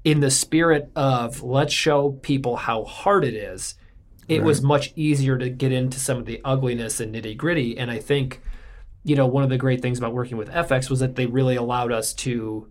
in 0.03 0.21
the 0.21 0.31
spirit 0.31 0.89
of 0.95 1.43
let's 1.43 1.73
show 1.73 2.11
people 2.11 2.55
how 2.55 2.85
hard 2.85 3.25
it 3.25 3.33
is 3.33 3.75
it 4.27 4.39
right. 4.39 4.43
was 4.45 4.61
much 4.61 4.91
easier 4.95 5.37
to 5.37 5.49
get 5.49 5.71
into 5.71 5.99
some 5.99 6.17
of 6.17 6.25
the 6.25 6.41
ugliness 6.43 6.99
and 6.99 7.15
nitty 7.15 7.37
gritty. 7.37 7.77
And 7.77 7.89
I 7.89 7.99
think, 7.99 8.41
you 9.03 9.15
know, 9.15 9.25
one 9.25 9.43
of 9.43 9.49
the 9.49 9.57
great 9.57 9.81
things 9.81 9.97
about 9.97 10.13
working 10.13 10.37
with 10.37 10.49
FX 10.49 10.89
was 10.89 10.99
that 10.99 11.15
they 11.15 11.25
really 11.25 11.55
allowed 11.55 11.91
us 11.91 12.13
to 12.15 12.67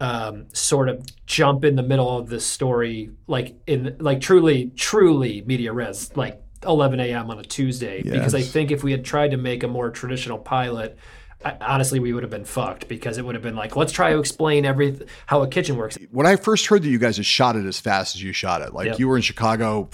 um, 0.00 0.46
sort 0.52 0.88
of 0.88 1.04
jump 1.26 1.64
in 1.64 1.76
the 1.76 1.82
middle 1.82 2.18
of 2.18 2.28
this 2.28 2.44
story, 2.44 3.10
like 3.26 3.56
in 3.66 3.96
like 4.00 4.20
truly, 4.20 4.72
truly 4.76 5.42
media 5.42 5.72
res, 5.72 6.16
like 6.16 6.42
11 6.66 6.98
a.m. 7.00 7.30
on 7.30 7.38
a 7.38 7.42
Tuesday. 7.42 8.02
Yes. 8.04 8.14
Because 8.14 8.34
I 8.34 8.42
think 8.42 8.70
if 8.70 8.82
we 8.82 8.90
had 8.90 9.04
tried 9.04 9.30
to 9.32 9.36
make 9.36 9.62
a 9.62 9.68
more 9.68 9.90
traditional 9.90 10.38
pilot, 10.38 10.98
I, 11.44 11.56
honestly, 11.60 12.00
we 12.00 12.12
would 12.12 12.24
have 12.24 12.30
been 12.30 12.44
fucked 12.44 12.88
because 12.88 13.18
it 13.18 13.24
would 13.24 13.36
have 13.36 13.42
been 13.42 13.54
like, 13.54 13.76
let's 13.76 13.92
try 13.92 14.12
to 14.12 14.18
explain 14.18 14.64
every 14.64 15.00
how 15.26 15.42
a 15.42 15.48
kitchen 15.48 15.76
works. 15.76 15.96
When 16.10 16.26
I 16.26 16.34
first 16.34 16.66
heard 16.66 16.82
that 16.82 16.88
you 16.88 16.98
guys 16.98 17.16
had 17.16 17.26
shot 17.26 17.54
it 17.54 17.64
as 17.64 17.78
fast 17.78 18.16
as 18.16 18.22
you 18.22 18.32
shot 18.32 18.62
it, 18.62 18.74
like 18.74 18.86
yep. 18.86 18.98
you 18.98 19.06
were 19.06 19.16
in 19.16 19.22
Chicago 19.22 19.84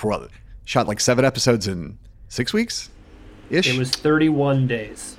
shot 0.64 0.86
like 0.86 1.00
seven 1.00 1.24
episodes 1.24 1.66
in 1.66 1.98
six 2.28 2.52
weeks 2.52 2.90
ish. 3.50 3.72
It 3.72 3.78
was 3.78 3.90
31 3.90 4.66
days. 4.66 5.18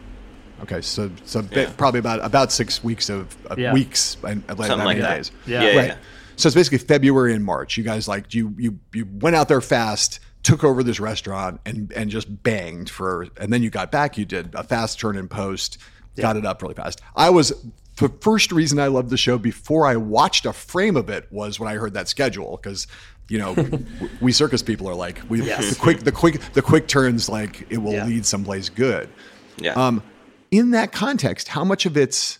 Okay, 0.62 0.82
so 0.82 1.12
so 1.26 1.44
yeah. 1.52 1.72
probably 1.76 2.00
about 2.00 2.24
about 2.24 2.52
six 2.52 2.84
weeks 2.84 3.10
of, 3.10 3.36
of 3.48 3.60
yeah. 3.60 3.74
weeks 3.74 4.16
and 4.24 4.44
something 4.48 4.78
like 4.80 5.00
that. 5.00 5.18
Days. 5.18 5.32
Yeah, 5.46 5.62
yeah, 5.62 5.78
right. 5.78 5.88
yeah. 5.90 5.98
So 6.38 6.48
it's 6.48 6.56
basically 6.56 6.78
February 6.78 7.34
and 7.34 7.44
March. 7.44 7.78
You 7.78 7.84
guys 7.84 8.08
like 8.08 8.34
you 8.34 8.54
you 8.58 8.80
you 8.94 9.06
went 9.20 9.36
out 9.36 9.50
there 9.50 9.60
fast, 9.60 10.22
took 10.44 10.64
over 10.64 10.82
this 10.82 11.00
restaurant, 11.00 11.60
and 11.66 11.92
and 11.92 12.10
just 12.10 12.42
banged 12.42 12.90
for. 12.90 13.28
And 13.38 13.52
then 13.52 13.64
you 13.64 13.70
got 13.70 13.92
back. 13.92 14.18
You 14.18 14.24
did 14.24 14.56
a 14.56 14.64
fast 14.64 14.98
turn 14.98 15.18
in 15.18 15.28
post, 15.28 15.78
got 16.16 16.38
it 16.38 16.46
up 16.46 16.62
really 16.62 16.74
fast. 16.74 17.02
I 17.18 17.32
was 17.32 17.54
the 17.98 18.10
first 18.22 18.52
reason 18.52 18.80
I 18.80 18.88
loved 18.88 19.10
the 19.10 19.18
show 19.18 19.38
before 19.38 19.86
I 19.86 19.98
watched 19.98 20.46
a 20.46 20.54
frame 20.54 20.96
of 20.96 21.10
it 21.10 21.28
was 21.32 21.60
when 21.60 21.70
I 21.70 21.76
heard 21.76 21.94
that 21.94 22.08
schedule 22.08 22.60
because 22.62 22.88
you 23.30 23.40
know, 23.40 23.56
we 24.22 24.32
circus 24.32 24.62
people 24.62 24.88
are 24.90 24.96
like 24.96 25.22
we 25.30 25.42
yes. 25.42 25.70
the 25.70 25.80
quick 25.80 26.00
the 26.02 26.12
quick 26.12 26.40
the 26.54 26.62
quick 26.62 26.88
turns 26.88 27.30
like 27.30 27.66
it 27.70 27.78
will 27.78 27.94
yeah. 27.94 28.06
lead 28.06 28.26
someplace 28.26 28.70
good. 28.70 29.10
Yeah. 29.58 29.74
Um, 29.74 30.04
in 30.52 30.72
that 30.72 30.92
context, 30.92 31.48
how 31.48 31.64
much 31.64 31.86
of 31.86 31.98
it's 31.98 32.40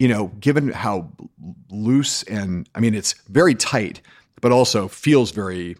you 0.00 0.08
know, 0.08 0.28
given 0.40 0.70
how 0.70 1.10
loose 1.70 2.22
and 2.24 2.68
I 2.74 2.80
mean 2.80 2.94
it's 2.94 3.12
very 3.28 3.54
tight, 3.54 4.00
but 4.40 4.50
also 4.50 4.88
feels 4.88 5.30
very 5.30 5.76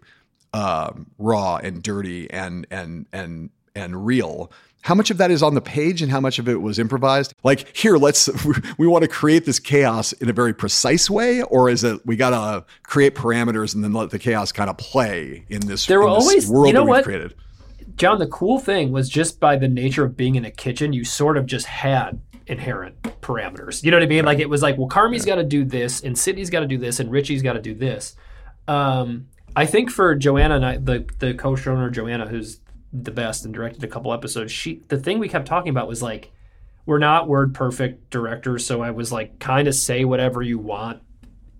um, 0.53 1.07
raw 1.17 1.57
and 1.57 1.81
dirty 1.81 2.29
and 2.29 2.67
and 2.69 3.07
and 3.11 3.49
and 3.75 4.05
real 4.05 4.51
how 4.81 4.95
much 4.95 5.11
of 5.11 5.17
that 5.17 5.31
is 5.31 5.43
on 5.43 5.53
the 5.53 5.61
page 5.61 6.01
and 6.01 6.11
how 6.11 6.19
much 6.19 6.39
of 6.39 6.49
it 6.49 6.61
was 6.61 6.79
improvised? 6.79 7.33
Like 7.43 7.75
here 7.75 7.97
let's 7.97 8.29
we 8.77 8.87
want 8.87 9.03
to 9.03 9.07
create 9.07 9.45
this 9.45 9.59
chaos 9.59 10.13
in 10.13 10.29
a 10.29 10.33
very 10.33 10.53
precise 10.53 11.09
way 11.09 11.41
or 11.43 11.69
is 11.69 11.83
it 11.83 12.05
we 12.05 12.15
got 12.15 12.31
to 12.31 12.65
create 12.83 13.15
parameters 13.15 13.75
and 13.75 13.83
then 13.83 13.93
let 13.93 14.09
the 14.09 14.19
chaos 14.19 14.51
kind 14.51 14.69
of 14.69 14.77
play 14.77 15.45
in 15.49 15.61
this, 15.61 15.85
there 15.85 15.99
were 15.99 16.13
this 16.15 16.23
always 16.23 16.49
world 16.49 16.67
you 16.67 16.73
know 16.73 16.85
that 16.85 16.89
what? 16.89 17.03
created? 17.03 17.35
John 17.95 18.19
the 18.19 18.27
cool 18.27 18.59
thing 18.59 18.91
was 18.91 19.09
just 19.09 19.39
by 19.39 19.55
the 19.55 19.67
nature 19.67 20.03
of 20.03 20.17
being 20.17 20.35
in 20.35 20.45
a 20.45 20.51
kitchen 20.51 20.93
you 20.93 21.03
sort 21.03 21.37
of 21.37 21.45
just 21.45 21.67
had 21.67 22.19
inherent 22.47 23.01
parameters. 23.21 23.83
You 23.83 23.91
know 23.91 23.97
what 23.97 24.03
i 24.03 24.07
mean? 24.07 24.25
Like 24.25 24.39
it 24.39 24.49
was 24.49 24.61
like 24.61 24.77
well 24.77 24.87
Carmy's 24.87 25.25
yeah. 25.25 25.35
got 25.35 25.41
to 25.41 25.47
do 25.47 25.63
this 25.63 26.01
and 26.01 26.17
sydney's 26.17 26.49
got 26.49 26.61
to 26.61 26.67
do 26.67 26.77
this 26.77 26.99
and 26.99 27.11
richie's 27.11 27.41
got 27.41 27.53
to 27.53 27.61
do 27.61 27.73
this. 27.73 28.15
Um, 28.67 29.27
I 29.55 29.65
think 29.65 29.91
for 29.91 30.15
Joanna 30.15 30.55
and 30.55 30.65
I, 30.65 30.77
the 30.77 31.05
the 31.19 31.33
co-showrunner 31.33 31.91
Joanna, 31.91 32.27
who's 32.27 32.60
the 32.93 33.11
best 33.11 33.45
and 33.45 33.53
directed 33.53 33.83
a 33.83 33.87
couple 33.87 34.13
episodes. 34.13 34.51
She 34.51 34.81
the 34.87 34.97
thing 34.97 35.19
we 35.19 35.29
kept 35.29 35.47
talking 35.47 35.69
about 35.69 35.87
was 35.87 36.01
like 36.01 36.31
we're 36.85 36.99
not 36.99 37.27
word 37.27 37.53
perfect 37.53 38.09
directors, 38.09 38.65
so 38.65 38.81
I 38.81 38.91
was 38.91 39.11
like 39.11 39.39
kind 39.39 39.67
of 39.67 39.75
say 39.75 40.03
whatever 40.05 40.41
you 40.41 40.57
want 40.57 41.01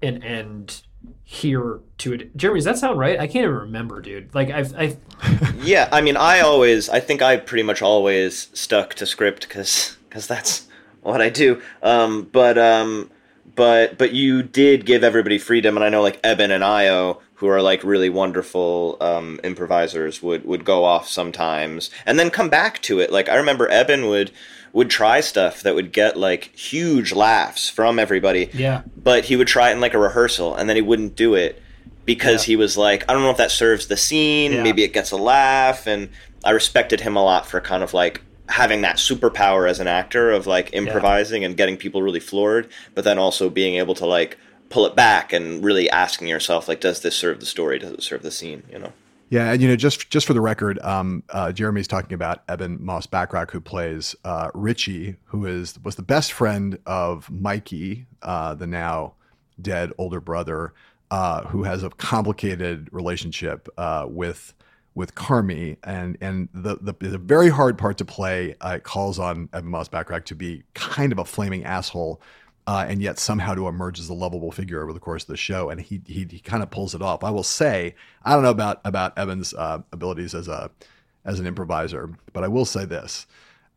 and 0.01 0.23
end 0.23 0.81
here 1.23 1.79
to 1.99 2.13
it. 2.13 2.35
Jeremy, 2.35 2.57
does 2.59 2.65
that 2.65 2.77
sound 2.77 2.99
right? 2.99 3.19
I 3.19 3.27
can't 3.27 3.43
even 3.43 3.55
remember, 3.55 4.01
dude. 4.01 4.33
Like 4.35 4.49
I've, 4.49 4.75
I've... 4.75 4.97
yeah. 5.63 5.87
I 5.91 6.01
mean, 6.01 6.17
I 6.17 6.41
always, 6.41 6.89
I 6.89 6.99
think 6.99 7.21
I 7.21 7.37
pretty 7.37 7.63
much 7.63 7.81
always 7.81 8.49
stuck 8.53 8.95
to 8.95 9.05
script 9.05 9.47
because 9.47 9.97
because 10.09 10.27
that's 10.27 10.67
what 11.01 11.21
I 11.21 11.29
do. 11.29 11.61
Um, 11.81 12.27
but 12.31 12.57
um, 12.57 13.09
but 13.55 13.97
but 13.97 14.13
you 14.13 14.43
did 14.43 14.85
give 14.85 15.03
everybody 15.03 15.37
freedom, 15.37 15.77
and 15.77 15.83
I 15.83 15.89
know 15.89 16.01
like 16.01 16.19
Ebon 16.25 16.51
and 16.51 16.63
Ayo 16.63 17.19
who 17.41 17.47
are 17.47 17.61
like 17.61 17.83
really 17.83 18.07
wonderful 18.07 18.97
um, 19.01 19.39
improvisers 19.43 20.21
would 20.21 20.45
would 20.45 20.63
go 20.63 20.85
off 20.85 21.07
sometimes 21.07 21.89
and 22.05 22.19
then 22.19 22.29
come 22.29 22.49
back 22.49 22.79
to 22.83 22.99
it. 22.99 23.11
Like 23.11 23.29
I 23.29 23.35
remember 23.35 23.67
Ebon 23.67 24.05
would 24.09 24.31
would 24.73 24.91
try 24.91 25.21
stuff 25.21 25.63
that 25.63 25.73
would 25.73 25.91
get 25.91 26.15
like 26.15 26.55
huge 26.55 27.11
laughs 27.11 27.67
from 27.67 27.97
everybody. 27.97 28.51
Yeah. 28.53 28.83
But 28.95 29.25
he 29.25 29.35
would 29.35 29.47
try 29.47 29.71
it 29.71 29.73
in 29.73 29.81
like 29.81 29.95
a 29.95 29.99
rehearsal 29.99 30.55
and 30.55 30.69
then 30.69 30.75
he 30.75 30.83
wouldn't 30.83 31.15
do 31.15 31.33
it 31.33 31.59
because 32.05 32.43
yeah. 32.43 32.51
he 32.51 32.55
was 32.57 32.77
like, 32.77 33.09
I 33.09 33.13
don't 33.13 33.23
know 33.23 33.31
if 33.31 33.37
that 33.37 33.49
serves 33.49 33.87
the 33.87 33.97
scene. 33.97 34.51
Yeah. 34.51 34.61
Maybe 34.61 34.83
it 34.83 34.93
gets 34.93 35.09
a 35.09 35.17
laugh. 35.17 35.87
And 35.87 36.09
I 36.45 36.51
respected 36.51 37.01
him 37.01 37.15
a 37.15 37.23
lot 37.23 37.47
for 37.47 37.59
kind 37.59 37.81
of 37.81 37.95
like 37.95 38.21
having 38.49 38.81
that 38.81 38.97
superpower 38.97 39.67
as 39.67 39.79
an 39.79 39.87
actor 39.87 40.29
of 40.29 40.45
like 40.45 40.69
improvising 40.73 41.41
yeah. 41.41 41.47
and 41.47 41.57
getting 41.57 41.75
people 41.75 42.03
really 42.03 42.19
floored, 42.19 42.69
but 42.93 43.03
then 43.03 43.17
also 43.17 43.49
being 43.49 43.75
able 43.77 43.95
to 43.95 44.05
like 44.05 44.37
pull 44.71 44.85
it 44.85 44.95
back 44.95 45.33
and 45.33 45.63
really 45.63 45.89
asking 45.89 46.27
yourself 46.27 46.67
like 46.67 46.79
does 46.79 47.01
this 47.01 47.15
serve 47.15 47.39
the 47.39 47.45
story? 47.45 47.77
Does 47.77 47.91
it 47.91 48.03
serve 48.03 48.23
the 48.23 48.31
scene? 48.31 48.63
You 48.71 48.79
know? 48.79 48.93
Yeah, 49.31 49.53
and 49.53 49.61
you 49.61 49.69
know, 49.69 49.77
just 49.77 50.09
just 50.09 50.27
for 50.27 50.33
the 50.33 50.41
record, 50.41 50.77
um, 50.79 51.23
uh, 51.29 51.53
Jeremy's 51.53 51.87
talking 51.87 52.13
about 52.13 52.43
Ebon 52.51 52.83
Moss-Bachrach 52.83 53.51
who 53.51 53.61
plays 53.61 54.13
uh, 54.25 54.51
Richie, 54.53 55.15
who 55.25 55.45
is 55.45 55.79
was 55.85 55.95
the 55.95 56.01
best 56.01 56.33
friend 56.33 56.77
of 56.85 57.31
Mikey, 57.31 58.07
uh, 58.21 58.55
the 58.55 58.67
now 58.67 59.13
dead 59.61 59.93
older 59.97 60.19
brother, 60.19 60.73
uh, 61.11 61.45
who 61.45 61.63
has 61.63 61.81
a 61.81 61.89
complicated 61.91 62.89
relationship 62.91 63.69
uh, 63.77 64.05
with 64.09 64.53
with 64.95 65.15
Carmy, 65.15 65.77
and 65.85 66.17
and 66.19 66.49
the, 66.53 66.75
the 66.81 66.93
the 66.99 67.17
very 67.17 67.47
hard 67.47 67.77
part 67.77 67.97
to 67.99 68.05
play. 68.05 68.55
Uh, 68.59 68.79
calls 68.83 69.17
on 69.17 69.47
Ebon 69.55 69.71
Moss-Bachrach 69.71 70.25
to 70.25 70.35
be 70.35 70.63
kind 70.73 71.13
of 71.13 71.19
a 71.19 71.25
flaming 71.25 71.63
asshole 71.63 72.19
uh, 72.67 72.85
and 72.87 73.01
yet 73.01 73.19
somehow 73.19 73.55
to 73.55 73.67
emerge 73.67 73.99
as 73.99 74.09
a 74.09 74.13
lovable 74.13 74.51
figure 74.51 74.81
over 74.81 74.93
the 74.93 74.99
course 74.99 75.23
of 75.23 75.27
the 75.27 75.37
show. 75.37 75.69
And 75.69 75.81
he 75.81 76.01
he, 76.05 76.27
he 76.29 76.39
kind 76.39 76.63
of 76.63 76.69
pulls 76.69 76.95
it 76.95 77.01
off. 77.01 77.23
I 77.23 77.29
will 77.31 77.43
say, 77.43 77.95
I 78.23 78.33
don't 78.33 78.43
know 78.43 78.51
about 78.51 78.81
about 78.85 79.17
Ebon's 79.17 79.53
uh, 79.53 79.79
abilities 79.91 80.35
as 80.35 80.47
a 80.47 80.71
as 81.25 81.39
an 81.39 81.47
improviser, 81.47 82.09
but 82.33 82.43
I 82.43 82.47
will 82.47 82.65
say 82.65 82.85
this. 82.85 83.27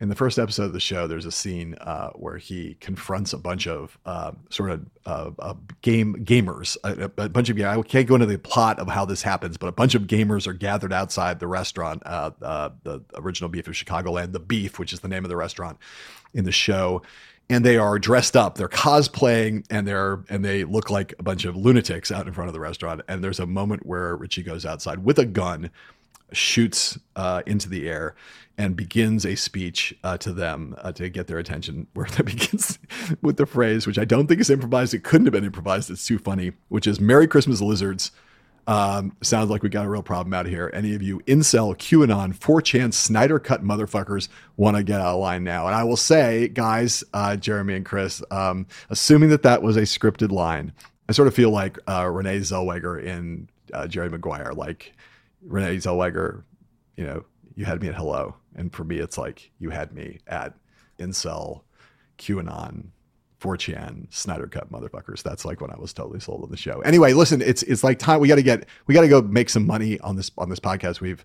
In 0.01 0.09
the 0.09 0.17
first 0.17 0.41
episode 0.41 0.65
of 0.65 0.73
the 0.73 0.81
show, 0.81 1.07
there's 1.07 1.25
a 1.25 1.31
scene 1.31 1.77
uh, 1.81 2.11
where 2.11 2.37
he 2.37 2.77
confronts 2.81 3.33
a 3.33 3.39
bunch 3.39 3.69
of 3.69 3.97
uh, 4.05 4.33
sort 4.51 4.71
of 4.71 4.87
uh, 5.07 5.55
game 5.83 6.17
gamers, 6.25 6.77
a, 6.83 7.05
a 7.17 7.29
bunch 7.29 7.49
of 7.49 7.59
I 7.61 7.81
can't 7.83 8.07
go 8.07 8.17
into 8.17 8.27
the 8.27 8.37
plot 8.37 8.81
of 8.81 8.89
how 8.89 9.05
this 9.05 9.23
happens, 9.23 9.57
but 9.57 9.69
a 9.69 9.73
bunch 9.73 9.95
of 9.95 10.03
gamers 10.03 10.49
are 10.49 10.53
gathered 10.53 10.93
outside 10.93 11.39
the 11.39 11.47
restaurant, 11.47 12.03
uh, 12.05 12.31
the 12.83 13.03
original 13.15 13.49
Beef 13.49 13.69
of 13.69 13.75
Chicagoland, 13.75 14.33
the 14.33 14.41
Beef, 14.41 14.81
which 14.81 14.93
is 14.93 15.01
the 15.01 15.09
name 15.09 15.25
of 15.25 15.29
the 15.29 15.37
restaurant 15.37 15.79
in 16.35 16.45
the 16.45 16.53
show, 16.53 17.01
and 17.51 17.65
they 17.65 17.77
are 17.77 17.99
dressed 17.99 18.37
up, 18.37 18.57
they're 18.57 18.69
cosplaying, 18.69 19.65
and 19.71 19.87
they're 19.87 20.25
and 20.29 20.45
they 20.45 20.65
look 20.65 20.91
like 20.91 21.15
a 21.19 21.23
bunch 21.23 21.45
of 21.45 21.57
lunatics 21.57 22.11
out 22.11 22.27
in 22.27 22.33
front 22.33 22.49
of 22.49 22.55
the 22.55 22.61
restaurant. 22.61 23.03
And 23.09 23.23
there's 23.23 23.41
a 23.41 23.47
moment 23.47 23.85
where 23.85 24.17
Richie 24.17 24.43
goes 24.43 24.65
outside 24.65 25.05
with 25.05 25.19
a 25.19 25.27
gun 25.27 25.71
shoots 26.33 26.99
uh, 27.17 27.43
into 27.47 27.69
the 27.69 27.89
air 27.89 28.15
and 28.57 28.77
begins 28.77 29.27
a 29.27 29.35
speech 29.35 29.95
uh, 30.05 30.17
to 30.19 30.33
them 30.33 30.75
uh, 30.79 30.93
to 30.93 31.09
get 31.09 31.27
their 31.27 31.39
attention, 31.39 31.87
where 31.95 32.07
that 32.07 32.25
begins 32.25 32.79
with 33.21 33.37
the 33.37 33.47
phrase, 33.47 33.87
which 33.87 33.99
I 33.99 34.05
don't 34.05 34.27
think 34.27 34.41
is 34.41 34.51
improvised. 34.51 34.95
It 34.95 35.05
couldn't 35.05 35.27
have 35.27 35.33
been 35.33 35.45
improvised. 35.45 35.91
It's 35.91 36.07
too 36.07 36.19
funny, 36.19 36.53
which 36.69 36.87
is 36.87 37.01
"Merry 37.01 37.27
Christmas, 37.27 37.61
lizards." 37.61 38.11
Um, 38.67 39.17
sounds 39.23 39.51
like 39.51 39.63
we 39.63 39.69
got 39.69 39.85
a 39.85 39.91
real 39.91 40.03
problem 40.03 40.33
out 40.33 40.47
here. 40.47 40.71
Any 40.73 40.95
of 40.95 41.03
you 41.03 41.21
incel, 41.21 41.77
QAnon, 41.77 42.37
4chan, 42.37 42.95
Snyder 42.95 43.39
cut 43.39 43.63
motherfuckers 43.63 44.29
want 44.57 44.77
to 44.77 44.83
get 44.83 45.01
out 45.01 45.15
of 45.15 45.21
line 45.21 45.45
now. 45.45 45.67
And 45.67 45.75
I 45.75 45.85
will 45.85 45.97
say, 45.97 46.49
guys, 46.49 47.05
uh, 47.13 47.37
Jeremy 47.37 47.75
and 47.75 47.85
Chris, 47.85 48.23
um, 48.31 48.67
assuming 48.89 49.29
that 49.31 49.43
that 49.43 49.63
was 49.63 49.77
a 49.77 49.83
scripted 49.83 50.31
line, 50.31 50.73
I 51.09 51.13
sort 51.13 51.29
of 51.29 51.35
feel 51.35 51.51
like 51.51 51.79
uh, 51.87 52.09
Renee 52.11 52.39
Zellweger 52.39 53.03
in 53.03 53.49
uh, 53.75 53.87
Jerry 53.87 54.09
Maguire. 54.09 54.53
Like 54.55 54.95
Renee 55.43 55.77
Zellweger, 55.77 56.43
you 56.97 57.05
know, 57.05 57.25
you 57.55 57.65
had 57.67 57.83
me 57.83 57.89
at 57.89 57.95
hello. 57.95 58.35
And 58.57 58.73
for 58.73 58.85
me, 58.85 58.99
it's 58.99 59.19
like 59.19 59.51
you 59.59 59.71
had 59.71 59.93
me 59.93 60.21
at 60.27 60.55
incel, 60.99 61.63
QAnon, 62.19 62.87
4chan, 63.45 64.13
Snyder 64.13 64.47
Cut 64.47 64.73
motherfuckers. 64.73 65.23
That's 65.23 65.45
like 65.45 65.61
when 65.61 65.71
I 65.71 65.77
was 65.77 65.93
totally 65.93 66.19
sold 66.21 66.43
on 66.43 66.51
the 66.51 66.57
show. 66.57 66.81
Anyway, 66.81 67.13
listen, 67.13 67.43
it's 67.43 67.63
it's 67.65 67.85
like 67.85 67.99
time 67.99 68.21
we 68.21 68.29
got 68.29 68.37
to 68.37 68.43
get 68.43 68.67
we 68.87 68.95
got 68.95 69.03
to 69.03 69.09
go 69.09 69.21
make 69.21 69.51
some 69.51 69.67
money 69.67 70.01
on 70.01 70.17
this 70.17 70.31
on 70.39 70.49
this 70.49 70.61
podcast. 70.61 71.01
We've 71.01 71.23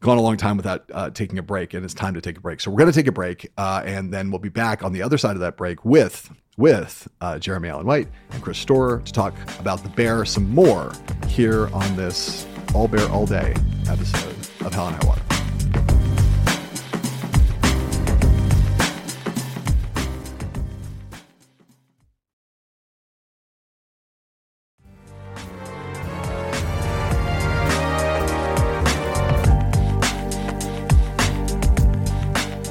gone 0.00 0.18
a 0.18 0.20
long 0.20 0.36
time 0.36 0.56
without 0.56 0.84
uh, 0.92 1.10
taking 1.10 1.38
a 1.38 1.42
break, 1.42 1.72
and 1.74 1.84
it's 1.84 1.94
time 1.94 2.14
to 2.14 2.20
take 2.20 2.36
a 2.36 2.40
break. 2.40 2.60
So 2.60 2.70
we're 2.70 2.78
going 2.78 2.92
to 2.92 2.96
take 2.96 3.06
a 3.06 3.12
break, 3.12 3.50
uh, 3.56 3.82
and 3.84 4.12
then 4.12 4.30
we'll 4.30 4.38
be 4.38 4.50
back 4.50 4.84
on 4.84 4.92
the 4.92 5.02
other 5.02 5.18
side 5.18 5.32
of 5.32 5.40
that 5.40 5.56
break 5.56 5.84
with 5.84 6.30
with 6.58 7.08
uh, 7.20 7.38
Jeremy 7.38 7.70
Allen 7.70 7.86
White 7.86 8.08
and 8.30 8.42
Chris 8.42 8.58
Storer 8.58 9.00
to 9.00 9.12
talk 9.12 9.34
about 9.58 9.82
the 9.82 9.88
bear 9.90 10.24
some 10.24 10.50
more 10.50 10.92
here 11.28 11.68
on 11.72 11.96
this 11.96 12.46
All 12.74 12.88
Bear 12.88 13.08
All 13.08 13.26
Day 13.26 13.54
episode 13.88 14.36
of 14.66 14.74
Hell 14.74 14.88
and 14.88 14.96
High 14.96 15.08
Water. 15.08 15.37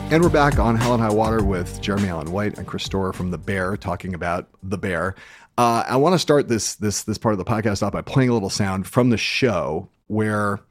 And 0.09 0.23
we're 0.23 0.29
back 0.29 0.57
on 0.57 0.77
Hell 0.77 0.93
and 0.93 1.03
High 1.03 1.11
Water 1.13 1.43
with 1.43 1.81
Jeremy 1.81 2.07
Allen 2.07 2.31
White 2.31 2.57
and 2.57 2.65
Chris 2.65 2.83
Storer 2.83 3.11
from 3.11 3.29
The 3.29 3.37
Bear 3.37 3.75
talking 3.75 4.13
about 4.13 4.47
The 4.63 4.77
Bear. 4.77 5.15
Uh, 5.57 5.83
I 5.85 5.97
want 5.97 6.13
to 6.13 6.19
start 6.19 6.47
this 6.47 6.75
this 6.75 7.03
this 7.03 7.17
part 7.17 7.33
of 7.33 7.39
the 7.39 7.43
podcast 7.43 7.83
off 7.83 7.91
by 7.91 8.01
playing 8.01 8.29
a 8.29 8.33
little 8.33 8.49
sound 8.49 8.87
from 8.87 9.09
the 9.09 9.17
show 9.17 9.89
where, 10.07 10.61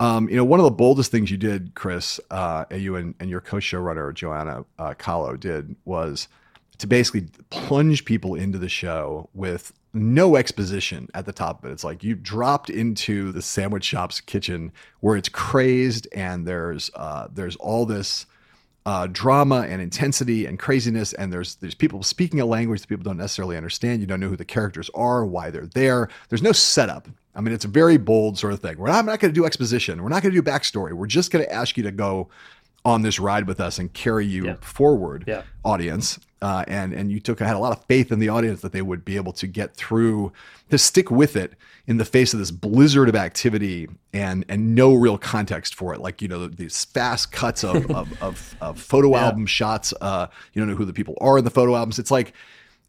um, 0.00 0.30
you 0.30 0.36
know, 0.36 0.46
one 0.46 0.60
of 0.60 0.64
the 0.64 0.70
boldest 0.70 1.10
things 1.10 1.30
you 1.30 1.36
did, 1.36 1.74
Chris, 1.74 2.18
uh, 2.30 2.64
you 2.70 2.96
and, 2.96 3.14
and 3.20 3.28
your 3.28 3.42
co-showrunner 3.42 4.14
Joanna 4.14 4.64
uh, 4.78 4.94
Calo 4.94 5.38
did 5.38 5.76
was 5.84 6.26
to 6.78 6.86
basically 6.86 7.28
plunge 7.50 8.06
people 8.06 8.34
into 8.34 8.56
the 8.56 8.70
show 8.70 9.28
with 9.34 9.74
no 9.92 10.36
exposition 10.36 11.06
at 11.12 11.26
the 11.26 11.34
top 11.34 11.62
of 11.62 11.70
it. 11.70 11.74
It's 11.74 11.84
like 11.84 12.02
you 12.02 12.14
dropped 12.14 12.70
into 12.70 13.30
the 13.30 13.42
sandwich 13.42 13.84
shop's 13.84 14.22
kitchen 14.22 14.72
where 15.00 15.18
it's 15.18 15.28
crazed 15.28 16.08
and 16.14 16.46
there's 16.46 16.90
uh, 16.94 17.28
there's 17.30 17.56
all 17.56 17.84
this 17.84 18.24
uh, 18.86 19.06
drama 19.10 19.66
and 19.68 19.80
intensity 19.82 20.46
and 20.46 20.58
craziness. 20.58 21.12
And 21.12 21.32
there's 21.32 21.56
there's 21.56 21.74
people 21.74 22.02
speaking 22.02 22.40
a 22.40 22.46
language 22.46 22.80
that 22.80 22.88
people 22.88 23.04
don't 23.04 23.18
necessarily 23.18 23.56
understand. 23.56 24.00
You 24.00 24.06
don't 24.06 24.20
know 24.20 24.28
who 24.28 24.36
the 24.36 24.44
characters 24.44 24.90
are, 24.94 25.24
why 25.24 25.50
they're 25.50 25.66
there. 25.74 26.08
There's 26.28 26.42
no 26.42 26.52
setup. 26.52 27.08
I 27.34 27.40
mean, 27.40 27.54
it's 27.54 27.64
a 27.64 27.68
very 27.68 27.96
bold 27.96 28.38
sort 28.38 28.52
of 28.52 28.60
thing. 28.60 28.76
We're 28.78 28.88
not, 28.88 28.96
I'm 28.96 29.06
not 29.06 29.20
going 29.20 29.32
to 29.32 29.38
do 29.40 29.44
exposition. 29.46 30.02
We're 30.02 30.08
not 30.08 30.22
going 30.22 30.34
to 30.34 30.40
do 30.42 30.50
backstory. 30.50 30.92
We're 30.92 31.06
just 31.06 31.30
going 31.30 31.44
to 31.44 31.52
ask 31.52 31.76
you 31.76 31.82
to 31.84 31.92
go 31.92 32.28
on 32.84 33.02
this 33.02 33.20
ride 33.20 33.46
with 33.46 33.60
us 33.60 33.78
and 33.78 33.92
carry 33.92 34.26
you 34.26 34.46
Yeah. 34.46 34.54
forward, 34.60 35.24
Yeah. 35.28 35.42
audience. 35.64 36.18
Uh, 36.42 36.64
and 36.68 36.92
and 36.94 37.12
you 37.12 37.20
took 37.20 37.42
I 37.42 37.46
had 37.46 37.56
a 37.56 37.58
lot 37.58 37.76
of 37.76 37.84
faith 37.84 38.10
in 38.10 38.18
the 38.18 38.30
audience 38.30 38.62
that 38.62 38.72
they 38.72 38.80
would 38.80 39.04
be 39.04 39.16
able 39.16 39.32
to 39.34 39.46
get 39.46 39.76
through 39.76 40.32
to 40.70 40.78
stick 40.78 41.10
with 41.10 41.36
it 41.36 41.52
in 41.86 41.98
the 41.98 42.04
face 42.04 42.32
of 42.32 42.38
this 42.38 42.50
blizzard 42.50 43.08
of 43.10 43.14
activity 43.14 43.88
and 44.14 44.44
and 44.48 44.74
no 44.74 44.94
real 44.94 45.18
context 45.18 45.74
for 45.74 45.92
it. 45.92 46.00
Like 46.00 46.22
you 46.22 46.28
know 46.28 46.46
these 46.46 46.84
fast 46.86 47.30
cuts 47.30 47.62
of 47.62 47.90
of, 47.90 48.22
of, 48.22 48.56
of 48.60 48.80
photo 48.80 49.16
album 49.18 49.44
shots. 49.44 49.92
Uh, 50.00 50.28
you 50.52 50.60
don't 50.62 50.68
know 50.70 50.76
who 50.76 50.86
the 50.86 50.94
people 50.94 51.16
are 51.20 51.38
in 51.38 51.44
the 51.44 51.50
photo 51.50 51.76
albums. 51.76 51.98
It's 51.98 52.10
like 52.10 52.32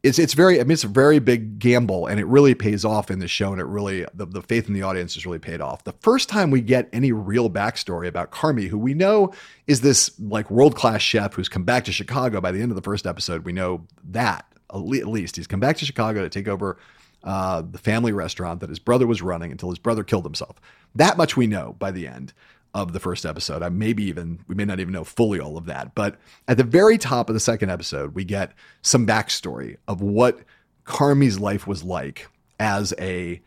it's 0.03 0.17
it's 0.17 0.33
very 0.33 0.59
I 0.59 0.63
mean 0.63 0.71
it's 0.71 0.83
a 0.83 0.87
very 0.87 1.19
big 1.19 1.59
gamble 1.59 2.07
and 2.07 2.19
it 2.19 2.25
really 2.25 2.55
pays 2.55 2.83
off 2.83 3.11
in 3.11 3.19
the 3.19 3.27
show 3.27 3.51
and 3.51 3.61
it 3.61 3.65
really 3.65 4.05
the, 4.13 4.25
the 4.25 4.41
faith 4.41 4.67
in 4.67 4.73
the 4.73 4.81
audience 4.81 5.13
has 5.13 5.25
really 5.25 5.39
paid 5.39 5.61
off. 5.61 5.83
The 5.83 5.93
first 5.93 6.27
time 6.27 6.49
we 6.49 6.61
get 6.61 6.89
any 6.91 7.11
real 7.11 7.49
backstory 7.49 8.07
about 8.07 8.31
Carmy, 8.31 8.67
who 8.67 8.79
we 8.79 8.93
know 8.93 9.31
is 9.67 9.81
this 9.81 10.19
like 10.19 10.49
world 10.49 10.75
class 10.75 11.01
chef 11.01 11.33
who's 11.33 11.49
come 11.49 11.63
back 11.63 11.85
to 11.85 11.91
Chicago 11.91 12.41
by 12.41 12.51
the 12.51 12.61
end 12.61 12.71
of 12.71 12.75
the 12.75 12.81
first 12.81 13.05
episode, 13.05 13.45
we 13.45 13.51
know 13.51 13.85
that 14.05 14.45
at 14.73 14.77
at 14.77 15.07
least 15.07 15.35
he's 15.35 15.47
come 15.47 15.59
back 15.59 15.77
to 15.77 15.85
Chicago 15.85 16.21
to 16.21 16.29
take 16.29 16.47
over 16.47 16.77
uh, 17.23 17.61
the 17.61 17.77
family 17.77 18.11
restaurant 18.11 18.61
that 18.61 18.69
his 18.69 18.79
brother 18.79 19.05
was 19.05 19.21
running 19.21 19.51
until 19.51 19.69
his 19.69 19.77
brother 19.77 20.03
killed 20.03 20.25
himself. 20.25 20.59
That 20.95 21.17
much 21.17 21.37
we 21.37 21.45
know 21.45 21.75
by 21.77 21.91
the 21.91 22.07
end 22.07 22.33
of 22.73 22.93
the 22.93 22.99
first 22.99 23.25
episode. 23.25 23.61
I 23.61 23.69
maybe 23.69 24.03
even 24.03 24.39
we 24.47 24.55
may 24.55 24.65
not 24.65 24.79
even 24.79 24.93
know 24.93 25.03
fully 25.03 25.39
all 25.39 25.57
of 25.57 25.65
that, 25.65 25.93
but 25.95 26.17
at 26.47 26.57
the 26.57 26.63
very 26.63 26.97
top 26.97 27.29
of 27.29 27.33
the 27.33 27.39
second 27.39 27.69
episode, 27.69 28.15
we 28.15 28.23
get 28.23 28.53
some 28.81 29.05
backstory 29.05 29.77
of 29.87 30.01
what 30.01 30.39
Carmy's 30.85 31.39
life 31.39 31.67
was 31.67 31.83
like 31.83 32.29
as 32.59 32.93
a 32.99 33.41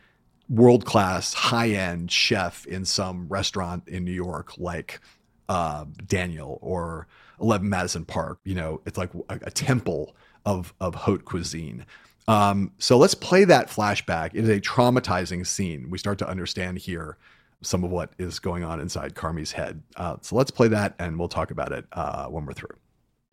world 0.49 0.85
class 0.85 1.33
high 1.33 1.70
end 1.70 2.11
chef 2.11 2.66
in 2.66 2.85
some 2.85 3.29
restaurant 3.29 3.89
in 3.89 4.05
New 4.05 4.12
York, 4.12 4.59
like 4.59 5.01
uh, 5.49 5.85
Daniel 6.07 6.59
or 6.61 7.07
11 7.41 7.68
Madison 7.68 8.05
Park. 8.05 8.39
You 8.45 8.55
know, 8.55 8.81
it's 8.85 8.99
like 8.99 9.11
a, 9.29 9.41
a 9.43 9.51
temple 9.51 10.14
of 10.45 10.75
of 10.81 10.95
haute 10.95 11.25
cuisine. 11.25 11.87
Um, 12.27 12.72
so 12.79 12.97
let's 12.97 13.14
play 13.14 13.45
that 13.45 13.68
flashback. 13.68 14.31
It 14.35 14.45
is 14.45 14.49
a 14.49 14.61
traumatizing 14.61 15.47
scene. 15.47 15.91
We 15.91 15.99
start 15.99 16.18
to 16.18 16.29
understand 16.29 16.79
here 16.79 17.18
some 17.65 17.85
of 17.85 17.91
what 17.91 18.12
is 18.19 18.39
going 18.39 18.65
on 18.65 18.81
inside 18.81 19.15
Carmy's 19.15 19.53
head. 19.53 19.83
Uh, 19.97 20.17
so 20.21 20.37
let's 20.37 20.51
play 20.51 20.69
that, 20.69 20.95
and 20.99 21.19
we'll 21.19 21.29
talk 21.29 21.51
about 21.51 21.73
it 21.73 21.85
uh, 21.93 22.27
when 22.27 22.45
we're 22.45 22.53
through. 22.53 22.77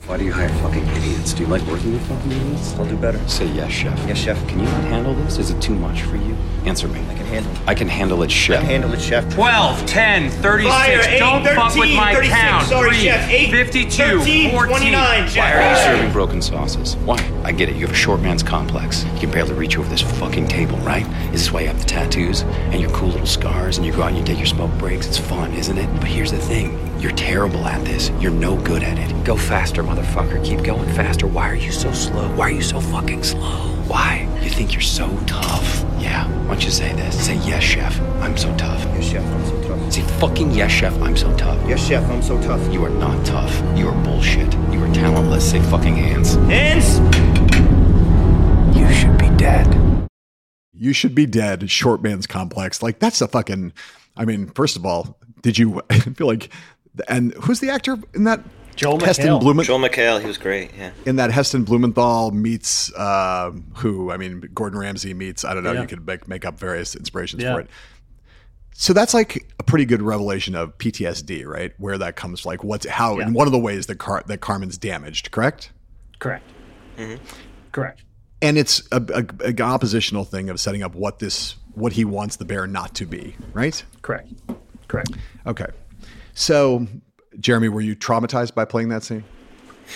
Why 0.08 0.18
do 0.18 0.26
you 0.26 0.34
hire 0.34 0.50
fucking 0.62 0.86
idiots? 0.88 1.34
Do 1.34 1.44
you 1.44 1.50
like 1.50 1.62
working 1.68 1.94
with 1.94 2.06
fucking 2.08 2.32
idiots? 2.32 2.74
I'll 2.76 2.86
do 2.86 2.98
better. 2.98 3.20
Say 3.30 3.46
yes, 3.46 3.72
chef. 3.72 3.98
Yes, 4.08 4.18
chef. 4.18 4.48
Can 4.48 4.60
you 4.60 4.66
handle 4.66 5.14
this? 5.14 5.38
Is 5.38 5.52
it 5.52 5.62
too 5.62 5.76
much 5.76 6.02
for 6.02 6.16
you? 6.18 6.36
Answer 6.66 6.88
me. 6.88 7.00
I 7.08 7.14
can 7.14 7.26
handle 7.28 7.52
it. 7.54 7.60
I 7.68 7.76
can 7.76 7.88
handle 7.88 8.24
it, 8.24 8.32
chef. 8.32 8.64
Handle 8.64 8.92
it, 8.94 9.00
chef. 9.00 9.32
12, 9.34 9.86
10, 9.86 10.30
36. 10.30 10.74
Fire, 10.76 11.02
eight, 11.08 11.20
Don't 11.20 11.44
fuck 11.46 11.76
with 11.76 11.84
13, 11.84 11.96
my 11.98 12.14
36. 12.16 12.36
count. 12.36 12.68
Sorry, 12.68 12.90
3, 12.90 12.98
chef. 13.00 13.30
Eight, 13.30 13.52
52, 13.52 13.90
13, 14.20 14.52
14. 14.52 14.70
29, 14.70 15.28
chef. 15.30 15.36
Why 15.38 15.54
are 15.54 15.70
you 15.72 15.78
serving 15.98 16.12
broken 16.12 16.42
sauces? 16.42 16.96
Why? 16.98 17.18
I 17.44 17.52
get 17.52 17.70
it. 17.70 17.76
You 17.76 17.82
have 17.82 17.92
a 17.92 17.98
short 17.98 18.22
man's 18.22 18.44
complex. 18.44 19.04
You 19.14 19.20
can 19.22 19.32
barely 19.32 19.54
reach 19.54 19.78
over 19.78 19.88
this 19.90 20.02
fucking 20.02 20.48
table, 20.48 20.78
right? 20.80 21.06
Is 21.34 21.42
this 21.44 21.52
why 21.52 21.62
you 21.62 21.68
have 21.68 21.80
the 21.80 21.86
tattoos 21.86 22.42
and 22.42 22.82
your 22.82 22.90
cool 22.92 23.10
little 23.10 23.28
scars 23.28 23.78
and 23.78 23.86
you 23.86 23.94
go 23.94 24.02
out 24.02 24.10
and 24.10 24.18
you 24.18 24.24
take 24.24 24.38
your 24.40 24.48
smoke 24.48 24.72
breaks? 24.80 25.08
It's 25.08 25.18
fun, 25.20 25.54
isn't 25.54 25.78
it? 25.78 25.88
But 25.96 26.06
here's 26.06 26.32
the 26.32 26.40
thing. 26.40 26.78
You're 27.02 27.12
terrible 27.14 27.66
at 27.66 27.84
this. 27.84 28.12
You're 28.20 28.30
no 28.30 28.56
good 28.62 28.84
at 28.84 29.00
it. 29.00 29.26
Go 29.26 29.36
faster, 29.36 29.84
motherfucker. 29.84 30.46
Keep 30.46 30.64
going 30.64 30.88
faster. 30.90 31.26
Why 31.26 31.50
are 31.50 31.56
you 31.56 31.72
so 31.72 31.92
slow? 31.92 32.28
Why 32.36 32.50
are 32.50 32.52
you 32.52 32.62
so 32.62 32.80
fucking 32.80 33.24
slow? 33.24 33.58
Why? 33.88 34.30
You 34.44 34.52
think 34.52 34.72
you're 34.72 34.82
so 34.82 35.10
tough? 35.26 35.84
Yeah. 35.98 36.28
Why 36.44 36.50
don't 36.50 36.64
you 36.64 36.70
say 36.70 36.94
this? 36.94 37.26
Say 37.26 37.38
yes, 37.38 37.64
chef. 37.64 38.00
I'm 38.22 38.38
so 38.38 38.56
tough. 38.56 38.80
Yes, 38.94 39.10
chef. 39.10 39.26
I'm 39.26 39.46
so 39.48 39.68
tough. 39.68 39.92
Say 39.92 40.02
fucking 40.20 40.52
yes, 40.52 40.70
chef. 40.72 40.94
I'm 41.02 41.18
so 41.18 41.36
tough. 41.38 41.58
Yes, 41.68 41.84
chef. 41.88 42.08
I'm 42.08 42.22
so 42.22 42.40
tough. 42.40 42.72
You 42.72 42.86
are 42.86 42.92
not 42.92 43.26
tough. 43.26 43.52
You 43.76 43.88
are 43.88 44.04
bullshit. 44.04 44.54
You 44.72 44.84
are 44.84 44.94
talentless. 44.94 45.50
Say 45.50 45.60
fucking 45.72 45.96
hands. 45.96 46.36
Hands. 46.36 47.00
You 48.78 48.94
should 48.94 49.18
be 49.18 49.30
dead. 49.38 50.08
You 50.72 50.94
should 50.94 51.16
be 51.16 51.26
dead. 51.26 51.68
Short 51.72 52.04
man's 52.04 52.28
complex. 52.28 52.84
Like 52.84 53.00
that's 53.00 53.22
a 53.22 53.28
fucking. 53.28 53.74
I 54.16 54.26
mean, 54.26 54.50
first 54.50 54.76
of 54.76 54.86
all, 54.86 55.18
did 55.42 55.58
you 55.58 55.82
I 55.90 56.00
feel 56.00 56.28
like? 56.28 56.52
And 57.08 57.34
who's 57.36 57.60
the 57.60 57.70
actor 57.70 57.98
in 58.14 58.26
that 58.26 58.42
Joel 58.76 59.00
Heston 59.00 59.28
McHale. 59.28 59.40
Blumenthal. 59.42 59.78
Joel 59.80 59.90
McHale, 59.90 60.22
he 60.22 60.28
was 60.28 60.38
great. 60.38 60.72
Yeah. 60.78 60.92
in 61.06 61.18
that 61.18 61.32
Heston 61.32 61.64
Blumenthal 61.64 62.32
meets 62.32 62.92
uh, 62.96 63.52
who? 63.76 64.12
I 64.12 64.18
mean, 64.18 64.50
Gordon 64.54 64.80
Ramsay 64.80 65.14
meets. 65.14 65.44
I 65.46 65.54
don't 65.54 65.64
know. 65.64 65.74
Yeah. 65.74 65.82
You 65.82 65.88
could 65.88 66.06
make, 66.06 66.28
make 66.28 66.46
up 66.46 66.58
various 66.60 66.96
inspirations 66.96 67.44
Yeah. 67.44 67.54
for 67.56 67.62
it. 67.62 67.70
So 68.74 68.94
that's 68.94 69.14
like 69.14 69.46
a 69.60 69.64
pretty 69.64 69.86
good 69.86 70.02
revelation 70.02 70.56
of 70.56 70.78
PTSD, 70.78 71.46
right? 71.46 71.74
Where 71.78 71.98
that 71.98 72.16
comes, 72.16 72.46
like 72.46 72.64
what's 72.64 72.88
how, 72.88 73.18
Yeah. 73.20 73.26
and 73.26 73.36
one 73.36 73.46
of 73.48 73.52
the 73.52 73.60
ways 73.60 73.88
that 73.88 74.00
Car- 74.00 74.24
that 74.28 74.40
Carmen's 74.40 74.78
damaged, 74.78 75.32
correct? 75.32 75.72
Correct. 76.20 76.46
Correct. 77.72 78.04
And 78.42 78.58
it's 78.58 78.82
a, 78.92 78.98
a, 79.14 79.46
an 79.48 79.62
oppositional 79.62 80.24
thing 80.24 80.50
of 80.50 80.60
setting 80.60 80.82
up 80.82 80.96
what 80.96 81.20
this 81.20 81.56
what 81.74 81.94
he 81.94 82.04
wants 82.06 82.38
the 82.38 82.46
bear 82.46 82.68
not 82.68 82.96
to 82.96 83.06
be, 83.06 83.36
right? 83.54 83.84
Correct. 84.02 84.30
Correct. 84.88 85.12
Okay. 85.46 85.68
So, 86.34 86.88
Jeremy, 87.40 87.70
were 87.70 87.82
you 87.82 87.96
traumatized 87.96 88.54
by 88.56 88.66
playing 88.66 88.90
that 88.90 89.04
scene? 89.04 89.24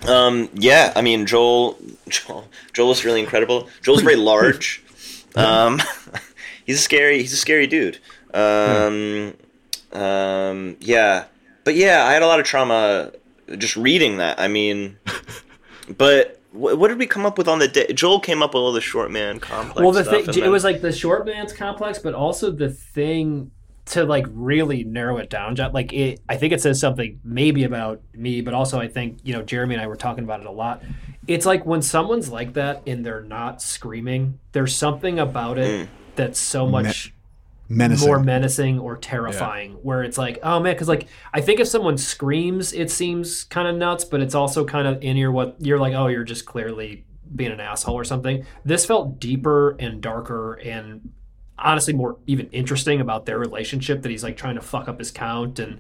Um, 0.08 0.50
yeah, 0.56 0.92
I 0.96 1.04
mean 1.04 1.28
Joel, 1.28 1.78
Joel, 2.10 2.48
Joel 2.74 2.92
is 2.94 3.06
really 3.06 3.20
incredible. 3.20 3.70
Joel's 3.84 4.02
very 4.02 4.16
large. 4.16 4.84
Um, 5.36 5.80
he's 6.66 6.78
a 6.80 6.82
scary, 6.82 7.20
he's 7.20 7.32
a 7.32 7.38
scary 7.38 7.66
dude. 7.66 8.00
Um, 8.34 9.34
um, 9.94 10.76
yeah, 10.82 11.26
but 11.64 11.76
yeah, 11.76 12.04
I 12.06 12.12
had 12.12 12.22
a 12.22 12.28
lot 12.28 12.42
of 12.42 12.46
trauma 12.46 13.14
just 13.58 13.78
reading 13.78 14.18
that. 14.18 14.42
I 14.42 14.50
mean, 14.50 14.98
but 15.98 16.42
wh- 16.52 16.78
what 16.78 16.90
did 16.90 16.98
we 17.00 17.08
come 17.08 17.26
up 17.26 17.38
with 17.38 17.48
on 17.48 17.60
the 17.60 17.70
day? 17.70 17.94
Joel 17.94 18.20
came 18.20 18.44
up 18.44 18.54
with 18.56 18.62
all 18.62 18.74
the 18.74 18.82
short 18.82 19.10
man 19.10 19.40
complex. 19.40 19.80
well, 19.80 19.92
the 19.94 20.04
stuff, 20.04 20.26
thing 20.26 20.30
it 20.30 20.42
then- 20.42 20.52
was 20.52 20.66
like 20.66 20.82
the 20.82 20.92
short 20.92 21.26
man's 21.26 21.54
complex, 21.54 21.98
but 21.98 22.14
also 22.14 22.52
the 22.52 22.70
thing 22.70 23.52
to 23.92 24.06
like 24.06 24.26
really 24.30 24.84
narrow 24.84 25.18
it 25.18 25.30
down. 25.30 25.56
John, 25.56 25.74
Like 25.74 25.92
it, 25.94 26.22
I 26.28 26.38
think 26.38 26.54
it 26.54 26.62
says 26.62 26.80
something 26.80 27.20
maybe 27.24 27.66
about 27.66 28.02
me, 28.14 28.42
but 28.42 28.54
also 28.54 28.80
I 28.80 28.88
think 28.88 29.20
you 29.24 29.34
know 29.34 29.42
Jeremy 29.42 29.76
and 29.76 29.84
I 29.84 29.88
were 29.88 29.98
talking 29.98 30.24
about 30.24 30.40
it 30.40 30.46
a 30.46 30.52
lot. 30.52 30.82
It's 31.28 31.46
like 31.46 31.66
when 31.66 31.82
someone's 31.82 32.30
like 32.30 32.54
that 32.54 32.84
and 32.88 33.06
they're 33.06 33.22
not 33.22 33.62
screaming. 33.62 34.40
There's 34.54 34.76
something 34.76 35.20
about 35.20 35.58
it 35.58 35.88
mm. 35.88 35.90
that's 36.16 36.40
so 36.40 36.68
much. 36.68 37.14
Menacing. 37.74 38.06
more 38.06 38.20
menacing 38.22 38.80
or 38.80 38.98
terrifying 38.98 39.78
where 39.82 40.04
it's 40.04 40.18
like 40.18 40.40
oh 40.44 40.60
man 40.60 40.74
because 40.74 40.90
like 40.90 41.08
i 41.34 41.40
think 41.40 41.62
if 41.62 41.70
someone 41.70 41.98
screams 41.98 42.74
it 42.74 42.92
seems 42.92 43.46
kind 43.46 43.66
of 43.66 43.78
nuts 43.78 44.04
but 44.04 44.20
it's 44.20 44.36
also 44.36 44.66
kind 44.66 44.90
of 44.90 45.02
in 45.02 45.16
your 45.16 45.32
what 45.32 45.56
you're 45.60 45.80
like 45.80 45.94
oh 45.94 46.08
you're 46.08 46.26
just 46.26 46.46
clearly 46.46 47.06
being 47.34 47.50
an 47.50 47.62
asshole 47.62 47.96
or 47.96 48.04
something 48.04 48.46
this 48.66 48.86
felt 48.86 49.22
deeper 49.22 49.78
and 49.80 50.02
darker 50.02 50.56
and 50.56 51.14
honestly 51.62 51.94
more 51.94 52.18
even 52.28 52.48
interesting 52.52 53.00
about 53.02 53.26
their 53.26 53.40
relationship 53.40 54.02
that 54.02 54.10
he's 54.10 54.24
like 54.24 54.38
trying 54.38 54.56
to 54.56 54.62
fuck 54.62 54.88
up 54.88 55.00
his 55.00 55.12
count. 55.12 55.60
And 55.60 55.80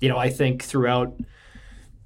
you 0.00 0.08
know 0.08 0.18
i 0.18 0.28
think 0.28 0.62
throughout 0.62 1.14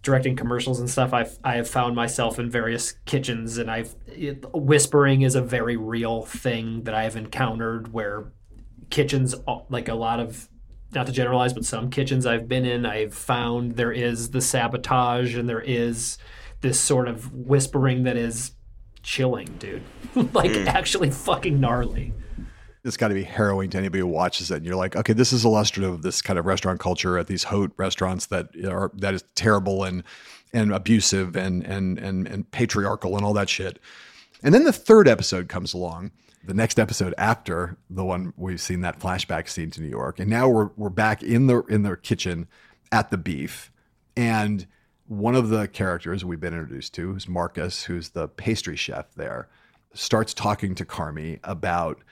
directing 0.02 0.36
commercials 0.36 0.80
and 0.80 0.90
stuff 0.90 1.14
i've 1.14 1.38
i 1.44 1.54
have 1.54 1.68
found 1.68 1.94
myself 1.94 2.38
in 2.38 2.50
various 2.50 2.92
kitchens 3.06 3.56
and 3.56 3.70
i've 3.70 3.94
it, 4.06 4.44
whispering 4.52 5.22
is 5.22 5.34
a 5.34 5.40
very 5.40 5.76
real 5.76 6.22
thing 6.24 6.82
that 6.82 6.94
i've 6.94 7.16
encountered 7.16 7.92
where 7.92 8.32
kitchens 8.90 9.34
uh, 9.48 9.60
like 9.70 9.88
a 9.88 9.94
lot 9.94 10.20
of 10.20 10.48
not 10.92 11.06
to 11.06 11.12
generalize 11.12 11.52
but 11.52 11.64
some 11.64 11.88
kitchens 11.88 12.26
i've 12.26 12.46
been 12.46 12.66
in 12.66 12.84
i've 12.84 13.14
found 13.14 13.76
there 13.76 13.92
is 13.92 14.30
the 14.30 14.40
sabotage 14.40 15.34
and 15.34 15.48
there 15.48 15.62
is 15.62 16.18
this 16.60 16.78
sort 16.78 17.08
of 17.08 17.32
whispering 17.32 18.04
that 18.04 18.16
is 18.16 18.52
chilling 19.02 19.46
dude. 19.58 19.82
Like 20.32 20.52
actually 20.66 21.10
fucking 21.10 21.60
gnarly 21.60 22.14
it's 22.84 22.96
got 22.98 23.08
to 23.08 23.14
be 23.14 23.22
harrowing 23.22 23.70
to 23.70 23.78
anybody 23.78 24.00
who 24.00 24.06
watches 24.06 24.50
it. 24.50 24.56
And 24.56 24.66
you're 24.66 24.76
like, 24.76 24.94
okay, 24.94 25.14
this 25.14 25.32
is 25.32 25.44
illustrative 25.44 25.92
of 25.92 26.02
this 26.02 26.20
kind 26.20 26.38
of 26.38 26.44
restaurant 26.44 26.80
culture 26.80 27.18
at 27.18 27.26
these 27.26 27.44
haute 27.44 27.72
restaurants 27.76 28.26
that 28.26 28.48
are 28.64 28.90
that 28.96 29.14
is 29.14 29.24
terrible 29.34 29.84
and 29.84 30.04
and 30.52 30.72
abusive 30.72 31.34
and 31.34 31.64
and 31.64 31.98
and 31.98 32.28
and 32.28 32.50
patriarchal 32.50 33.16
and 33.16 33.24
all 33.24 33.32
that 33.32 33.48
shit. 33.48 33.78
And 34.42 34.52
then 34.52 34.64
the 34.64 34.72
third 34.72 35.08
episode 35.08 35.48
comes 35.48 35.72
along, 35.72 36.10
the 36.44 36.52
next 36.52 36.78
episode 36.78 37.14
after 37.16 37.78
the 37.88 38.04
one 38.04 38.34
we've 38.36 38.60
seen 38.60 38.82
that 38.82 39.00
flashback 39.00 39.48
scene 39.48 39.70
to 39.70 39.80
New 39.80 39.88
York, 39.88 40.20
and 40.20 40.28
now 40.28 40.48
we're 40.48 40.70
we're 40.76 40.90
back 40.90 41.22
in 41.22 41.46
the 41.46 41.62
in 41.62 41.82
the 41.82 41.96
kitchen 41.96 42.46
at 42.92 43.10
the 43.10 43.18
beef, 43.18 43.72
and 44.16 44.66
one 45.06 45.34
of 45.34 45.48
the 45.48 45.68
characters 45.68 46.24
we've 46.24 46.40
been 46.40 46.54
introduced 46.54 46.94
to, 46.94 47.12
who's 47.12 47.28
Marcus, 47.28 47.84
who's 47.84 48.10
the 48.10 48.28
pastry 48.28 48.76
chef 48.76 49.14
there, 49.14 49.48
starts 49.92 50.32
talking 50.32 50.74
to 50.74 50.84
Carmy 50.84 51.40
about 51.44 52.02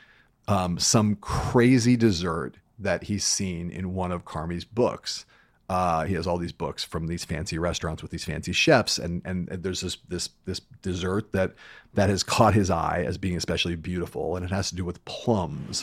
um, 0.49 0.79
some 0.79 1.17
crazy 1.17 1.97
dessert 1.97 2.57
that 2.79 3.05
he's 3.05 3.25
seen 3.25 3.71
in 3.71 3.95
one 3.95 4.13
of 4.13 4.25
Carmy's 4.25 4.65
books. 4.65 5.25
Uh, 5.69 6.05
he 6.05 6.15
has 6.15 6.27
all 6.27 6.37
these 6.37 6.53
books 6.53 6.85
from 6.85 7.07
these 7.07 7.25
fancy 7.25 7.57
restaurants 7.57 8.03
with 8.03 8.11
these 8.11 8.25
fancy 8.25 8.53
chefs, 8.53 8.99
and 8.99 9.23
and 9.25 9.49
there's 9.49 9.81
this 9.81 9.97
this 10.09 10.29
this 10.45 10.61
dessert 10.83 11.33
that 11.33 11.55
that 11.95 12.11
has 12.11 12.23
caught 12.23 12.53
his 12.53 12.69
eye 12.71 13.05
as 13.07 13.17
being 13.17 13.37
especially 13.37 13.77
beautiful, 13.77 14.37
and 14.37 14.45
it 14.45 14.51
has 14.51 14.69
to 14.69 14.75
do 14.75 14.85
with 14.85 15.03
plums. 15.07 15.83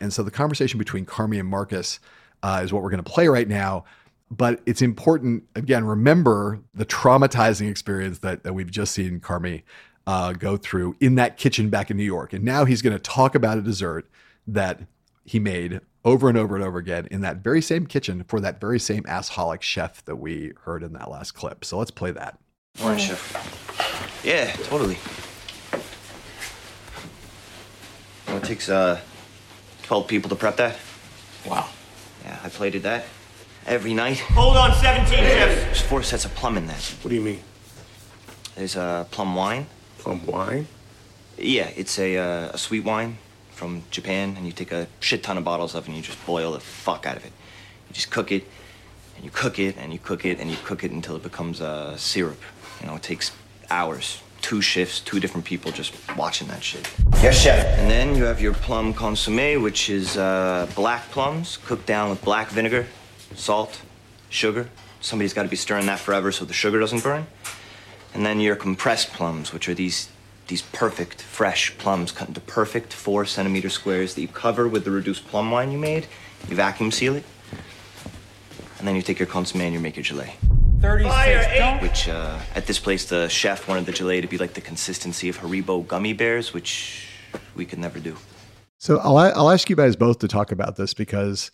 And 0.00 0.12
so 0.12 0.22
the 0.22 0.30
conversation 0.32 0.78
between 0.78 1.06
Carmy 1.06 1.38
and 1.38 1.48
Marcus 1.48 2.00
uh, 2.42 2.62
is 2.64 2.72
what 2.72 2.82
we're 2.82 2.90
going 2.90 3.02
to 3.02 3.08
play 3.10 3.28
right 3.28 3.46
now. 3.46 3.84
But 4.30 4.60
it's 4.66 4.82
important 4.82 5.44
again. 5.54 5.84
Remember 5.84 6.60
the 6.74 6.84
traumatizing 6.84 7.70
experience 7.70 8.18
that 8.20 8.42
that 8.42 8.54
we've 8.54 8.70
just 8.70 8.92
seen 8.92 9.20
Carmy 9.20 9.62
uh, 10.08 10.32
go 10.32 10.56
through 10.56 10.96
in 11.00 11.16
that 11.16 11.36
kitchen 11.36 11.68
back 11.68 11.90
in 11.90 11.96
New 11.98 12.02
York. 12.02 12.32
And 12.32 12.42
now 12.42 12.64
he's 12.64 12.80
going 12.80 12.94
to 12.94 12.98
talk 12.98 13.34
about 13.34 13.58
a 13.58 13.60
dessert 13.60 14.08
that 14.46 14.80
he 15.26 15.38
made 15.38 15.82
over 16.02 16.30
and 16.30 16.38
over 16.38 16.54
and 16.56 16.64
over 16.64 16.78
again 16.78 17.06
in 17.10 17.20
that 17.20 17.36
very 17.38 17.60
same 17.60 17.86
kitchen 17.86 18.24
for 18.26 18.40
that 18.40 18.58
very 18.58 18.80
same 18.80 19.02
assholic 19.02 19.60
chef 19.60 20.02
that 20.06 20.16
we 20.16 20.54
heard 20.62 20.82
in 20.82 20.94
that 20.94 21.10
last 21.10 21.32
clip. 21.32 21.62
So 21.62 21.76
let's 21.76 21.90
play 21.90 22.10
that. 22.12 22.38
Morning, 22.80 22.98
chef. 22.98 24.22
Yeah, 24.24 24.50
totally. 24.62 24.96
Well, 28.28 28.38
it 28.38 28.44
takes 28.44 28.70
uh, 28.70 29.00
12 29.82 30.08
people 30.08 30.30
to 30.30 30.36
prep 30.36 30.56
that. 30.56 30.78
Wow. 31.44 31.68
Yeah, 32.24 32.38
I 32.42 32.48
plated 32.48 32.82
that 32.84 33.04
every 33.66 33.92
night. 33.92 34.20
Hold 34.20 34.56
on, 34.56 34.72
17 34.72 35.06
chefs. 35.06 35.64
There's 35.64 35.80
four 35.82 36.02
sets 36.02 36.24
of 36.24 36.34
plum 36.34 36.56
in 36.56 36.66
that. 36.66 36.82
What 37.02 37.10
do 37.10 37.14
you 37.14 37.20
mean? 37.20 37.40
There's 38.54 38.74
uh, 38.74 39.04
plum 39.10 39.34
wine. 39.34 39.66
Plum 40.08 40.24
wine? 40.24 40.66
Yeah, 41.36 41.68
it's 41.76 41.98
a, 41.98 42.16
uh, 42.16 42.52
a 42.54 42.56
sweet 42.56 42.82
wine 42.82 43.18
from 43.50 43.82
Japan, 43.90 44.36
and 44.38 44.46
you 44.46 44.52
take 44.52 44.72
a 44.72 44.86
shit 45.00 45.22
ton 45.22 45.36
of 45.36 45.44
bottles 45.44 45.74
of 45.74 45.84
it 45.84 45.88
and 45.88 45.96
you 45.98 46.02
just 46.02 46.24
boil 46.24 46.52
the 46.52 46.60
fuck 46.60 47.04
out 47.04 47.18
of 47.18 47.26
it. 47.26 47.32
You 47.88 47.94
just 47.94 48.10
cook 48.10 48.32
it, 48.32 48.44
and 49.16 49.24
you 49.26 49.30
cook 49.30 49.58
it, 49.58 49.76
and 49.76 49.92
you 49.92 49.98
cook 49.98 50.24
it, 50.24 50.40
and 50.40 50.50
you 50.50 50.56
cook 50.64 50.82
it 50.82 50.92
until 50.92 51.14
it 51.16 51.22
becomes 51.22 51.60
uh, 51.60 51.94
syrup. 51.98 52.40
You 52.80 52.86
know, 52.86 52.94
it 52.94 53.02
takes 53.02 53.32
hours, 53.68 54.22
two 54.40 54.62
shifts, 54.62 55.00
two 55.00 55.20
different 55.20 55.44
people 55.44 55.72
just 55.72 55.92
watching 56.16 56.48
that 56.48 56.64
shit. 56.64 56.90
Yes, 57.22 57.42
chef. 57.42 57.78
And 57.78 57.90
then 57.90 58.16
you 58.16 58.24
have 58.24 58.40
your 58.40 58.54
plum 58.54 58.94
consomme, 58.94 59.60
which 59.60 59.90
is 59.90 60.16
uh, 60.16 60.66
black 60.74 61.10
plums 61.10 61.58
cooked 61.66 61.84
down 61.84 62.08
with 62.08 62.24
black 62.24 62.48
vinegar, 62.48 62.86
salt, 63.34 63.82
sugar. 64.30 64.70
Somebody's 65.02 65.34
got 65.34 65.42
to 65.42 65.50
be 65.50 65.56
stirring 65.56 65.84
that 65.84 65.98
forever 65.98 66.32
so 66.32 66.46
the 66.46 66.54
sugar 66.54 66.80
doesn't 66.80 67.02
burn. 67.02 67.26
And 68.18 68.26
then 68.26 68.40
your 68.40 68.56
compressed 68.56 69.12
plums, 69.12 69.52
which 69.52 69.68
are 69.68 69.74
these 69.74 70.08
these 70.48 70.62
perfect 70.62 71.22
fresh 71.22 71.78
plums 71.78 72.10
cut 72.10 72.26
into 72.26 72.40
perfect 72.40 72.92
four 72.92 73.24
centimeter 73.24 73.70
squares 73.70 74.16
that 74.16 74.20
you 74.20 74.26
cover 74.26 74.66
with 74.66 74.82
the 74.84 74.90
reduced 74.90 75.28
plum 75.28 75.52
wine 75.52 75.70
you 75.70 75.78
made. 75.78 76.08
You 76.48 76.56
vacuum 76.56 76.90
seal 76.90 77.14
it, 77.14 77.22
and 78.80 78.88
then 78.88 78.96
you 78.96 79.02
take 79.02 79.20
your 79.20 79.28
consommé 79.28 79.66
and 79.66 79.72
you 79.72 79.78
make 79.78 79.94
your 79.94 80.02
gelée. 80.02 80.32
36. 80.80 81.80
Which 81.80 82.08
uh, 82.08 82.40
at 82.56 82.66
this 82.66 82.80
place 82.80 83.04
the 83.04 83.28
chef 83.28 83.68
wanted 83.68 83.86
the 83.86 83.92
gelée 83.92 84.20
to 84.20 84.26
be 84.26 84.36
like 84.36 84.54
the 84.54 84.62
consistency 84.62 85.28
of 85.28 85.38
Haribo 85.38 85.86
gummy 85.86 86.12
bears, 86.12 86.52
which 86.52 87.06
we 87.54 87.64
could 87.64 87.78
never 87.78 88.00
do. 88.00 88.16
So 88.78 88.98
I'll 88.98 89.16
I'll 89.18 89.50
ask 89.52 89.70
you 89.70 89.76
guys 89.76 89.94
both 89.94 90.18
to 90.18 90.26
talk 90.26 90.50
about 90.50 90.74
this 90.74 90.92
because 90.92 91.52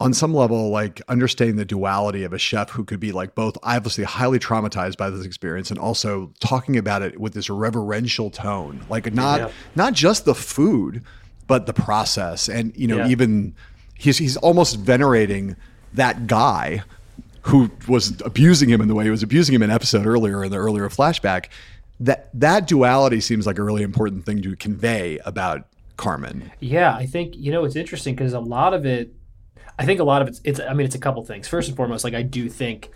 on 0.00 0.14
some 0.14 0.32
level, 0.32 0.70
like 0.70 1.02
understanding 1.08 1.56
the 1.56 1.64
duality 1.64 2.22
of 2.22 2.32
a 2.32 2.38
chef 2.38 2.70
who 2.70 2.84
could 2.84 3.00
be 3.00 3.10
like 3.10 3.34
both 3.34 3.58
obviously 3.64 4.04
highly 4.04 4.38
traumatized 4.38 4.96
by 4.96 5.10
this 5.10 5.24
experience 5.26 5.70
and 5.70 5.78
also 5.78 6.32
talking 6.38 6.76
about 6.76 7.02
it 7.02 7.18
with 7.20 7.34
this 7.34 7.50
reverential 7.50 8.30
tone, 8.30 8.80
like 8.88 9.12
not 9.12 9.40
Yeah. 9.40 9.50
not 9.74 9.94
just 9.94 10.24
the 10.24 10.34
food, 10.36 11.02
but 11.48 11.66
the 11.66 11.72
process, 11.72 12.48
and 12.48 12.72
you 12.76 12.86
know 12.86 12.98
Yeah. 12.98 13.08
even 13.08 13.54
he's 13.94 14.18
he's 14.18 14.36
almost 14.36 14.76
venerating 14.78 15.56
that 15.94 16.26
guy 16.28 16.82
who 17.42 17.70
was 17.88 18.20
abusing 18.24 18.68
him 18.68 18.80
in 18.80 18.88
the 18.88 18.94
way 18.94 19.04
he 19.04 19.10
was 19.10 19.22
abusing 19.22 19.54
him 19.54 19.62
in 19.62 19.70
an 19.70 19.74
episode 19.74 20.06
earlier 20.06 20.44
in 20.44 20.50
the 20.52 20.58
earlier 20.58 20.88
flashback. 20.88 21.46
That 21.98 22.28
that 22.34 22.68
duality 22.68 23.20
seems 23.20 23.46
like 23.46 23.58
a 23.58 23.62
really 23.64 23.82
important 23.82 24.24
thing 24.24 24.42
to 24.42 24.54
convey 24.54 25.18
about 25.24 25.66
Carmen. 25.96 26.52
Yeah, 26.60 26.94
I 26.94 27.06
think 27.06 27.34
you 27.36 27.50
know 27.50 27.64
it's 27.64 27.74
interesting 27.74 28.14
because 28.14 28.32
a 28.32 28.38
lot 28.38 28.74
of 28.74 28.86
it, 28.86 29.12
I 29.78 29.86
think 29.86 30.00
a 30.00 30.04
lot 30.04 30.22
of 30.22 30.28
it's, 30.28 30.40
it's. 30.44 30.60
I 30.60 30.72
mean, 30.74 30.86
it's 30.86 30.94
a 30.94 31.00
couple 31.00 31.24
things. 31.24 31.46
First 31.48 31.68
and 31.68 31.76
foremost, 31.76 32.04
like 32.04 32.14
I 32.14 32.22
do 32.22 32.48
think 32.48 32.90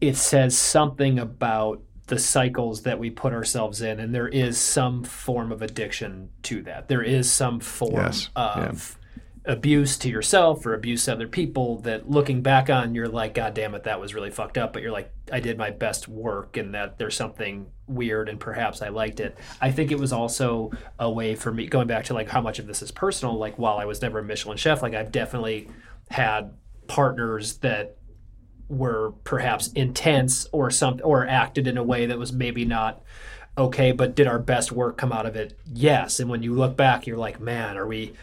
it 0.00 0.16
says 0.16 0.56
something 0.56 1.18
about 1.18 1.82
the 2.08 2.18
cycles 2.18 2.82
that 2.82 2.98
we 2.98 3.10
put 3.10 3.32
ourselves 3.32 3.80
in, 3.82 4.00
and 4.00 4.14
there 4.14 4.28
is 4.28 4.58
some 4.58 5.04
form 5.04 5.52
of 5.52 5.62
addiction 5.62 6.30
to 6.42 6.62
that. 6.62 6.88
There 6.88 7.02
is 7.02 7.30
some 7.30 7.60
form 7.60 7.94
Yes, 7.94 8.28
of 8.34 8.98
abuse 9.44 9.98
to 9.98 10.08
yourself 10.08 10.64
or 10.64 10.74
abuse 10.74 11.06
to 11.06 11.12
other 11.12 11.26
people 11.26 11.78
that 11.78 12.08
looking 12.08 12.42
back 12.42 12.70
on 12.70 12.94
you're 12.94 13.08
like 13.08 13.34
god 13.34 13.54
damn 13.54 13.74
it 13.74 13.82
that 13.82 14.00
was 14.00 14.14
really 14.14 14.30
fucked 14.30 14.56
up 14.56 14.72
but 14.72 14.82
you're 14.82 14.92
like 14.92 15.12
i 15.32 15.40
did 15.40 15.58
my 15.58 15.68
best 15.68 16.06
work 16.06 16.56
and 16.56 16.74
that 16.74 16.96
there's 16.96 17.16
something 17.16 17.66
weird 17.88 18.28
and 18.28 18.38
perhaps 18.38 18.82
i 18.82 18.88
liked 18.88 19.18
it 19.18 19.36
i 19.60 19.68
think 19.68 19.90
it 19.90 19.98
was 19.98 20.12
also 20.12 20.70
a 21.00 21.10
way 21.10 21.34
for 21.34 21.50
me 21.50 21.66
going 21.66 21.88
back 21.88 22.04
to 22.04 22.14
like 22.14 22.28
how 22.28 22.40
much 22.40 22.60
of 22.60 22.68
this 22.68 22.82
is 22.82 22.92
personal 22.92 23.36
like 23.36 23.58
while 23.58 23.78
i 23.78 23.84
was 23.84 24.00
never 24.00 24.20
a 24.20 24.22
michelin 24.22 24.56
chef 24.56 24.80
like 24.80 24.94
i've 24.94 25.10
definitely 25.10 25.68
had 26.12 26.54
partners 26.86 27.58
that 27.58 27.96
were 28.68 29.12
perhaps 29.24 29.68
intense 29.72 30.46
or 30.52 30.70
some 30.70 31.00
or 31.04 31.26
acted 31.26 31.66
in 31.66 31.76
a 31.76 31.82
way 31.82 32.06
that 32.06 32.18
was 32.18 32.32
maybe 32.32 32.64
not 32.64 33.02
okay 33.58 33.92
but 33.92 34.14
did 34.14 34.26
our 34.26 34.38
best 34.38 34.72
work 34.72 34.96
come 34.96 35.12
out 35.12 35.26
of 35.26 35.36
it 35.36 35.58
yes 35.66 36.20
and 36.20 36.30
when 36.30 36.42
you 36.42 36.54
look 36.54 36.74
back 36.74 37.06
you're 37.06 37.18
like 37.18 37.38
man 37.38 37.76
are 37.76 37.86
we 37.86 38.14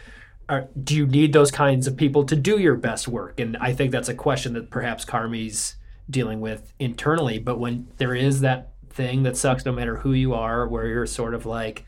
are, 0.50 0.68
do 0.82 0.96
you 0.96 1.06
need 1.06 1.32
those 1.32 1.52
kinds 1.52 1.86
of 1.86 1.96
people 1.96 2.24
to 2.24 2.34
do 2.34 2.58
your 2.58 2.74
best 2.74 3.06
work? 3.06 3.38
And 3.38 3.56
I 3.58 3.72
think 3.72 3.92
that's 3.92 4.08
a 4.08 4.14
question 4.14 4.54
that 4.54 4.68
perhaps 4.68 5.04
Carmy's 5.04 5.76
dealing 6.10 6.40
with 6.40 6.74
internally. 6.80 7.38
But 7.38 7.60
when 7.60 7.86
there 7.98 8.16
is 8.16 8.40
that 8.40 8.72
thing 8.90 9.22
that 9.22 9.36
sucks, 9.36 9.64
no 9.64 9.70
matter 9.70 9.98
who 9.98 10.12
you 10.12 10.34
are, 10.34 10.66
where 10.66 10.88
you're 10.88 11.06
sort 11.06 11.34
of 11.34 11.46
like, 11.46 11.86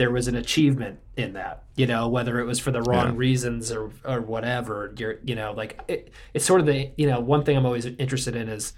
there 0.00 0.10
was 0.10 0.28
an 0.28 0.34
achievement 0.36 0.98
in 1.18 1.34
that, 1.34 1.64
you 1.76 1.86
know, 1.86 2.08
whether 2.08 2.40
it 2.40 2.46
was 2.46 2.58
for 2.58 2.70
the 2.70 2.80
wrong 2.80 3.08
Yeah. 3.08 3.16
reasons 3.16 3.70
or 3.70 3.90
or 4.02 4.22
whatever. 4.22 4.94
You're, 4.96 5.18
you 5.22 5.34
know, 5.34 5.52
like 5.52 5.78
it, 5.88 6.10
it's 6.32 6.46
sort 6.46 6.60
of 6.60 6.66
the, 6.66 6.90
you 6.96 7.06
know, 7.06 7.20
one 7.20 7.44
thing 7.44 7.54
I'm 7.54 7.66
always 7.66 7.84
interested 7.84 8.34
in 8.34 8.48
is 8.48 8.72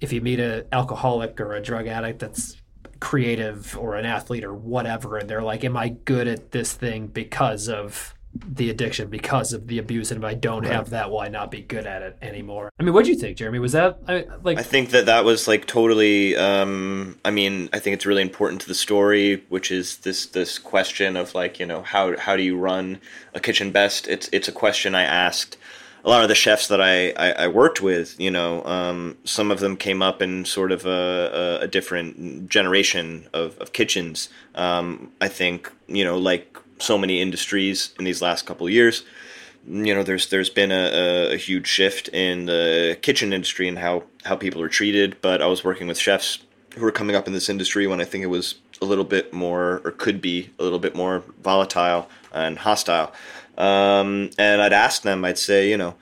if 0.00 0.12
you 0.12 0.20
meet 0.20 0.38
an 0.38 0.66
alcoholic 0.70 1.40
or 1.40 1.54
a 1.54 1.60
drug 1.60 1.88
addict 1.88 2.20
that's 2.20 2.56
creative 3.00 3.76
or 3.76 3.96
an 3.96 4.06
athlete 4.06 4.44
or 4.44 4.54
whatever 4.54 5.16
and 5.16 5.28
they're 5.28 5.42
like 5.42 5.64
am 5.64 5.74
i 5.76 5.88
good 5.88 6.28
at 6.28 6.50
this 6.52 6.74
thing 6.74 7.06
because 7.06 7.66
of 7.66 8.14
the 8.32 8.70
addiction 8.70 9.08
because 9.08 9.52
of 9.52 9.66
the 9.66 9.78
abuse 9.78 10.12
and 10.12 10.22
if 10.22 10.24
i 10.24 10.34
don't 10.34 10.64
have 10.64 10.90
that 10.90 11.10
will 11.10 11.18
i 11.18 11.28
not 11.28 11.50
be 11.50 11.60
good 11.62 11.84
at 11.84 12.00
it 12.00 12.16
anymore 12.22 12.70
i 12.78 12.82
mean 12.82 12.94
what 12.94 13.04
do 13.04 13.10
you 13.10 13.16
think 13.16 13.36
jeremy 13.36 13.58
was 13.58 13.72
that 13.72 13.98
I, 14.06 14.26
like 14.44 14.58
I 14.58 14.62
think 14.62 14.90
that 14.90 15.06
that 15.06 15.24
was 15.24 15.48
like 15.48 15.66
totally. 15.66 16.36
Um, 16.36 17.18
I 17.24 17.30
mean, 17.30 17.68
I 17.72 17.78
think 17.78 17.94
it's 17.94 18.06
really 18.06 18.22
important 18.22 18.60
to 18.62 18.68
the 18.68 18.74
story, 18.74 19.42
which 19.48 19.70
is 19.70 19.98
this 19.98 20.26
this 20.26 20.58
question 20.58 21.16
of 21.16 21.34
like 21.34 21.58
you 21.58 21.66
know 21.66 21.82
how 21.82 22.16
how 22.18 22.36
do 22.36 22.42
you 22.42 22.58
run 22.58 23.00
a 23.34 23.40
kitchen 23.40 23.72
best? 23.72 24.06
It's 24.06 24.28
it's 24.32 24.48
a 24.48 24.52
question 24.52 24.94
I 24.94 25.02
asked 25.02 25.56
a 26.04 26.08
lot 26.08 26.22
of 26.22 26.28
the 26.28 26.34
chefs 26.34 26.68
that 26.68 26.80
I 26.80 27.10
I, 27.10 27.44
I 27.44 27.48
worked 27.48 27.80
with. 27.80 28.18
You 28.20 28.30
know, 28.30 28.64
um, 28.64 29.16
some 29.24 29.50
of 29.50 29.60
them 29.60 29.76
came 29.76 30.02
up 30.02 30.20
in 30.20 30.44
sort 30.44 30.72
of 30.72 30.86
a, 30.86 31.58
a, 31.60 31.64
a 31.64 31.68
different 31.68 32.48
generation 32.48 33.28
of 33.32 33.56
of 33.58 33.72
kitchens. 33.72 34.28
Um, 34.54 35.12
I 35.20 35.28
think 35.28 35.72
you 35.88 36.04
know 36.04 36.18
like 36.18 36.58
so 36.82 36.98
many 36.98 37.20
industries 37.20 37.94
in 37.98 38.04
these 38.04 38.22
last 38.22 38.46
couple 38.46 38.68
years. 38.68 39.04
You 39.66 39.94
know 39.94 40.02
there's 40.02 40.28
there's 40.30 40.48
been 40.48 40.72
a, 40.72 40.74
a, 40.74 41.34
a 41.34 41.36
huge 41.36 41.66
shift 41.66 42.08
in 42.08 42.46
the 42.46 42.98
kitchen 43.02 43.32
industry 43.32 43.68
and 43.68 43.78
how 43.78 44.04
how 44.24 44.34
people 44.36 44.62
are 44.62 44.68
treated 44.68 45.16
but 45.20 45.42
i 45.42 45.46
was 45.46 45.62
working 45.62 45.86
with 45.86 45.98
chefs 45.98 46.38
who 46.74 46.82
were 46.82 46.90
coming 46.90 47.14
up 47.14 47.26
in 47.26 47.34
this 47.34 47.50
industry 47.50 47.86
when 47.86 48.00
i 48.00 48.04
think 48.04 48.24
it 48.24 48.28
was 48.28 48.54
a 48.80 48.86
little 48.86 49.04
bit 49.04 49.34
more 49.34 49.82
or 49.84 49.90
could 49.90 50.22
be 50.22 50.50
a 50.58 50.62
little 50.62 50.78
bit 50.78 50.94
more 50.94 51.22
volatile 51.42 52.08
and 52.32 52.58
hostile. 52.58 53.12
Um, 53.58 54.30
and 54.38 54.62
i'd 54.62 54.72
ask 54.72 55.02
them 55.02 55.24
i'd 55.26 55.38
say 55.38 55.68
you 55.68 55.76
know 55.76 55.94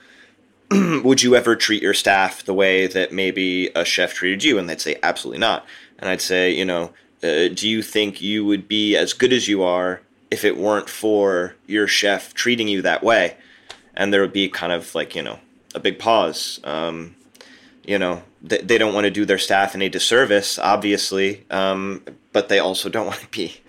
would 1.03 1.21
you 1.21 1.35
ever 1.35 1.55
treat 1.55 1.81
your 1.81 1.93
staff 1.93 2.45
the 2.45 2.53
way 2.53 2.87
that 2.87 3.11
maybe 3.11 3.69
a 3.75 3.83
chef 3.83 4.13
treated 4.13 4.43
you? 4.43 4.59
And 4.59 4.69
they'd 4.69 4.79
say 4.79 4.97
absolutely 5.01 5.39
not. 5.39 5.65
And 5.97 6.09
i'd 6.09 6.21
say 6.21 6.51
you 6.51 6.63
know 6.63 6.91
uh, 7.21 7.49
do 7.49 7.67
you 7.67 7.81
think 7.81 8.21
you 8.21 8.45
would 8.45 8.67
be 8.67 8.95
as 8.95 9.11
good 9.11 9.33
as 9.33 9.47
you 9.49 9.63
are 9.63 10.01
if 10.31 10.45
it 10.45 10.57
weren't 10.57 10.89
for 10.89 11.55
your 11.67 11.87
chef 11.87 12.33
treating 12.33 12.67
you 12.67 12.81
that 12.81 13.03
way. 13.03 13.35
And 13.95 14.13
there 14.13 14.21
would 14.21 14.33
be 14.33 14.47
kind 14.49 14.71
of 14.71 14.93
like 14.95 15.15
you 15.15 15.21
know 15.21 15.39
a 15.75 15.79
big 15.79 15.99
pause. 15.99 16.59
Um, 16.63 17.15
you 17.85 17.97
know 17.97 18.21
they, 18.41 18.59
they 18.59 18.77
don't 18.77 18.93
want 18.93 19.05
to 19.05 19.11
do 19.11 19.25
their 19.25 19.39
staff 19.39 19.73
any 19.73 19.89
disservice 19.89 20.59
obviously 20.59 21.43
um, 21.49 22.03
but 22.31 22.47
they 22.47 22.59
also 22.59 22.87
don't 22.87 23.07
want 23.11 23.19
to 23.19 23.27
be 23.29 23.61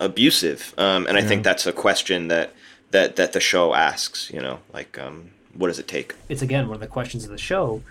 abusive. 0.00 0.74
Um, 0.76 1.06
and 1.06 1.16
i 1.16 1.22
think 1.22 1.44
that's 1.44 1.66
a 1.66 1.72
question 1.72 2.28
that 2.28 2.52
that 2.90 3.16
that 3.16 3.32
the 3.32 3.40
show 3.40 3.74
asks 3.74 4.30
you 4.30 4.40
know 4.40 4.58
like 4.72 4.98
um, 4.98 5.30
what 5.54 5.68
does 5.68 5.78
it 5.78 5.88
take? 5.88 6.14
It's 6.28 6.42
again 6.42 6.68
one 6.68 6.76
of 6.76 6.80
the 6.80 6.86
questions 6.86 7.24
of 7.24 7.30
the 7.30 7.38
show 7.38 7.82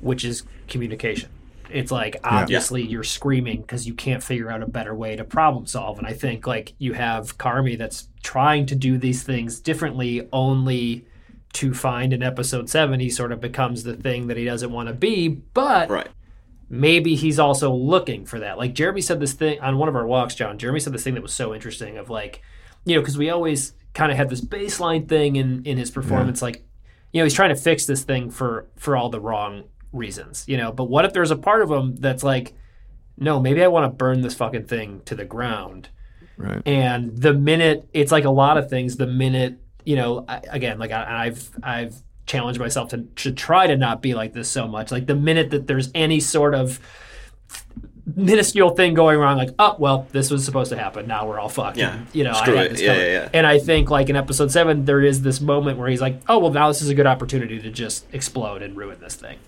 which 0.00 0.24
is 0.24 0.44
communication 0.68 1.28
it's 1.72 1.90
like 1.90 2.16
obviously 2.24 2.82
you're 2.82 3.04
screaming 3.04 3.60
because 3.60 3.86
you 3.86 3.94
can't 3.94 4.22
figure 4.22 4.50
out 4.50 4.62
a 4.62 4.66
better 4.66 4.94
way 4.94 5.16
to 5.16 5.24
problem 5.24 5.66
solve 5.66 5.98
and 5.98 6.06
i 6.06 6.12
think 6.12 6.46
like 6.46 6.74
you 6.78 6.92
have 6.92 7.38
Carmy 7.38 7.76
that's 7.76 8.08
trying 8.22 8.66
to 8.66 8.74
do 8.74 8.98
these 8.98 9.22
things 9.22 9.60
differently 9.60 10.28
only 10.32 11.06
to 11.52 11.74
find 11.74 12.12
in 12.12 12.22
episode 12.22 12.68
7 12.68 13.00
he 13.00 13.10
sort 13.10 13.32
of 13.32 13.40
becomes 13.40 13.82
the 13.82 13.94
thing 13.94 14.26
that 14.26 14.36
he 14.36 14.44
doesn't 14.44 14.72
want 14.72 14.88
to 14.88 14.94
be 14.94 15.28
but 15.28 15.88
right. 15.90 16.08
maybe 16.68 17.14
he's 17.14 17.38
also 17.38 17.72
looking 17.72 18.24
for 18.24 18.38
that. 18.40 18.58
Like 18.58 18.74
jeremy 18.74 19.00
said 19.00 19.20
this 19.20 19.32
thing 19.32 19.60
on 19.60 19.78
one 19.78 19.88
of 19.88 19.96
our 19.96 20.06
walks 20.06 20.34
john 20.34 20.58
jeremy 20.58 20.80
said 20.80 20.92
this 20.92 21.04
thing 21.04 21.14
that 21.14 21.22
was 21.22 21.34
so 21.34 21.54
interesting 21.54 21.96
of 21.98 22.10
like 22.10 22.42
you 22.84 22.94
know 22.94 23.00
because 23.00 23.18
we 23.18 23.30
always 23.30 23.74
kind 23.94 24.12
of 24.12 24.16
had 24.16 24.28
this 24.28 24.40
baseline 24.40 25.08
thing 25.08 25.36
in 25.36 25.64
in 25.64 25.76
his 25.76 25.90
performance 25.90 26.40
like 26.40 26.64
you 27.12 27.20
know 27.20 27.24
he's 27.24 27.34
trying 27.34 27.54
to 27.54 27.60
fix 27.60 27.86
this 27.86 28.04
thing 28.04 28.30
for 28.30 28.68
for 28.76 28.96
all 28.96 29.08
the 29.08 29.20
wrong 29.20 29.64
reasons 29.92 30.44
you 30.46 30.56
know 30.56 30.70
but 30.72 30.84
what 30.84 31.04
if 31.04 31.12
there's 31.12 31.30
a 31.30 31.36
part 31.36 31.62
of 31.62 31.70
him 31.70 31.96
that's 31.96 32.22
like 32.22 32.54
no 33.18 33.40
maybe 33.40 33.62
i 33.62 33.66
want 33.66 33.84
to 33.84 33.88
burn 33.96 34.20
this 34.20 34.34
fucking 34.34 34.64
thing 34.64 35.00
to 35.04 35.14
the 35.14 35.24
ground 35.24 35.88
Right. 36.36 36.62
and 36.66 37.14
the 37.18 37.34
minute 37.34 37.86
it's 37.92 38.10
like 38.10 38.24
a 38.24 38.30
lot 38.30 38.56
of 38.56 38.70
things 38.70 38.96
the 38.96 39.06
minute 39.06 39.58
you 39.84 39.96
know 39.96 40.24
I, 40.26 40.40
again 40.50 40.78
like 40.78 40.90
I, 40.90 41.26
i've 41.26 41.50
i've 41.62 41.94
challenged 42.24 42.58
myself 42.60 42.90
to, 42.90 42.98
to 43.16 43.32
try 43.32 43.66
to 43.66 43.76
not 43.76 44.00
be 44.00 44.14
like 44.14 44.32
this 44.32 44.48
so 44.48 44.66
much 44.68 44.90
like 44.90 45.06
the 45.06 45.14
minute 45.16 45.50
that 45.50 45.66
there's 45.66 45.90
any 45.94 46.18
sort 46.20 46.54
of 46.54 46.80
minuscule 48.16 48.70
thing 48.70 48.94
going 48.94 49.18
wrong 49.18 49.36
like 49.36 49.50
oh 49.58 49.76
well 49.78 50.06
this 50.12 50.30
was 50.30 50.44
supposed 50.44 50.70
to 50.70 50.76
happen 50.78 51.06
now 51.06 51.26
we're 51.28 51.38
all 51.38 51.48
fucked 51.48 51.76
Yeah. 51.76 51.94
And, 51.96 52.06
you 52.12 52.24
know 52.24 52.32
Screw 52.32 52.56
i 52.58 52.62
had 52.62 52.72
it. 52.72 52.80
Yeah, 52.80 52.94
yeah, 52.96 53.06
yeah. 53.06 53.28
and 53.34 53.46
i 53.46 53.58
think 53.58 53.90
like 53.90 54.08
in 54.08 54.16
episode 54.16 54.50
seven 54.50 54.84
there 54.84 55.00
is 55.02 55.22
this 55.22 55.40
moment 55.40 55.78
where 55.78 55.88
he's 55.88 56.00
like 56.00 56.20
oh 56.28 56.38
well 56.38 56.50
now 56.52 56.68
this 56.68 56.80
is 56.82 56.88
a 56.88 56.94
good 56.94 57.06
opportunity 57.06 57.60
to 57.60 57.70
just 57.70 58.06
explode 58.12 58.62
and 58.62 58.76
ruin 58.76 58.98
this 59.00 59.14
thing 59.14 59.38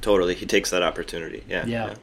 totally 0.00 0.34
he 0.34 0.46
takes 0.46 0.70
that 0.70 0.82
opportunity 0.82 1.44
yeah 1.48 1.64
Yeah. 1.66 1.94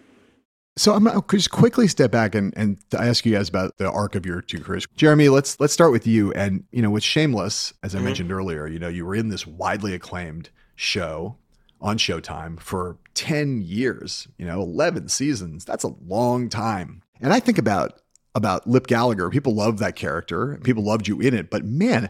So 0.78 0.94
I'm 0.94 1.06
gonna 1.06 1.24
just 1.30 1.52
quickly 1.52 1.88
step 1.88 2.12
back 2.12 2.36
and, 2.36 2.54
and 2.58 2.78
ask 2.98 3.26
you 3.26 3.34
guys 3.34 3.48
about 3.48 3.78
the 3.78 3.90
arc 3.90 4.16
of 4.16 4.26
your 4.26 4.42
two 4.42 4.60
careers. 4.60 4.86
Jeremy, 4.98 5.30
let's 5.30 5.58
let's 5.58 5.72
start 5.72 5.94
with 5.94 6.06
you. 6.06 6.34
And 6.34 6.66
you 6.72 6.82
know, 6.82 6.90
with 6.90 7.04
Shameless, 7.04 7.74
as 7.82 7.96
I 7.96 7.98
mm-hmm. 7.98 8.06
mentioned 8.06 8.32
earlier, 8.32 8.68
you 8.68 8.78
know, 8.78 8.90
you 8.90 9.06
were 9.06 9.16
in 9.16 9.30
this 9.30 9.48
widely 9.48 9.94
acclaimed 9.94 10.50
show 10.76 11.38
on 11.80 11.98
Showtime 11.98 12.60
for 12.60 12.98
10 13.14 13.62
years, 13.62 14.28
you 14.38 14.46
know, 14.46 14.62
11 14.62 15.08
seasons. 15.10 15.64
That's 15.64 15.84
a 15.84 15.94
long 16.06 16.50
time. 16.50 17.04
And 17.22 17.32
I 17.32 17.40
think 17.40 17.58
about 17.58 18.02
about 18.34 18.68
Lip 18.68 18.88
Gallagher. 18.88 19.30
People 19.30 19.56
love 19.56 19.80
that 19.80 19.96
character. 19.96 20.60
People 20.64 20.84
loved 20.84 21.08
you 21.08 21.22
in 21.22 21.34
it. 21.34 21.50
But 21.50 21.64
man, 21.64 22.10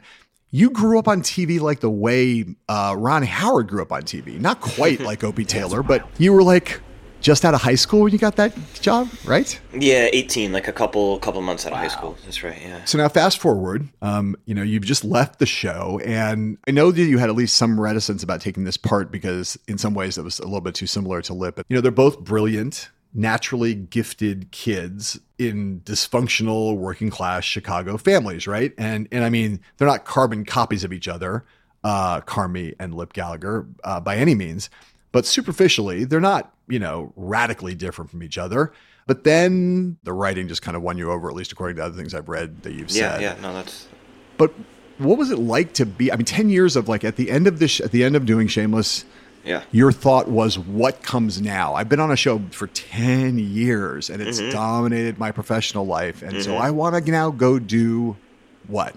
you 0.56 0.70
grew 0.70 0.98
up 0.98 1.10
on 1.10 1.22
TV 1.22 1.60
like 1.60 1.82
the 1.82 1.90
way 1.90 2.46
uh, 2.70 2.96
Ron 2.98 3.24
Howard 3.24 3.68
grew 3.68 3.82
up 3.82 3.92
on 3.92 4.04
TV. 4.04 4.40
Not 4.40 4.62
quite 4.62 5.02
like 5.02 5.22
Opie 5.22 5.44
Taylor, 5.56 5.84
but 5.84 6.08
you 6.18 6.32
were 6.32 6.44
like 6.44 6.80
just 7.20 7.44
out 7.44 7.54
of 7.54 7.62
high 7.62 7.76
school 7.76 8.04
when 8.04 8.14
you 8.14 8.18
got 8.20 8.38
that 8.38 8.56
job, 8.76 9.10
right? 9.26 9.60
yeah 9.74 10.08
18 10.14 10.54
like 10.54 10.70
a 10.70 10.72
couple 10.72 11.20
couple 11.20 11.42
months 11.42 11.66
out 11.66 11.74
of 11.74 11.80
high 11.80 11.90
school 11.90 12.16
that's 12.24 12.42
right 12.44 12.62
yeah 12.62 12.86
So 12.86 12.98
now 12.98 13.10
fast 13.10 13.40
forward, 13.40 13.90
um, 14.02 14.38
you 14.46 14.56
know, 14.56 14.62
you've 14.62 14.86
just 14.86 15.04
left 15.04 15.40
the 15.40 15.46
show 15.46 16.00
and 16.06 16.58
I 16.68 16.72
know 16.72 16.92
that 16.92 17.02
you 17.04 17.18
had 17.18 17.30
at 17.30 17.36
least 17.36 17.58
some 17.58 17.78
reticence 17.78 18.24
about 18.24 18.40
taking 18.40 18.64
this 18.64 18.78
part 18.78 19.12
because 19.12 19.58
in 19.68 19.78
some 19.78 19.94
ways 19.94 20.18
it 20.18 20.24
was 20.24 20.40
a 20.40 20.46
little 20.46 20.62
bit 20.62 20.76
too 20.76 20.88
similar 20.88 21.22
to 21.24 21.34
Lip. 21.34 21.56
But 21.58 21.66
you 21.68 21.76
know, 21.76 21.82
they're 21.82 21.92
both 21.92 22.20
brilliant, 22.20 22.90
naturally 23.16 23.74
gifted 23.74 24.52
kids 24.52 25.20
in 25.40 25.82
dysfunctional 25.86 26.78
working 26.78 27.10
class 27.10 27.44
Chicago 27.46 27.98
families, 27.98 28.46
right? 28.46 28.74
And 28.78 29.08
and 29.12 29.24
I 29.24 29.30
mean, 29.30 29.62
they're 29.78 29.88
not 29.88 30.06
carbon 30.06 30.46
copies 30.46 30.84
of 30.84 30.92
each 30.94 31.08
other, 31.08 31.46
uh, 31.84 32.22
Carmy 32.22 32.76
and 32.80 32.94
Lip 32.94 33.14
Gallagher, 33.14 33.66
uh, 33.84 34.00
by 34.00 34.18
any 34.18 34.36
means. 34.36 34.70
But 35.12 35.26
superficially, 35.26 36.04
they're 36.04 36.20
not, 36.20 36.54
you 36.68 36.78
know, 36.78 37.14
radically 37.16 37.74
different 37.74 38.12
from 38.12 38.22
each 38.22 38.38
other. 38.38 38.74
But 39.08 39.24
then 39.24 39.98
the 40.04 40.12
writing 40.12 40.48
just 40.48 40.62
kind 40.62 40.76
of 40.76 40.84
won 40.84 40.98
you 40.98 41.12
over, 41.12 41.30
at 41.30 41.36
least 41.36 41.52
according 41.52 41.78
to 41.78 41.86
other 41.86 41.96
things 41.96 42.14
I've 42.14 42.28
read 42.28 42.64
that 42.64 42.74
you've 42.74 42.92
yeah 42.92 43.14
said. 43.14 43.22
yeah 43.22 43.36
yeah, 43.36 43.42
no 43.42 43.54
that's 43.54 43.88
But 44.38 44.54
what 44.98 45.18
was 45.18 45.32
it 45.32 45.40
like 45.40 45.74
to 45.74 45.86
be? 45.86 46.12
I 46.12 46.16
mean, 46.18 46.26
ten 46.26 46.50
years 46.50 46.76
of 46.76 46.90
like 46.90 47.04
at 47.04 47.16
the 47.16 47.32
end 47.32 47.48
of 47.48 47.60
this, 47.60 47.80
at 47.80 47.92
the 47.92 48.04
end 48.04 48.16
of 48.16 48.26
doing 48.26 48.48
Shameless, 48.48 49.06
yeah 49.46 49.64
your 49.72 49.92
thought 49.92 50.28
was, 50.28 50.58
"What 50.60 51.04
comes 51.04 51.40
now?" 51.42 51.76
I've 51.76 51.88
been 51.88 52.00
on 52.00 52.12
a 52.12 52.16
show 52.16 52.42
for 52.52 52.68
ten 52.68 53.38
years, 53.40 54.10
and 54.10 54.22
it's 54.22 54.40
dominated 54.52 55.18
my 55.20 55.32
professional 55.32 55.86
life, 55.86 56.22
and 56.24 56.42
so 56.44 56.58
I 56.58 56.72
want 56.72 56.96
to 57.06 57.12
now 57.12 57.30
go 57.32 57.60
do 57.60 58.18
what? 58.68 58.96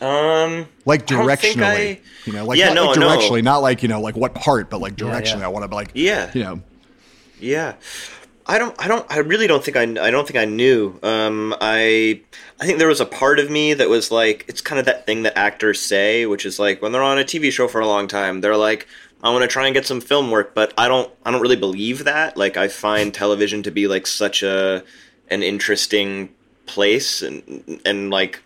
um 0.00 0.66
Like 0.86 1.02
I 1.02 1.04
don't 1.16 1.26
think 1.38 1.56
directionally, 1.58 1.62
I- 1.96 2.00
you 2.24 2.32
know, 2.32 2.44
like 2.46 2.58
Yeah, 2.58 2.72
not 2.72 2.74
no, 2.74 2.86
like 2.86 2.98
no. 2.98 3.08
directionally, 3.08 3.42
not 3.44 3.58
like 3.58 3.82
you 3.82 3.88
know, 3.88 4.00
like 4.00 4.16
what 4.16 4.34
part, 4.34 4.70
but 4.70 4.80
like 4.80 4.98
Yeah, 4.98 5.06
directionally. 5.08 5.40
yeah. 5.40 5.44
I 5.44 5.48
want 5.48 5.64
to 5.64 5.68
be 5.68 5.74
like, 5.74 5.90
Yeah. 5.94 6.30
you 6.32 6.42
know, 6.42 6.60
Yeah. 7.38 7.74
I 8.50 8.58
don't. 8.58 8.74
I 8.80 8.88
don't. 8.88 9.06
I 9.08 9.18
really 9.18 9.46
don't 9.46 9.62
think 9.62 9.76
I. 9.76 9.82
I 9.82 10.10
don't 10.10 10.26
think 10.26 10.36
I 10.36 10.44
knew. 10.44 10.98
Um, 11.04 11.54
I. 11.60 12.20
I 12.58 12.66
think 12.66 12.80
there 12.80 12.88
was 12.88 13.00
a 13.00 13.06
part 13.06 13.38
of 13.38 13.48
me 13.48 13.74
that 13.74 13.88
was 13.88 14.10
like, 14.10 14.44
it's 14.48 14.60
kind 14.60 14.80
of 14.80 14.86
that 14.86 15.06
thing 15.06 15.22
that 15.22 15.38
actors 15.38 15.80
say, 15.80 16.26
which 16.26 16.44
is 16.44 16.58
like 16.58 16.82
when 16.82 16.90
they're 16.90 17.00
on 17.00 17.16
a 17.16 17.22
TV 17.22 17.52
show 17.52 17.68
for 17.68 17.80
a 17.80 17.86
long 17.86 18.08
time, 18.08 18.40
they're 18.40 18.56
like, 18.56 18.88
I 19.22 19.30
want 19.30 19.42
to 19.42 19.48
try 19.48 19.66
and 19.66 19.74
get 19.74 19.86
some 19.86 20.00
film 20.00 20.32
work, 20.32 20.52
but 20.52 20.74
I 20.76 20.88
don't. 20.88 21.08
I 21.24 21.30
don't 21.30 21.40
really 21.40 21.54
believe 21.54 22.02
that. 22.04 22.36
Like, 22.36 22.56
I 22.56 22.66
find 22.66 23.14
television 23.24 23.62
to 23.62 23.70
be 23.70 23.86
like 23.86 24.08
such 24.08 24.42
a 24.42 24.82
an 25.28 25.44
interesting 25.44 26.30
place, 26.66 27.22
and 27.22 27.80
and 27.86 28.10
like 28.10 28.42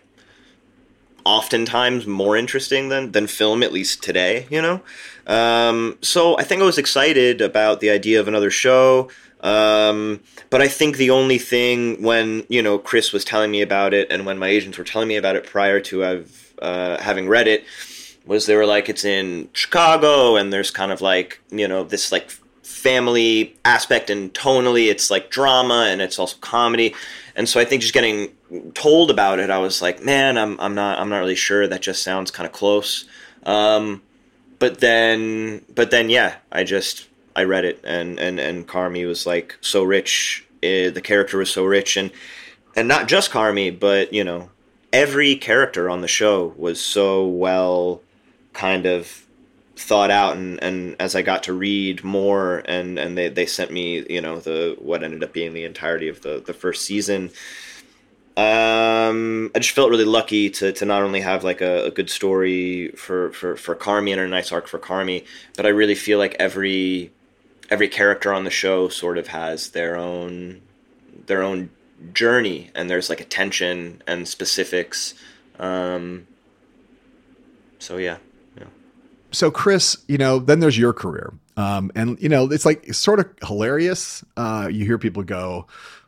oftentimes 1.25 2.05
more 2.05 2.37
interesting 2.37 2.89
than 2.89 3.11
than 3.11 3.25
film, 3.25 3.63
at 3.63 3.73
least 3.73 4.03
today. 4.03 4.45
You 4.51 4.61
know. 4.61 4.81
Um, 5.25 5.97
so 6.03 6.37
I 6.37 6.43
think 6.43 6.61
I 6.61 6.65
was 6.65 6.77
excited 6.77 7.41
about 7.41 7.79
the 7.79 7.89
idea 7.89 8.19
of 8.19 8.27
another 8.27 8.51
show. 8.51 9.09
Um, 9.45 10.21
but 10.49 10.63
I 10.63 10.67
think 10.67 10.97
the 10.97 11.11
only 11.11 11.37
thing 11.37 12.01
when 12.01 12.45
you 12.49 12.63
know 12.63 12.79
Chris 12.79 13.13
was 13.13 13.23
telling 13.23 13.51
me 13.51 13.61
about 13.61 13.93
it, 13.93 14.07
and 14.09 14.25
when 14.25 14.39
my 14.39 14.47
agents 14.47 14.77
were 14.77 14.83
telling 14.83 15.07
me 15.07 15.17
about 15.17 15.35
it 15.35 15.45
prior 15.45 15.79
to 15.81 16.03
I've 16.03 16.53
uh, 16.59 16.99
having 16.99 17.27
read 17.27 17.47
it, 17.47 17.63
was 18.25 18.47
they 18.47 18.55
were 18.55 18.65
like 18.65 18.89
it's 18.89 19.05
in 19.05 19.49
Chicago, 19.53 20.35
and 20.35 20.51
there's 20.51 20.71
kind 20.71 20.91
of 20.91 20.99
like 20.99 21.39
you 21.51 21.67
know 21.67 21.83
this 21.83 22.11
like 22.11 22.31
family 22.63 23.55
aspect, 23.63 24.09
and 24.09 24.33
tonally 24.33 24.89
it's 24.89 25.11
like 25.11 25.29
drama, 25.29 25.89
and 25.89 26.01
it's 26.01 26.17
also 26.17 26.37
comedy, 26.41 26.95
and 27.35 27.47
so 27.47 27.59
I 27.59 27.65
think 27.65 27.83
just 27.83 27.93
getting 27.93 28.31
told 28.73 29.11
about 29.11 29.37
it, 29.37 29.51
I 29.51 29.59
was 29.59 29.79
like, 29.79 30.03
man, 30.03 30.39
I'm 30.39 30.59
I'm 30.59 30.73
not 30.73 30.97
I'm 30.97 31.09
not 31.09 31.19
really 31.19 31.35
sure. 31.35 31.67
That 31.67 31.83
just 31.83 32.01
sounds 32.01 32.31
kind 32.31 32.47
of 32.47 32.51
close. 32.51 33.05
Um, 33.43 34.01
but 34.57 34.79
then, 34.79 35.63
but 35.75 35.91
then, 35.91 36.09
yeah, 36.09 36.37
I 36.51 36.63
just 36.63 37.07
I 37.35 37.43
read 37.43 37.65
it, 37.65 37.81
and 37.83 38.19
and 38.19 38.39
and 38.39 38.67
Carmy 38.67 39.05
was 39.05 39.25
like 39.25 39.57
so 39.61 39.83
rich. 39.83 40.45
Uh, 40.63 40.89
the 40.89 41.01
character 41.03 41.37
was 41.37 41.49
so 41.49 41.65
rich, 41.65 41.97
and 41.97 42.11
and 42.75 42.87
not 42.87 43.07
just 43.07 43.31
Carmy, 43.31 43.77
but 43.77 44.13
you 44.13 44.23
know, 44.23 44.49
every 44.91 45.35
character 45.35 45.89
on 45.89 46.01
the 46.01 46.07
show 46.07 46.53
was 46.57 46.79
so 46.79 47.25
well, 47.27 48.01
kind 48.53 48.85
of 48.85 49.25
thought 49.77 50.09
out 50.09 50.37
and, 50.37 50.61
and 50.63 50.95
as 50.99 51.15
I 51.15 51.21
got 51.21 51.43
to 51.43 51.53
read 51.53 52.03
more 52.03 52.63
and, 52.65 52.97
and 52.97 53.17
they, 53.17 53.29
they 53.29 53.45
sent 53.45 53.71
me, 53.71 54.05
you 54.09 54.21
know, 54.21 54.39
the 54.39 54.75
what 54.79 55.03
ended 55.03 55.23
up 55.23 55.33
being 55.33 55.53
the 55.53 55.65
entirety 55.65 56.07
of 56.07 56.21
the, 56.21 56.41
the 56.45 56.53
first 56.53 56.85
season. 56.85 57.31
Um, 58.37 59.51
I 59.55 59.59
just 59.59 59.71
felt 59.71 59.89
really 59.89 60.05
lucky 60.05 60.49
to, 60.49 60.71
to 60.73 60.85
not 60.85 61.03
only 61.03 61.21
have 61.21 61.43
like 61.43 61.61
a, 61.61 61.85
a 61.85 61.91
good 61.91 62.09
story 62.09 62.89
for, 62.89 63.31
for, 63.31 63.55
for 63.55 63.75
Carmy 63.75 64.11
and 64.11 64.21
a 64.21 64.27
nice 64.27 64.51
arc 64.51 64.67
for 64.67 64.79
Carmy, 64.79 65.25
but 65.55 65.65
I 65.65 65.69
really 65.69 65.95
feel 65.95 66.19
like 66.19 66.35
every 66.39 67.11
every 67.69 67.87
character 67.87 68.33
on 68.33 68.43
the 68.43 68.49
show 68.49 68.87
sort 68.89 69.17
of 69.17 69.27
has 69.27 69.69
their 69.69 69.95
own 69.95 70.61
their 71.27 71.41
own 71.41 71.69
journey 72.13 72.69
and 72.75 72.89
there's 72.89 73.09
like 73.09 73.21
attention 73.21 74.01
and 74.05 74.27
specifics 74.27 75.13
um 75.59 76.27
so 77.79 77.97
yeah 77.97 78.17
yeah 78.57 78.67
so 79.31 79.49
chris 79.49 79.97
you 80.07 80.17
know 80.17 80.39
then 80.39 80.59
there's 80.59 80.77
your 80.77 80.93
career 80.93 81.33
um 81.57 81.91
and 81.95 82.21
you 82.21 82.29
know 82.29 82.51
it's 82.51 82.65
like 82.65 82.83
it's 82.85 82.97
sort 82.97 83.19
of 83.19 83.29
hilarious 83.47 84.23
uh 84.37 84.67
you 84.71 84.85
hear 84.85 84.97
people 84.97 85.23
go 85.23 85.65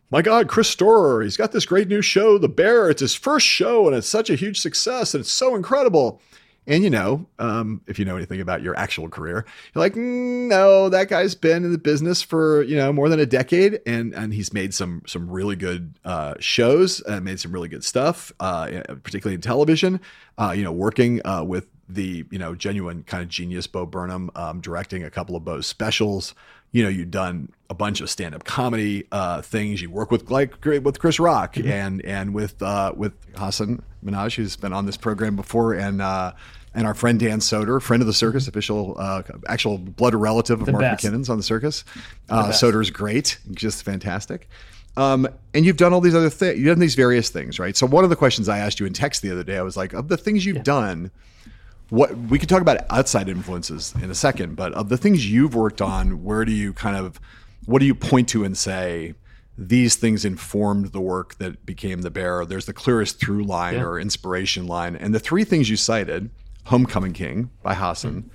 my 0.09 0.21
God, 0.21 0.47
Chris 0.47 0.69
Storer, 0.69 1.21
he's 1.21 1.35
got 1.35 1.51
this 1.51 1.65
great 1.65 1.89
new 1.89 2.01
show, 2.01 2.37
The 2.37 2.47
Bear. 2.47 2.89
It's 2.89 3.01
his 3.01 3.13
first 3.13 3.45
show 3.45 3.87
and 3.87 3.95
it's 3.95 4.07
such 4.07 4.29
a 4.29 4.35
huge 4.35 4.59
success 4.59 5.13
and 5.13 5.21
it's 5.21 5.31
so 5.31 5.53
incredible. 5.53 6.21
And 6.67 6.83
you 6.83 6.89
know, 6.89 7.25
um, 7.39 7.81
if 7.87 7.97
you 7.97 8.03
know 8.03 8.17
anything 8.17 8.41
about 8.41 8.61
your 8.61 8.77
actual 8.77 9.07
career, 9.07 9.45
you're 9.73 9.81
like, 9.81 9.93
mm, 9.93 10.49
no, 10.49 10.89
that 10.89 11.07
guy's 11.07 11.33
been 11.33 11.63
in 11.63 11.71
the 11.71 11.77
business 11.77 12.21
for 12.21 12.61
you 12.63 12.75
know 12.75 12.91
more 12.91 13.07
than 13.07 13.21
a 13.21 13.25
decade, 13.25 13.79
and 13.85 14.13
and 14.13 14.33
he's 14.33 14.51
made 14.51 14.73
some 14.73 15.01
some 15.07 15.31
really 15.31 15.55
good 15.55 15.93
uh, 16.03 16.33
shows, 16.39 17.01
uh, 17.07 17.21
made 17.21 17.39
some 17.39 17.53
really 17.53 17.69
good 17.69 17.85
stuff, 17.85 18.33
uh, 18.41 18.67
particularly 19.01 19.35
in 19.35 19.41
television. 19.41 20.01
Uh, 20.37 20.53
you 20.55 20.63
know, 20.63 20.73
working 20.73 21.25
uh, 21.25 21.41
with 21.41 21.67
the 21.87 22.25
you 22.29 22.37
know 22.37 22.53
genuine 22.53 23.03
kind 23.03 23.23
of 23.23 23.29
genius 23.29 23.65
Bo 23.65 23.85
Burnham, 23.85 24.29
um, 24.35 24.59
directing 24.59 25.03
a 25.03 25.09
couple 25.09 25.37
of 25.37 25.45
Bo's 25.45 25.65
specials. 25.65 26.35
You 26.73 26.83
know, 26.83 26.89
you've 26.89 27.11
done 27.11 27.47
a 27.69 27.73
bunch 27.73 28.01
of 28.01 28.09
stand-up 28.09 28.43
comedy 28.43 29.07
uh, 29.13 29.41
things. 29.41 29.81
You 29.81 29.89
work 29.89 30.11
with 30.11 30.29
like 30.29 30.65
with 30.65 30.99
Chris 30.99 31.17
Rock 31.17 31.53
mm-hmm. 31.53 31.69
and 31.69 32.03
and 32.03 32.33
with 32.33 32.61
with 32.97 33.13
Hasan 33.39 33.81
Minhaj, 34.03 34.35
who's 34.35 34.57
been 34.57 34.73
on 34.73 34.85
this 34.85 34.97
program 34.97 35.37
before, 35.37 35.73
and 35.73 36.01
and 36.73 36.85
our 36.85 36.93
friend 36.93 37.19
Dan 37.19 37.39
Soder, 37.39 37.81
friend 37.81 38.01
of 38.01 38.07
the 38.07 38.13
circus, 38.13 38.47
official, 38.47 38.95
uh, 38.99 39.23
actual 39.47 39.77
blood 39.77 40.13
relative 40.13 40.59
of 40.59 40.65
the 40.65 40.71
Mark 40.71 40.81
best. 40.81 41.05
McKinnon's 41.05 41.29
on 41.29 41.37
the 41.37 41.43
circus. 41.43 41.83
Uh, 42.29 42.47
the 42.47 42.53
Soder's 42.53 42.89
great, 42.89 43.39
just 43.51 43.83
fantastic. 43.83 44.47
Um, 44.95 45.27
and 45.53 45.65
you've 45.65 45.77
done 45.77 45.93
all 45.93 46.01
these 46.01 46.15
other 46.15 46.29
things. 46.29 46.57
You've 46.57 46.67
done 46.67 46.79
these 46.79 46.95
various 46.95 47.29
things, 47.29 47.59
right? 47.59 47.77
So 47.77 47.85
one 47.85 48.03
of 48.03 48.09
the 48.09 48.15
questions 48.15 48.49
I 48.49 48.57
asked 48.57 48.79
you 48.79 48.85
in 48.85 48.93
text 48.93 49.21
the 49.21 49.31
other 49.31 49.43
day, 49.43 49.57
I 49.57 49.61
was 49.61 49.77
like, 49.77 49.93
of 49.93 50.07
the 50.07 50.17
things 50.17 50.45
you've 50.45 50.57
yeah. 50.57 50.63
done, 50.63 51.11
what 51.89 52.17
we 52.17 52.39
could 52.39 52.49
talk 52.49 52.61
about 52.61 52.85
outside 52.89 53.29
influences 53.29 53.93
in 54.01 54.09
a 54.09 54.15
second, 54.15 54.55
but 54.55 54.73
of 54.73 54.89
the 54.89 54.97
things 54.97 55.29
you've 55.29 55.55
worked 55.55 55.81
on, 55.81 56.23
where 56.23 56.45
do 56.45 56.51
you 56.51 56.73
kind 56.73 56.97
of, 56.97 57.19
what 57.65 57.79
do 57.79 57.85
you 57.85 57.93
point 57.93 58.27
to 58.29 58.43
and 58.43 58.57
say? 58.57 59.13
These 59.55 59.95
things 59.95 60.25
informed 60.25 60.91
the 60.93 61.01
work 61.01 61.35
that 61.35 61.65
became 61.65 62.01
the 62.01 62.11
bear. 62.11 62.45
There's 62.45 62.65
the 62.65 62.73
clearest 62.73 63.19
through 63.19 63.43
line 63.43 63.75
yeah. 63.75 63.83
or 63.83 63.99
inspiration 63.99 64.67
line. 64.67 64.95
And 64.95 65.15
the 65.15 65.19
three 65.19 65.43
things 65.43 65.69
you 65.69 65.77
cited 65.77 66.29
Homecoming 66.67 67.13
King 67.13 67.49
by 67.63 67.73
Hasan, 67.73 68.29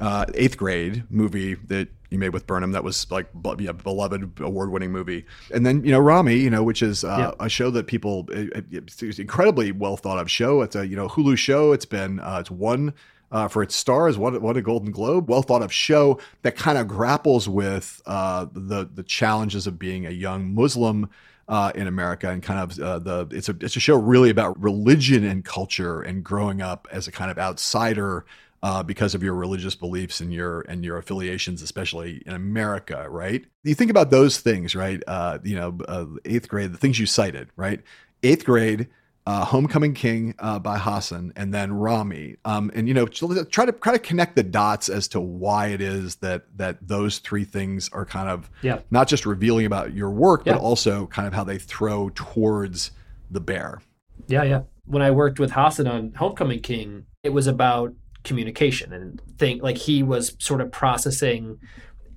uh, 0.00 0.26
eighth 0.34 0.56
grade 0.56 1.04
movie 1.10 1.54
that 1.54 1.88
you 2.10 2.18
made 2.18 2.30
with 2.30 2.44
Burnham 2.44 2.72
that 2.72 2.82
was 2.82 3.08
like 3.10 3.28
yeah, 3.58 3.70
beloved 3.72 4.40
award 4.40 4.72
winning 4.72 4.90
movie, 4.90 5.24
and 5.54 5.64
then 5.64 5.84
you 5.84 5.92
know 5.92 6.00
Ramy, 6.00 6.36
you 6.36 6.50
know 6.50 6.64
which 6.64 6.82
is 6.82 7.04
uh, 7.04 7.32
yeah. 7.38 7.44
a 7.44 7.48
show 7.48 7.70
that 7.70 7.86
people 7.86 8.26
it's 8.30 9.18
incredibly 9.18 9.70
well 9.70 9.96
thought 9.96 10.18
of 10.18 10.28
show. 10.28 10.62
It's 10.62 10.74
a 10.74 10.86
you 10.86 10.96
know 10.96 11.08
Hulu 11.08 11.38
show. 11.38 11.72
It's 11.72 11.84
been 11.84 12.20
uh, 12.20 12.38
it's 12.40 12.50
won. 12.50 12.94
Uh, 13.30 13.46
for 13.46 13.62
its 13.62 13.76
stars, 13.76 14.16
what 14.16 14.40
what 14.40 14.56
a 14.56 14.62
Golden 14.62 14.90
Globe, 14.90 15.28
well 15.28 15.42
thought 15.42 15.60
of 15.60 15.70
show 15.70 16.18
that 16.40 16.56
kind 16.56 16.78
of 16.78 16.88
grapples 16.88 17.46
with 17.46 18.00
uh, 18.06 18.46
the 18.54 18.88
the 18.90 19.02
challenges 19.02 19.66
of 19.66 19.78
being 19.78 20.06
a 20.06 20.10
young 20.10 20.54
Muslim 20.54 21.10
uh, 21.48 21.72
in 21.74 21.86
America, 21.86 22.28
and 22.28 22.42
kind 22.42 22.60
of 22.60 22.78
uh, 22.78 22.98
the 22.98 23.28
it's 23.30 23.48
a 23.48 23.56
it's 23.60 23.76
a 23.76 23.80
show 23.80 23.96
really 23.96 24.30
about 24.30 24.60
religion 24.62 25.24
and 25.24 25.44
culture 25.44 26.02
and 26.02 26.22
growing 26.22 26.60
up 26.60 26.86
as 26.92 27.08
a 27.08 27.12
kind 27.12 27.30
of 27.30 27.38
outsider 27.38 28.26
uh, 28.62 28.82
because 28.82 29.14
of 29.14 29.22
your 29.22 29.34
religious 29.34 29.74
beliefs 29.74 30.20
and 30.20 30.32
your 30.32 30.62
and 30.62 30.84
your 30.84 30.98
affiliations, 30.98 31.62
especially 31.62 32.22
in 32.26 32.34
America, 32.34 33.08
right? 33.08 33.44
You 33.64 33.74
think 33.74 33.90
about 33.90 34.10
those 34.10 34.38
things, 34.40 34.74
right? 34.74 35.02
Uh, 35.06 35.38
you 35.42 35.56
know, 35.56 35.78
uh, 35.88 36.06
eighth 36.24 36.48
grade, 36.48 36.72
the 36.72 36.78
things 36.78 36.98
you 36.98 37.06
cited, 37.06 37.48
right? 37.56 37.80
Eighth 38.22 38.44
grade, 38.44 38.88
uh, 39.28 39.44
Homecoming 39.44 39.92
King 39.92 40.34
uh, 40.38 40.58
by 40.58 40.78
Hasan, 40.78 41.34
and 41.36 41.52
then 41.52 41.70
Ramy. 41.70 42.36
Um, 42.46 42.70
and 42.74 42.88
you 42.88 42.94
know, 42.94 43.04
try 43.04 43.66
to 43.66 43.74
try 43.74 43.92
to 43.92 43.98
connect 43.98 44.36
the 44.36 44.42
dots 44.42 44.88
as 44.88 45.06
to 45.08 45.20
why 45.20 45.66
it 45.66 45.82
is 45.82 46.16
that 46.16 46.44
that 46.56 46.78
those 46.88 47.18
three 47.18 47.44
things 47.44 47.90
are 47.92 48.06
kind 48.06 48.30
of 48.30 48.50
yeah. 48.62 48.78
not 48.90 49.06
just 49.06 49.26
revealing 49.26 49.66
about 49.66 49.92
your 49.92 50.10
work, 50.10 50.44
yeah. 50.46 50.54
but 50.54 50.62
also 50.62 51.08
kind 51.08 51.28
of 51.28 51.34
how 51.34 51.44
they 51.44 51.58
throw 51.58 52.08
towards 52.14 52.90
the 53.30 53.38
bear. 53.38 53.82
Yeah, 54.28 54.44
yeah. 54.44 54.62
When 54.86 55.02
I 55.02 55.10
worked 55.10 55.38
with 55.38 55.50
Hasan 55.50 55.86
on 55.86 56.14
Homecoming 56.14 56.60
King, 56.60 57.04
it 57.22 57.34
was 57.34 57.46
about 57.46 57.92
communication 58.24 58.94
and 58.94 59.20
think 59.36 59.62
like 59.62 59.76
he 59.76 60.02
was 60.02 60.36
sort 60.38 60.62
of 60.62 60.72
processing 60.72 61.58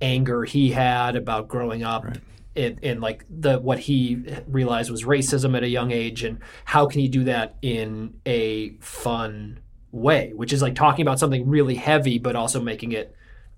anger 0.00 0.44
he 0.44 0.70
had 0.70 1.14
about 1.14 1.46
growing 1.46 1.82
up. 1.82 2.04
Right 2.06 2.20
in, 2.54 2.78
in 2.82 3.00
like 3.00 3.24
the 3.28 3.58
what 3.58 3.78
he 3.78 4.24
realized 4.46 4.90
was 4.90 5.04
racism 5.04 5.56
at 5.56 5.62
a 5.62 5.68
young 5.68 5.90
age 5.90 6.22
and 6.22 6.38
how 6.64 6.86
can 6.86 7.00
he 7.00 7.08
do 7.08 7.24
that 7.24 7.56
in 7.62 8.14
a 8.26 8.70
fun 8.80 9.58
way 9.90 10.32
which 10.34 10.52
is 10.52 10.62
like 10.62 10.74
talking 10.74 11.02
about 11.02 11.18
something 11.18 11.48
really 11.48 11.74
heavy 11.74 12.18
but 12.18 12.36
also 12.36 12.60
making 12.60 12.92
it 12.92 13.14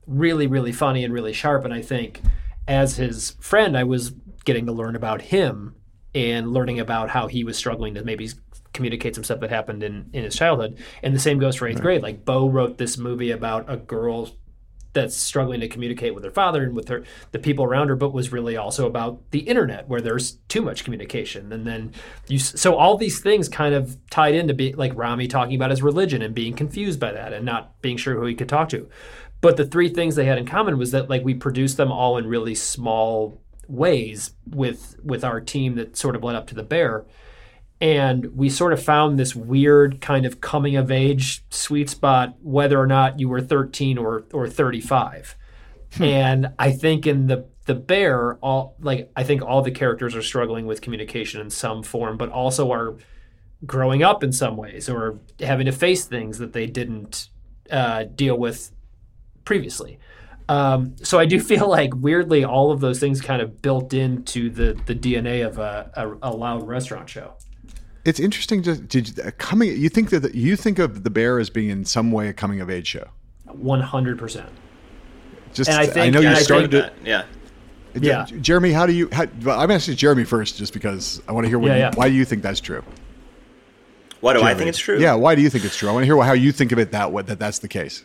really 0.06 0.46
really 0.46 0.72
funny 0.72 1.04
and 1.04 1.12
really 1.12 1.32
sharp. 1.32 1.64
And 1.64 1.74
i 1.74 1.82
think 1.82 2.20
as 2.68 2.96
his 2.96 3.36
friend 3.40 3.76
i 3.76 3.84
was 3.84 4.12
getting 4.44 4.66
to 4.66 4.72
learn 4.72 4.96
about 4.96 5.22
him 5.22 5.74
and 6.14 6.52
learning 6.52 6.78
about 6.78 7.10
how 7.10 7.26
he 7.26 7.44
was 7.44 7.56
struggling 7.56 7.94
to 7.94 8.04
maybe 8.04 8.30
communicate 8.72 9.14
some 9.14 9.24
stuff 9.24 9.40
that 9.40 9.50
happened 9.50 9.82
in 9.82 10.10
in 10.12 10.24
his 10.24 10.36
childhood. 10.36 10.78
And 11.02 11.14
the 11.14 11.20
same 11.20 11.38
goes 11.38 11.56
for 11.56 11.66
eighth 11.66 11.76
right. 11.76 11.82
grade. 11.82 12.02
Like 12.02 12.24
bo 12.24 12.48
wrote 12.48 12.78
this 12.78 12.98
movie 12.98 13.30
about 13.30 13.64
a 13.68 13.76
girl 13.76 14.30
that's 14.94 15.16
struggling 15.16 15.60
to 15.60 15.68
communicate 15.68 16.14
with 16.14 16.24
her 16.24 16.30
father 16.30 16.62
and 16.62 16.74
with 16.74 16.88
her 16.88 17.04
the 17.32 17.38
people 17.38 17.64
around 17.64 17.88
her, 17.88 17.96
but 17.96 18.14
was 18.14 18.32
really 18.32 18.56
also 18.56 18.86
about 18.86 19.30
the 19.30 19.40
internet 19.40 19.88
where 19.88 20.00
there's 20.00 20.36
too 20.48 20.62
much 20.62 20.84
communication. 20.84 21.52
And 21.52 21.66
then 21.66 21.92
you 22.28 22.38
so 22.38 22.76
all 22.76 22.96
these 22.96 23.20
things 23.20 23.48
kind 23.48 23.74
of 23.74 23.98
tied 24.08 24.34
into 24.34 24.54
be 24.54 24.72
like 24.72 24.96
Ramy 24.96 25.28
talking 25.28 25.56
about 25.56 25.70
his 25.70 25.82
religion 25.82 26.22
and 26.22 26.34
being 26.34 26.54
confused 26.54 26.98
by 26.98 27.12
that 27.12 27.32
and 27.32 27.44
not 27.44 27.80
being 27.82 27.98
sure 27.98 28.14
who 28.14 28.24
he 28.24 28.34
could 28.34 28.48
talk 28.48 28.70
to. 28.70 28.88
But 29.40 29.58
the 29.58 29.66
three 29.66 29.90
things 29.90 30.16
they 30.16 30.24
had 30.24 30.38
in 30.38 30.46
common 30.46 30.78
was 30.78 30.92
that 30.92 31.10
like 31.10 31.22
we 31.22 31.34
produced 31.34 31.76
them 31.76 31.92
all 31.92 32.16
in 32.16 32.26
really 32.26 32.54
small 32.54 33.42
ways 33.68 34.32
with 34.48 34.96
with 35.02 35.24
our 35.24 35.40
team 35.40 35.74
that 35.74 35.96
sort 35.96 36.16
of 36.16 36.24
led 36.24 36.36
up 36.36 36.46
to 36.46 36.54
the 36.54 36.62
bear 36.62 37.04
and 37.80 38.36
we 38.36 38.48
sort 38.48 38.72
of 38.72 38.82
found 38.82 39.18
this 39.18 39.34
weird 39.34 40.00
kind 40.00 40.24
of 40.24 40.40
coming 40.40 40.76
of 40.76 40.90
age 40.90 41.44
sweet 41.50 41.90
spot 41.90 42.34
whether 42.42 42.78
or 42.78 42.86
not 42.86 43.18
you 43.18 43.28
were 43.28 43.40
13 43.40 43.98
or 43.98 44.24
or 44.32 44.48
35 44.48 45.36
and 46.00 46.48
I 46.58 46.72
think 46.72 47.06
in 47.06 47.26
the 47.26 47.46
the 47.66 47.74
bear, 47.74 48.34
all 48.36 48.76
like 48.80 49.10
I 49.16 49.24
think 49.24 49.42
all 49.42 49.62
the 49.62 49.70
characters 49.70 50.14
are 50.14 50.22
struggling 50.22 50.66
with 50.66 50.80
communication 50.80 51.40
in 51.40 51.50
some 51.50 51.82
form, 51.82 52.16
but 52.16 52.30
also 52.30 52.72
are 52.72 52.96
growing 53.64 54.02
up 54.02 54.22
in 54.22 54.32
some 54.32 54.56
ways 54.56 54.88
or 54.88 55.18
having 55.40 55.66
to 55.66 55.72
face 55.72 56.04
things 56.04 56.38
that 56.38 56.52
they 56.52 56.66
didn't 56.66 57.30
uh, 57.70 58.04
deal 58.04 58.36
with 58.36 58.72
previously. 59.44 59.98
Um, 60.48 60.96
so 61.02 61.18
I 61.18 61.24
do 61.24 61.40
feel 61.52 61.68
like 61.68 61.94
weirdly 61.94 62.44
all 62.44 62.70
of 62.70 62.80
those 62.80 63.00
things 63.00 63.20
kind 63.20 63.40
of 63.40 63.62
built 63.62 63.94
into 63.94 64.50
the 64.50 64.78
the 64.86 64.94
DNA 64.94 65.46
of 65.46 65.58
a, 65.58 65.90
a, 65.94 66.30
a 66.30 66.32
loud 66.34 66.66
restaurant 66.66 67.08
show. 67.08 67.34
It's 68.04 68.20
interesting. 68.20 68.62
Just 68.62 68.88
did 68.88 69.16
you, 69.16 69.22
coming. 69.38 69.76
You 69.76 69.88
think 69.88 70.10
that 70.10 70.34
you 70.34 70.56
think 70.56 70.78
of 70.78 71.04
the 71.04 71.10
bear 71.10 71.38
as 71.38 71.50
being 71.50 71.70
in 71.70 71.84
some 71.84 72.12
way 72.12 72.28
a 72.28 72.32
coming 72.32 72.60
of 72.60 72.70
age 72.70 72.86
show. 72.86 73.08
One 73.46 73.80
hundred 73.80 74.18
percent. 74.18 74.48
Just 75.52 75.70
And 75.70 75.78
I 75.78 75.86
think, 75.86 75.96
I, 75.98 76.10
know 76.10 76.20
you 76.20 76.28
and 76.28 76.36
I 76.36 76.42
started 76.42 76.70
think 76.72 76.86
it. 76.86 76.92
Yeah. 77.04 77.24
Yeah. 77.94 78.26
Jeremy, 78.40 78.72
how 78.72 78.86
do 78.86 78.92
you? 78.92 79.08
How, 79.12 79.26
well, 79.42 79.58
I'm 79.58 79.70
asking 79.70 79.94
Jeremy 79.96 80.24
first, 80.24 80.56
just 80.56 80.72
because 80.72 81.22
I 81.28 81.32
want 81.32 81.44
to 81.44 81.48
hear 81.48 81.58
what 81.58 81.68
Yeah, 81.68 81.74
you, 81.74 81.80
yeah. 81.82 81.90
why 81.94 82.08
do 82.08 82.14
you 82.14 82.24
think 82.24 82.42
that's 82.42 82.60
true. 82.60 82.82
Why 84.20 84.32
do 84.32 84.42
I 84.42 84.54
think 84.54 84.68
it's 84.68 84.78
true? 84.78 84.98
Yeah, 84.98 85.14
why 85.14 85.34
do 85.34 85.42
you 85.42 85.50
think 85.50 85.64
it's 85.64 85.76
true? 85.76 85.88
I 85.88 85.92
want 85.92 86.02
to 86.02 86.06
hear 86.06 86.20
how 86.22 86.32
you 86.32 86.50
think 86.50 86.72
of 86.72 86.78
it 86.78 86.92
that 86.92 87.12
way, 87.12 87.22
that 87.22 87.38
that's 87.38 87.60
the 87.60 87.68
case. 87.68 88.04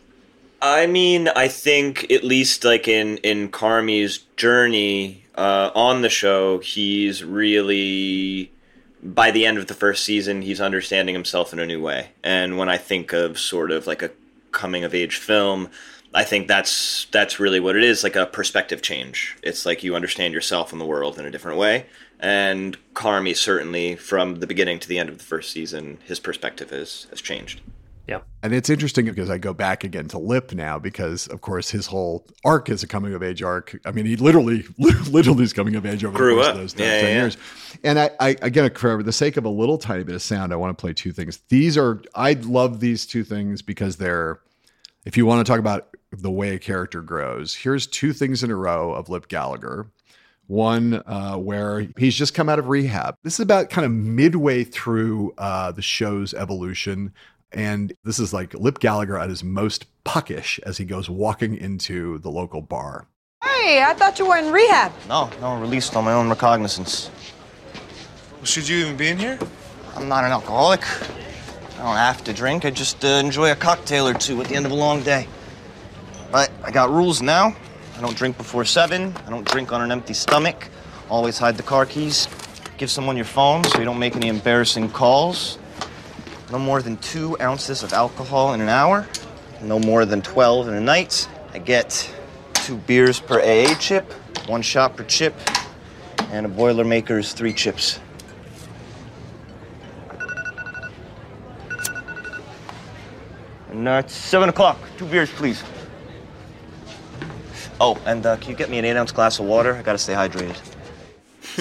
I 0.61 0.85
mean, 0.85 1.29
I 1.29 1.47
think 1.47 2.11
at 2.11 2.23
least 2.23 2.65
like 2.65 2.87
in 2.87 3.17
in 3.19 3.49
Carmy's 3.49 4.19
journey 4.35 5.23
uh, 5.35 5.71
on 5.73 6.01
the 6.01 6.09
show, 6.09 6.59
he's 6.59 7.23
really 7.23 8.51
by 9.01 9.31
the 9.31 9.45
end 9.45 9.57
of 9.57 9.67
the 9.67 9.73
first 9.73 10.03
season, 10.03 10.41
he's 10.41 10.61
understanding 10.61 11.15
himself 11.15 11.53
in 11.53 11.59
a 11.59 11.65
new 11.65 11.81
way. 11.81 12.11
And 12.23 12.57
when 12.57 12.69
I 12.69 12.77
think 12.77 13.13
of 13.13 13.39
sort 13.39 13.71
of 13.71 13.87
like 13.87 14.01
a 14.01 14.11
coming 14.51 14.83
of 14.83 14.93
age 14.93 15.17
film, 15.17 15.69
I 16.13 16.23
think 16.23 16.47
that's 16.47 17.05
that's 17.11 17.39
really 17.39 17.59
what 17.59 17.75
it 17.75 17.83
is, 17.83 18.03
like 18.03 18.15
a 18.15 18.25
perspective 18.25 18.81
change. 18.81 19.37
It's 19.43 19.65
like 19.65 19.83
you 19.83 19.95
understand 19.95 20.33
yourself 20.33 20.71
and 20.71 20.81
the 20.81 20.85
world 20.85 21.19
in 21.19 21.25
a 21.25 21.31
different 21.31 21.57
way. 21.57 21.85
And 22.19 22.77
Carmy 22.93 23.35
certainly, 23.35 23.95
from 23.95 24.39
the 24.39 24.47
beginning 24.47 24.79
to 24.79 24.87
the 24.87 24.97
end 24.97 25.09
of 25.09 25.17
the 25.17 25.23
first 25.23 25.51
season, 25.51 25.99
his 26.03 26.19
perspective 26.19 26.71
has 26.71 27.07
has 27.11 27.21
changed. 27.21 27.61
Yeah. 28.09 28.21
And 28.41 28.53
it's 28.55 28.69
interesting 28.71 29.05
because 29.05 29.29
I 29.29 29.37
go 29.37 29.53
back 29.53 29.83
again 29.83 30.07
to 30.07 30.17
Lip 30.17 30.51
now 30.53 30.79
because, 30.79 31.27
of 31.27 31.41
course, 31.41 31.69
his 31.69 31.85
whole 31.85 32.25
arc 32.43 32.67
is 32.69 32.81
a 32.81 32.87
coming 32.87 33.13
of 33.13 33.21
age 33.21 33.43
arc. 33.43 33.77
I 33.85 33.91
mean, 33.91 34.07
he 34.07 34.15
literally, 34.15 34.65
literally 34.79 35.43
is 35.43 35.53
coming 35.53 35.75
of 35.75 35.85
age 35.85 36.03
over 36.03 36.17
Grew 36.17 36.31
the 36.31 36.41
course 36.41 36.47
up. 36.47 36.55
of 36.55 36.61
those 36.61 36.73
Yeah, 36.75 36.85
10 36.85 37.03
yeah, 37.03 37.09
yeah. 37.09 37.21
years. 37.21 37.37
And 37.83 37.99
I, 37.99 38.09
I, 38.19 38.35
again, 38.41 38.73
for 38.73 39.03
the 39.03 39.11
sake 39.13 39.37
of 39.37 39.45
a 39.45 39.49
little 39.49 39.77
tiny 39.77 40.03
bit 40.03 40.15
of 40.15 40.23
sound, 40.23 40.51
I 40.51 40.55
want 40.55 40.75
to 40.75 40.81
play 40.81 40.93
two 40.93 41.11
things. 41.11 41.37
These 41.49 41.77
are, 41.77 42.01
I 42.15 42.33
love 42.33 42.79
these 42.79 43.05
two 43.05 43.23
things 43.23 43.61
because 43.61 43.97
they're, 43.97 44.39
if 45.05 45.15
you 45.15 45.27
want 45.27 45.45
to 45.45 45.49
talk 45.49 45.59
about 45.59 45.95
the 46.11 46.31
way 46.31 46.55
a 46.55 46.59
character 46.59 47.01
grows, 47.03 47.53
here's 47.53 47.85
two 47.85 48.11
things 48.11 48.41
in 48.43 48.49
a 48.49 48.55
row 48.55 48.91
of 48.91 49.09
Lip 49.09 49.27
Gallagher. 49.27 49.87
One 50.47 51.03
uh, 51.05 51.35
where 51.37 51.87
he's 51.95 52.15
just 52.15 52.33
come 52.33 52.49
out 52.49 52.57
of 52.57 52.69
rehab. 52.69 53.15
This 53.23 53.35
is 53.35 53.41
about 53.41 53.69
kind 53.69 53.85
of 53.85 53.91
midway 53.91 54.63
through 54.63 55.31
uh, 55.37 55.71
the 55.73 55.83
show's 55.83 56.33
evolution. 56.33 57.13
And 57.51 57.93
this 58.03 58.19
is 58.19 58.33
like 58.33 58.53
Lip 58.53 58.79
Gallagher 58.79 59.17
at 59.17 59.29
his 59.29 59.43
most 59.43 59.85
puckish 60.03 60.59
as 60.63 60.77
he 60.77 60.85
goes 60.85 61.09
walking 61.09 61.55
into 61.55 62.19
the 62.19 62.29
local 62.29 62.61
bar. 62.61 63.07
Hey, 63.43 63.83
I 63.83 63.93
thought 63.93 64.19
you 64.19 64.27
were 64.27 64.37
in 64.37 64.51
rehab. 64.51 64.91
No, 65.07 65.29
no, 65.41 65.59
released 65.59 65.95
on 65.95 66.05
my 66.05 66.13
own 66.13 66.29
recognizance. 66.29 67.09
Should 68.43 68.67
you 68.67 68.77
even 68.77 68.97
be 68.97 69.09
in 69.09 69.17
here? 69.17 69.37
I'm 69.95 70.07
not 70.07 70.23
an 70.23 70.31
alcoholic. 70.31 70.81
I 71.79 71.83
don't 71.83 71.95
have 71.95 72.23
to 72.23 72.33
drink. 72.33 72.65
I 72.65 72.71
just 72.71 73.03
uh, 73.03 73.07
enjoy 73.07 73.51
a 73.51 73.55
cocktail 73.55 74.07
or 74.07 74.13
two 74.13 74.41
at 74.41 74.47
the 74.47 74.55
end 74.55 74.65
of 74.65 74.71
a 74.71 74.75
long 74.75 75.03
day. 75.03 75.27
But 76.31 76.51
I 76.63 76.71
got 76.71 76.89
rules 76.89 77.21
now. 77.21 77.55
I 77.97 78.01
don't 78.01 78.15
drink 78.15 78.37
before 78.37 78.65
seven. 78.65 79.13
I 79.27 79.29
don't 79.29 79.47
drink 79.47 79.71
on 79.71 79.81
an 79.81 79.91
empty 79.91 80.13
stomach. 80.13 80.69
Always 81.09 81.37
hide 81.37 81.57
the 81.57 81.63
car 81.63 81.85
keys. 81.85 82.27
Give 82.77 82.89
someone 82.89 83.17
your 83.17 83.25
phone 83.25 83.63
so 83.65 83.77
you 83.77 83.85
don't 83.85 83.99
make 83.99 84.15
any 84.15 84.29
embarrassing 84.29 84.89
calls. 84.89 85.58
No 86.51 86.57
more 86.57 86.81
than 86.81 86.97
two 86.97 87.37
ounces 87.39 87.83
of 87.83 87.93
alcohol 87.93 88.53
in 88.53 88.61
an 88.61 88.69
hour. 88.69 89.07
No 89.61 89.77
more 89.77 90.05
than 90.05 90.21
12 90.21 90.69
in 90.69 90.73
a 90.73 90.81
night. 90.81 91.27
I 91.53 91.59
get 91.59 92.11
two 92.53 92.77
beers 92.77 93.19
per 93.19 93.39
AA 93.39 93.75
chip, 93.75 94.11
one 94.47 94.63
shot 94.63 94.95
per 94.95 95.03
chip, 95.03 95.35
and 96.31 96.45
a 96.45 96.49
Boilermaker's 96.49 97.33
three 97.33 97.53
chips. 97.53 97.99
And 103.69 103.87
uh, 103.87 104.01
it's 104.03 104.13
seven 104.13 104.49
o'clock. 104.49 104.79
Two 104.97 105.05
beers, 105.05 105.29
please. 105.29 105.63
Oh, 107.79 108.01
and 108.05 108.25
uh, 108.25 108.37
can 108.37 108.49
you 108.49 108.57
get 108.57 108.69
me 108.69 108.79
an 108.79 108.85
eight 108.85 108.97
ounce 108.97 109.11
glass 109.11 109.39
of 109.39 109.45
water? 109.45 109.75
I 109.75 109.83
gotta 109.83 109.97
stay 109.97 110.13
hydrated. 110.13 110.57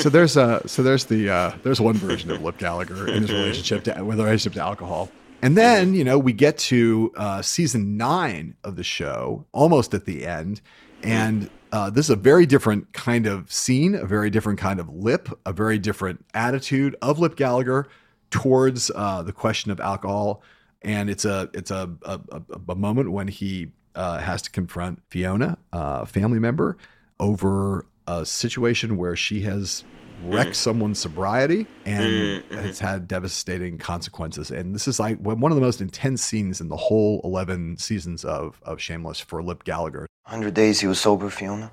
So 0.03 0.09
there's 0.09 0.36
uh 0.36 0.66
so 0.66 0.82
there's 0.82 1.07
the 1.07 1.30
uh 1.30 1.53
there's 1.62 1.80
one 1.80 1.94
version 1.94 2.30
of 2.30 2.42
Lip 2.42 2.59
Gallagher 2.59 3.09
in 3.09 3.22
his 3.22 3.32
relationship 3.32 3.84
to 3.84 4.05
with 4.05 4.18
relationship 4.18 4.55
to 4.55 4.61
alcohol. 4.61 5.11
And 5.40 5.57
then, 5.57 5.94
you 5.94 6.03
know, 6.03 6.18
we 6.18 6.32
get 6.32 6.59
to 6.59 7.12
uh 7.16 7.42
season 7.42 7.96
nine 7.96 8.57
of 8.64 8.76
the 8.76 8.84
show, 8.84 9.46
almost 9.53 9.94
at 9.94 10.05
the 10.05 10.26
end. 10.26 10.61
And 11.03 11.51
uh, 11.70 11.90
this 11.90 12.07
is 12.07 12.11
a 12.11 12.16
very 12.16 12.46
different 12.46 12.92
kind 12.92 13.26
of 13.26 13.53
scene, 13.53 13.94
a 13.94 14.07
very 14.07 14.30
different 14.30 14.59
kind 14.59 14.80
of 14.80 14.88
lip, 14.88 15.28
a 15.44 15.53
very 15.53 15.78
different 15.78 16.24
attitude 16.34 16.96
of 17.03 17.18
Lip 17.18 17.36
Gallagher 17.36 17.86
towards 18.30 18.90
uh, 18.94 19.22
the 19.22 19.32
question 19.32 19.70
of 19.70 19.80
alcohol. 19.80 20.42
And 20.82 21.11
it's 21.11 21.24
a 21.24 21.51
it's 21.55 21.70
a 21.70 21.90
a, 22.03 22.20
a, 22.30 22.42
a 22.70 22.74
moment 22.74 23.12
when 23.12 23.28
he 23.28 23.72
uh, 23.94 24.18
has 24.18 24.42
to 24.42 24.51
confront 24.51 25.03
Fiona, 25.11 25.59
a 25.72 26.07
family 26.07 26.38
member, 26.38 26.78
over 27.20 27.86
a 28.09 28.24
situation 28.24 28.96
where 28.96 29.14
she 29.14 29.42
has 29.42 29.84
mm-hmm. 30.22 30.34
wrecked 30.34 30.56
someone's 30.56 30.98
sobriety 30.98 31.66
and 31.84 32.42
mm-hmm. 32.42 32.59
it's 32.59 32.80
had 32.80 33.06
devastating 33.06 33.76
consequences. 33.76 34.50
And 34.50 34.74
this 34.74 34.88
is 34.88 34.98
like 34.98 35.18
one 35.18 35.52
of 35.52 35.56
the 35.56 35.62
most 35.62 35.80
intense 35.80 36.22
scenes 36.22 36.61
in 36.61 36.68
the 36.68 36.76
whole 36.76 37.20
11 37.22 37.76
seasons 37.76 38.24
of, 38.24 38.61
of 38.62 38.80
Shameless 38.80 39.20
for 39.20 39.42
Lip 39.42 39.62
Gallagher. 39.62 40.09
100 40.24 40.54
days 40.54 40.80
he 40.80 40.86
was 40.86 40.98
sober, 40.98 41.28
Fiona. 41.28 41.70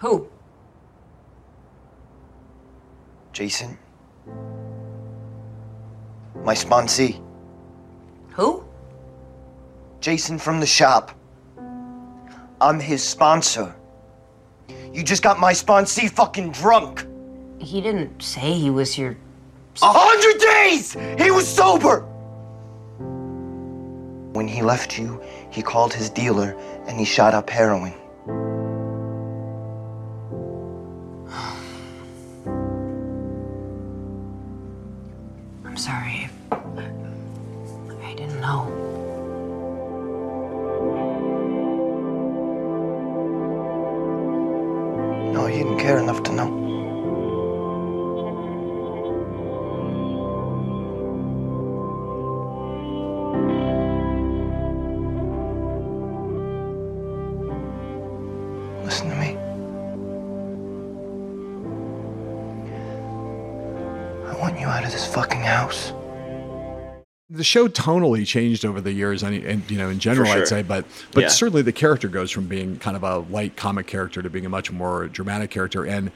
Who? 0.00 0.28
Jason. 3.32 3.78
My 6.44 6.54
sponsee. 6.54 7.24
Who? 8.32 8.64
Jason 10.00 10.40
from 10.40 10.58
the 10.58 10.66
shop. 10.66 11.16
I'm 12.62 12.78
his 12.78 13.02
sponsor. 13.02 13.74
You 14.92 15.02
just 15.02 15.24
got 15.24 15.40
my 15.40 15.52
sponsee 15.52 16.08
fucking 16.08 16.52
drunk. 16.52 17.04
He 17.58 17.80
didn't 17.80 18.22
say 18.22 18.52
he 18.52 18.70
was 18.70 18.96
your. 18.96 19.16
A 19.82 19.92
hundred 19.92 20.40
days! 20.40 20.92
He 21.18 21.32
was 21.32 21.48
sober! 21.48 22.02
When 24.32 24.46
he 24.46 24.62
left 24.62 24.96
you, 24.96 25.20
he 25.50 25.60
called 25.60 25.92
his 25.92 26.08
dealer 26.08 26.56
and 26.86 27.00
he 27.00 27.04
shot 27.04 27.34
up 27.34 27.50
heroin. 27.50 27.94
I'm 35.64 35.76
sorry. 35.76 36.28
I 36.52 38.14
didn't 38.14 38.40
know. 38.40 38.81
The 67.42 67.46
show 67.46 67.66
tonally 67.66 68.24
changed 68.24 68.64
over 68.64 68.80
the 68.80 68.92
years, 68.92 69.24
and, 69.24 69.34
and 69.44 69.68
you 69.68 69.76
know, 69.76 69.88
in 69.90 69.98
general, 69.98 70.30
sure. 70.30 70.42
I'd 70.42 70.46
say, 70.46 70.62
but 70.62 70.84
but 71.12 71.22
Yeah. 71.22 71.26
certainly 71.28 71.62
the 71.62 71.72
character 71.72 72.06
goes 72.06 72.30
from 72.30 72.46
being 72.46 72.76
kind 72.78 72.96
of 72.96 73.02
a 73.02 73.18
light 73.18 73.56
comic 73.56 73.88
character 73.88 74.22
to 74.22 74.30
being 74.30 74.46
a 74.46 74.48
much 74.48 74.70
more 74.70 75.08
dramatic 75.08 75.50
character, 75.50 75.84
and 75.84 76.12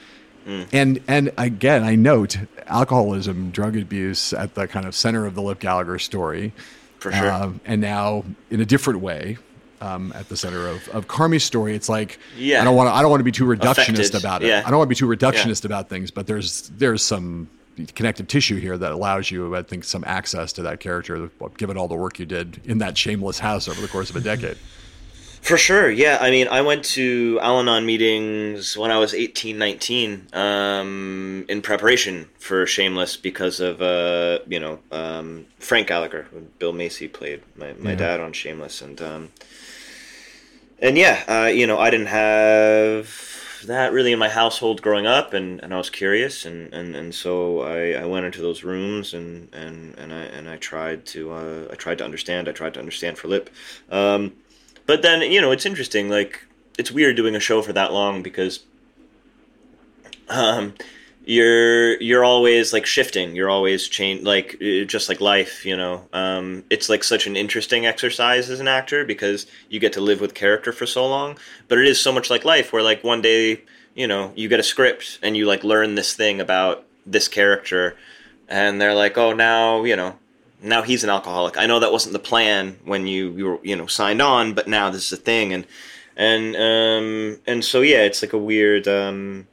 Mm. 0.47 0.67
and 0.73 1.01
and 1.09 1.33
again, 1.37 1.83
I 1.83 1.97
note 1.97 2.39
alcoholism, 2.69 3.51
drug 3.51 3.77
abuse 3.77 4.33
at 4.33 4.55
the 4.55 4.69
kind 4.69 4.87
of 4.87 4.95
center 4.95 5.27
of 5.27 5.35
the 5.35 5.43
Lip 5.43 5.59
Gallagher 5.59 5.99
story, 5.99 6.53
For 7.01 7.11
sure. 7.11 7.29
Um, 7.29 7.61
and 7.65 7.81
now 7.81 8.23
in 8.49 8.61
a 8.61 8.65
different 8.65 9.01
way. 9.01 9.39
Um, 9.81 10.13
at 10.17 10.29
the 10.31 10.37
center 10.39 10.69
of, 10.69 10.89
of 10.91 11.07
Carmy's 11.09 11.43
story, 11.45 11.75
it's 11.75 11.89
like 11.89 12.19
Yeah. 12.39 12.63
I 12.63 12.65
don't 12.65 12.77
want 12.77 12.89
to 12.89 12.95
I 12.95 13.03
don't 13.03 13.11
want 13.11 13.21
to 13.21 13.25
be 13.25 13.33
too 13.33 13.45
reductionist 13.45 13.99
Affected, 14.11 14.15
about 14.15 14.43
it. 14.45 14.49
yeah. 14.49 14.63
I 14.65 14.71
don't 14.71 14.79
want 14.79 14.89
to 14.89 14.95
be 14.95 14.95
too 14.95 15.07
reductionist 15.07 15.65
about 15.67 15.89
things, 15.91 16.13
but 16.13 16.27
there's 16.29 16.71
there's 16.79 17.03
some 17.03 17.49
connective 17.95 18.29
tissue 18.29 18.57
here 18.57 18.77
that 18.79 18.93
allows 18.93 19.31
you, 19.31 19.55
I 19.57 19.63
think, 19.63 19.85
some 19.85 20.05
access 20.07 20.53
to 20.55 20.63
that 20.63 20.81
character, 20.81 21.31
given 21.57 21.77
all 21.77 21.89
the 21.89 21.95
work 21.95 22.19
you 22.19 22.27
did 22.27 22.61
in 22.65 22.79
that 22.79 22.97
shameless 22.97 23.39
house 23.39 23.69
over 23.69 23.81
the 23.81 23.89
course 23.89 24.11
of 24.11 24.17
a 24.17 24.21
decade. 24.21 24.57
For 25.43 25.57
sure, 25.57 25.89
yeah. 25.89 26.19
I 26.21 26.31
mean, 26.31 26.49
I 26.49 26.61
went 26.63 26.85
to 26.97 27.39
Al 27.41 27.61
Anon 27.61 27.87
meetings 27.87 28.77
when 28.77 28.91
I 28.91 28.99
was 28.99 29.15
18, 29.15 29.57
19, 29.57 30.27
um, 30.33 31.45
in 31.49 31.63
preparation 31.63 32.29
for 32.41 32.67
Shameless 32.67 33.17
because 33.17 33.61
of, 33.61 33.81
uh, 33.81 34.41
you 34.49 34.59
know, 34.59 34.81
um, 34.91 35.47
Frank 35.61 35.87
Gallagher, 35.87 36.27
Bill 36.59 36.73
Macy 36.73 37.07
played 37.07 37.43
my, 37.57 37.75
my 37.79 37.91
Yeah. 37.91 37.97
dad 37.97 38.21
on 38.21 38.33
Shameless. 38.33 38.83
And, 38.83 39.01
um, 39.01 39.29
and 40.81 40.99
yeah, 40.99 41.23
uh, 41.29 41.47
you 41.47 41.67
know, 41.67 41.79
I 41.79 41.91
didn't 41.91 42.07
have 42.07 43.09
that 43.65 43.93
really 43.93 44.13
in 44.13 44.19
my 44.19 44.29
household 44.29 44.83
growing 44.83 45.07
up, 45.07 45.35
and, 45.35 45.61
and 45.63 45.73
I 45.73 45.79
was 45.79 45.91
curious, 45.91 46.45
and, 46.45 46.73
and, 46.73 46.95
and 46.95 47.15
so 47.15 47.61
I, 47.61 47.93
I 48.03 48.05
went 48.05 48.27
into 48.27 48.41
those 48.41 48.63
rooms, 48.65 49.15
and, 49.15 49.53
and, 49.55 49.97
and 49.99 50.13
I 50.13 50.23
and 50.23 50.49
I 50.49 50.57
tried 50.57 51.07
to 51.07 51.33
uh, 51.33 51.69
I 51.71 51.75
tried 51.75 51.99
to 51.99 52.05
understand. 52.05 52.49
I 52.49 52.53
tried 52.53 52.75
to 52.75 52.81
understand 52.81 53.19
for 53.19 53.29
Lip, 53.29 53.51
um, 53.91 54.35
but 54.87 55.03
then 55.03 55.21
you 55.23 55.41
know 55.41 55.51
it's 55.51 55.67
interesting. 55.67 56.09
Like 56.09 56.47
it's 56.79 56.91
weird 56.91 57.17
doing 57.17 57.35
a 57.35 57.41
show 57.41 57.63
for 57.63 57.73
that 57.73 57.93
long 57.93 58.23
because 58.23 58.61
um, 60.29 60.75
you're 61.27 62.01
you're 62.01 62.25
always 62.25 62.73
like 62.73 62.87
shifting. 62.87 63.35
You're 63.35 63.51
always 63.51 63.89
change 63.89 64.23
like 64.23 64.57
uh, 64.63 64.85
just 64.85 65.09
like 65.09 65.21
life. 65.21 65.67
You 65.67 65.77
know, 65.77 66.09
um, 66.13 66.65
it's 66.71 66.89
like 66.89 67.03
such 67.03 67.27
an 67.27 67.37
interesting 67.37 67.85
exercise 67.85 68.49
as 68.49 68.61
an 68.61 68.69
actor 68.69 69.05
because 69.05 69.47
you 69.69 69.81
get 69.81 69.93
to 69.95 70.01
live 70.01 70.21
with 70.21 70.35
character 70.35 70.73
for 70.73 70.87
so 70.87 71.07
long. 71.07 71.37
But 71.67 71.79
it 71.79 71.87
is 71.87 72.01
so 72.01 72.13
much 72.13 72.31
like 72.31 72.45
life, 72.45 72.73
where 72.73 72.83
like 72.83 73.03
one 73.03 73.21
day 73.23 73.61
you 73.95 74.07
know 74.07 74.33
you 74.37 74.49
get 74.49 74.61
a 74.61 74.63
script 74.63 75.19
and 75.21 75.37
you 75.37 75.47
like 75.47 75.65
learn 75.65 75.97
this 75.97 76.15
thing 76.15 76.41
about 76.41 76.85
this 77.05 77.27
character, 77.27 77.97
and 78.49 78.81
they're 78.81 78.95
like, 78.95 79.19
oh 79.19 79.33
now 79.33 79.83
you 79.83 79.97
know 79.97 80.17
now 80.63 80.83
he's 80.83 81.03
an 81.03 81.11
alcoholic. 81.11 81.59
I 81.59 81.67
know 81.67 81.81
that 81.81 81.93
wasn't 81.93 82.13
the 82.13 82.21
plan 82.21 82.79
when 82.85 83.09
you 83.09 83.33
you 83.33 83.45
were 83.47 83.59
you 83.65 83.75
know 83.75 83.87
signed 83.87 84.23
on, 84.23 84.55
but 84.55 84.69
now 84.69 84.91
this 84.91 85.07
is 85.07 85.19
a 85.19 85.23
thing, 85.23 85.53
and 85.53 85.67
and 86.17 86.55
um 86.55 87.41
and 87.49 87.65
so 87.65 87.81
yeah, 87.81 88.03
it's 88.03 88.23
like 88.23 88.33
a 88.33 88.39
weird 88.39 88.87
um 88.87 89.49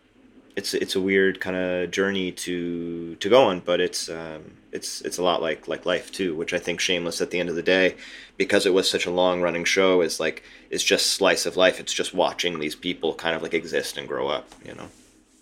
it's 0.56 0.74
it's 0.74 0.96
a 0.96 1.02
weird 1.02 1.40
kind 1.40 1.56
of 1.56 1.92
journey 1.92 2.32
to 2.32 3.16
to 3.16 3.30
go 3.30 3.44
on, 3.44 3.60
but 3.60 3.80
it's 3.80 4.10
um 4.10 4.58
it's 4.72 5.02
it's 5.02 5.18
a 5.18 5.24
lot 5.24 5.42
like 5.42 5.68
like 5.68 5.86
life 5.86 6.12
too, 6.12 6.36
which 6.36 6.54
I 6.54 6.60
think 6.60 6.80
Shameless 6.80 7.22
at 7.22 7.32
the 7.32 7.40
end 7.40 7.50
of 7.50 7.56
the 7.56 7.64
day, 7.64 7.96
because 8.38 8.66
it 8.66 8.74
was 8.74 8.90
such 8.90 9.06
a 9.06 9.12
long 9.12 9.42
running 9.42 9.66
show, 9.66 10.02
is 10.02 10.20
like 10.20 10.44
is 10.70 10.84
just 10.84 11.08
slice 11.08 11.46
of 11.46 11.58
life. 11.58 11.80
It's 11.80 11.94
just 11.94 12.14
watching 12.14 12.60
these 12.60 12.76
people 12.76 13.14
kind 13.16 13.36
of 13.36 13.42
like 13.42 13.54
exist 13.54 13.98
and 13.98 14.08
grow 14.08 14.28
up, 14.28 14.50
you 14.66 14.74
know. 14.76 14.90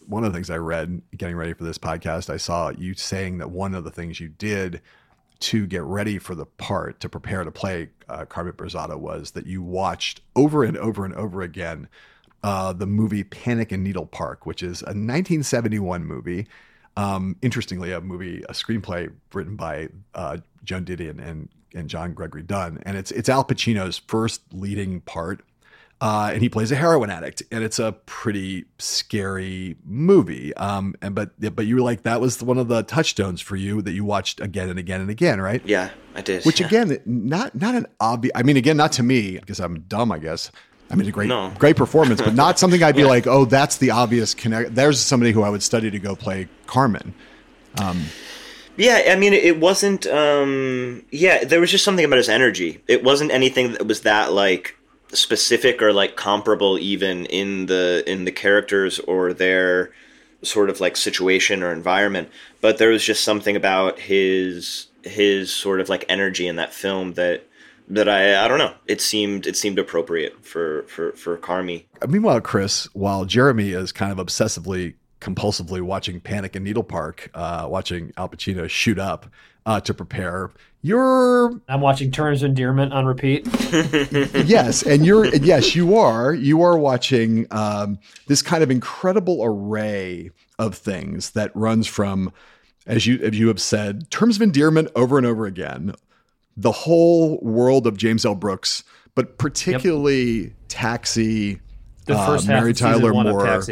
One 0.07 0.23
of 0.23 0.31
the 0.31 0.37
things 0.37 0.49
I 0.49 0.57
read 0.57 1.01
getting 1.15 1.35
ready 1.35 1.53
for 1.53 1.63
this 1.63 1.77
podcast, 1.77 2.29
I 2.29 2.37
saw 2.37 2.69
you 2.69 2.93
saying 2.93 3.37
that 3.37 3.51
one 3.51 3.75
of 3.75 3.83
the 3.83 3.91
things 3.91 4.19
you 4.19 4.29
did 4.29 4.81
to 5.41 5.65
get 5.65 5.83
ready 5.83 6.19
for 6.19 6.35
the 6.35 6.45
part, 6.45 6.99
to 6.99 7.09
prepare 7.09 7.43
to 7.43 7.51
play 7.51 7.89
uh, 8.07 8.25
Carmen 8.25 8.53
Berzatto, 8.53 8.97
was 8.97 9.31
that 9.31 9.47
you 9.47 9.61
watched 9.61 10.21
over 10.35 10.63
and 10.63 10.77
over 10.77 11.03
and 11.03 11.13
over 11.15 11.41
again 11.41 11.87
uh, 12.43 12.73
the 12.73 12.87
movie 12.87 13.23
Panic 13.23 13.71
in 13.71 13.83
Needle 13.83 14.05
Park, 14.05 14.45
which 14.45 14.63
is 14.63 14.81
a 14.81 14.93
1971 14.93 16.05
movie. 16.05 16.47
Um, 16.97 17.37
interestingly, 17.41 17.91
a 17.91 18.01
movie, 18.01 18.43
a 18.49 18.53
screenplay 18.53 19.11
written 19.33 19.55
by 19.55 19.89
uh, 20.13 20.37
Joan 20.63 20.85
Didion 20.85 21.25
and 21.25 21.49
and 21.73 21.89
John 21.89 22.13
Gregory 22.13 22.43
Dunne, 22.43 22.81
and 22.85 22.97
it's 22.97 23.11
it's 23.11 23.29
Al 23.29 23.45
Pacino's 23.45 23.97
first 23.97 24.41
leading 24.51 25.01
part, 25.01 25.41
uh, 26.01 26.31
and 26.33 26.41
he 26.41 26.49
plays 26.49 26.71
a 26.71 26.75
heroin 26.75 27.09
addict, 27.09 27.43
and 27.51 27.63
it's 27.63 27.79
a 27.79 27.93
pretty 28.05 28.65
scary 28.79 29.77
movie. 29.85 30.53
Um, 30.55 30.95
and 31.01 31.15
but 31.15 31.31
but 31.55 31.65
you 31.65 31.75
were 31.75 31.81
like 31.81 32.03
that 32.03 32.19
was 32.19 32.41
one 32.41 32.57
of 32.57 32.67
the 32.67 32.83
touchstones 32.83 33.39
for 33.39 33.55
you 33.55 33.81
that 33.83 33.91
you 33.91 34.03
watched 34.03 34.41
again 34.41 34.69
and 34.69 34.79
again 34.79 34.99
and 34.99 35.09
again, 35.09 35.39
right? 35.39 35.61
Yeah, 35.63 35.91
I 36.15 36.21
did. 36.21 36.43
Which 36.43 36.59
yeah. 36.59 36.67
again, 36.67 36.97
not 37.05 37.55
not 37.55 37.75
an 37.75 37.85
obvious. 37.99 38.33
I 38.35 38.43
mean, 38.43 38.57
again, 38.57 38.77
not 38.77 38.91
to 38.93 39.03
me 39.03 39.37
because 39.37 39.59
I'm 39.59 39.81
dumb, 39.81 40.11
I 40.11 40.19
guess. 40.19 40.51
I 40.91 40.95
mean, 40.95 41.07
a 41.07 41.11
great 41.11 41.27
No. 41.29 41.51
great 41.57 41.77
performance, 41.77 42.21
but 42.21 42.35
not 42.35 42.59
something 42.59 42.83
I'd 42.83 42.95
be 42.95 43.03
like, 43.15 43.25
oh, 43.27 43.45
that's 43.45 43.77
the 43.77 43.91
obvious 43.91 44.33
connect. 44.33 44.75
There's 44.75 44.99
somebody 44.99 45.31
who 45.31 45.41
I 45.41 45.49
would 45.49 45.63
study 45.63 45.89
to 45.89 45.99
go 45.99 46.15
play 46.15 46.47
Carmen. 46.67 47.13
Um, 47.81 48.05
Yeah, 48.77 49.03
I 49.09 49.15
mean, 49.15 49.33
it 49.33 49.59
wasn't. 49.59 50.05
Um, 50.07 51.03
yeah, 51.11 51.43
there 51.43 51.59
was 51.59 51.71
just 51.71 51.83
something 51.85 52.05
about 52.05 52.17
his 52.17 52.29
energy. 52.29 52.81
It 52.87 53.03
wasn't 53.03 53.31
anything 53.31 53.73
that 53.73 53.85
was 53.87 54.01
that 54.01 54.33
like 54.33 54.75
specific 55.13 55.81
or 55.81 55.91
like 55.93 56.15
comparable 56.15 56.77
even 56.79 57.25
in 57.27 57.65
the 57.67 58.03
in 58.07 58.25
the 58.25 58.31
characters 58.31 58.99
or 58.99 59.33
their 59.33 59.91
sort 60.41 60.69
of 60.69 60.79
like 60.79 60.97
situation 60.97 61.63
or 61.63 61.71
environment. 61.71 62.29
But 62.61 62.77
there 62.77 62.89
was 62.89 63.03
just 63.03 63.23
something 63.23 63.55
about 63.55 63.99
his 63.99 64.87
his 65.03 65.53
sort 65.53 65.79
of 65.81 65.89
like 65.89 66.05
energy 66.09 66.47
in 66.47 66.55
that 66.57 66.73
film 66.73 67.13
that 67.13 67.45
that 67.91 68.07
I 68.07 68.43
I 68.43 68.47
don't 68.47 68.57
know. 68.57 68.73
It 68.87 69.01
seemed 69.01 69.45
it 69.45 69.55
seemed 69.55 69.77
appropriate 69.77 70.43
for 70.43 70.83
for 70.83 71.11
for 71.13 71.37
Carmy. 71.37 71.85
Meanwhile, 72.07 72.41
Chris, 72.41 72.87
while 72.93 73.25
Jeremy 73.25 73.71
is 73.71 73.91
kind 73.91 74.11
of 74.11 74.25
obsessively, 74.25 74.95
compulsively 75.19 75.81
watching 75.81 76.19
Panic 76.19 76.55
in 76.55 76.63
Needle 76.63 76.83
Park, 76.83 77.29
uh, 77.33 77.67
watching 77.69 78.13
Al 78.17 78.29
Pacino 78.29 78.69
shoot 78.69 78.97
up 78.97 79.27
uh, 79.65 79.79
to 79.81 79.93
prepare, 79.93 80.51
you're 80.81 81.61
I'm 81.67 81.81
watching 81.81 82.11
Terms 82.11 82.41
of 82.41 82.49
Endearment 82.49 82.93
on 82.93 83.05
repeat. 83.05 83.47
yes, 84.45 84.83
and 84.83 85.05
you're 85.05 85.25
and 85.25 85.45
yes, 85.45 85.75
you 85.75 85.97
are. 85.97 86.33
You 86.33 86.61
are 86.63 86.77
watching 86.77 87.45
um, 87.51 87.99
this 88.27 88.41
kind 88.41 88.63
of 88.63 88.71
incredible 88.71 89.41
array 89.43 90.31
of 90.57 90.75
things 90.75 91.31
that 91.31 91.55
runs 91.55 91.87
from, 91.87 92.31
as 92.87 93.05
you 93.05 93.19
as 93.21 93.37
you 93.37 93.49
have 93.49 93.61
said, 93.61 94.09
terms 94.09 94.37
of 94.37 94.41
endearment 94.41 94.89
over 94.95 95.17
and 95.17 95.27
over 95.27 95.45
again, 95.45 95.93
the 96.61 96.71
whole 96.71 97.39
world 97.39 97.87
of 97.87 97.97
James 97.97 98.23
L. 98.23 98.35
Brooks, 98.35 98.83
but 99.15 99.37
particularly 99.37 100.53
Taxi, 100.67 101.59
The 102.05 102.15
uh, 102.15 102.25
first 102.25 102.45
half 102.45 102.61
Mary 102.61 102.73
Tyler 102.73 103.13
Moore. 103.13 103.63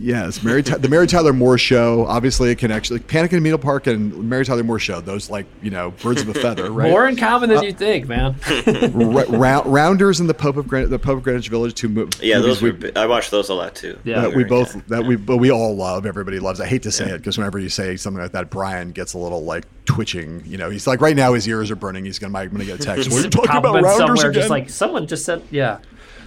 Of 0.00 0.06
Taxi. 0.06 0.10
Yes, 0.10 0.42
Mary 0.42 0.62
the 0.62 0.88
Mary 0.88 1.06
Tyler 1.06 1.32
Moore 1.32 1.58
show, 1.58 2.06
obviously 2.06 2.50
a 2.50 2.54
connection. 2.54 2.96
Like 2.96 3.06
Panic 3.06 3.32
in 3.32 3.42
Needle 3.42 3.58
Park 3.58 3.86
and 3.86 4.28
Mary 4.28 4.44
Tyler 4.44 4.62
Moore 4.62 4.78
show, 4.78 5.00
those 5.00 5.30
like 5.30 5.46
you 5.62 5.70
know 5.70 5.90
birds 5.90 6.22
of 6.22 6.28
a 6.28 6.34
feather, 6.34 6.70
right? 6.70 6.90
More 6.90 7.06
in 7.06 7.16
common 7.16 7.48
than 7.48 7.58
uh, 7.58 7.62
you 7.62 7.72
think, 7.72 8.08
man. 8.08 8.36
Ra- 8.92 9.62
Rounders 9.64 10.20
and 10.20 10.28
the 10.28 10.34
Pope 10.34 10.56
of 10.56 10.66
Greenwich, 10.68 10.90
the 10.90 10.98
Pope 10.98 11.18
of 11.18 11.22
Greenwich 11.22 11.48
Village, 11.48 11.74
two 11.74 11.88
mo- 11.88 12.08
Yeah, 12.20 12.38
movies 12.38 12.60
those 12.60 12.62
we, 12.62 12.70
were. 12.70 12.92
I 12.96 13.06
watched 13.06 13.30
those 13.30 13.48
a 13.48 13.54
lot 13.54 13.74
too. 13.74 13.98
that 14.04 14.34
we 14.34 14.44
both 14.44 14.86
that 14.88 15.04
we 15.04 15.16
but 15.16 15.36
we 15.36 15.50
all 15.50 15.76
love. 15.76 16.06
Everybody 16.06 16.38
loves. 16.38 16.60
I 16.60 16.66
hate 16.66 16.82
to 16.84 16.92
say 16.92 17.10
it 17.10 17.18
because 17.18 17.36
whenever 17.38 17.58
you 17.58 17.68
say 17.68 17.96
something 17.96 18.22
like 18.22 18.32
that, 18.32 18.50
Brian 18.50 18.92
gets 18.92 19.14
a 19.14 19.18
little 19.18 19.44
like 19.44 19.64
twitching. 19.84 20.42
You 20.46 20.56
know, 20.56 20.70
he's 20.70 20.86
like 20.86 21.00
right 21.00 21.16
now 21.16 21.34
his 21.34 21.46
ears 21.46 21.70
are 21.70 21.76
burning. 21.76 22.04
He's 22.04 22.18
gonna 22.18 22.36
I'm 22.38 22.50
gonna 22.50 22.64
get 22.64 22.80
a 22.80 22.82
text. 22.82 23.10
What 23.10 23.20
are 23.20 23.24
you 23.24 23.30
talking 23.30 23.50
about 23.50 23.62
Compliment 23.62 23.84
Rounders 23.86 23.98
somewhere, 23.98 24.30
again? 24.30 24.40
Just 24.40 24.50
like 24.50 24.70
someone 24.70 25.06
just 25.06 25.24
said, 25.24 25.42
yeah. 25.50 25.80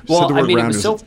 Well, 0.07 0.31
I 0.31 0.41
word 0.41 0.47
mean, 0.47 0.59
it 0.59 0.67
was 0.67 0.81
so. 0.81 0.99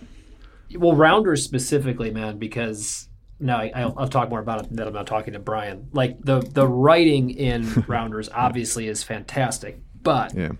Well, 0.75 0.95
Rounders 0.97 1.45
specifically, 1.45 2.11
man, 2.11 2.39
because 2.39 3.09
now 3.39 3.59
I, 3.59 3.71
I'll, 3.75 3.95
I'll 3.97 4.09
talk 4.09 4.31
more 4.31 4.41
about 4.41 4.65
it 4.65 4.77
that 4.77 4.87
I'm 4.87 4.93
not 4.95 5.07
talking 5.07 5.35
to 5.35 5.39
Brian. 5.39 5.89
Like 5.93 6.21
the 6.21 6.41
the 6.41 6.67
writing 6.67 7.31
in 7.31 7.85
Rounders 7.87 8.29
obviously 8.35 8.89
is 8.89 9.03
fantastic, 9.03 9.81
but 10.03 10.35
yeah. 10.35 10.53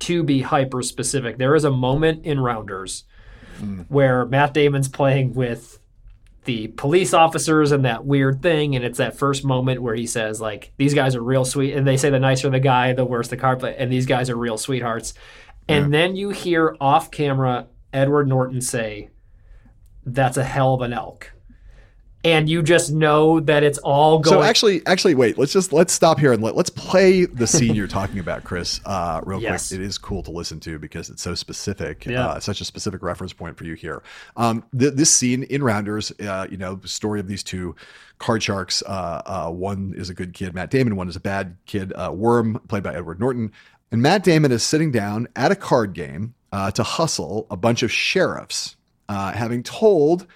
to 0.00 0.22
be 0.22 0.42
hyper 0.42 0.82
specific, 0.82 1.38
there 1.38 1.54
is 1.54 1.64
a 1.64 1.70
moment 1.70 2.24
in 2.24 2.40
Rounders 2.40 3.04
Mm. 3.60 3.84
where 3.90 4.24
Matt 4.24 4.54
Damon's 4.54 4.88
playing 4.88 5.34
with 5.34 5.78
the 6.44 6.68
police 6.68 7.12
officers 7.12 7.70
and 7.70 7.84
that 7.84 8.04
weird 8.04 8.40
thing, 8.42 8.74
and 8.74 8.82
it's 8.84 8.96
that 8.96 9.16
first 9.16 9.44
moment 9.44 9.82
where 9.82 9.94
he 9.94 10.06
says 10.06 10.40
like 10.40 10.72
these 10.78 10.94
guys 10.94 11.14
are 11.14 11.22
real 11.22 11.44
sweet, 11.44 11.74
and 11.74 11.86
they 11.86 11.98
say 11.98 12.08
the 12.08 12.18
nicer 12.18 12.48
the 12.48 12.58
guy, 12.58 12.94
the 12.94 13.04
worse 13.04 13.28
the 13.28 13.36
car, 13.36 13.58
and 13.64 13.92
these 13.92 14.06
guys 14.06 14.30
are 14.30 14.36
real 14.36 14.56
sweethearts, 14.56 15.12
and 15.68 15.92
then 15.92 16.16
you 16.16 16.30
hear 16.30 16.74
off 16.80 17.10
camera 17.10 17.66
Edward 17.92 18.26
Norton 18.26 18.60
say, 18.62 19.10
"That's 20.04 20.36
a 20.36 20.44
hell 20.44 20.74
of 20.74 20.80
an 20.82 20.92
elk." 20.92 21.32
And 22.24 22.48
you 22.48 22.62
just 22.62 22.92
know 22.92 23.40
that 23.40 23.64
it's 23.64 23.78
all 23.78 24.20
going. 24.20 24.32
So 24.32 24.42
actually, 24.44 24.86
actually, 24.86 25.16
wait. 25.16 25.38
Let's 25.38 25.52
just 25.52 25.72
let's 25.72 25.92
stop 25.92 26.20
here 26.20 26.32
and 26.32 26.40
let, 26.40 26.54
let's 26.54 26.70
play 26.70 27.24
the 27.24 27.48
scene 27.48 27.74
you're 27.74 27.88
talking 27.88 28.20
about, 28.20 28.44
Chris. 28.44 28.80
Uh, 28.86 29.20
real 29.24 29.42
Yes. 29.42 29.68
quick, 29.70 29.80
it 29.80 29.84
is 29.84 29.98
cool 29.98 30.22
to 30.22 30.30
listen 30.30 30.60
to 30.60 30.78
because 30.78 31.10
it's 31.10 31.20
so 31.20 31.34
specific. 31.34 32.06
Yeah. 32.06 32.24
Uh, 32.28 32.38
such 32.38 32.60
a 32.60 32.64
specific 32.64 33.02
reference 33.02 33.32
point 33.32 33.56
for 33.56 33.64
you 33.64 33.74
here. 33.74 34.04
Um, 34.36 34.62
th- 34.78 34.94
this 34.94 35.10
scene 35.10 35.42
in 35.42 35.64
Rounders, 35.64 36.12
uh, 36.20 36.46
you 36.48 36.58
know, 36.58 36.76
the 36.76 36.86
story 36.86 37.18
of 37.18 37.26
these 37.26 37.42
two 37.42 37.74
card 38.20 38.40
sharks. 38.40 38.84
Uh, 38.86 39.22
uh, 39.26 39.50
one 39.50 39.92
is 39.96 40.08
a 40.08 40.14
good 40.14 40.32
kid, 40.32 40.54
Matt 40.54 40.70
Damon. 40.70 40.94
One 40.94 41.08
is 41.08 41.16
a 41.16 41.20
bad 41.20 41.56
kid, 41.66 41.92
uh, 41.96 42.12
Worm, 42.14 42.60
played 42.68 42.84
by 42.84 42.94
Edward 42.94 43.18
Norton. 43.18 43.50
And 43.90 44.00
Matt 44.00 44.22
Damon 44.22 44.52
is 44.52 44.62
sitting 44.62 44.92
down 44.92 45.26
at 45.34 45.50
a 45.50 45.56
card 45.56 45.92
game 45.92 46.34
uh, 46.52 46.70
to 46.70 46.84
hustle 46.84 47.48
a 47.50 47.56
bunch 47.56 47.82
of 47.82 47.90
sheriffs, 47.90 48.76
uh, 49.08 49.32
having 49.32 49.62
told 49.62 50.26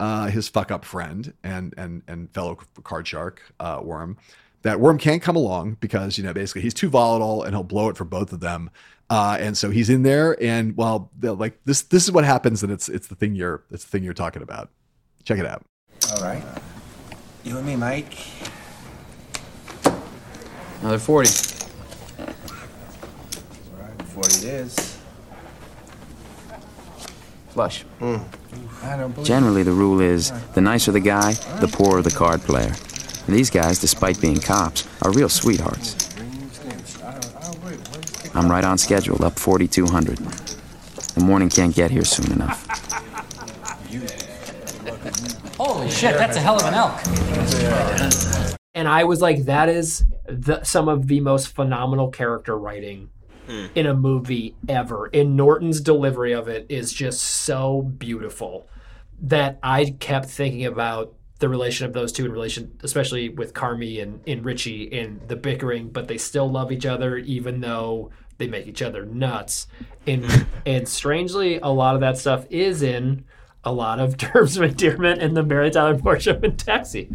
uh, 0.00 0.26
his 0.26 0.48
fuck 0.48 0.70
up 0.70 0.84
friend 0.84 1.32
and 1.42 1.74
and 1.76 2.02
and 2.06 2.30
fellow 2.32 2.58
card 2.84 3.06
shark 3.06 3.42
uh, 3.58 3.80
Worm 3.82 4.16
that 4.62 4.80
Worm 4.80 4.98
can't 4.98 5.22
come 5.22 5.36
along 5.36 5.76
because 5.80 6.18
you 6.18 6.24
know 6.24 6.32
basically 6.32 6.62
he's 6.62 6.74
too 6.74 6.88
volatile 6.88 7.42
and 7.42 7.54
he'll 7.54 7.62
blow 7.62 7.88
it 7.88 7.96
for 7.96 8.04
both 8.04 8.32
of 8.32 8.40
them. 8.40 8.70
Uh, 9.10 9.38
and 9.40 9.56
so 9.56 9.70
he's 9.70 9.88
in 9.88 10.02
there, 10.02 10.36
and 10.42 10.76
well, 10.76 11.10
like 11.22 11.58
this. 11.64 11.80
This 11.82 12.04
is 12.04 12.12
what 12.12 12.24
happens, 12.24 12.62
and 12.62 12.70
it's 12.70 12.90
it's 12.90 13.06
the 13.06 13.14
thing 13.14 13.34
you're 13.34 13.64
it's 13.70 13.84
the 13.84 13.90
thing 13.90 14.04
you're 14.04 14.12
talking 14.12 14.42
about. 14.42 14.68
Check 15.24 15.38
it 15.38 15.46
out. 15.46 15.64
All 16.12 16.22
right. 16.22 16.42
You 17.42 17.56
and 17.56 17.66
me, 17.66 17.76
Mike. 17.76 18.18
Another 20.82 20.98
40. 20.98 21.30
40 24.08 24.34
it 24.36 24.44
is. 24.44 24.97
Slush. 27.58 27.84
Generally, 29.24 29.64
the 29.64 29.72
rule 29.72 30.00
is 30.00 30.30
the 30.54 30.60
nicer 30.60 30.92
the 30.92 31.00
guy, 31.00 31.32
the 31.58 31.66
poorer 31.66 32.02
the 32.02 32.10
card 32.10 32.40
player. 32.42 32.72
And 33.26 33.34
these 33.34 33.50
guys, 33.50 33.80
despite 33.80 34.20
being 34.20 34.38
cops, 34.38 34.86
are 35.02 35.10
real 35.10 35.28
sweethearts. 35.28 36.08
I'm 38.32 38.48
right 38.48 38.64
on 38.64 38.78
schedule, 38.78 39.24
up 39.24 39.40
4,200. 39.40 40.18
The 40.18 41.20
morning 41.20 41.48
can't 41.48 41.74
get 41.74 41.90
here 41.90 42.04
soon 42.04 42.30
enough. 42.30 42.64
Holy 45.56 45.90
shit, 45.90 46.14
that's 46.14 46.36
a 46.36 46.40
hell 46.40 46.58
of 46.58 46.64
an 46.64 46.74
elk. 46.74 48.54
And 48.74 48.86
I 48.86 49.02
was 49.02 49.20
like, 49.20 49.46
that 49.46 49.68
is 49.68 50.04
the, 50.28 50.62
some 50.62 50.88
of 50.88 51.08
the 51.08 51.18
most 51.18 51.48
phenomenal 51.48 52.10
character 52.10 52.56
writing 52.56 53.10
in 53.74 53.86
a 53.86 53.94
movie 53.94 54.54
ever. 54.68 55.10
And 55.12 55.36
Norton's 55.36 55.80
delivery 55.80 56.32
of 56.32 56.48
it 56.48 56.66
is 56.68 56.92
just 56.92 57.20
so 57.20 57.82
beautiful 57.82 58.68
that 59.22 59.58
I 59.62 59.96
kept 59.98 60.26
thinking 60.26 60.66
about 60.66 61.14
the 61.38 61.48
relation 61.48 61.86
of 61.86 61.92
those 61.92 62.12
two 62.12 62.24
in 62.24 62.32
relation, 62.32 62.78
especially 62.82 63.28
with 63.28 63.54
Carmy 63.54 64.02
and, 64.02 64.20
and 64.26 64.44
Richie 64.44 64.92
and 64.98 65.20
the 65.28 65.36
bickering, 65.36 65.88
but 65.88 66.08
they 66.08 66.18
still 66.18 66.50
love 66.50 66.72
each 66.72 66.86
other 66.86 67.16
even 67.16 67.60
though 67.60 68.10
they 68.38 68.48
make 68.48 68.66
each 68.66 68.82
other 68.82 69.04
nuts. 69.04 69.66
And 70.06 70.46
and 70.66 70.88
strangely, 70.88 71.58
a 71.58 71.68
lot 71.68 71.94
of 71.94 72.00
that 72.00 72.18
stuff 72.18 72.46
is 72.50 72.82
in 72.82 73.24
a 73.64 73.72
lot 73.72 74.00
of 74.00 74.16
terms 74.16 74.56
of 74.56 74.64
endearment 74.64 75.22
in 75.22 75.34
the 75.34 75.42
Mary 75.42 75.70
Tyler 75.70 75.98
Moore 75.98 76.18
show 76.18 76.38
and 76.42 76.58
Taxi. 76.58 77.08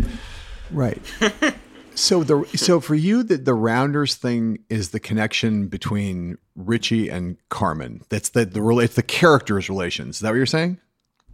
Right. 0.72 1.02
so 1.96 2.24
the 2.24 2.44
so 2.56 2.80
for 2.80 2.96
you 2.96 3.24
the 3.24 3.38
the 3.38 3.54
rounders 3.54 4.16
thing 4.16 4.60
is 4.70 4.90
the 4.90 5.00
connection 5.00 5.68
between 5.68 6.38
Richie 6.56 7.10
and 7.10 7.38
Carmen. 7.50 8.02
That's 8.10 8.30
the 8.30 8.46
the 8.46 8.66
it's 8.80 8.96
the 8.96 9.04
characters' 9.04 9.70
relations. 9.70 10.18
Is 10.18 10.22
that 10.22 10.30
what 10.30 10.36
you're 10.38 10.46
saying? 10.46 10.80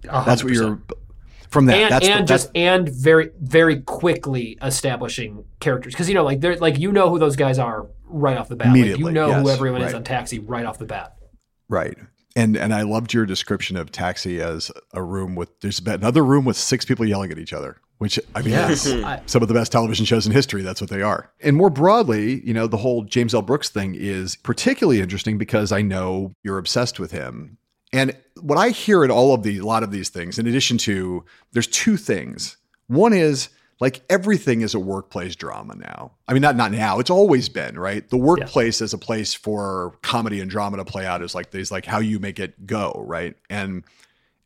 A 0.09 0.23
That's 0.25 0.43
what 0.43 0.53
you're 0.53 0.81
from 1.49 1.65
that. 1.65 1.77
and 1.77 1.91
that's 1.91 2.05
the- 2.05 2.11
and 2.11 2.27
that's- 2.27 2.43
just 2.43 2.51
and 2.55 2.89
very 2.89 3.31
very 3.41 3.81
quickly 3.81 4.57
establishing 4.61 5.45
characters 5.59 5.93
because 5.93 6.07
you 6.07 6.15
know 6.15 6.23
like 6.23 6.41
they're 6.41 6.57
like 6.57 6.77
you 6.79 6.91
know 6.91 7.09
who 7.09 7.19
those 7.19 7.35
guys 7.35 7.59
are 7.59 7.87
right 8.05 8.37
off 8.37 8.49
the 8.49 8.55
bat. 8.55 8.67
Like, 8.67 8.75
Immediately, 8.77 9.03
you 9.05 9.11
know 9.11 9.33
who 9.33 9.47
yes, 9.47 9.55
everyone 9.57 9.81
is 9.81 9.93
on 9.93 10.03
Taxi 10.03 10.39
right 10.39 10.65
off 10.65 10.77
the 10.79 10.85
bat. 10.85 11.15
Right. 11.67 11.97
And 12.35 12.55
and 12.55 12.73
I 12.73 12.83
loved 12.83 13.13
your 13.13 13.25
description 13.25 13.75
of 13.75 13.91
Taxi 13.91 14.39
as 14.39 14.71
a 14.93 15.01
room 15.03 15.35
with 15.35 15.59
there's 15.61 15.79
another 15.79 16.23
room 16.23 16.45
with 16.45 16.55
six 16.57 16.85
people 16.85 17.05
yelling 17.05 17.31
at 17.31 17.39
each 17.39 17.53
other, 17.53 17.77
which 17.99 18.19
I 18.35 18.41
mean 18.41 18.51
Yeah. 18.51 18.69
is 18.69 18.87
I- 19.03 19.21
some 19.27 19.41
of 19.41 19.47
the 19.47 19.53
best 19.53 19.71
television 19.71 20.05
shows 20.05 20.25
in 20.25 20.31
history. 20.33 20.61
That's 20.63 20.81
what 20.81 20.89
they 20.89 21.01
are. 21.01 21.31
And 21.41 21.55
more 21.55 21.69
broadly, 21.69 22.41
you 22.45 22.53
know, 22.53 22.67
the 22.67 22.77
whole 22.77 23.03
James 23.03 23.33
L. 23.33 23.41
Brooks 23.41 23.69
thing 23.69 23.95
is 23.95 24.35
particularly 24.37 24.99
interesting 25.01 25.37
because 25.37 25.71
I 25.71 25.81
know 25.81 26.33
you're 26.43 26.57
obsessed 26.57 26.99
with 26.99 27.11
him. 27.11 27.57
And 27.93 28.15
what 28.41 28.57
I 28.57 28.69
hear 28.69 29.03
in 29.03 29.11
all 29.11 29.33
of 29.33 29.43
the 29.43 29.57
a 29.59 29.63
lot 29.65 29.83
of 29.83 29.91
these 29.91 30.09
things, 30.09 30.37
in 30.39 30.47
addition 30.47 30.77
to 30.79 31.23
there's 31.53 31.67
two 31.67 31.95
things. 31.97 32.57
One 32.87 33.13
is 33.13 33.49
like 33.79 34.01
everything 34.09 34.61
is 34.61 34.73
a 34.73 34.79
workplace 34.79 35.35
drama 35.35 35.75
now. 35.75 36.11
I 36.27 36.33
mean, 36.33 36.41
not 36.41 36.55
not 36.55 36.71
now. 36.71 36.99
It's 36.99 37.09
always 37.09 37.49
been 37.49 37.79
right. 37.79 38.07
The 38.09 38.17
workplace 38.17 38.81
as 38.81 38.93
a 38.93 38.97
place 38.97 39.33
for 39.33 39.93
comedy 40.01 40.39
and 40.41 40.51
drama 40.51 40.77
to 40.77 40.85
play 40.85 41.05
out 41.05 41.21
is 41.21 41.33
like 41.33 41.51
these 41.51 41.71
like 41.71 41.85
how 41.85 41.99
you 41.99 42.19
make 42.19 42.39
it 42.39 42.65
go 42.67 43.03
right. 43.07 43.35
And 43.49 43.83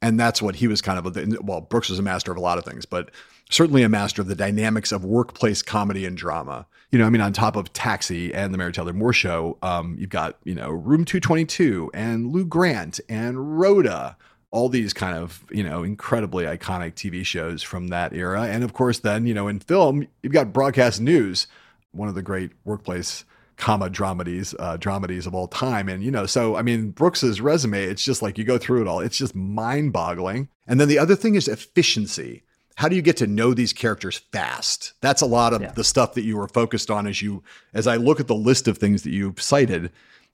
and 0.02 0.20
that's 0.20 0.42
what 0.42 0.56
he 0.56 0.68
was 0.68 0.82
kind 0.82 1.00
of 1.06 1.18
a, 1.18 1.38
well 1.42 1.62
brooks 1.62 1.90
was 1.90 1.98
a 2.00 2.04
master 2.04 2.32
of 2.32 2.38
a 2.38 2.42
lot 2.42 2.58
of 2.58 2.66
things 2.66 2.86
but 2.86 3.10
certainly 3.54 3.84
a 3.84 3.90
master 3.90 4.22
of 4.22 4.28
the 4.28 4.36
dynamics 4.36 4.92
of 4.92 5.06
workplace 5.06 5.62
comedy 5.62 6.06
and 6.06 6.18
drama. 6.18 6.66
You 6.92 7.00
know 7.00 7.08
i 7.08 7.10
mean 7.10 7.22
on 7.22 7.34
top 7.34 7.56
of 7.56 7.74
taxi 7.74 8.32
and 8.32 8.54
the 8.54 8.58
mary 8.60 8.72
tyler 8.72 8.94
moore 8.94 9.14
show 9.14 9.58
um, 9.64 9.96
you've 9.98 10.12
got 10.12 10.38
you 10.44 10.54
know 10.54 10.70
room 10.70 11.06
222 11.06 11.90
and 11.92 12.32
lou 12.32 12.46
grant 12.46 13.00
and 13.10 13.60
rhoda 13.60 14.16
all 14.52 14.70
these 14.70 14.94
kind 14.94 15.18
of 15.18 15.44
you 15.50 15.64
know 15.64 15.82
incredibly 15.82 16.46
iconic 16.46 16.94
tv 16.94 17.26
shows 17.26 17.64
from 17.64 17.88
that 17.88 18.14
era. 18.14 18.44
And 18.44 18.64
of 18.64 18.74
course 18.74 19.00
then 19.00 19.26
you 19.26 19.34
know 19.34 19.48
in 19.48 19.60
film 19.60 20.08
you've 20.22 20.34
got 20.34 20.54
broadcast 20.54 21.02
news 21.02 21.48
one 21.92 22.08
of 22.08 22.16
the 22.16 22.22
great 22.22 22.52
workplace 22.64 23.26
comma 23.58 23.90
dramedies 23.90 24.54
uh, 24.60 24.78
dramedies 24.78 25.26
of 25.26 25.34
all 25.34 25.48
time. 25.48 25.90
And 25.90 26.04
you 26.04 26.12
know 26.12 26.28
so 26.28 26.56
i 26.56 26.62
mean 26.62 26.92
brooks's 26.92 27.42
resume 27.42 27.84
it's 27.84 28.04
just 28.04 28.22
like 28.22 28.38
you 28.38 28.44
go 28.44 28.60
through 28.60 28.82
it 28.82 28.88
all. 28.88 29.00
It's 29.00 29.18
just 29.18 29.34
mind-boggling. 29.34 30.48
And 30.68 30.80
then 30.80 30.88
the 30.88 31.00
other 31.00 31.16
thing 31.16 31.34
is 31.34 31.48
efficiency 31.48 32.44
how 32.76 32.88
do 32.90 32.96
you 32.96 33.02
get 33.02 33.18
to 33.18 33.28
know 33.28 33.54
these 33.54 33.74
characters 33.74 34.18
fast 34.32 34.94
that's 35.02 35.22
a 35.22 35.26
lot 35.26 35.54
of 35.54 35.76
the 35.76 35.84
stuff 35.84 36.14
that 36.14 36.24
you 36.24 36.38
were 36.38 36.48
focused 36.48 36.90
on 36.90 37.08
as 37.08 37.22
you 37.22 37.44
as 37.74 37.88
i 37.88 37.96
look 37.96 38.20
at 38.20 38.28
the 38.28 38.36
list 38.36 38.68
of 38.68 38.78
things 38.78 39.04
that 39.04 39.12
you've 39.12 39.42
cited 39.42 39.92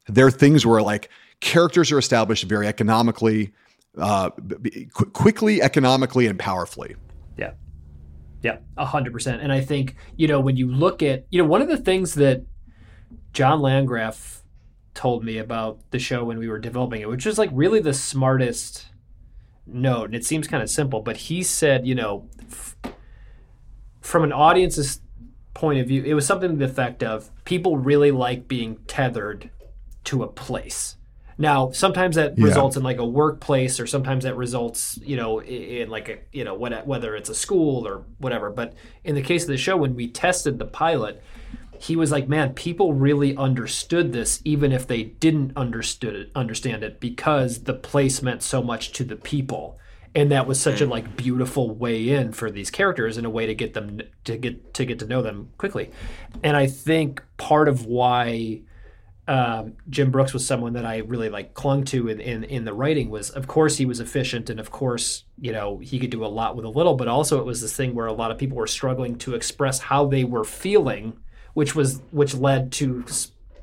there 0.07 0.25
are 0.25 0.31
things 0.31 0.65
where 0.65 0.81
like 0.81 1.09
characters 1.39 1.91
are 1.91 1.99
established 1.99 2.43
very 2.45 2.67
economically 2.67 3.51
uh, 3.97 4.29
qu- 4.29 5.09
quickly 5.11 5.61
economically 5.61 6.27
and 6.27 6.37
powerfully 6.39 6.95
Yeah. 7.37 7.51
Yeah, 8.41 8.59
a 8.77 8.85
hundred 8.85 9.11
percent. 9.11 9.41
And 9.41 9.51
I 9.51 9.59
think, 9.59 9.95
you 10.15 10.25
know, 10.27 10.39
when 10.39 10.55
you 10.55 10.71
look 10.71 11.03
at, 11.03 11.25
you 11.29 11.41
know, 11.41 11.47
one 11.49 11.61
of 11.61 11.67
the 11.67 11.75
things 11.75 12.13
that 12.13 12.45
John 13.33 13.59
Landgraf 13.61 14.43
told 14.93 15.25
me 15.25 15.37
about 15.39 15.79
the 15.91 15.99
show 15.99 16.23
when 16.23 16.39
we 16.39 16.47
were 16.47 16.59
developing 16.59 17.01
it, 17.01 17.09
which 17.09 17.25
is 17.25 17.37
like 17.37 17.49
really 17.51 17.81
the 17.81 17.93
smartest 17.93 18.85
note, 19.73 20.05
and 20.05 20.15
it 20.15 20.25
seems 20.25 20.47
kind 20.47 20.63
of 20.63 20.69
simple, 20.69 21.01
but 21.01 21.17
he 21.17 21.43
said, 21.43 21.85
you 21.87 21.95
know, 21.95 22.27
f- 22.49 22.75
from 24.01 24.23
an 24.23 24.31
audience's 24.31 25.01
point 25.53 25.79
of 25.79 25.87
view, 25.87 26.03
it 26.03 26.13
was 26.13 26.25
something 26.25 26.49
to 26.51 26.55
the 26.55 26.65
effect 26.65 27.03
of 27.03 27.29
people 27.45 27.77
really 27.77 28.11
like 28.11 28.47
being 28.47 28.77
tethered 28.87 29.49
to 30.05 30.23
a 30.23 30.27
place. 30.27 30.95
Now, 31.37 31.71
sometimes 31.71 32.15
that 32.15 32.37
Yeah. 32.37 32.45
results 32.45 32.75
in 32.77 32.83
like 32.83 32.99
a 32.99 33.05
workplace, 33.05 33.79
or 33.79 33.87
sometimes 33.87 34.23
that 34.25 34.35
results, 34.35 34.99
you 35.03 35.15
know, 35.15 35.41
in 35.41 35.89
like 35.89 36.09
a, 36.09 36.17
you 36.31 36.43
know, 36.43 36.53
what- 36.53 36.85
whether 36.85 37.15
it's 37.15 37.29
a 37.29 37.35
school 37.35 37.87
or 37.87 38.03
whatever. 38.17 38.49
But 38.49 38.73
in 39.03 39.15
the 39.15 39.21
case 39.21 39.43
of 39.43 39.49
the 39.49 39.57
show, 39.57 39.77
when 39.77 39.95
we 39.95 40.07
tested 40.09 40.59
the 40.59 40.65
pilot, 40.65 41.21
he 41.79 41.95
was 41.95 42.11
like, 42.11 42.27
"Man, 42.27 42.53
people 42.53 42.93
really 42.93 43.35
understood 43.35 44.13
this, 44.13 44.41
even 44.43 44.71
if 44.71 44.87
they 44.87 45.03
didn't 45.03 45.53
understood 45.55 46.15
it, 46.15 46.31
understand 46.35 46.83
it, 46.83 46.99
because 46.99 47.63
the 47.63 47.73
place 47.73 48.21
meant 48.21 48.43
so 48.43 48.61
much 48.61 48.91
to 48.93 49.03
the 49.03 49.15
people." 49.15 49.79
And 50.15 50.31
that 50.31 50.47
was 50.47 50.59
such 50.59 50.81
a 50.81 50.85
like 50.87 51.15
beautiful 51.15 51.69
way 51.73 52.09
in 52.09 52.31
for 52.31 52.49
these 52.49 52.71
characters 52.71 53.17
and 53.17 53.27
a 53.27 53.29
way 53.29 53.45
to 53.45 53.53
get 53.53 53.73
them 53.73 54.01
to 54.23 54.37
get 54.37 54.73
to 54.73 54.85
get 54.85 54.99
to 54.99 55.05
know 55.05 55.21
them 55.21 55.51
quickly. 55.57 55.91
And 56.43 56.57
I 56.57 56.67
think 56.67 57.23
part 57.37 57.67
of 57.67 57.85
why 57.85 58.61
um, 59.29 59.73
Jim 59.87 60.09
Brooks 60.09 60.33
was 60.33 60.43
someone 60.43 60.73
that 60.73 60.87
I 60.87 60.97
really 60.97 61.29
like 61.29 61.53
clung 61.53 61.83
to 61.85 62.07
in, 62.07 62.19
in 62.19 62.43
in 62.43 62.65
the 62.65 62.73
writing 62.73 63.11
was 63.11 63.29
of 63.29 63.45
course 63.45 63.77
he 63.77 63.85
was 63.85 63.99
efficient 63.99 64.49
and 64.49 64.59
of 64.59 64.71
course 64.71 65.25
you 65.39 65.51
know 65.51 65.77
he 65.77 65.99
could 65.99 66.09
do 66.09 66.25
a 66.25 66.27
lot 66.27 66.55
with 66.55 66.65
a 66.65 66.69
little 66.69 66.95
but 66.95 67.07
also 67.07 67.39
it 67.39 67.45
was 67.45 67.61
this 67.61 67.75
thing 67.75 67.93
where 67.93 68.07
a 68.07 68.13
lot 68.13 68.31
of 68.31 68.39
people 68.39 68.57
were 68.57 68.65
struggling 68.65 69.19
to 69.19 69.35
express 69.35 69.77
how 69.77 70.07
they 70.07 70.23
were 70.23 70.43
feeling 70.43 71.15
which 71.53 71.75
was 71.75 72.01
which 72.11 72.33
led 72.33 72.71
to 72.73 73.03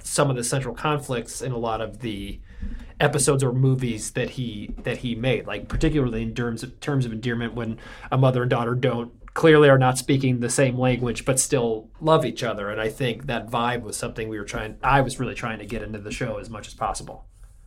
some 0.00 0.30
of 0.30 0.36
the 0.36 0.44
central 0.44 0.74
conflicts 0.74 1.42
in 1.42 1.52
a 1.52 1.58
lot 1.58 1.80
of 1.80 2.00
the 2.00 2.40
episodes 3.00 3.44
or 3.44 3.52
movies 3.52 4.12
that 4.12 4.30
he 4.30 4.74
that 4.84 4.98
he 4.98 5.14
made 5.14 5.46
like 5.46 5.68
particularly 5.68 6.22
in 6.22 6.34
terms 6.34 6.62
of, 6.62 6.78
terms 6.80 7.04
of 7.04 7.12
endearment 7.12 7.54
when 7.54 7.78
a 8.10 8.16
mother 8.16 8.42
and 8.42 8.50
daughter 8.50 8.74
don't 8.74 9.12
clearly 9.34 9.68
are 9.68 9.78
not 9.78 9.98
speaking 9.98 10.40
the 10.40 10.48
same 10.48 10.78
language 10.78 11.26
but 11.26 11.38
still 11.38 11.90
love 12.00 12.24
each 12.24 12.42
other. 12.42 12.70
And 12.70 12.80
i 12.80 12.88
think 12.88 13.26
that 13.26 13.48
vibe 13.48 13.82
was 13.82 13.96
something 13.96 14.28
we 14.28 14.38
were 14.38 14.46
trying 14.46 14.76
i 14.82 15.00
was 15.02 15.20
really 15.20 15.34
trying 15.34 15.58
to 15.58 15.66
get 15.66 15.82
into 15.82 15.98
the 15.98 16.10
show 16.10 16.38
as 16.38 16.48
much 16.48 16.66
as 16.66 16.74
possible. 16.74 17.26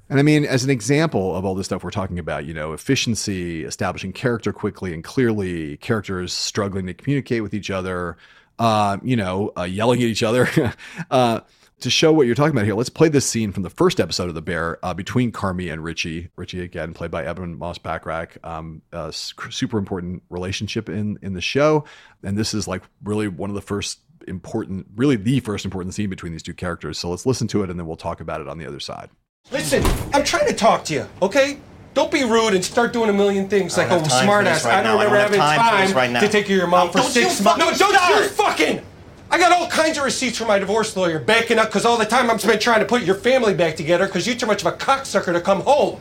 And 0.10 0.18
I 0.18 0.24
mean, 0.24 0.44
as 0.44 0.64
an 0.64 0.72
example 0.72 1.36
of 1.36 1.46
all 1.46 1.54
this 1.54 1.68
stuff 1.68 1.84
we're 1.84 1.91
talking 1.91 2.18
about, 2.18 2.44
you 2.44 2.54
know, 2.54 2.74
efficiency, 2.74 3.64
establishing 3.64 4.12
character 4.12 4.52
quickly 4.52 4.91
and 4.91 5.04
clearly, 5.04 5.78
characters 5.78 6.34
struggling 6.34 6.88
to 6.88 6.96
communicate 6.96 7.44
with 7.44 7.54
each 7.54 7.70
other, 7.70 8.18
uh, 8.60 8.98
you 9.03 9.15
know, 9.15 9.52
uh, 9.57 9.64
yelling 9.64 10.02
at 10.02 10.07
each 10.07 10.23
other. 10.23 10.48
uh, 11.11 11.40
to 11.80 11.90
show 11.90 12.11
what 12.11 12.26
you're 12.26 12.36
talking 12.36 12.52
about 12.52 12.65
here, 12.65 12.76
let's 12.76 12.90
play 12.90 13.07
this 13.07 13.26
scene 13.26 13.53
from 13.53 13.64
the 13.64 13.69
first 13.69 14.02
episode 14.02 14.27
of 14.27 14.36
The 14.36 14.41
Bear 14.41 14.84
uh, 14.84 14.94
between 14.94 15.31
Carmy 15.31 15.72
and 15.72 15.81
Richie. 15.81 16.30
Richie, 16.36 16.61
again, 16.61 16.94
played 16.94 17.10
by 17.10 17.30
Ebon 17.30 17.57
Moss-Bachrach. 17.57 18.38
Um, 18.45 18.81
s- 18.91 19.34
super 19.49 19.77
important 19.77 20.23
relationship 20.30 20.90
in, 20.90 21.18
in 21.22 21.34
the 21.34 21.41
show. 21.41 21.86
And 22.22 22.38
this 22.38 22.53
is 22.53 22.68
like 22.68 22.84
really 23.03 23.30
one 23.30 23.49
of 23.49 23.56
the 23.56 23.61
first 23.61 23.99
important, 24.27 24.88
really 24.95 25.15
the 25.15 25.40
first 25.40 25.64
important 25.64 25.94
scene 25.94 26.10
between 26.10 26.34
these 26.34 26.44
two 26.44 26.53
characters. 26.53 26.99
So 26.99 27.10
let's 27.10 27.26
listen 27.26 27.48
to 27.48 27.64
it 27.64 27.69
and 27.69 27.80
then 27.80 27.88
we'll 27.88 27.95
talk 27.95 28.19
about 28.19 28.41
it 28.41 28.49
on 28.49 28.57
the 28.57 28.65
other 28.65 28.81
side. 28.81 29.10
Listen, 29.52 29.81
I'm 30.14 30.26
trying 30.26 30.48
to 30.48 30.53
talk 30.53 30.84
to 30.86 30.94
you, 30.94 31.07
okay? 31.22 31.60
Don't 31.99 32.13
be 32.13 32.23
rude 32.23 32.53
and 32.53 32.63
start 32.63 32.93
doing 32.93 33.09
a 33.09 33.13
million 33.13 33.49
things 33.49 33.77
I 33.77 33.81
like 33.81 33.89
don't 33.89 33.99
a 33.99 34.03
have 34.09 34.21
oh, 34.21 34.23
smart 34.23 34.47
ass. 34.47 34.63
right 34.63 34.76
I 34.76 34.84
don't 34.84 34.95
now. 34.95 35.01
I 35.01 35.03
remember 35.03 35.17
have 35.17 35.31
having 35.35 35.39
time 35.41 35.89
time 35.89 36.13
right 36.13 36.21
to 36.21 36.30
take 36.30 36.45
care 36.45 36.55
of 36.55 36.59
your 36.61 36.67
mom 36.67 36.88
Oh, 36.88 36.91
for 36.93 37.01
six 37.01 37.43
months. 37.43 37.59
No, 37.59 37.65
don't 37.73 37.93
start. 37.93 38.23
you 38.23 38.30
fucking! 38.30 38.81
I 39.30 39.38
got 39.38 39.51
all 39.51 39.67
kinds 39.67 39.97
of 39.97 40.05
receipts 40.05 40.38
from 40.38 40.47
my 40.47 40.59
divorce 40.59 40.95
lawyer 40.95 41.19
backing 41.19 41.59
up 41.59 41.67
because 41.67 41.84
all 41.84 41.97
the 41.97 42.05
time 42.05 42.31
I'm 42.31 42.39
spent 42.39 42.61
trying 42.61 42.80
to 42.80 42.85
put 42.85 43.01
your 43.03 43.15
family 43.15 43.53
back 43.53 43.76
together 43.76 44.05
because 44.05 44.26
you're 44.26 44.38
too 44.38 44.45
much 44.45 44.61
of 44.65 44.73
a 44.73 44.77
cocksucker 44.77 45.34
to 45.34 45.41
come 45.41 45.59
home. 45.63 45.99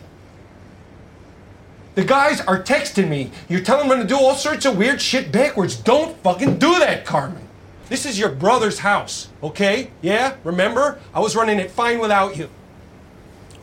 The 1.96 2.04
guys 2.04 2.42
are 2.42 2.62
texting 2.62 3.08
me. 3.08 3.32
You're 3.48 3.64
telling 3.64 3.88
them 3.88 3.98
to 3.98 4.06
do 4.06 4.14
all 4.16 4.36
sorts 4.36 4.66
of 4.66 4.78
weird 4.78 5.02
shit 5.02 5.32
backwards. 5.32 5.74
Don't 5.74 6.16
fucking 6.18 6.60
do 6.60 6.78
that, 6.78 7.06
Carmen. 7.06 7.42
This 7.88 8.06
is 8.06 8.20
your 8.20 8.28
brother's 8.28 8.78
house, 8.78 9.30
okay? 9.42 9.90
Yeah, 10.00 10.36
remember? 10.44 11.00
I 11.12 11.18
was 11.18 11.34
running 11.34 11.58
it 11.58 11.72
fine 11.72 11.98
without 11.98 12.36
you. 12.36 12.50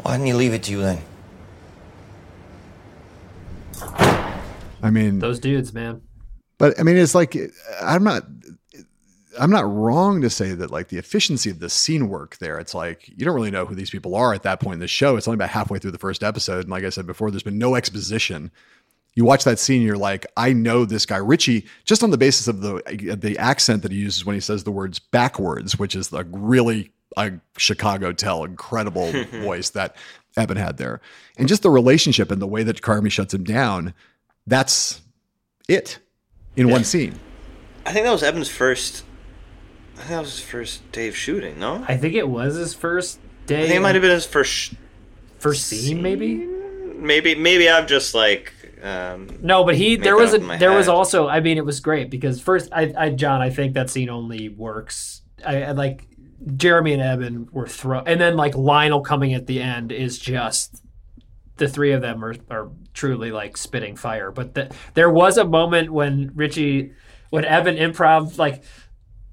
Why 0.02 0.18
didn't 0.18 0.28
you 0.28 0.36
leave 0.36 0.54
it 0.54 0.64
to 0.64 0.72
you 0.74 0.82
then? 0.82 1.02
I 3.82 4.90
mean, 4.92 5.20
those 5.20 5.40
dudes, 5.40 5.74
man. 5.74 6.02
But 6.58 6.80
I 6.80 6.84
mean, 6.84 6.98
it's 6.98 7.16
like 7.16 7.36
I'm 7.82 8.04
not. 8.04 8.24
I'm 9.38 9.52
not 9.52 9.70
wrong 9.70 10.22
to 10.22 10.30
say 10.30 10.54
that 10.54 10.72
like 10.72 10.88
the 10.88 10.98
efficiency 10.98 11.50
of 11.50 11.60
the 11.60 11.70
scene 11.70 12.08
work 12.08 12.38
there. 12.38 12.58
It's 12.58 12.74
like 12.74 13.10
you 13.10 13.26
don't 13.26 13.36
really 13.36 13.52
know 13.52 13.66
who 13.66 13.76
these 13.76 13.90
people 13.90 14.16
are 14.16 14.34
at 14.34 14.44
that 14.44 14.62
point 14.62 14.76
in 14.76 14.80
the 14.80 14.88
show. 14.88 15.18
It's 15.18 15.28
only 15.28 15.36
about 15.36 15.50
halfway 15.50 15.78
through 15.78 15.92
the 15.92 15.98
first 15.98 16.24
episode, 16.24 16.62
and 16.62 16.70
like 16.70 16.86
I 16.86 16.90
said 16.90 17.06
before, 17.06 17.32
there's 17.32 17.44
been 17.44 17.58
no 17.58 17.76
exposition. 17.76 18.50
You 19.14 19.26
watch 19.26 19.44
that 19.46 19.60
scene, 19.60 19.82
you're 19.82 19.98
like, 19.98 20.26
I 20.36 20.52
know 20.54 20.86
this 20.86 21.06
guy 21.06 21.18
Richie 21.18 21.66
just 21.84 22.04
on 22.04 22.12
the 22.12 22.18
basis 22.18 22.48
of 22.48 22.62
the 22.62 23.18
the 23.20 23.38
accent 23.38 23.82
that 23.84 23.92
he 23.92 23.98
uses 23.98 24.26
when 24.26 24.36
he 24.36 24.40
says 24.42 24.64
the 24.64 24.72
words 24.72 25.00
backwards, 25.00 25.78
which 25.78 25.96
is 25.96 26.14
like 26.14 26.28
really 26.30 26.92
a 27.18 27.32
Chicago 27.58 28.12
tell 28.12 28.44
incredible 28.44 29.12
voice 29.32 29.70
that 29.72 29.96
Ebon 30.40 30.58
had 30.58 30.78
there, 30.78 31.02
and 31.38 31.48
just 31.48 31.62
the 31.62 31.70
relationship 31.70 32.32
and 32.32 32.42
the 32.42 32.48
way 32.48 32.64
that 32.64 32.82
Carmy 32.82 33.12
shuts 33.12 33.34
him 33.34 33.44
down. 33.44 33.94
That's 34.48 35.02
it 35.68 36.00
in 36.56 36.70
one 36.70 36.84
scene. 36.84 37.20
I 37.86 37.94
think 37.94 38.06
that 38.06 38.12
was 38.12 38.24
Ebon's 38.24 38.50
first. 38.50 39.04
I 39.96 39.98
think 40.00 40.10
that 40.10 40.20
was 40.22 40.38
his 40.38 40.46
first 40.46 40.92
day 40.92 41.08
of 41.08 41.16
shooting. 41.16 41.60
No, 41.60 41.86
I 41.88 41.98
think 41.98 42.16
it 42.16 42.28
was 42.28 42.56
his 42.56 42.74
first 42.74 43.20
day. 43.46 43.60
I 43.60 43.62
think 43.68 43.76
it 43.76 43.82
might 43.82 43.96
have 43.96 44.02
been 44.02 44.12
his 44.12 44.26
first 44.26 44.52
sh- 44.52 44.74
first 45.40 45.68
scene, 45.68 46.02
maybe. 46.02 46.36
Maybe, 46.96 47.36
maybe 47.36 47.70
I'm 47.70 47.88
just 47.88 48.14
like. 48.14 48.54
Um, 48.82 49.40
No, 49.42 49.64
but 49.64 49.76
he 49.76 49.96
there 49.96 50.16
was 50.16 50.34
a 50.34 50.36
up 50.36 50.42
in 50.42 50.48
my 50.48 50.58
there 50.58 50.72
was 50.72 50.88
also 50.88 51.28
I 51.28 51.40
mean 51.40 51.58
it 51.58 51.66
was 51.66 51.80
great 51.80 52.12
because 52.12 52.40
first 52.42 52.70
I, 52.72 52.94
I 52.96 53.10
John 53.10 53.42
I 53.42 53.50
think 53.50 53.74
that 53.74 53.90
scene 53.90 54.10
only 54.10 54.50
works 54.50 55.22
I, 55.44 55.64
I 55.64 55.72
like 55.72 56.06
Jeremy 56.56 56.94
and 56.94 57.02
Ebon 57.02 57.50
were 57.52 57.68
throw 57.68 58.00
and 58.00 58.20
then 58.20 58.36
like 58.36 58.56
Lionel 58.56 59.02
coming 59.02 59.34
at 59.34 59.48
the 59.48 59.62
end 59.62 59.92
is 59.92 60.20
just 60.20 60.84
the 61.58 61.68
three 61.68 61.94
of 61.94 62.02
them 62.02 62.24
are, 62.24 62.36
are 62.50 62.70
truly 62.94 63.32
like 63.32 63.56
spitting 63.56 63.96
fire. 63.96 64.32
But 64.32 64.54
the, 64.54 64.76
there 64.94 65.10
was 65.10 65.38
a 65.38 65.46
moment 65.46 65.92
when 65.92 66.32
Richie 66.36 66.92
when 67.30 67.46
Ebon 67.46 67.78
improv 67.78 68.38
like 68.38 68.64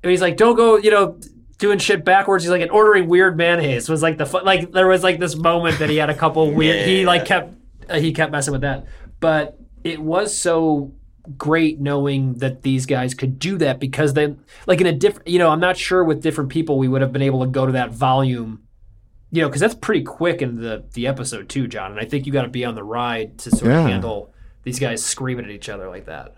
he's 0.02 0.20
like 0.20 0.36
don't 0.36 0.56
go 0.56 0.76
you 0.76 0.90
know 0.90 1.18
doing 1.58 1.78
shit 1.78 2.04
backwards. 2.04 2.44
He's 2.44 2.50
like 2.50 2.62
and 2.62 2.70
ordering 2.70 3.08
weird 3.08 3.36
mayonnaise 3.36 3.88
was 3.88 4.02
like 4.02 4.18
the 4.18 4.40
like 4.44 4.72
there 4.72 4.88
was 4.88 5.02
like 5.02 5.18
this 5.18 5.36
moment 5.36 5.78
that 5.80 5.90
he 5.90 5.96
had 5.96 6.10
a 6.10 6.14
couple 6.14 6.50
weird 6.52 6.86
he 6.86 7.04
like 7.04 7.24
kept 7.24 7.54
uh, 7.88 7.98
he 7.98 8.12
kept 8.12 8.30
messing 8.32 8.52
with 8.52 8.62
that. 8.62 8.86
But 9.20 9.58
it 9.84 10.00
was 10.00 10.36
so 10.36 10.92
great 11.38 11.80
knowing 11.80 12.34
that 12.34 12.62
these 12.62 12.84
guys 12.86 13.14
could 13.14 13.38
do 13.38 13.56
that 13.58 13.78
because 13.78 14.14
then 14.14 14.38
like 14.66 14.80
in 14.80 14.86
a 14.86 14.92
different 14.92 15.28
you 15.28 15.38
know 15.38 15.48
i'm 15.50 15.60
not 15.60 15.76
sure 15.76 16.02
with 16.02 16.20
different 16.20 16.50
people 16.50 16.78
we 16.78 16.88
would 16.88 17.00
have 17.00 17.12
been 17.12 17.22
able 17.22 17.40
to 17.40 17.46
go 17.46 17.64
to 17.64 17.72
that 17.72 17.92
volume 17.92 18.60
you 19.30 19.40
know 19.40 19.48
because 19.48 19.60
that's 19.60 19.74
pretty 19.76 20.02
quick 20.02 20.42
in 20.42 20.60
the 20.60 20.84
the 20.94 21.06
episode 21.06 21.48
too 21.48 21.68
john 21.68 21.92
and 21.92 22.00
i 22.00 22.04
think 22.04 22.26
you 22.26 22.32
got 22.32 22.42
to 22.42 22.48
be 22.48 22.64
on 22.64 22.74
the 22.74 22.82
ride 22.82 23.38
to 23.38 23.50
sort 23.50 23.70
Yeah. 23.70 23.82
of 23.84 23.88
handle 23.90 24.34
these 24.64 24.78
guys 24.80 25.04
screaming 25.04 25.44
at 25.44 25.50
each 25.50 25.68
other 25.68 25.88
like 25.88 26.06
that. 26.06 26.34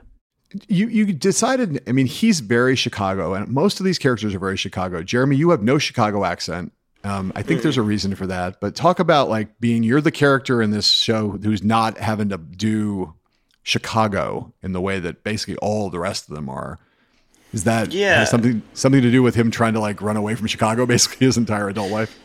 You 0.68 0.88
you 0.88 1.12
decided 1.12 1.82
i 1.88 1.92
mean 1.92 2.06
he's 2.06 2.40
very 2.40 2.76
chicago 2.76 3.34
and 3.34 3.48
most 3.48 3.80
of 3.80 3.86
these 3.86 3.98
characters 3.98 4.34
are 4.34 4.38
very 4.38 4.56
chicago. 4.56 5.02
Jeremy 5.02 5.36
you 5.36 5.50
have 5.50 5.62
no 5.62 5.78
chicago 5.78 6.24
accent. 6.24 6.72
Um, 7.04 7.32
i 7.36 7.42
think 7.42 7.60
there's 7.62 7.76
a 7.76 7.82
reason 7.82 8.14
for 8.14 8.26
that 8.28 8.60
but 8.60 8.74
talk 8.74 8.98
about 8.98 9.28
like 9.28 9.58
being 9.60 9.82
you're 9.82 10.00
the 10.00 10.10
character 10.10 10.62
in 10.62 10.70
this 10.70 10.88
show 10.88 11.30
who's 11.42 11.62
not 11.62 11.98
having 11.98 12.28
to 12.30 12.38
do 12.38 13.12
chicago 13.64 14.52
in 14.62 14.72
the 14.72 14.80
way 14.80 15.00
that 15.00 15.24
basically 15.24 15.56
all 15.56 15.90
the 15.90 15.98
rest 15.98 16.28
of 16.28 16.34
them 16.34 16.48
are 16.48 16.78
is 17.52 17.64
that 17.64 17.92
Yeah. 17.92 18.24
something 18.24 18.62
something 18.74 19.02
to 19.02 19.10
do 19.10 19.22
with 19.22 19.34
him 19.34 19.50
trying 19.50 19.72
to 19.72 19.80
like 19.80 20.00
run 20.00 20.16
away 20.16 20.34
from 20.36 20.46
chicago 20.46 20.86
basically 20.94 21.26
his 21.26 21.36
entire 21.36 21.68
adult 21.68 21.90
life 21.90 22.16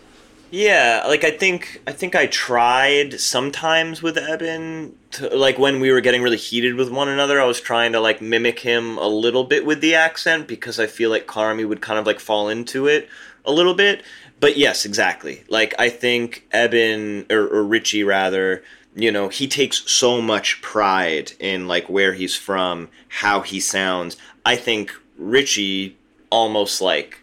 Yeah, 0.51 1.03
like 1.07 1.23
I 1.23 1.29
think 1.31 1.79
I 1.87 1.91
think 1.91 2.15
I 2.15 2.25
tried 2.25 3.19
sometimes 3.19 4.01
with 4.01 4.17
Ebon, 4.17 4.95
to, 5.11 5.29
like 5.37 5.59
when 5.59 5.79
we 5.79 5.91
were 5.91 6.01
getting 6.01 6.23
really 6.23 6.37
heated 6.37 6.73
with 6.73 6.89
one 6.89 7.07
another. 7.07 7.39
I 7.39 7.45
was 7.45 7.61
trying 7.61 7.91
to 7.93 7.99
like 7.99 8.19
mimic 8.19 8.57
him 8.59 8.97
a 8.97 9.07
little 9.07 9.43
bit 9.43 9.63
with 9.63 9.79
the 9.79 9.93
accent 9.93 10.47
because 10.47 10.79
I 10.79 10.87
feel 10.87 11.11
like 11.11 11.27
Carmy 11.27 11.67
would 11.69 11.81
kind 11.81 11.99
of 11.99 12.07
like 12.07 12.19
fall 12.19 12.49
into 12.49 12.87
it 12.87 13.07
a 13.45 13.51
little 13.51 13.75
bit. 13.75 14.01
But 14.39 14.57
yes, 14.57 14.85
exactly. 14.85 15.43
Like 15.49 15.75
I 15.77 15.87
think 15.89 16.47
Ebon 16.51 17.27
or, 17.29 17.41
or 17.47 17.63
Richie 17.63 18.03
rather, 18.03 18.63
you 19.03 19.11
know, 19.11 19.29
he 19.29 19.47
takes 19.47 19.89
so 19.91 20.21
much 20.21 20.61
pride 20.61 21.33
in 21.39 21.67
like 21.67 21.89
where 21.89 22.13
he's 22.13 22.35
from, 22.35 22.89
how 23.07 23.41
he 23.41 23.59
sounds. 23.59 24.17
I 24.45 24.55
think 24.55 24.91
Richie 25.17 25.97
almost 26.31 26.79
like 26.81 27.19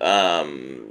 um 0.00 0.84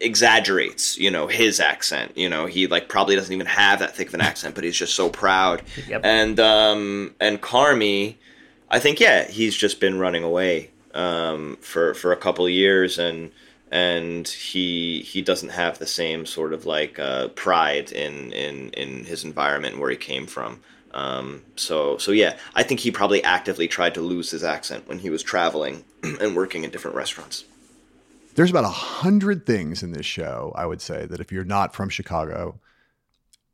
exaggerates 0.00 0.98
you 0.98 1.10
know 1.10 1.26
his 1.26 1.58
accent 1.60 2.12
you 2.16 2.28
know 2.28 2.46
he 2.46 2.66
like 2.66 2.88
probably 2.88 3.16
doesn't 3.16 3.32
even 3.32 3.46
have 3.46 3.78
that 3.78 3.96
thick 3.96 4.08
of 4.08 4.14
an 4.14 4.20
accent 4.20 4.54
but 4.54 4.62
he's 4.64 4.76
just 4.76 4.94
so 4.94 5.08
proud 5.08 5.62
Yep. 5.88 6.00
and 6.04 6.40
um 6.40 7.14
and 7.20 7.40
carmy 7.40 8.16
i 8.70 8.78
think 8.78 9.00
yeah 9.00 9.24
he's 9.24 9.56
just 9.56 9.80
been 9.80 9.98
running 9.98 10.22
away 10.22 10.70
um 10.94 11.56
for 11.60 11.94
for 11.94 12.12
a 12.12 12.16
couple 12.16 12.44
of 12.44 12.50
years 12.50 12.98
and 12.98 13.30
and 13.76 14.26
he 14.26 15.00
he 15.02 15.20
doesn't 15.20 15.50
have 15.50 15.78
the 15.78 15.86
same 15.86 16.24
sort 16.24 16.54
of 16.54 16.64
like 16.64 16.98
uh 16.98 17.28
pride 17.28 17.92
in 17.92 18.32
in 18.32 18.70
in 18.70 19.04
his 19.04 19.22
environment 19.22 19.74
and 19.74 19.80
where 19.82 19.90
he 19.90 19.96
came 19.96 20.26
from. 20.26 20.60
Um 20.92 21.42
so 21.56 21.98
so 21.98 22.10
yeah 22.12 22.36
i 22.54 22.62
think 22.62 22.80
he 22.80 22.90
probably 22.90 23.22
actively 23.22 23.68
tried 23.68 23.94
to 23.94 24.00
lose 24.00 24.30
his 24.30 24.42
accent 24.42 24.88
when 24.88 25.00
he 25.00 25.10
was 25.10 25.22
traveling 25.22 25.84
and 26.02 26.34
working 26.34 26.64
in 26.64 26.70
different 26.70 26.96
restaurants. 26.96 27.44
There's 28.34 28.50
about 28.50 28.64
a 28.64 28.68
hundred 29.02 29.44
things 29.44 29.82
in 29.82 29.92
this 29.92 30.06
show 30.06 30.52
i 30.56 30.64
would 30.64 30.80
say 30.80 31.04
that 31.04 31.20
if 31.20 31.30
you're 31.30 31.44
not 31.44 31.74
from 31.74 31.90
chicago 31.90 32.58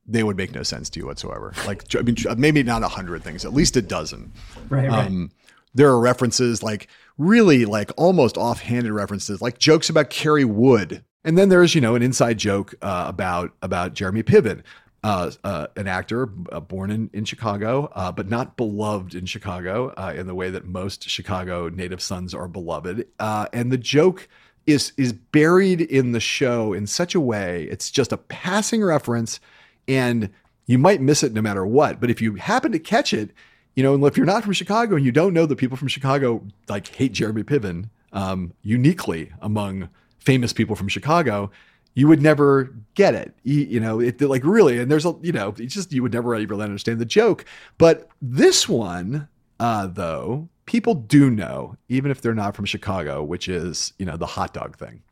they 0.07 0.23
would 0.23 0.37
make 0.37 0.53
no 0.53 0.65
sense 0.65 0.91
to 0.91 1.01
you 1.01 1.07
whatsoever. 1.07 1.53
Like 1.67 1.83
i 1.97 2.03
mean 2.03 2.17
maybe 2.37 2.63
not 2.63 2.83
a 2.83 2.89
hundred 2.89 3.23
things 3.25 3.45
at 3.45 3.55
least 3.55 3.77
a 3.77 3.83
dozen. 3.83 4.33
Right, 4.69 4.89
right. 4.89 5.07
um, 5.07 5.31
there 5.75 5.89
are 5.89 5.99
references 5.99 6.63
like 6.63 6.89
really 7.19 7.65
like 7.65 7.91
almost 7.97 8.37
offhanded 8.37 8.93
references 8.93 9.41
like 9.41 9.59
jokes 9.59 9.89
about 9.89 10.11
Kerry 10.11 10.45
Wood. 10.45 11.05
And 11.25 11.39
then 11.39 11.49
there's, 11.49 11.75
you 11.75 11.81
know, 11.81 11.95
an 11.95 12.03
inside 12.03 12.39
joke 12.39 12.75
uh, 12.83 13.05
about 13.07 13.53
about 13.63 13.95
Jeremy 13.95 14.23
Piven, 14.23 14.63
uh, 15.05 15.31
uh, 15.45 15.69
an 15.77 15.87
actor 15.87 16.29
uh, 16.51 16.61
born 16.61 16.91
in, 16.91 17.11
in 17.13 17.25
Chicago, 17.25 17.91
uh, 17.95 18.11
but 18.11 18.29
not 18.29 18.57
beloved 18.57 19.15
in 19.15 19.27
Chicago 19.27 19.93
uh, 19.97 20.13
in 20.17 20.27
the 20.27 20.35
way 20.35 20.51
that 20.51 20.65
most 20.65 21.09
Chicago 21.09 21.69
native 21.69 22.03
sons 22.03 22.35
are 22.35 22.49
beloved. 22.49 23.07
And 23.21 23.71
the 23.71 23.79
joke 23.79 24.29
is 24.67 24.93
is 24.97 25.13
buried 25.13 25.81
in 25.81 26.13
the 26.13 26.21
show 26.21 26.73
in 26.73 26.87
such 26.87 27.17
a 27.17 27.21
way 27.21 27.67
it's 27.69 27.91
just 27.91 28.13
a 28.13 28.17
passing 28.17 28.81
reference 28.81 29.41
and 29.89 30.31
you 30.67 30.79
might 30.79 31.01
miss 31.01 31.25
it 31.25 31.33
no 31.33 31.43
matter 31.43 31.67
what. 31.67 32.01
But 32.01 32.11
if 32.11 32.23
you 32.23 32.37
happen 32.37 32.73
to 32.73 32.79
catch 32.79 33.13
it, 33.13 33.31
you 33.75 33.83
know, 33.83 33.95
and 33.95 34.05
if 34.05 34.17
you're 34.17 34.27
not 34.27 34.45
from 34.45 34.53
Chicago 34.53 34.97
and 34.97 35.05
you 35.05 35.13
don't 35.13 35.33
know 35.33 35.47
that 35.47 35.57
people 35.57 35.77
from 35.77 35.89
Chicago 35.89 36.43
like 36.69 36.89
hate 36.89 37.13
Jeremy 37.13 37.43
Piven 37.43 37.89
um, 38.13 38.53
uniquely 38.63 39.33
among 39.41 39.89
famous 40.19 40.53
people 40.53 40.77
from 40.77 40.89
Chicago, 40.89 41.51
you 41.95 42.09
would 42.09 42.23
never 42.23 42.75
get 42.95 43.15
it. 43.15 43.35
You, 43.43 43.61
you 43.61 43.81
know, 43.81 44.01
it 44.01 44.21
like 44.21 44.45
really, 44.45 44.79
and 44.79 44.91
there's 44.91 45.07
a 45.07 45.15
you 45.23 45.33
know, 45.33 45.55
it's 45.59 45.75
just 45.75 45.93
you 45.93 46.03
would 46.03 46.13
never 46.13 46.31
really 46.31 46.47
understand 46.63 46.99
the 46.99 47.07
joke. 47.07 47.45
But 47.79 48.09
this 48.21 48.69
one, 48.69 49.29
uh, 49.61 49.87
though, 49.87 50.49
people 50.67 50.95
do 50.95 51.31
know, 51.31 51.77
even 51.89 52.11
if 52.11 52.21
they're 52.21 52.35
not 52.35 52.55
from 52.55 52.65
Chicago, 52.65 53.23
which 53.23 53.49
is 53.49 53.93
you 53.99 54.07
know 54.07 54.17
the 54.17 54.27
hot 54.27 54.53
dog 54.53 54.77
thing. 54.77 55.03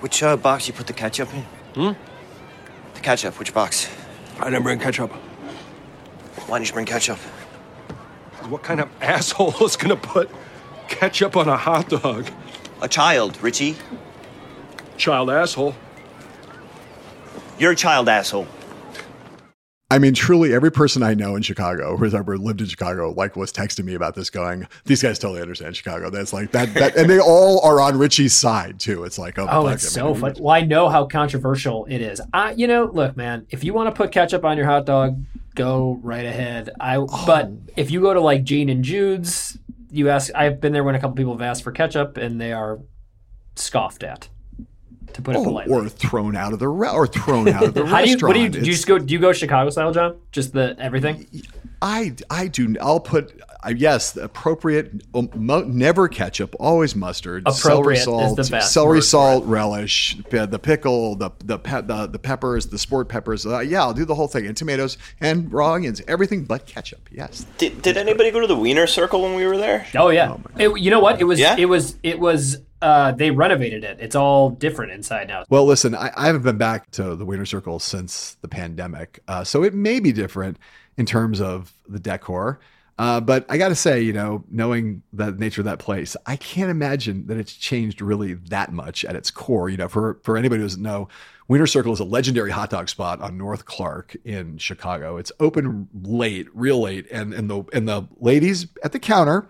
Which 0.00 0.22
uh, 0.22 0.36
box 0.36 0.68
you 0.68 0.74
put 0.74 0.86
the 0.86 0.92
ketchup 0.92 1.32
in? 1.34 1.42
Hmm? 1.74 1.92
The 2.94 3.00
ketchup, 3.00 3.38
which 3.38 3.52
box? 3.52 3.88
I 4.38 4.44
didn't 4.44 4.62
bring 4.62 4.78
ketchup. 4.78 5.10
Why 6.46 6.58
didn't 6.58 6.68
you 6.68 6.74
bring 6.74 6.86
ketchup? 6.86 7.18
What 8.48 8.62
kind 8.62 8.80
of 8.80 8.88
asshole 9.00 9.64
is 9.64 9.76
gonna 9.76 9.96
put 9.96 10.30
ketchup 10.88 11.36
on 11.36 11.48
a 11.48 11.56
hot 11.56 11.88
dog? 11.88 12.30
A 12.80 12.88
child, 12.88 13.42
Richie. 13.42 13.76
Child 14.96 15.30
asshole. 15.30 15.74
You're 17.58 17.72
a 17.72 17.76
child 17.76 18.08
asshole. 18.08 18.46
I 19.90 19.98
mean, 19.98 20.12
truly, 20.12 20.52
every 20.52 20.70
person 20.70 21.02
I 21.02 21.14
know 21.14 21.34
in 21.34 21.40
Chicago 21.40 21.96
who's 21.96 22.14
ever 22.14 22.36
lived 22.36 22.60
in 22.60 22.66
Chicago, 22.66 23.10
like, 23.16 23.36
was 23.36 23.50
texting 23.50 23.84
me 23.84 23.94
about 23.94 24.14
this, 24.14 24.28
going, 24.28 24.68
"These 24.84 25.02
guys 25.02 25.18
totally 25.18 25.40
understand 25.40 25.76
Chicago." 25.76 26.10
That's 26.10 26.32
like 26.34 26.50
that, 26.52 26.74
that 26.74 26.94
and 26.94 27.08
they 27.08 27.18
all 27.18 27.64
are 27.64 27.80
on 27.80 27.96
Richie's 27.98 28.34
side 28.34 28.78
too. 28.78 29.04
It's 29.04 29.18
like, 29.18 29.38
oh, 29.38 29.46
Oh, 29.50 29.64
fuck, 29.64 29.74
it's 29.74 29.86
I 29.86 30.00
so 30.00 30.12
mean, 30.12 30.20
fun. 30.20 30.34
Well, 30.40 30.54
I 30.54 30.60
know 30.60 30.90
how 30.90 31.06
controversial 31.06 31.86
it 31.88 32.02
is. 32.02 32.20
I, 32.34 32.52
you 32.52 32.66
know, 32.66 32.84
look, 32.84 33.16
man, 33.16 33.46
if 33.48 33.64
you 33.64 33.72
want 33.72 33.88
to 33.88 33.96
put 33.96 34.12
ketchup 34.12 34.44
on 34.44 34.58
your 34.58 34.66
hot 34.66 34.84
dog, 34.84 35.24
go 35.54 35.98
right 36.02 36.26
ahead. 36.26 36.68
I, 36.78 36.96
Oh. 36.96 37.06
but 37.26 37.50
if 37.76 37.90
you 37.90 38.02
go 38.02 38.12
to 38.12 38.20
like 38.20 38.44
Gene 38.44 38.68
and 38.68 38.84
Jude's, 38.84 39.56
you 39.90 40.10
ask. 40.10 40.30
I've 40.34 40.60
been 40.60 40.74
there 40.74 40.84
when 40.84 40.96
a 40.96 41.00
couple 41.00 41.16
people 41.16 41.32
have 41.32 41.40
asked 41.40 41.62
for 41.64 41.72
ketchup, 41.72 42.18
and 42.18 42.38
they 42.38 42.52
are 42.52 42.78
scoffed 43.56 44.02
at. 44.02 44.28
To 45.14 45.22
put 45.22 45.34
it 45.34 45.38
Oh, 45.38 45.44
politely. 45.44 45.74
or 45.74 45.88
thrown 45.88 46.36
out 46.36 46.52
of 46.52 46.58
the 46.58 46.68
re- 46.68 46.90
or 46.90 47.06
thrown 47.06 47.48
out 47.48 47.64
of 47.64 47.74
the 47.74 47.86
How 47.86 48.02
do 48.02 48.08
you? 48.08 48.14
restaurant. 48.14 48.22
What 48.22 48.34
do 48.34 48.40
you? 48.40 48.48
Do 48.48 48.58
you 48.60 48.72
just 48.72 48.86
go? 48.86 48.98
Do 48.98 49.12
you 49.12 49.18
go 49.20 49.32
Chicago 49.32 49.70
style, 49.70 49.92
John? 49.92 50.16
Just 50.32 50.52
the 50.52 50.76
everything. 50.78 51.26
I 51.80 52.14
I 52.30 52.48
do. 52.48 52.74
I'll 52.80 52.98
put 53.00 53.40
uh, 53.62 53.72
yes, 53.76 54.12
the 54.12 54.24
appropriate. 54.24 55.02
Um, 55.14 55.30
mo, 55.36 55.60
never 55.62 56.08
ketchup, 56.08 56.54
always 56.58 56.96
mustard. 56.96 57.44
Appropriate 57.46 57.98
is 57.98 58.04
celery 58.04 58.24
salt, 58.26 58.36
the 58.36 58.50
best 58.50 58.72
celery 58.72 58.96
word 58.96 59.00
for 59.02 59.06
salt, 59.06 59.44
relish, 59.44 60.16
pe- 60.28 60.46
the 60.46 60.58
pickle, 60.58 61.14
the 61.14 61.30
the 61.44 61.58
pe- 61.58 61.82
the, 61.82 62.06
the 62.08 62.18
peppers, 62.18 62.66
the 62.66 62.78
sport 62.78 63.08
peppers. 63.08 63.46
Uh, 63.46 63.60
yeah, 63.60 63.80
I'll 63.82 63.94
do 63.94 64.04
the 64.04 64.14
whole 64.16 64.26
thing, 64.28 64.46
and 64.46 64.56
tomatoes 64.56 64.98
and 65.20 65.52
raw 65.52 65.74
onions, 65.74 66.02
everything 66.08 66.44
but 66.44 66.66
ketchup. 66.66 67.08
Yes. 67.12 67.46
Did, 67.58 67.80
did 67.82 67.96
anybody 67.96 68.32
go 68.32 68.40
to 68.40 68.46
the 68.48 68.56
Wiener 68.56 68.86
Circle 68.88 69.22
when 69.22 69.34
we 69.36 69.46
were 69.46 69.56
there? 69.56 69.86
Oh 69.94 70.08
yeah. 70.10 70.36
It- 70.58 70.80
you 70.80 70.90
know 70.90 71.00
what? 71.00 71.20
It 71.20 71.24
was. 71.24 71.38
Yeah? 71.38 71.54
It 71.56 71.66
was. 71.66 71.96
It 72.02 72.18
was. 72.18 72.58
Uh, 72.80 73.12
they 73.12 73.30
renovated 73.30 73.82
it. 73.84 73.98
It's 74.00 74.14
all 74.14 74.50
different 74.50 74.92
inside 74.92 75.28
now. 75.28 75.44
Well, 75.48 75.64
listen, 75.64 75.94
I, 75.94 76.12
I 76.16 76.26
haven't 76.26 76.42
been 76.42 76.58
back 76.58 76.90
to 76.92 77.16
the 77.16 77.24
Wiener 77.24 77.46
Circle 77.46 77.80
since 77.80 78.36
the 78.40 78.48
pandemic, 78.48 79.20
uh, 79.26 79.42
so 79.44 79.64
it 79.64 79.74
may 79.74 79.98
be 79.98 80.12
different 80.12 80.58
in 80.96 81.06
terms 81.06 81.40
of 81.40 81.72
the 81.88 81.98
decor. 81.98 82.60
Uh, 82.98 83.20
but 83.20 83.46
I 83.48 83.58
got 83.58 83.68
to 83.68 83.76
say, 83.76 84.00
you 84.00 84.12
know, 84.12 84.44
knowing 84.50 85.02
the 85.12 85.30
nature 85.30 85.60
of 85.60 85.66
that 85.66 85.78
place, 85.78 86.16
I 86.26 86.34
can't 86.34 86.70
imagine 86.70 87.28
that 87.28 87.36
it's 87.36 87.52
changed 87.52 88.00
really 88.00 88.34
that 88.34 88.72
much 88.72 89.04
at 89.04 89.14
its 89.14 89.30
core. 89.30 89.68
You 89.68 89.76
know, 89.76 89.88
for 89.88 90.18
for 90.24 90.36
anybody 90.36 90.60
who 90.60 90.66
doesn't 90.66 90.82
know, 90.82 91.08
Wiener 91.46 91.68
Circle 91.68 91.92
is 91.92 92.00
a 92.00 92.04
legendary 92.04 92.50
hot 92.50 92.70
dog 92.70 92.88
spot 92.88 93.20
on 93.20 93.38
North 93.38 93.66
Clark 93.66 94.16
in 94.24 94.58
Chicago. 94.58 95.16
It's 95.16 95.30
open 95.38 95.88
late, 96.02 96.48
real 96.52 96.80
late, 96.80 97.06
and 97.10 97.32
and 97.32 97.48
the 97.48 97.62
and 97.72 97.88
the 97.88 98.08
ladies 98.18 98.66
at 98.82 98.90
the 98.90 98.98
counter, 98.98 99.48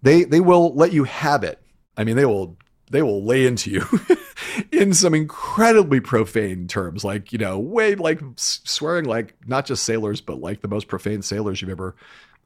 they 0.00 0.24
they 0.24 0.40
will 0.40 0.74
let 0.74 0.94
you 0.94 1.04
have 1.04 1.44
it. 1.44 1.58
I 1.96 2.04
mean, 2.04 2.16
they 2.16 2.26
will 2.26 2.56
they 2.90 3.02
will 3.02 3.24
lay 3.24 3.46
into 3.46 3.70
you 3.70 3.86
in 4.72 4.92
some 4.92 5.14
incredibly 5.14 6.00
profane 6.00 6.66
terms, 6.66 7.04
like 7.04 7.32
you 7.32 7.38
know, 7.38 7.58
way 7.58 7.94
like 7.94 8.20
swearing 8.36 9.04
like 9.04 9.34
not 9.46 9.66
just 9.66 9.84
sailors, 9.84 10.20
but 10.20 10.40
like 10.40 10.60
the 10.60 10.68
most 10.68 10.88
profane 10.88 11.22
sailors 11.22 11.60
you've 11.60 11.70
ever 11.70 11.94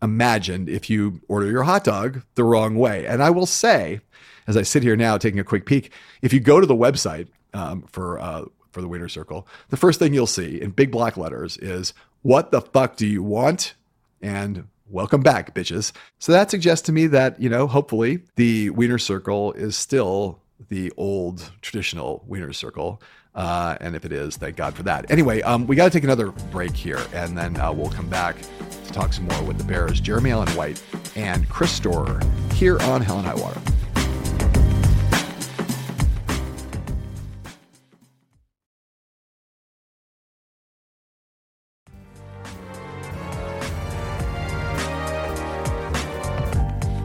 imagined. 0.03 0.69
If 0.69 0.91
you 0.91 1.21
order 1.29 1.51
your 1.51 1.62
hot 1.62 1.85
dog 1.85 2.23
the 2.35 2.45
wrong 2.45 2.77
way, 2.77 3.07
and 3.07 3.23
I 3.23 3.31
will 3.31 3.47
say, 3.47 4.01
as 4.47 4.57
I 4.57 4.62
sit 4.62 4.83
here 4.83 4.97
now 4.97 5.16
taking 5.16 5.41
a 5.41 5.45
quick 5.45 5.66
peek, 5.66 5.91
if 6.21 6.33
you 6.33 6.41
go 6.41 6.61
to 6.61 6.66
the 6.66 6.77
website 6.77 7.29
um, 7.55 7.83
for 7.91 8.19
uh, 8.19 8.45
for 8.71 8.83
the 8.83 8.89
Wiener 8.89 9.09
Circle, 9.09 9.49
the 9.71 9.77
first 9.77 9.99
thing 9.99 10.12
you'll 10.12 10.27
see 10.27 10.61
in 10.61 10.71
big 10.71 10.91
black 10.91 11.16
letters 11.16 11.57
is 11.57 11.95
"What 12.23 12.51
the 12.51 12.61
fuck 12.61 12.97
do 12.97 13.07
you 13.07 13.23
want?" 13.23 13.75
and 14.21 14.69
welcome 14.95 15.23
back, 15.23 15.53
bitches. 15.55 15.91
So 16.21 16.31
that 16.31 16.53
suggests 16.53 16.87
to 16.87 16.93
me 16.93 17.09
that, 17.09 17.41
you 17.41 17.49
know, 17.49 17.66
hopefully 17.66 18.21
the 18.37 18.71
Wiener 18.71 18.99
Circle 18.99 19.53
is 19.55 19.77
still 19.77 20.41
the 20.69 20.93
old 20.97 21.51
traditional 21.61 22.25
Wiener 22.29 22.53
Circle. 22.53 23.03
Uh, 23.35 23.77
and 23.81 23.97
if 23.97 24.05
it 24.05 24.12
is, 24.12 24.37
thank 24.37 24.55
God 24.55 24.75
for 24.75 24.85
that. 24.85 25.11
Anyway, 25.11 25.43
um, 25.43 25.66
we 25.66 25.75
got 25.75 25.87
to 25.87 25.91
take 25.91 26.05
another 26.05 26.31
break 26.53 26.77
here, 26.77 27.01
and 27.12 27.37
then 27.37 27.59
uh, 27.59 27.73
we'll 27.73 27.91
come 27.91 28.09
back 28.09 28.37
to 28.85 28.93
talk 28.93 29.12
some 29.12 29.27
more 29.27 29.43
with 29.43 29.59
the 29.59 29.65
Bears, 29.65 30.01
Jeremy 30.01 30.31
Allen 30.31 30.49
White 30.51 30.81
and 31.16 31.49
Chris 31.49 31.73
Storer 31.73 32.21
here 32.53 32.81
on 32.83 33.03
Hell 33.03 33.19
and 33.19 33.27
High 33.27 33.35
Water. 33.35 33.61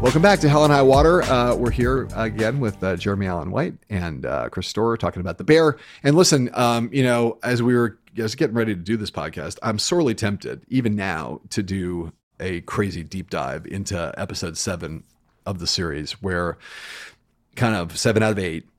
Welcome 0.02 0.22
back 0.22 0.40
to 0.40 0.50
Hell 0.50 0.64
and 0.64 0.72
High 0.72 0.82
Water. 0.82 1.22
Uh, 1.24 1.56
we're 1.56 1.72
here 1.72 2.08
again 2.16 2.62
with 2.62 2.82
uh, 2.82 2.96
Jeremy 2.96 3.28
Allen 3.28 3.52
White 3.52 3.74
and 3.90 4.26
uh, 4.26 4.48
Chris 4.48 4.66
Storer 4.68 4.96
talking 4.96 5.20
about 5.20 5.38
the 5.38 5.44
bear. 5.44 5.76
And 6.04 6.16
listen, 6.16 6.50
um, 6.54 6.90
you 6.94 7.04
know, 7.04 7.38
as 7.44 7.62
we 7.62 7.76
were 7.76 8.00
just 8.16 8.38
getting 8.38 8.56
ready 8.56 8.74
to 8.74 8.82
do 8.82 8.96
this 8.96 9.12
podcast, 9.12 9.60
I'm 9.62 9.78
sorely 9.78 10.16
tempted, 10.16 10.64
even 10.70 10.96
now, 10.96 11.42
to 11.50 11.62
do 11.62 12.14
a 12.40 12.62
crazy 12.62 13.04
deep 13.04 13.30
dive 13.30 13.66
into 13.66 14.14
episode 14.18 14.58
seven 14.58 15.04
of 15.46 15.60
the 15.60 15.68
series, 15.68 16.14
where 16.24 16.58
kind 17.58 17.76
of 17.76 17.98
seven 17.98 18.24
out 18.24 18.32
of 18.32 18.40
eight, 18.40 18.70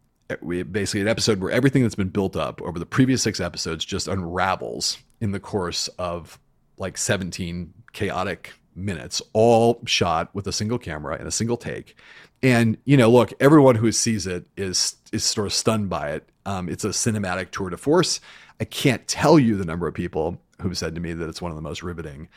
we 0.40 0.62
basically 0.62 1.02
an 1.02 1.08
episode 1.08 1.38
where 1.40 1.50
everything 1.50 1.82
that's 1.82 1.94
been 1.94 2.08
built 2.08 2.34
up 2.34 2.62
over 2.62 2.78
the 2.78 2.86
previous 2.86 3.22
six 3.22 3.40
episodes 3.40 3.84
just 3.84 4.08
unravels 4.08 4.98
in 5.20 5.32
the 5.32 5.40
course 5.40 5.88
of 5.98 6.38
like 6.78 6.96
17 6.96 7.74
chaotic 7.92 8.54
minutes, 8.74 9.22
all 9.32 9.80
shot 9.86 10.34
with 10.34 10.46
a 10.46 10.52
single 10.52 10.78
camera 10.78 11.16
and 11.18 11.26
a 11.26 11.32
single 11.32 11.56
take. 11.56 11.96
And 12.42 12.78
you 12.84 12.96
know, 12.96 13.10
look, 13.10 13.32
everyone 13.40 13.74
who 13.76 13.92
sees 13.92 14.26
it 14.26 14.46
is 14.56 14.96
is 15.12 15.24
sort 15.24 15.46
of 15.46 15.52
stunned 15.52 15.90
by 15.90 16.12
it. 16.12 16.28
Um, 16.46 16.68
it's 16.68 16.84
a 16.84 16.88
cinematic 16.88 17.50
tour 17.50 17.70
de 17.70 17.76
force. 17.76 18.20
I 18.60 18.64
can't 18.64 19.06
tell 19.06 19.38
you 19.38 19.56
the 19.56 19.64
number 19.64 19.86
of 19.86 19.94
people 19.94 20.40
who've 20.60 20.76
said 20.76 20.94
to 20.94 21.00
me 21.00 21.12
that 21.12 21.28
it's 21.28 21.42
one 21.42 21.50
of 21.50 21.56
the 21.56 21.62
most 21.62 21.82
riveting, 21.82 22.28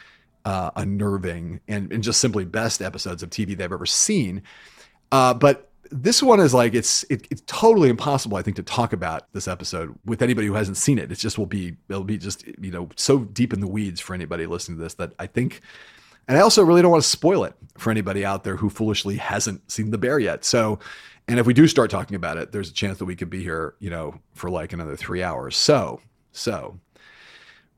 uh, 0.45 0.71
unnerving, 0.75 1.59
and, 1.67 1.91
and 1.91 2.03
just 2.03 2.19
simply 2.19 2.45
best 2.45 2.81
episodes 2.81 3.23
of 3.23 3.29
TV 3.29 3.57
they've 3.57 3.71
ever 3.71 3.85
seen. 3.85 4.41
Uh, 5.11 5.33
but 5.33 5.69
this 5.91 6.23
one 6.23 6.39
is 6.39 6.53
like 6.53 6.73
it's 6.73 7.03
it, 7.09 7.27
it's 7.29 7.43
totally 7.45 7.89
impossible, 7.89 8.37
I 8.37 8.41
think, 8.41 8.55
to 8.57 8.63
talk 8.63 8.93
about 8.93 9.31
this 9.33 9.47
episode 9.47 9.97
with 10.05 10.21
anybody 10.21 10.47
who 10.47 10.53
hasn't 10.53 10.77
seen 10.77 10.97
it. 10.97 11.11
It 11.11 11.19
just 11.19 11.37
will 11.37 11.45
be 11.45 11.75
it'll 11.87 12.03
be 12.03 12.17
just 12.17 12.45
you 12.59 12.71
know 12.71 12.89
so 12.95 13.19
deep 13.19 13.53
in 13.53 13.59
the 13.59 13.67
weeds 13.67 14.01
for 14.01 14.13
anybody 14.13 14.45
listening 14.45 14.77
to 14.77 14.83
this 14.83 14.95
that 14.95 15.13
I 15.19 15.27
think. 15.27 15.61
And 16.27 16.37
I 16.37 16.41
also 16.41 16.63
really 16.63 16.81
don't 16.81 16.91
want 16.91 17.03
to 17.03 17.09
spoil 17.09 17.43
it 17.43 17.53
for 17.77 17.91
anybody 17.91 18.25
out 18.25 18.43
there 18.43 18.55
who 18.55 18.69
foolishly 18.69 19.17
hasn't 19.17 19.69
seen 19.71 19.91
the 19.91 19.97
bear 19.97 20.19
yet. 20.19 20.45
So, 20.45 20.79
and 21.27 21.39
if 21.39 21.45
we 21.45 21.53
do 21.53 21.67
start 21.67 21.89
talking 21.89 22.15
about 22.15 22.37
it, 22.37 22.51
there's 22.51 22.69
a 22.69 22.73
chance 22.73 22.97
that 22.99 23.05
we 23.05 23.15
could 23.15 23.29
be 23.29 23.43
here, 23.43 23.75
you 23.79 23.89
know, 23.89 24.19
for 24.33 24.49
like 24.49 24.73
another 24.73 24.95
three 24.95 25.23
hours. 25.23 25.55
So, 25.55 26.01
so 26.31 26.79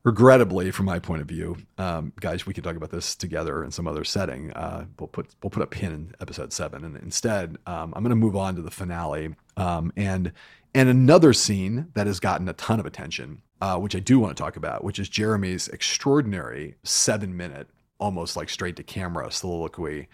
regrettably, 0.04 0.72
from 0.72 0.86
my 0.86 1.00
point 1.00 1.22
of 1.22 1.28
view, 1.28 1.58
um, 1.78 2.14
guys, 2.20 2.46
we 2.46 2.54
could 2.54 2.64
talk 2.64 2.76
about 2.76 2.92
this 2.92 3.16
together 3.16 3.64
in 3.64 3.72
some 3.72 3.88
other 3.88 4.04
setting. 4.04 4.52
Uh, 4.54 4.86
we'll 5.00 5.08
put 5.08 5.28
we'll 5.44 5.50
put 5.50 5.64
a 5.64 5.68
pin 5.68 5.92
in 5.92 6.16
episode 6.22 6.54
seven, 6.54 6.86
and 6.86 6.96
instead, 6.98 7.58
um, 7.66 7.94
I'm 7.96 8.04
going 8.04 8.12
to 8.12 8.16
move 8.16 8.36
on 8.36 8.56
to 8.56 8.62
the 8.62 8.72
finale 8.72 9.36
um, 9.58 9.92
and 9.98 10.32
and 10.74 10.90
another 10.90 11.34
scene 11.34 11.88
that 11.96 12.08
has 12.08 12.20
gotten 12.20 12.48
a 12.48 12.54
ton 12.54 12.80
of 12.80 12.86
attention, 12.86 13.42
uh, 13.62 13.78
which 13.78 13.96
I 13.96 14.00
do 14.00 14.20
want 14.20 14.36
to 14.36 14.42
talk 14.42 14.56
about, 14.56 14.84
which 14.84 15.00
is 15.00 15.10
Jeremy's 15.10 15.68
extraordinary 15.68 16.76
seven 16.84 17.36
minute, 17.36 17.70
almost 18.00 18.36
like 18.36 18.50
straight 18.50 18.76
to 18.78 18.84
camera 18.84 19.32
soliloquy. 19.32 20.08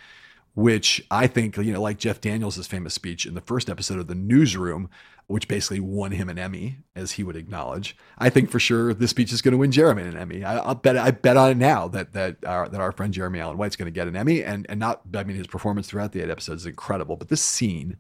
Which 0.54 1.02
I 1.10 1.28
think, 1.28 1.56
you 1.56 1.72
know, 1.72 1.82
like 1.82 1.98
Jeff 1.98 2.20
Daniels' 2.20 2.68
famous 2.68 2.94
speech 2.94 3.26
in 3.26 3.36
the 3.36 3.42
first 3.42 3.70
episode 3.70 4.00
of 4.00 4.08
The 4.08 4.16
Newsroom, 4.16 4.90
which 5.28 5.48
basically 5.48 5.80
won 5.80 6.12
him 6.12 6.28
an 6.28 6.38
Emmy, 6.38 6.80
as 6.94 7.14
he 7.14 7.24
would 7.24 7.38
acknowledge. 7.38 7.96
I 8.18 8.30
think 8.30 8.50
for 8.50 8.60
sure 8.60 8.94
this 8.94 9.12
speech 9.12 9.32
is 9.32 9.42
going 9.42 9.54
to 9.54 9.58
win 9.58 9.72
Jeremy 9.72 10.04
an 10.04 10.18
Emmy. 10.18 10.44
I, 10.44 10.58
I'll 10.58 10.76
bet 10.76 10.98
I 10.98 11.12
bet 11.12 11.38
on 11.38 11.52
it 11.52 11.58
now 11.58 11.88
that 11.88 12.12
that 12.12 12.44
our, 12.46 12.68
that 12.68 12.82
our 12.82 12.92
friend 12.92 13.14
Jeremy 13.14 13.40
Allen 13.40 13.58
White's 13.58 13.78
going 13.78 13.86
to 13.86 13.98
get 13.98 14.10
an 14.10 14.18
Emmy, 14.18 14.44
and 14.44 14.66
and 14.68 14.78
not. 14.78 15.02
I 15.16 15.24
mean, 15.24 15.38
his 15.38 15.48
performance 15.48 15.88
throughout 15.88 16.12
the 16.12 16.22
eight 16.22 16.30
episodes 16.30 16.64
is 16.64 16.68
incredible, 16.68 17.16
but 17.16 17.30
this 17.30 17.42
scene 17.42 17.96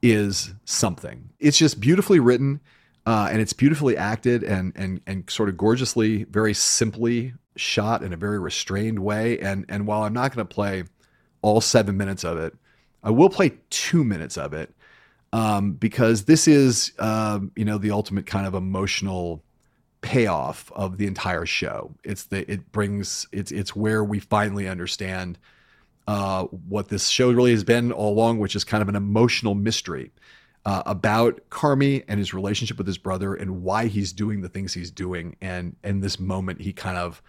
is 0.00 0.54
something. 0.64 1.30
It's 1.40 1.58
just 1.58 1.80
beautifully 1.80 2.20
written, 2.20 2.60
uh, 3.08 3.26
and 3.32 3.40
it's 3.40 3.54
beautifully 3.54 3.96
acted, 3.96 4.44
and 4.44 4.70
and 4.76 5.00
and 5.06 5.30
sort 5.30 5.48
of 5.48 5.56
gorgeously, 5.56 6.24
very 6.24 6.52
simply 6.52 7.32
shot 7.56 8.02
in 8.02 8.12
a 8.12 8.18
very 8.18 8.38
restrained 8.38 8.98
way. 8.98 9.38
And 9.38 9.64
and 9.70 9.86
while 9.86 10.02
I'm 10.02 10.12
not 10.12 10.34
going 10.34 10.46
to 10.46 10.54
play 10.54 10.84
all 11.40 11.62
seven 11.62 11.96
minutes 11.96 12.22
of 12.22 12.36
it, 12.36 12.54
I 13.02 13.10
will 13.10 13.30
play 13.30 13.52
two 13.70 14.04
minutes 14.04 14.36
of 14.36 14.52
it 14.52 14.74
um, 15.32 15.72
because 15.72 16.26
this 16.26 16.46
is, 16.46 16.92
um, 16.98 17.50
you 17.56 17.64
know, 17.64 17.78
the 17.78 17.92
ultimate 17.92 18.26
kind 18.26 18.46
of 18.46 18.52
emotional 18.52 19.42
payoff 20.02 20.70
of 20.72 20.98
the 20.98 21.06
entire 21.06 21.46
show. 21.46 21.94
It's 22.04 22.24
the 22.24 22.50
it 22.52 22.70
brings 22.72 23.26
it's 23.32 23.50
it's 23.50 23.74
where 23.74 24.04
we 24.04 24.18
finally 24.18 24.68
understand 24.68 25.38
uh, 26.06 26.42
what 26.44 26.90
this 26.90 27.08
show 27.08 27.32
really 27.32 27.52
has 27.52 27.64
been 27.64 27.90
all 27.90 28.12
along, 28.12 28.38
which 28.38 28.54
is 28.54 28.64
kind 28.64 28.82
of 28.82 28.90
an 28.90 28.96
emotional 28.96 29.54
mystery 29.54 30.10
uh, 30.68 30.82
about 30.84 31.40
Carmy 31.48 32.04
and 32.08 32.18
his 32.18 32.34
relationship 32.34 32.76
with 32.76 32.86
his 32.86 32.98
brother 32.98 33.34
and 33.34 33.62
why 33.62 33.86
he's 33.86 34.12
doing 34.12 34.42
the 34.42 34.50
things 34.50 34.74
he's 34.74 34.90
doing. 34.90 35.34
And 35.40 35.76
in 35.82 36.00
this 36.00 36.20
moment, 36.20 36.60
he 36.60 36.74
kind 36.74 36.98
of 36.98 37.22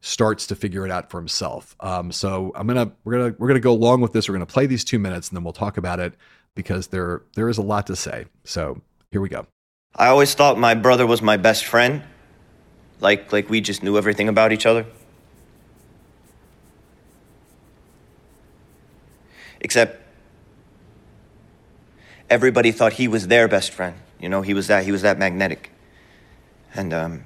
starts 0.00 0.48
to 0.48 0.56
figure 0.56 0.84
it 0.84 0.90
out 0.90 1.08
for 1.08 1.18
himself. 1.18 1.76
Um, 1.78 2.10
so 2.10 2.50
I'm 2.56 2.66
gonna 2.66 2.90
we're 3.04 3.12
gonna 3.12 3.36
we're 3.38 3.46
gonna 3.46 3.60
go 3.60 3.70
along 3.70 4.00
with 4.00 4.12
this. 4.12 4.28
We're 4.28 4.34
gonna 4.34 4.46
play 4.46 4.66
these 4.66 4.82
two 4.82 4.98
minutes 4.98 5.28
and 5.28 5.36
then 5.36 5.44
we'll 5.44 5.52
talk 5.52 5.76
about 5.76 6.00
it 6.00 6.14
because 6.56 6.88
there 6.88 7.22
there 7.36 7.48
is 7.48 7.58
a 7.58 7.62
lot 7.62 7.86
to 7.86 7.94
say. 7.94 8.24
So 8.42 8.80
here 9.12 9.20
we 9.20 9.28
go. 9.28 9.46
I 9.94 10.08
always 10.08 10.34
thought 10.34 10.58
my 10.58 10.74
brother 10.74 11.06
was 11.06 11.22
my 11.22 11.36
best 11.36 11.66
friend. 11.66 12.02
Like 12.98 13.32
like 13.32 13.48
we 13.48 13.60
just 13.60 13.84
knew 13.84 13.98
everything 13.98 14.28
about 14.28 14.50
each 14.50 14.66
other. 14.66 14.84
Except 19.60 20.09
everybody 22.30 22.70
thought 22.70 22.94
he 22.94 23.08
was 23.08 23.26
their 23.26 23.48
best 23.48 23.72
friend. 23.72 23.96
You 24.20 24.28
know, 24.28 24.40
he 24.40 24.54
was 24.54 24.68
that 24.68 24.84
he 24.84 24.92
was 24.92 25.02
that 25.02 25.18
magnetic. 25.18 25.70
And 26.74 26.94
um 26.94 27.24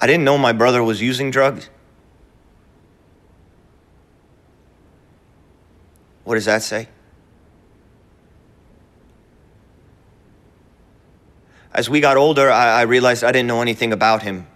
I 0.00 0.06
didn't 0.06 0.24
know 0.24 0.38
my 0.38 0.52
brother 0.52 0.82
was 0.82 1.00
using 1.00 1.30
drugs. 1.30 1.70
What 6.24 6.34
does 6.34 6.44
that 6.44 6.62
say? 6.62 6.88
As 11.72 11.88
we 11.88 12.00
got 12.00 12.16
older, 12.16 12.50
I, 12.50 12.80
I 12.80 12.82
realized 12.82 13.24
I 13.24 13.32
didn't 13.32 13.48
know 13.48 13.62
anything 13.62 13.92
about 13.92 14.22
him. 14.22 14.46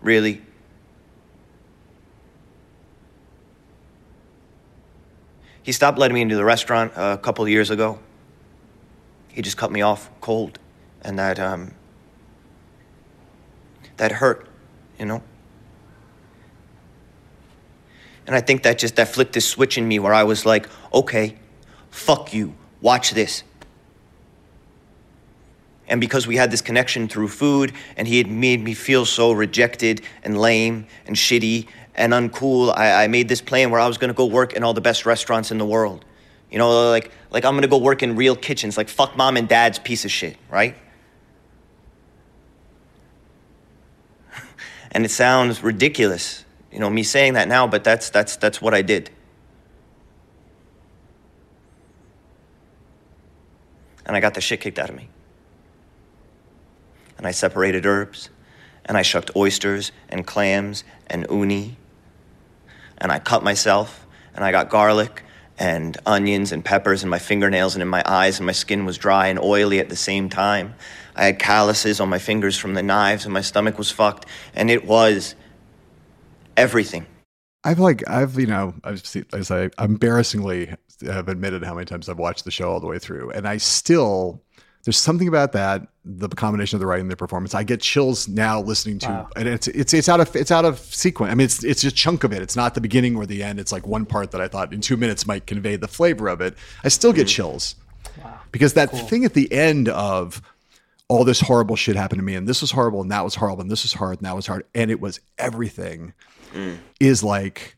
Really. 0.00 0.45
He 5.66 5.72
stopped 5.72 5.98
letting 5.98 6.14
me 6.14 6.22
into 6.22 6.36
the 6.36 6.44
restaurant 6.44 6.92
a 6.94 7.18
couple 7.18 7.44
of 7.44 7.50
years 7.50 7.70
ago. 7.70 7.98
He 9.32 9.42
just 9.42 9.56
cut 9.56 9.72
me 9.72 9.82
off 9.82 10.08
cold. 10.20 10.60
And 11.02 11.18
that, 11.18 11.40
um, 11.40 11.74
that 13.96 14.12
hurt, 14.12 14.48
you 14.96 15.06
know? 15.06 15.24
And 18.28 18.36
I 18.36 18.40
think 18.40 18.62
that 18.62 18.78
just 18.78 18.94
that 18.94 19.08
flipped 19.08 19.32
this 19.32 19.48
switch 19.48 19.76
in 19.76 19.88
me 19.88 19.98
where 19.98 20.14
I 20.14 20.22
was 20.22 20.46
like, 20.46 20.68
okay, 20.94 21.34
fuck 21.90 22.32
you, 22.32 22.54
watch 22.80 23.10
this. 23.10 23.42
And 25.88 26.00
because 26.00 26.28
we 26.28 26.36
had 26.36 26.52
this 26.52 26.62
connection 26.62 27.08
through 27.08 27.28
food, 27.28 27.72
and 27.96 28.06
he 28.06 28.18
had 28.18 28.30
made 28.30 28.62
me 28.62 28.72
feel 28.72 29.04
so 29.04 29.32
rejected 29.32 30.02
and 30.22 30.38
lame 30.38 30.86
and 31.06 31.16
shitty 31.16 31.66
and 31.96 32.12
uncool, 32.12 32.76
I, 32.76 33.04
I 33.04 33.08
made 33.08 33.28
this 33.28 33.40
plan 33.40 33.70
where 33.70 33.80
I 33.80 33.88
was 33.88 33.98
gonna 33.98 34.12
go 34.12 34.26
work 34.26 34.52
in 34.52 34.62
all 34.62 34.74
the 34.74 34.80
best 34.82 35.06
restaurants 35.06 35.50
in 35.50 35.58
the 35.58 35.66
world. 35.66 36.04
You 36.50 36.58
know, 36.58 36.90
like 36.90 37.10
like 37.30 37.44
I'm 37.44 37.54
gonna 37.54 37.66
go 37.66 37.78
work 37.78 38.02
in 38.02 38.14
real 38.14 38.36
kitchens, 38.36 38.76
like 38.76 38.88
fuck 38.88 39.16
mom 39.16 39.36
and 39.36 39.48
dad's 39.48 39.78
piece 39.78 40.04
of 40.04 40.12
shit, 40.12 40.36
right? 40.50 40.76
and 44.92 45.04
it 45.04 45.10
sounds 45.10 45.62
ridiculous, 45.62 46.44
you 46.70 46.78
know, 46.78 46.90
me 46.90 47.02
saying 47.02 47.32
that 47.32 47.48
now, 47.48 47.66
but 47.66 47.82
that's 47.82 48.10
that's 48.10 48.36
that's 48.36 48.60
what 48.60 48.74
I 48.74 48.82
did. 48.82 49.10
And 54.04 54.14
I 54.14 54.20
got 54.20 54.34
the 54.34 54.40
shit 54.40 54.60
kicked 54.60 54.78
out 54.78 54.88
of 54.88 54.94
me. 54.94 55.08
And 57.18 57.26
I 57.26 57.32
separated 57.32 57.86
herbs, 57.86 58.28
and 58.84 58.96
I 58.96 59.02
shucked 59.02 59.34
oysters 59.34 59.90
and 60.08 60.26
clams 60.26 60.84
and 61.08 61.26
uni. 61.30 61.76
And 62.98 63.12
I 63.12 63.18
cut 63.18 63.42
myself, 63.42 64.06
and 64.34 64.44
I 64.44 64.52
got 64.52 64.70
garlic 64.70 65.22
and 65.58 65.96
onions 66.04 66.52
and 66.52 66.64
peppers 66.64 67.02
in 67.02 67.08
my 67.08 67.18
fingernails 67.18 67.74
and 67.74 67.82
in 67.82 67.88
my 67.88 68.02
eyes, 68.04 68.38
and 68.38 68.46
my 68.46 68.52
skin 68.52 68.84
was 68.84 68.98
dry 68.98 69.28
and 69.28 69.38
oily 69.38 69.80
at 69.80 69.88
the 69.88 69.96
same 69.96 70.28
time. 70.28 70.74
I 71.14 71.26
had 71.26 71.38
calluses 71.38 72.00
on 72.00 72.08
my 72.08 72.18
fingers 72.18 72.58
from 72.58 72.74
the 72.74 72.82
knives, 72.82 73.24
and 73.24 73.32
my 73.32 73.40
stomach 73.40 73.78
was 73.78 73.90
fucked, 73.90 74.26
and 74.54 74.70
it 74.70 74.84
was 74.84 75.34
everything. 76.56 77.06
I've 77.64 77.78
like 77.78 78.08
I've 78.08 78.38
you 78.38 78.46
know 78.46 78.74
I've 78.84 79.04
seen, 79.04 79.26
as 79.32 79.50
I 79.50 79.70
embarrassingly 79.78 80.74
have 81.02 81.28
admitted 81.28 81.64
how 81.64 81.74
many 81.74 81.84
times 81.86 82.08
I've 82.08 82.18
watched 82.18 82.44
the 82.44 82.50
show 82.50 82.70
all 82.70 82.80
the 82.80 82.86
way 82.86 82.98
through, 82.98 83.30
and 83.30 83.48
I 83.48 83.56
still 83.56 84.42
there's 84.86 84.96
something 84.96 85.26
about 85.26 85.50
that 85.50 85.88
the 86.04 86.28
combination 86.28 86.76
of 86.76 86.80
the 86.80 86.86
writing 86.86 87.02
and 87.02 87.10
the 87.10 87.16
performance. 87.16 87.56
I 87.56 87.64
get 87.64 87.80
chills 87.80 88.28
now 88.28 88.60
listening 88.60 89.00
to, 89.00 89.08
Wow. 89.08 89.28
and 89.34 89.48
it's 89.48 89.66
it's 89.66 89.92
it's 89.92 90.08
out 90.08 90.20
of 90.20 90.34
it's 90.36 90.52
out 90.52 90.64
of 90.64 90.78
sequence. 90.78 91.32
I 91.32 91.34
mean, 91.34 91.44
it's 91.44 91.64
it's 91.64 91.82
a 91.82 91.90
chunk 91.90 92.22
of 92.22 92.32
it. 92.32 92.40
It's 92.40 92.54
not 92.54 92.74
the 92.74 92.80
beginning 92.80 93.16
or 93.16 93.26
the 93.26 93.42
end. 93.42 93.58
It's 93.58 93.72
like 93.72 93.84
one 93.84 94.06
part 94.06 94.30
that 94.30 94.40
I 94.40 94.46
thought 94.46 94.72
in 94.72 94.80
two 94.80 94.96
minutes 94.96 95.26
might 95.26 95.44
convey 95.44 95.74
the 95.74 95.88
flavor 95.88 96.28
of 96.28 96.40
it. 96.40 96.54
I 96.84 96.88
still 96.88 97.12
get 97.12 97.26
mm. 97.26 97.30
chills 97.30 97.74
because 98.52 98.74
that 98.74 98.86
thing 99.08 99.24
at 99.24 99.34
the 99.34 99.52
end 99.52 99.88
of 99.88 100.40
all 101.08 101.24
this 101.24 101.40
horrible 101.40 101.74
shit 101.74 101.96
happened 101.96 102.20
to 102.20 102.24
me, 102.24 102.36
and 102.36 102.46
this 102.46 102.60
was 102.60 102.70
horrible, 102.70 103.02
and 103.02 103.10
that 103.10 103.24
was 103.24 103.34
horrible, 103.34 103.62
and 103.62 103.70
this 103.70 103.82
was 103.82 103.92
hard, 103.92 104.18
and 104.18 104.26
that 104.26 104.36
was 104.36 104.46
hard, 104.46 104.64
and 104.72 104.92
it 104.92 105.00
was 105.00 105.18
everything 105.36 106.12
mm. 106.54 106.78
is 107.00 107.24
like 107.24 107.75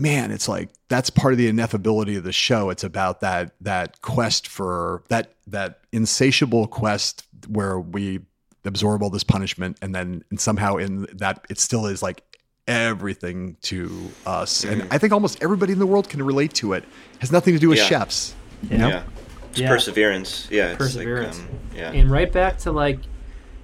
man 0.00 0.30
it's 0.30 0.48
like 0.48 0.68
that's 0.88 1.10
part 1.10 1.32
of 1.32 1.38
the 1.38 1.50
ineffability 1.50 2.16
of 2.16 2.24
the 2.24 2.32
show 2.32 2.70
it's 2.70 2.84
about 2.84 3.20
that 3.20 3.52
that 3.60 4.00
quest 4.02 4.46
for 4.48 5.02
that 5.08 5.34
that 5.46 5.80
insatiable 5.92 6.66
quest 6.66 7.24
where 7.48 7.78
we 7.80 8.20
absorb 8.64 9.02
all 9.02 9.10
this 9.10 9.24
punishment 9.24 9.76
and 9.82 9.94
then 9.94 10.22
and 10.30 10.40
somehow 10.40 10.76
in 10.76 11.06
that 11.14 11.44
it 11.48 11.58
still 11.58 11.86
is 11.86 12.02
like 12.02 12.22
everything 12.66 13.56
to 13.62 13.90
us 14.26 14.64
and 14.64 14.86
i 14.90 14.98
think 14.98 15.12
almost 15.12 15.42
everybody 15.42 15.72
in 15.72 15.78
the 15.78 15.86
world 15.86 16.08
can 16.08 16.22
relate 16.22 16.52
to 16.52 16.72
it 16.74 16.84
has 17.18 17.32
nothing 17.32 17.54
to 17.54 17.58
do 17.60 17.68
with 17.68 17.78
Yeah. 17.78 17.84
chefs 17.84 18.34
you 18.62 18.76
Yeah. 18.78 19.02
It's 19.50 19.60
Yeah. 19.60 19.68
perseverance. 19.70 20.46
Yeah. 20.50 20.68
It's 20.70 20.78
perseverance. 20.78 21.38
Like, 21.38 21.48
um, 21.48 21.58
yeah. 21.74 21.92
And 21.92 22.10
right 22.10 22.30
back 22.30 22.58
to 22.58 22.70
like, 22.72 22.98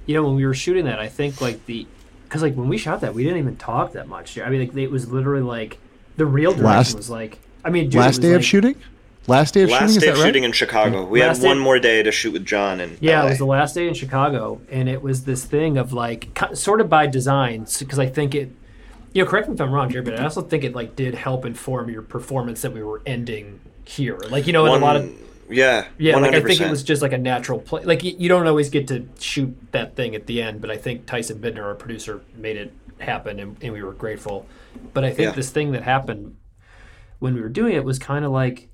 you 0.06 0.14
know, 0.14 0.22
when 0.24 0.34
we 0.34 0.46
were 0.46 0.54
shooting 0.54 0.86
that, 0.86 0.98
I 0.98 1.08
think 1.08 1.40
like 1.42 1.66
the, 1.66 1.86
because 2.24 2.40
like 2.42 2.54
when 2.54 2.68
we 2.68 2.78
shot 2.78 3.02
that, 3.02 3.12
we 3.14 3.22
didn't 3.22 3.38
even 3.38 3.56
talk 3.56 3.92
that 3.92 4.08
much. 4.08 4.38
I 4.38 4.48
mean, 4.48 4.60
like 4.60 4.74
it 4.76 4.90
was 4.90 5.10
literally 5.12 5.42
like 5.42 5.78
the 6.16 6.26
real 6.26 6.50
direction 6.52 6.64
Last- 6.66 6.96
was 6.96 7.10
like, 7.10 7.38
I 7.64 7.70
mean, 7.70 7.84
dude, 7.84 7.94
last 8.00 8.08
was 8.16 8.18
day 8.18 8.32
of 8.34 8.44
shooting 8.44 8.76
last 9.26 9.54
day 9.54 9.62
of 9.62 9.70
Last 9.70 9.80
shooting 9.80 9.96
is 9.96 10.02
day 10.02 10.06
that 10.08 10.12
of 10.12 10.18
right 10.18 10.26
shooting 10.26 10.44
in 10.44 10.52
Chicago. 10.52 11.04
We 11.06 11.22
Last 11.22 11.38
had 11.38 11.42
day- 11.42 11.48
one 11.48 11.58
more 11.58 11.78
day 11.78 12.02
to 12.02 12.12
shoot 12.12 12.32
with 12.34 12.44
John 12.44 12.78
and 12.80 12.98
Yeah, 13.00 13.20
LA. 13.20 13.26
it 13.26 13.28
was 13.30 13.38
the 13.38 13.46
last 13.46 13.74
day 13.74 13.88
in 13.88 13.94
Chicago, 13.94 14.60
and 14.70 14.86
it 14.88 15.02
was 15.02 15.24
this 15.24 15.44
thing 15.44 15.78
of 15.78 15.92
like, 15.94 16.28
sort 16.52 16.80
of 16.82 16.88
by 16.90 17.06
design, 17.06 17.66
because 17.78 17.98
I 17.98 18.06
think 18.06 18.34
it, 18.34 18.50
you 19.14 19.24
know, 19.24 19.30
correct 19.30 19.48
me 19.48 19.54
if 19.54 19.60
I'm 19.62 19.72
wrong, 19.72 19.88
Jared, 19.88 20.04
but 20.04 20.20
I 20.20 20.24
also 20.24 20.42
think 20.42 20.62
it 20.62 20.74
like 20.74 20.94
did 20.94 21.14
help 21.14 21.46
inform 21.46 21.88
your 21.88 22.02
performance 22.02 22.60
that 22.62 22.72
we 22.74 22.82
were 22.82 23.00
ending 23.06 23.60
here. 23.86 24.18
Like, 24.28 24.46
you 24.46 24.52
know, 24.52 24.66
in 24.66 24.72
One- 24.72 24.82
a 24.82 24.84
lot 24.84 24.96
of 24.96 25.10
yeah, 25.50 25.84
Yeah, 25.98 26.16
like 26.16 26.34
I 26.34 26.40
think 26.40 26.60
it 26.60 26.70
was 26.70 26.82
just 26.82 27.00
like 27.02 27.12
a 27.12 27.18
natural 27.18 27.58
play. 27.58 27.82
Like 27.84 28.02
y- 28.02 28.14
you 28.18 28.28
don't 28.30 28.46
always 28.46 28.70
get 28.70 28.88
to 28.88 29.06
shoot 29.20 29.54
that 29.72 29.94
thing 29.94 30.14
at 30.14 30.26
the 30.26 30.40
end, 30.42 30.60
but 30.60 30.70
I 30.70 30.76
think 30.78 31.06
Tyson 31.06 31.38
Bidner, 31.38 31.62
our 31.64 31.74
producer, 31.74 32.20
made 32.36 32.56
it 32.56 32.72
happen, 33.04 33.38
and, 33.38 33.56
and 33.62 33.72
we 33.72 33.82
were 33.82 33.92
grateful. 33.92 34.46
But 34.92 35.04
I 35.04 35.08
think 35.10 35.28
Yeah. 35.30 35.32
this 35.32 35.50
thing 35.50 35.72
that 35.72 35.82
happened 35.82 36.36
when 37.18 37.34
we 37.34 37.40
were 37.40 37.48
doing 37.48 37.74
it 37.74 37.84
was 37.84 37.98
kind 37.98 38.24
of 38.24 38.32
like, 38.32 38.68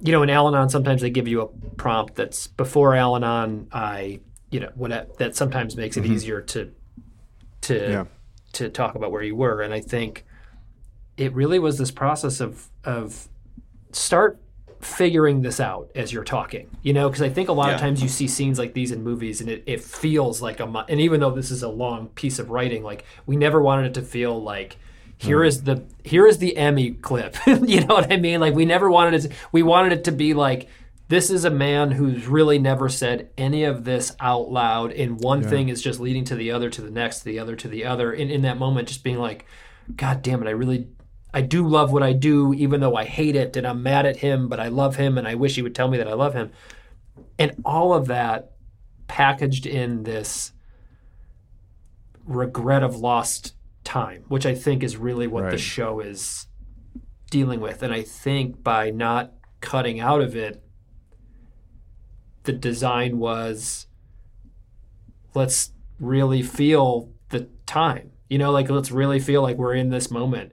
you 0.00 0.12
know, 0.12 0.22
in 0.22 0.30
Al-Anon, 0.30 0.68
sometimes 0.68 1.02
they 1.02 1.10
give 1.10 1.26
you 1.28 1.40
a 1.40 1.46
prompt 1.76 2.14
that's 2.16 2.46
before 2.46 2.94
Al-Anon. 2.94 3.68
I, 3.72 4.20
you 4.50 4.60
know, 4.60 4.70
what 4.74 5.18
that 5.18 5.34
sometimes 5.36 5.76
makes 5.76 5.96
it 5.96 6.04
Mhm. 6.04 6.10
easier 6.10 6.40
to 6.42 6.70
to 7.62 7.74
Yeah. 7.74 8.04
to 8.52 8.68
talk 8.70 8.94
about 8.94 9.10
where 9.12 9.22
you 9.22 9.34
were, 9.36 9.60
and 9.62 9.74
I 9.74 9.80
think 9.80 10.24
it 11.16 11.34
really 11.34 11.58
was 11.58 11.76
this 11.78 11.90
process 11.90 12.40
of 12.40 12.68
of 12.84 13.28
start 13.92 14.38
figuring 14.80 15.42
this 15.42 15.58
out 15.58 15.90
as 15.94 16.12
you're 16.12 16.24
talking 16.24 16.68
you 16.82 16.92
know 16.92 17.08
because 17.08 17.22
i 17.22 17.28
think 17.28 17.48
a 17.48 17.52
lot 17.52 17.68
Yeah. 17.68 17.74
of 17.74 17.80
times 17.80 18.02
you 18.02 18.08
see 18.08 18.28
scenes 18.28 18.58
like 18.58 18.74
these 18.74 18.92
in 18.92 19.02
movies 19.02 19.40
and 19.40 19.50
it, 19.50 19.64
it 19.66 19.82
feels 19.82 20.40
like 20.40 20.60
a 20.60 20.66
mo- 20.66 20.84
and 20.88 21.00
even 21.00 21.20
though 21.20 21.30
this 21.32 21.50
is 21.50 21.62
a 21.62 21.68
long 21.68 22.08
piece 22.08 22.38
of 22.38 22.50
writing 22.50 22.82
like 22.84 23.04
we 23.26 23.36
never 23.36 23.60
wanted 23.60 23.86
it 23.86 23.94
to 23.94 24.02
feel 24.02 24.40
like 24.40 24.76
here 25.16 25.40
hmm. 25.40 25.46
is 25.48 25.64
the 25.64 25.84
here 26.04 26.26
is 26.26 26.38
the 26.38 26.56
emmy 26.56 26.92
clip 26.92 27.36
you 27.46 27.80
know 27.84 27.94
what 27.94 28.12
i 28.12 28.16
mean 28.16 28.38
like 28.40 28.54
we 28.54 28.64
never 28.64 28.88
wanted 28.88 29.14
it 29.24 29.28
to, 29.28 29.34
we 29.50 29.62
wanted 29.64 29.92
it 29.92 30.04
to 30.04 30.12
be 30.12 30.32
like 30.32 30.68
this 31.08 31.30
is 31.30 31.44
a 31.44 31.50
man 31.50 31.90
who's 31.90 32.26
really 32.26 32.58
never 32.58 32.88
said 32.88 33.30
any 33.38 33.64
of 33.64 33.84
this 33.84 34.14
out 34.20 34.50
loud 34.50 34.92
and 34.92 35.18
one 35.20 35.42
Yeah. 35.42 35.48
thing 35.48 35.68
is 35.70 35.82
just 35.82 35.98
leading 35.98 36.24
to 36.26 36.36
the 36.36 36.52
other 36.52 36.70
to 36.70 36.82
the 36.82 36.90
next 36.90 37.20
to 37.20 37.24
the 37.24 37.38
other 37.40 37.56
to 37.56 37.66
the 37.66 37.84
other 37.84 38.12
and 38.12 38.30
in 38.30 38.42
that 38.42 38.58
moment 38.58 38.86
just 38.88 39.02
being 39.02 39.18
like 39.18 39.44
god 39.96 40.22
damn 40.22 40.40
it 40.42 40.46
i 40.46 40.50
really 40.52 40.86
I 41.32 41.42
do 41.42 41.66
love 41.66 41.92
what 41.92 42.02
I 42.02 42.12
do, 42.12 42.54
even 42.54 42.80
though 42.80 42.96
I 42.96 43.04
hate 43.04 43.36
it 43.36 43.56
and 43.56 43.66
I'm 43.66 43.82
mad 43.82 44.06
at 44.06 44.18
him, 44.18 44.48
but 44.48 44.60
I 44.60 44.68
love 44.68 44.96
him 44.96 45.18
and 45.18 45.28
I 45.28 45.34
wish 45.34 45.56
he 45.56 45.62
would 45.62 45.74
tell 45.74 45.88
me 45.88 45.98
that 45.98 46.08
I 46.08 46.14
love 46.14 46.34
him. 46.34 46.50
And 47.38 47.60
all 47.64 47.92
of 47.92 48.06
that 48.06 48.52
packaged 49.06 49.66
in 49.66 50.04
this 50.04 50.52
regret 52.24 52.82
of 52.82 52.96
lost 52.96 53.54
time, 53.84 54.24
which 54.28 54.46
I 54.46 54.54
think 54.54 54.82
is 54.82 54.96
really 54.96 55.26
what 55.26 55.50
the 55.50 55.58
show 55.58 56.00
is 56.00 56.46
dealing 57.30 57.60
with. 57.60 57.82
And 57.82 57.92
I 57.92 58.02
think 58.02 58.62
by 58.62 58.90
not 58.90 59.32
cutting 59.60 60.00
out 60.00 60.20
of 60.20 60.34
it, 60.34 60.62
the 62.44 62.52
design 62.52 63.18
was 63.18 63.86
let's 65.34 65.72
really 66.00 66.42
feel 66.42 67.10
the 67.28 67.48
time. 67.66 68.10
You 68.28 68.38
know, 68.38 68.50
like 68.50 68.70
let's 68.70 68.90
really 68.90 69.20
feel 69.20 69.42
like 69.42 69.56
we're 69.56 69.74
in 69.74 69.90
this 69.90 70.10
moment. 70.10 70.52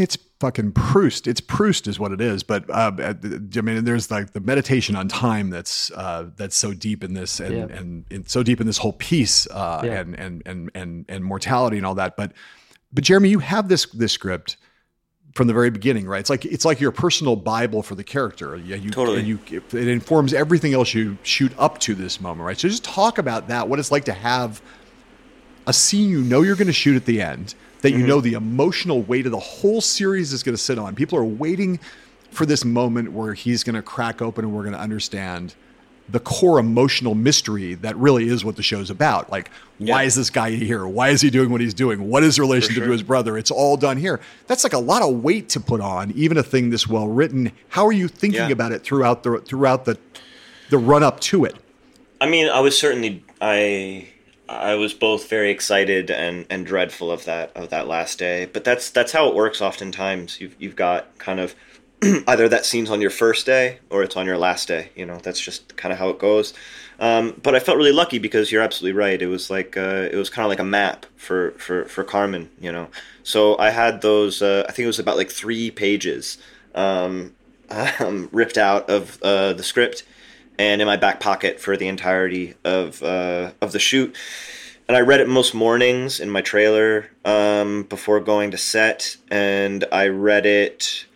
It's 0.00 0.16
fucking 0.40 0.72
Proust. 0.72 1.26
It's 1.26 1.40
Proust 1.40 1.86
is 1.86 1.98
what 1.98 2.12
it 2.12 2.20
is. 2.20 2.42
But 2.42 2.68
uh, 2.70 2.92
I 2.98 3.60
mean, 3.60 3.84
there's 3.84 4.10
like 4.10 4.32
the 4.32 4.40
meditation 4.40 4.96
on 4.96 5.08
time 5.08 5.50
that's 5.50 5.90
uh, 5.92 6.30
that's 6.36 6.56
so 6.56 6.72
deep 6.72 7.02
in 7.04 7.14
this 7.14 7.40
and, 7.40 7.54
Yeah. 7.54 7.76
and, 7.78 8.04
and 8.10 8.28
so 8.28 8.42
deep 8.42 8.60
in 8.60 8.66
this 8.66 8.78
whole 8.78 8.92
piece 8.94 9.46
uh, 9.48 9.82
Yeah. 9.84 10.00
and, 10.00 10.14
and 10.18 10.42
and 10.46 10.70
and 10.74 11.04
and 11.08 11.24
mortality 11.24 11.76
and 11.76 11.86
all 11.86 11.94
that. 11.96 12.16
But 12.16 12.32
but 12.92 13.04
Jeremy, 13.04 13.28
you 13.28 13.40
have 13.40 13.68
this 13.68 13.86
this 13.86 14.12
script 14.12 14.56
from 15.34 15.46
the 15.46 15.52
very 15.52 15.70
beginning, 15.70 16.06
right? 16.06 16.20
It's 16.20 16.30
like 16.30 16.44
it's 16.44 16.64
like 16.64 16.80
your 16.80 16.90
personal 16.90 17.36
Bible 17.36 17.82
for 17.82 17.94
the 17.94 18.02
character. 18.04 18.56
Yeah, 18.56 18.76
you 18.76 18.90
Totally. 18.90 19.22
You 19.22 19.38
it 19.50 19.74
informs 19.88 20.32
everything 20.34 20.74
else 20.74 20.94
you 20.94 21.18
shoot 21.22 21.52
up 21.58 21.78
to 21.80 21.94
this 21.94 22.20
moment, 22.20 22.46
right? 22.46 22.58
So 22.58 22.68
just 22.68 22.84
talk 22.84 23.18
about 23.18 23.48
that. 23.48 23.68
What 23.68 23.78
it's 23.78 23.92
like 23.92 24.04
to 24.06 24.12
have 24.14 24.62
a 25.66 25.72
scene 25.72 26.08
you 26.08 26.22
know 26.22 26.40
you're 26.40 26.56
going 26.56 26.66
to 26.66 26.72
shoot 26.72 26.96
at 26.96 27.04
the 27.04 27.20
end 27.20 27.54
that 27.82 27.90
you 27.90 27.98
mm-hmm. 27.98 28.08
know 28.08 28.20
the 28.20 28.34
emotional 28.34 29.02
weight 29.02 29.26
of 29.26 29.32
the 29.32 29.38
whole 29.38 29.80
series 29.80 30.32
is 30.32 30.42
going 30.42 30.54
to 30.56 30.62
sit 30.62 30.78
on. 30.78 30.94
People 30.94 31.18
are 31.18 31.24
waiting 31.24 31.78
for 32.30 32.44
this 32.44 32.64
moment 32.64 33.12
where 33.12 33.34
he's 33.34 33.64
going 33.64 33.76
to 33.76 33.82
crack 33.82 34.20
open 34.20 34.44
and 34.44 34.54
we're 34.54 34.62
going 34.62 34.74
to 34.74 34.80
understand 34.80 35.54
the 36.10 36.20
core 36.20 36.58
emotional 36.58 37.14
mystery 37.14 37.74
that 37.74 37.94
really 37.96 38.28
is 38.28 38.44
what 38.44 38.56
the 38.56 38.62
show's 38.62 38.88
about. 38.88 39.30
Like, 39.30 39.50
why 39.76 40.04
is 40.04 40.14
this 40.14 40.30
guy 40.30 40.52
here? 40.52 40.86
Why 40.86 41.10
is 41.10 41.20
he 41.20 41.28
doing 41.28 41.50
what 41.50 41.60
he's 41.60 41.74
doing? 41.74 42.08
What 42.08 42.24
is 42.24 42.36
the 42.36 42.42
relationship 42.42 42.84
to 42.84 42.90
his 42.90 43.02
brother? 43.02 43.36
It's 43.36 43.50
all 43.50 43.76
done 43.76 43.98
here. 43.98 44.20
That's 44.46 44.64
like 44.64 44.72
a 44.72 44.78
lot 44.78 45.02
of 45.02 45.22
weight 45.22 45.50
to 45.50 45.60
put 45.60 45.80
on, 45.80 46.12
even 46.12 46.38
a 46.38 46.42
thing 46.42 46.70
this 46.70 46.86
well 46.86 47.08
written. 47.08 47.52
How 47.68 47.86
are 47.86 47.92
you 47.92 48.08
thinking 48.08 48.40
Yeah. 48.40 48.48
about 48.48 48.72
it 48.72 48.82
throughout 48.82 49.22
the 49.22 49.38
throughout 49.40 49.84
the 49.84 49.98
the 50.70 50.78
run 50.78 51.02
up 51.02 51.20
to 51.20 51.44
it? 51.44 51.56
I 52.20 52.26
mean, 52.26 52.48
I 52.48 52.60
was 52.60 52.78
certainly 52.78 53.22
I 53.40 54.08
I 54.48 54.74
was 54.76 54.94
both 54.94 55.28
very 55.28 55.50
excited 55.50 56.10
and, 56.10 56.46
and 56.48 56.64
dreadful 56.64 57.10
of 57.10 57.24
that 57.26 57.52
of 57.54 57.70
that 57.70 57.86
last 57.86 58.18
day. 58.18 58.46
But 58.46 58.64
that's 58.64 58.90
that's 58.90 59.12
how 59.12 59.28
it 59.28 59.34
works. 59.34 59.60
Oftentimes, 59.60 60.40
you've 60.40 60.56
you've 60.58 60.76
got 60.76 61.18
kind 61.18 61.40
of 61.40 61.54
either 62.26 62.48
that 62.48 62.64
scene's 62.64 62.90
on 62.90 63.00
your 63.00 63.10
first 63.10 63.44
day 63.44 63.78
or 63.90 64.02
it's 64.02 64.16
on 64.16 64.26
your 64.26 64.38
last 64.38 64.68
day. 64.68 64.90
You 64.94 65.04
know, 65.04 65.18
that's 65.18 65.40
just 65.40 65.76
kind 65.76 65.92
of 65.92 65.98
how 65.98 66.08
it 66.08 66.18
goes. 66.18 66.54
Um, 67.00 67.38
but 67.42 67.54
I 67.54 67.60
felt 67.60 67.76
really 67.76 67.92
lucky 67.92 68.18
because 68.18 68.50
you're 68.50 68.62
absolutely 68.62 68.98
right. 68.98 69.20
It 69.20 69.26
was 69.26 69.50
like 69.50 69.76
uh, 69.76 70.08
it 70.10 70.16
was 70.16 70.30
kind 70.30 70.44
of 70.44 70.50
like 70.50 70.58
a 70.58 70.64
map 70.64 71.06
for, 71.16 71.52
for, 71.52 71.84
for 71.84 72.02
Carmen. 72.02 72.50
You 72.60 72.72
know, 72.72 72.88
so 73.22 73.56
I 73.58 73.70
had 73.70 74.00
those. 74.00 74.42
Uh, 74.42 74.64
I 74.68 74.72
think 74.72 74.84
it 74.84 74.88
was 74.88 74.98
about 74.98 75.16
like 75.16 75.30
three 75.30 75.70
pages 75.70 76.38
um, 76.74 77.34
um, 78.00 78.28
ripped 78.32 78.58
out 78.58 78.88
of 78.88 79.22
uh, 79.22 79.52
the 79.52 79.62
script 79.62 80.04
and 80.58 80.80
in 80.80 80.86
my 80.86 80.96
back 80.96 81.20
pocket 81.20 81.60
for 81.60 81.76
the 81.76 81.88
entirety 81.88 82.54
of 82.64 83.02
uh, 83.02 83.52
of 83.60 83.72
the 83.72 83.78
shoot. 83.78 84.14
And 84.88 84.96
I 84.96 85.00
read 85.00 85.20
it 85.20 85.28
most 85.28 85.54
mornings 85.54 86.18
in 86.18 86.30
my 86.30 86.40
trailer 86.40 87.10
um, 87.24 87.82
before 87.84 88.20
going 88.20 88.50
to 88.52 88.58
set, 88.58 89.16
and 89.30 89.84
I 89.92 90.08
read 90.08 90.46
it 90.46 91.06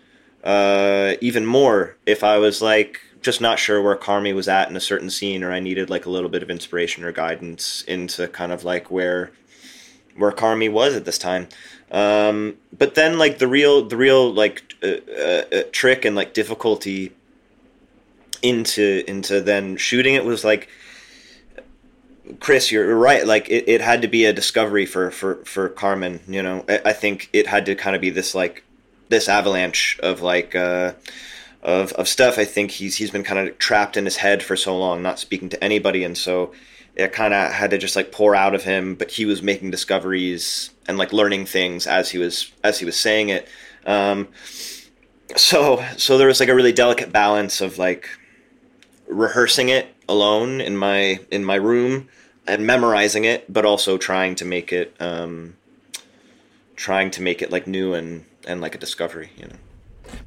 uh, 0.44 1.14
even 1.20 1.46
more 1.46 1.96
if 2.04 2.22
I 2.22 2.38
was 2.38 2.60
like 2.60 3.00
just 3.22 3.40
not 3.40 3.58
sure 3.58 3.80
where 3.80 3.96
Carmy 3.96 4.34
was 4.34 4.48
at 4.48 4.68
in 4.68 4.76
a 4.76 4.80
certain 4.80 5.08
scene, 5.08 5.42
or 5.42 5.52
I 5.52 5.60
needed 5.60 5.88
like 5.88 6.06
a 6.06 6.10
little 6.10 6.28
bit 6.28 6.42
of 6.42 6.50
inspiration 6.50 7.04
or 7.04 7.12
guidance 7.12 7.82
into 7.82 8.28
kind 8.28 8.52
of 8.52 8.64
like 8.64 8.90
where 8.90 9.30
where 10.16 10.32
Carmy 10.32 10.70
was 10.70 10.94
at 10.94 11.04
this 11.04 11.18
time. 11.18 11.48
Um, 11.90 12.56
but 12.76 12.94
then 12.94 13.18
like 13.18 13.38
the 13.38 13.46
real 13.46 13.86
the 13.86 13.96
real 13.96 14.32
like 14.32 14.74
uh, 14.82 14.96
uh, 15.16 15.44
uh, 15.52 15.62
trick 15.72 16.04
and 16.04 16.16
like 16.16 16.34
difficulty 16.34 17.12
into 18.42 19.04
into 19.06 19.40
then 19.40 19.76
shooting 19.76 20.14
it 20.14 20.24
was 20.24 20.44
like 20.44 20.68
Chris, 22.40 22.70
you're 22.70 22.96
right. 22.96 23.26
Like 23.26 23.48
it, 23.48 23.68
it 23.68 23.80
had 23.80 24.02
to 24.02 24.08
be 24.08 24.24
a 24.24 24.32
discovery 24.32 24.86
for 24.86 25.10
for 25.10 25.44
for 25.44 25.68
Carmen. 25.68 26.20
You 26.28 26.42
know, 26.42 26.64
I, 26.68 26.80
I 26.86 26.92
think 26.92 27.28
it 27.32 27.46
had 27.46 27.66
to 27.66 27.74
kind 27.74 27.96
of 27.96 28.02
be 28.02 28.10
this 28.10 28.34
like 28.34 28.64
this 29.08 29.28
avalanche 29.28 29.98
of 30.02 30.22
like 30.22 30.54
uh, 30.54 30.92
of 31.62 31.92
of 31.92 32.08
stuff. 32.08 32.38
I 32.38 32.44
think 32.44 32.70
he's 32.70 32.96
he's 32.96 33.10
been 33.10 33.24
kind 33.24 33.48
of 33.48 33.58
trapped 33.58 33.96
in 33.96 34.04
his 34.04 34.16
head 34.16 34.42
for 34.42 34.56
so 34.56 34.76
long, 34.76 35.02
not 35.02 35.18
speaking 35.18 35.48
to 35.50 35.62
anybody, 35.62 36.04
and 36.04 36.16
so 36.16 36.52
it 36.94 37.12
kind 37.12 37.34
of 37.34 37.52
had 37.52 37.70
to 37.70 37.78
just 37.78 37.96
like 37.96 38.12
pour 38.12 38.34
out 38.34 38.54
of 38.54 38.64
him. 38.64 38.94
But 38.94 39.10
he 39.10 39.24
was 39.24 39.42
making 39.42 39.70
discoveries 39.70 40.70
and 40.86 40.98
like 40.98 41.12
learning 41.12 41.46
things 41.46 41.86
as 41.86 42.10
he 42.10 42.18
was 42.18 42.52
as 42.62 42.78
he 42.78 42.84
was 42.84 42.96
saying 42.96 43.30
it. 43.30 43.48
Um, 43.84 44.28
so 45.36 45.84
so 45.96 46.18
there 46.18 46.28
was 46.28 46.38
like 46.38 46.48
a 46.48 46.54
really 46.54 46.72
delicate 46.72 47.12
balance 47.12 47.60
of 47.60 47.78
like 47.78 48.08
rehearsing 49.12 49.68
it 49.68 49.94
alone 50.08 50.60
in 50.60 50.76
my 50.76 51.20
in 51.30 51.44
my 51.44 51.54
room 51.56 52.08
and 52.46 52.66
memorizing 52.66 53.24
it, 53.24 53.52
but 53.52 53.64
also 53.64 53.96
trying 53.98 54.34
to 54.36 54.44
make 54.44 54.72
it 54.72 54.94
um, 55.00 55.56
trying 56.76 57.10
to 57.12 57.22
make 57.22 57.42
it 57.42 57.50
like 57.50 57.66
new 57.66 57.94
and 57.94 58.24
and 58.46 58.60
like 58.60 58.74
a 58.74 58.78
discovery, 58.78 59.30
you 59.36 59.46
know. 59.46 59.56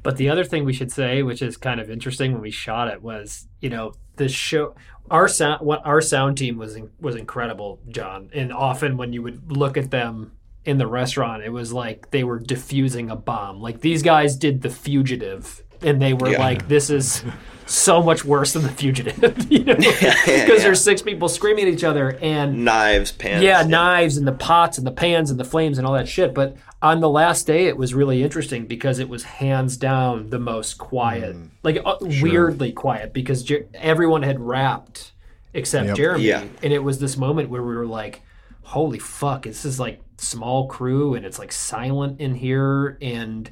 But 0.02 0.16
the 0.16 0.28
other 0.30 0.44
thing 0.44 0.64
we 0.64 0.72
should 0.72 0.90
say, 0.90 1.22
which 1.22 1.42
is 1.42 1.56
kind 1.56 1.78
of 1.80 1.90
interesting 1.90 2.32
when 2.32 2.40
we 2.42 2.50
shot 2.50 2.88
it, 2.88 3.02
was 3.02 3.46
you 3.60 3.70
know 3.70 3.92
the 4.16 4.28
show. 4.28 4.74
Our 5.08 5.28
sound, 5.28 5.64
what 5.64 5.86
our 5.86 6.00
sound 6.00 6.36
team 6.36 6.56
was 6.56 6.74
in, 6.74 6.90
was 7.00 7.14
incredible, 7.14 7.78
John. 7.88 8.28
And 8.34 8.52
often 8.52 8.96
when 8.96 9.12
you 9.12 9.22
would 9.22 9.52
look 9.52 9.76
at 9.76 9.92
them 9.92 10.32
in 10.64 10.78
the 10.78 10.86
restaurant, 10.88 11.44
it 11.44 11.50
was 11.50 11.72
like 11.72 12.10
they 12.10 12.24
were 12.24 12.40
diffusing 12.40 13.08
a 13.10 13.14
bomb. 13.16 13.60
Like 13.60 13.82
these 13.82 14.02
guys 14.02 14.34
did 14.36 14.62
the 14.62 14.70
fugitive, 14.70 15.62
and 15.80 16.02
they 16.02 16.12
were 16.12 16.30
Yeah. 16.32 16.40
like, 16.40 16.66
"This 16.66 16.90
is 16.90 17.22
so 17.66 18.02
much 18.02 18.24
worse 18.24 18.52
than 18.52 18.62
the 18.62 18.68
fugitive," 18.70 19.18
you 19.50 19.64
know, 19.64 19.74
because 19.74 20.02
yeah, 20.02 20.14
yeah. 20.26 20.44
there's 20.46 20.80
six 20.82 21.02
people 21.02 21.28
screaming 21.28 21.66
at 21.68 21.74
each 21.74 21.84
other 21.84 22.16
and 22.22 22.64
Knives, 22.64 23.12
pans. 23.12 23.42
yeah, 23.42 23.62
knives 23.62 24.16
and 24.16 24.26
the 24.26 24.32
pots 24.32 24.78
and 24.78 24.86
the 24.86 24.92
pans 24.92 25.30
and 25.30 25.38
the 25.40 25.44
flames 25.44 25.78
and 25.78 25.86
all 25.86 25.92
that 25.94 26.08
shit. 26.08 26.32
But 26.34 26.56
on 26.82 27.00
the 27.00 27.08
last 27.08 27.46
day, 27.46 27.66
it 27.66 27.76
was 27.76 27.92
really 27.94 28.22
interesting 28.22 28.66
because 28.66 28.98
it 28.98 29.08
was 29.08 29.24
hands 29.24 29.76
down 29.76 30.30
the 30.30 30.38
most 30.38 30.78
quiet, 30.78 31.34
like 31.62 31.78
uh, 31.84 31.96
weirdly 32.00 32.72
quiet, 32.72 33.12
because 33.12 33.42
Jer- 33.42 33.66
everyone 33.74 34.22
had 34.22 34.38
rapped 34.40 35.12
except 35.54 35.86
Yep. 35.88 35.96
Jeremy, 35.96 36.24
Yeah. 36.24 36.44
and 36.62 36.72
it 36.72 36.80
was 36.82 36.98
this 36.98 37.16
moment 37.16 37.48
where 37.48 37.62
we 37.62 37.74
were 37.74 37.86
like, 37.86 38.22
"Holy 38.62 38.98
fuck! 38.98 39.42
This 39.44 39.64
is 39.64 39.80
like 39.80 40.00
small 40.18 40.66
crew, 40.68 41.14
and 41.14 41.24
it's 41.26 41.38
like 41.38 41.50
silent 41.50 42.20
in 42.20 42.34
here." 42.34 42.98
And 43.00 43.50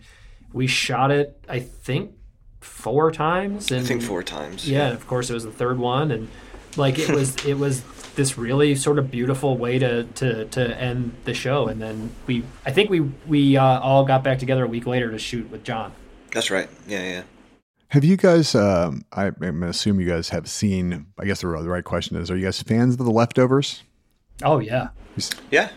we 0.52 0.66
shot 0.68 1.10
it, 1.10 1.36
I 1.48 1.60
think, 1.60 2.12
four 2.64 3.12
times. 3.12 3.70
And 3.70 3.80
I 3.80 3.84
think 3.84 4.02
four 4.02 4.22
times. 4.22 4.68
yeah, 4.68 4.86
and 4.86 4.94
of 4.94 5.06
course 5.06 5.30
it 5.30 5.34
was 5.34 5.44
the 5.44 5.52
third 5.52 5.78
one, 5.78 6.10
and 6.10 6.28
like 6.76 6.98
it 6.98 7.10
was 7.10 7.36
it 7.44 7.54
was 7.58 7.82
this 8.14 8.38
really 8.38 8.74
sort 8.74 8.98
of 8.98 9.10
beautiful 9.10 9.56
way 9.56 9.78
to 9.78 10.04
to 10.04 10.44
to 10.46 10.80
end 10.80 11.14
the 11.24 11.34
show, 11.34 11.68
and 11.68 11.80
then 11.80 12.10
we 12.26 12.44
I 12.66 12.72
think 12.72 12.90
we 12.90 13.00
we 13.00 13.56
uh, 13.56 13.80
all 13.80 14.04
got 14.04 14.24
back 14.24 14.38
together 14.38 14.64
a 14.64 14.68
week 14.68 14.86
later 14.86 15.10
to 15.10 15.18
shoot 15.18 15.50
with 15.50 15.64
John. 15.64 15.92
That's 16.32 16.50
right. 16.50 16.68
Yeah, 16.86 17.02
yeah. 17.02 17.22
Have 17.88 18.02
you 18.02 18.16
guys? 18.16 18.54
Um, 18.54 19.04
I, 19.12 19.26
I'm 19.26 19.34
gonna 19.38 19.68
assume 19.68 20.00
you 20.00 20.08
guys 20.08 20.30
have 20.30 20.48
seen. 20.48 21.06
I 21.18 21.26
guess 21.26 21.42
the, 21.42 21.46
the 21.46 21.68
right 21.68 21.84
question 21.84 22.16
is: 22.16 22.30
Are 22.30 22.36
you 22.36 22.44
guys 22.44 22.60
fans 22.60 22.94
of 22.94 23.04
the 23.04 23.12
leftovers? 23.12 23.82
Oh 24.42 24.58
yeah, 24.58 24.88
Yeah. 25.50 25.70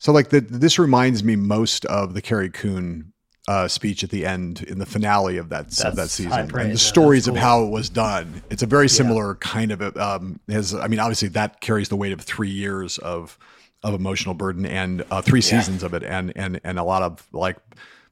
So, 0.00 0.12
like, 0.12 0.28
the, 0.28 0.40
this 0.40 0.78
reminds 0.78 1.24
me 1.24 1.34
most 1.34 1.84
of 1.86 2.14
the 2.14 2.22
Carrie 2.22 2.50
Coon 2.50 3.12
uh, 3.48 3.66
speech 3.66 4.04
at 4.04 4.10
the 4.10 4.26
end 4.26 4.62
in 4.68 4.78
the 4.78 4.84
finale 4.86 5.38
of 5.38 5.48
that 5.48 5.66
of 5.80 5.96
that 5.96 6.10
season, 6.10 6.40
and 6.40 6.50
the 6.50 6.68
Yeah, 6.68 6.74
stories 6.76 7.24
that's 7.24 7.36
of 7.36 7.42
how 7.42 7.64
it 7.64 7.70
was 7.70 7.88
done. 7.88 8.42
It's 8.50 8.62
a 8.62 8.66
very 8.66 8.88
similar 8.88 9.34
kind 9.36 9.72
of. 9.72 9.96
Um, 9.96 10.38
has 10.48 10.74
I 10.74 10.86
mean, 10.86 11.00
obviously 11.00 11.28
that 11.30 11.60
carries 11.60 11.88
the 11.88 11.96
weight 11.96 12.12
of 12.12 12.20
three 12.20 12.50
years 12.50 12.98
of 12.98 13.38
of 13.82 13.94
emotional 13.94 14.34
burden 14.34 14.66
and 14.66 15.02
uh, 15.10 15.22
three 15.22 15.40
Yeah. 15.40 15.60
seasons 15.60 15.82
of 15.82 15.94
it, 15.94 16.02
and 16.04 16.32
and 16.36 16.60
and 16.62 16.78
a 16.78 16.84
lot 16.84 17.02
of 17.02 17.26
like 17.32 17.56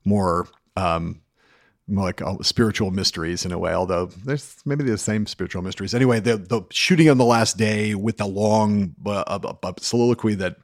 more. 0.04 0.48
Um, 0.76 1.20
more 1.88 2.04
like 2.06 2.20
uh, 2.20 2.34
spiritual 2.42 2.90
mysteries 2.90 3.44
in 3.46 3.52
a 3.52 3.58
way, 3.60 3.72
although 3.72 4.06
there's 4.24 4.56
maybe 4.64 4.82
the 4.82 4.98
same 4.98 5.24
spiritual 5.24 5.62
mysteries. 5.62 5.94
Anyway, 5.94 6.18
the 6.18 6.36
the 6.36 6.62
shooting 6.70 7.08
on 7.08 7.16
the 7.16 7.24
last 7.24 7.56
day 7.56 7.94
with 7.94 8.16
the 8.16 8.26
long 8.26 8.92
uh, 9.06 9.22
uh, 9.28 9.54
uh, 9.62 9.72
soliloquy 9.78 10.34
that 10.34 10.56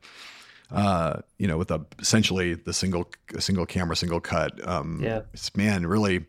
uh, 0.72 1.20
you 1.38 1.46
know, 1.46 1.58
with 1.58 1.70
a, 1.70 1.84
essentially 2.00 2.54
the 2.54 2.72
single 2.72 3.06
single 3.38 3.66
camera, 3.66 3.94
single 3.94 4.20
cut. 4.20 4.66
Um, 4.66 5.00
Yeah. 5.02 5.20
it's 5.34 5.54
man, 5.56 5.86
really 5.86 6.24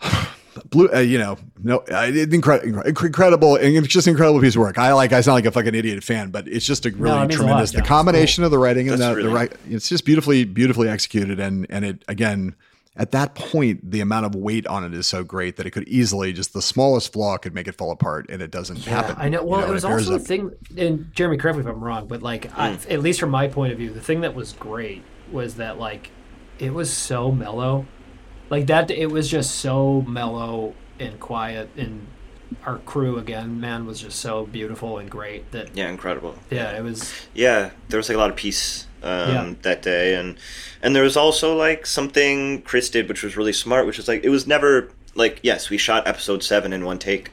blue. 0.70 0.88
Uh, 0.92 0.98
you 0.98 1.18
know, 1.18 1.38
no, 1.62 1.78
uh, 1.90 2.10
incredible, 2.30 2.82
incredible, 2.82 3.56
and 3.56 3.76
it's 3.76 3.88
just 3.88 4.06
an 4.06 4.12
incredible 4.12 4.40
piece 4.40 4.54
of 4.56 4.60
work. 4.60 4.78
I 4.78 4.92
like. 4.92 5.12
I 5.12 5.20
sound 5.20 5.34
like 5.36 5.46
a 5.46 5.52
fucking 5.52 5.74
idiot 5.74 6.02
fan, 6.04 6.30
but 6.30 6.48
it's 6.48 6.66
just 6.66 6.84
a 6.86 6.90
really 6.90 7.16
it 7.16 7.20
means 7.28 7.34
a 7.36 7.38
lot, 7.42 7.46
tremendous. 7.46 7.70
The 7.72 7.78
It's 7.78 7.88
combination 7.88 8.44
of 8.44 8.50
the 8.50 8.58
writing 8.58 8.88
and 8.88 9.00
That's 9.00 9.10
the, 9.10 9.16
really- 9.16 9.28
the 9.28 9.34
right, 9.34 9.52
it's 9.70 9.88
just 9.88 10.04
beautifully, 10.04 10.44
beautifully 10.44 10.88
executed, 10.88 11.40
and 11.40 11.66
and 11.70 11.84
it 11.84 12.04
again. 12.08 12.54
At 12.94 13.10
that 13.12 13.34
point, 13.34 13.90
the 13.90 14.00
amount 14.00 14.26
of 14.26 14.34
weight 14.34 14.66
on 14.66 14.84
it 14.84 14.92
is 14.92 15.06
so 15.06 15.24
great 15.24 15.56
that 15.56 15.66
it 15.66 15.70
could 15.70 15.88
easily 15.88 16.32
just 16.34 16.52
the 16.52 16.60
smallest 16.60 17.12
flaw 17.14 17.38
could 17.38 17.54
make 17.54 17.66
it 17.66 17.72
fall 17.74 17.90
apart, 17.90 18.26
and 18.28 18.42
it 18.42 18.50
doesn't 18.50 18.84
happen. 18.84 19.16
I 19.18 19.30
know. 19.30 19.40
You 19.40 19.46
Well, 19.48 19.60
know, 19.62 19.68
it 19.68 19.72
was 19.72 19.84
bears 19.84 20.10
also 20.10 20.16
up. 20.16 20.20
the 20.20 20.26
thing, 20.26 20.50
and 20.76 21.10
Jeremy, 21.14 21.38
correct 21.38 21.56
me 21.56 21.62
if 21.62 21.68
I'm 21.68 21.82
wrong, 21.82 22.06
but 22.06 22.22
like, 22.22 22.52
I, 22.58 22.72
Hmm. 22.72 22.92
at 22.92 23.00
least 23.00 23.18
from 23.18 23.30
my 23.30 23.48
point 23.48 23.72
of 23.72 23.78
view, 23.78 23.90
the 23.90 24.00
thing 24.02 24.20
that 24.20 24.34
was 24.34 24.52
great 24.52 25.02
was 25.30 25.54
that 25.54 25.78
like, 25.78 26.10
it 26.58 26.74
was 26.74 26.92
so 26.92 27.32
mellow, 27.32 27.86
like 28.50 28.66
that. 28.66 28.90
It 28.90 29.06
was 29.10 29.30
just 29.30 29.52
so 29.56 30.02
mellow 30.02 30.74
and 31.00 31.18
quiet, 31.18 31.70
and 31.78 32.06
our 32.66 32.76
crew 32.80 33.16
again, 33.16 33.58
man, 33.58 33.86
was 33.86 34.00
just 34.02 34.18
so 34.20 34.44
beautiful 34.44 34.98
and 34.98 35.10
great 35.10 35.50
that 35.52 35.74
Yeah, 35.74 35.88
incredible. 35.88 36.34
yeah, 36.50 36.76
it 36.76 36.82
was. 36.82 37.10
Yeah, 37.32 37.70
there 37.88 37.96
was 37.96 38.10
like 38.10 38.16
a 38.16 38.20
lot 38.20 38.28
of 38.28 38.36
peace 38.36 38.86
um, 39.02 39.30
Yeah. 39.30 39.54
that 39.62 39.82
day, 39.82 40.14
and 40.14 40.36
and 40.82 40.94
there 40.96 41.02
was 41.02 41.16
also 41.16 41.56
like 41.56 41.86
something 41.86 42.62
Chris 42.62 42.90
did, 42.90 43.08
which 43.08 43.22
was 43.22 43.36
really 43.36 43.52
smart, 43.52 43.86
which 43.86 43.96
was 43.98 44.08
like 44.08 44.24
it 44.24 44.28
was 44.30 44.46
never 44.46 44.90
like 45.14 45.40
yes, 45.42 45.70
we 45.70 45.76
shot 45.78 46.06
episode 46.06 46.42
seven 46.42 46.72
in 46.72 46.84
one 46.84 46.98
take, 46.98 47.30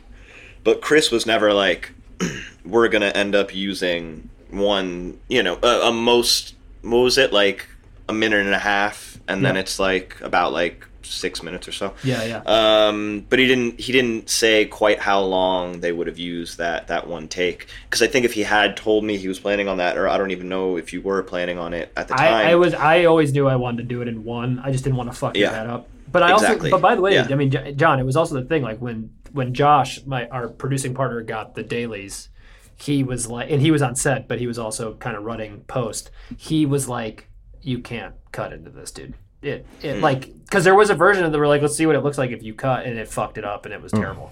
but 0.64 0.82
Chris 0.82 1.12
was 1.12 1.26
never 1.26 1.54
like 1.54 1.91
we're 2.66 2.88
gonna 2.90 3.08
end 3.16 3.36
up 3.36 3.54
using 3.56 4.30
one, 4.50 5.18
you 5.28 5.44
know, 5.44 5.58
a, 5.64 5.88
a 5.90 5.91
most 5.94 6.56
what 6.82 6.98
was 7.00 7.18
it 7.18 7.32
like 7.32 7.68
a 8.08 8.14
minute 8.14 8.46
and 8.46 8.56
a 8.56 8.60
half, 8.60 9.20
and 9.28 9.46
then 9.46 9.56
it's 9.56 9.78
like 9.80 10.20
about 10.22 10.52
like 10.52 10.86
six 11.10 11.41
minutes 11.44 11.68
or 11.68 11.72
so. 11.72 11.94
Yeah, 12.03 12.23
yeah. 12.23 12.41
Um, 12.45 13.26
but 13.30 13.40
he 13.40 13.48
didn't. 13.48 13.80
He 13.80 13.91
didn't 13.91 14.30
say 14.30 14.65
quite 14.65 14.99
how 14.99 15.22
long 15.22 15.80
they 15.81 15.91
would 15.91 16.07
have 16.07 16.19
used 16.19 16.57
that 16.57 16.88
that 16.88 17.07
one 17.07 17.27
take. 17.27 17.68
Because 17.86 18.02
I 18.02 18.07
think 18.07 18.26
if 18.26 18.34
he 18.34 18.44
had 18.44 18.77
told 18.77 19.03
me 19.03 19.18
he 19.18 19.27
was 19.27 19.40
planning 19.40 19.68
on 19.68 19.77
that, 19.77 19.98
or 19.98 20.07
I 20.07 20.18
don't 20.18 20.31
even 20.31 20.49
know 20.49 20.77
if 20.77 20.94
you 20.94 21.02
were 21.02 21.22
planning 21.23 21.57
on 21.57 21.73
it 21.73 21.91
at 21.98 22.07
the 22.07 22.14
time. 22.15 22.34
I, 22.34 22.52
I 22.52 22.56
was. 22.56 22.73
I 22.73 23.06
always 23.06 23.34
knew 23.34 23.48
I 23.48 23.56
wanted 23.56 23.77
to 23.77 23.84
do 23.84 24.02
it 24.02 24.07
in 24.07 24.23
one. 24.23 24.60
I 24.64 24.72
just 24.72 24.84
didn't 24.84 24.98
want 24.98 25.11
to 25.11 25.18
fuck 25.18 25.36
Yeah. 25.36 25.52
that 25.52 25.68
up. 25.68 25.90
But 26.11 26.23
I 26.23 26.34
Exactly. 26.34 26.72
also. 26.72 26.77
But 26.77 26.81
by 26.81 26.95
the 26.95 27.02
way, 27.02 27.14
Yeah. 27.14 27.27
I 27.30 27.36
mean, 27.36 27.52
John, 27.77 27.99
it 27.99 28.03
was 28.06 28.15
also 28.15 28.36
the 28.36 28.45
thing. 28.45 28.64
Like 28.64 28.80
when 28.80 29.11
when 29.31 29.53
Josh, 29.53 30.03
my 30.06 30.27
our 30.30 30.48
producing 30.48 30.94
partner, 30.95 31.22
got 31.22 31.53
the 31.56 31.61
dailies, 31.64 32.30
he 32.77 33.03
was 33.03 33.27
like, 33.30 33.52
and 33.52 33.61
he 33.61 33.69
was 33.72 33.81
on 33.81 33.95
set, 33.95 34.27
but 34.27 34.40
he 34.40 34.48
was 34.48 34.57
also 34.57 34.94
kind 34.95 35.15
of 35.15 35.23
running 35.23 35.60
post. 35.68 36.10
He 36.38 36.65
was 36.65 36.90
like, 36.90 37.27
"You 37.61 37.80
can't 37.80 38.15
cut 38.31 38.53
into 38.53 38.69
this, 38.72 38.90
dude." 38.91 39.14
It, 39.41 39.66
it 39.82 39.95
Hmm. 39.98 40.02
like 40.03 40.34
because 40.45 40.64
there 40.64 40.76
was 40.76 40.90
a 40.90 40.95
version 40.95 41.24
of 41.24 41.32
the 41.32 41.38
we're 41.40 41.48
like, 41.48 41.61
let's 41.61 41.76
see 41.76 41.86
what 41.86 41.95
it 41.95 42.03
looks 42.03 42.18
like 42.18 42.32
if 42.32 42.41
you 42.44 42.53
cut, 42.53 42.86
and 42.86 42.98
it 42.98 43.07
fucked 43.07 43.38
it 43.38 43.45
up, 43.45 43.66
and 43.66 43.74
it 43.74 43.82
was 43.82 43.94
Oh. 43.94 43.99
terrible. 43.99 44.32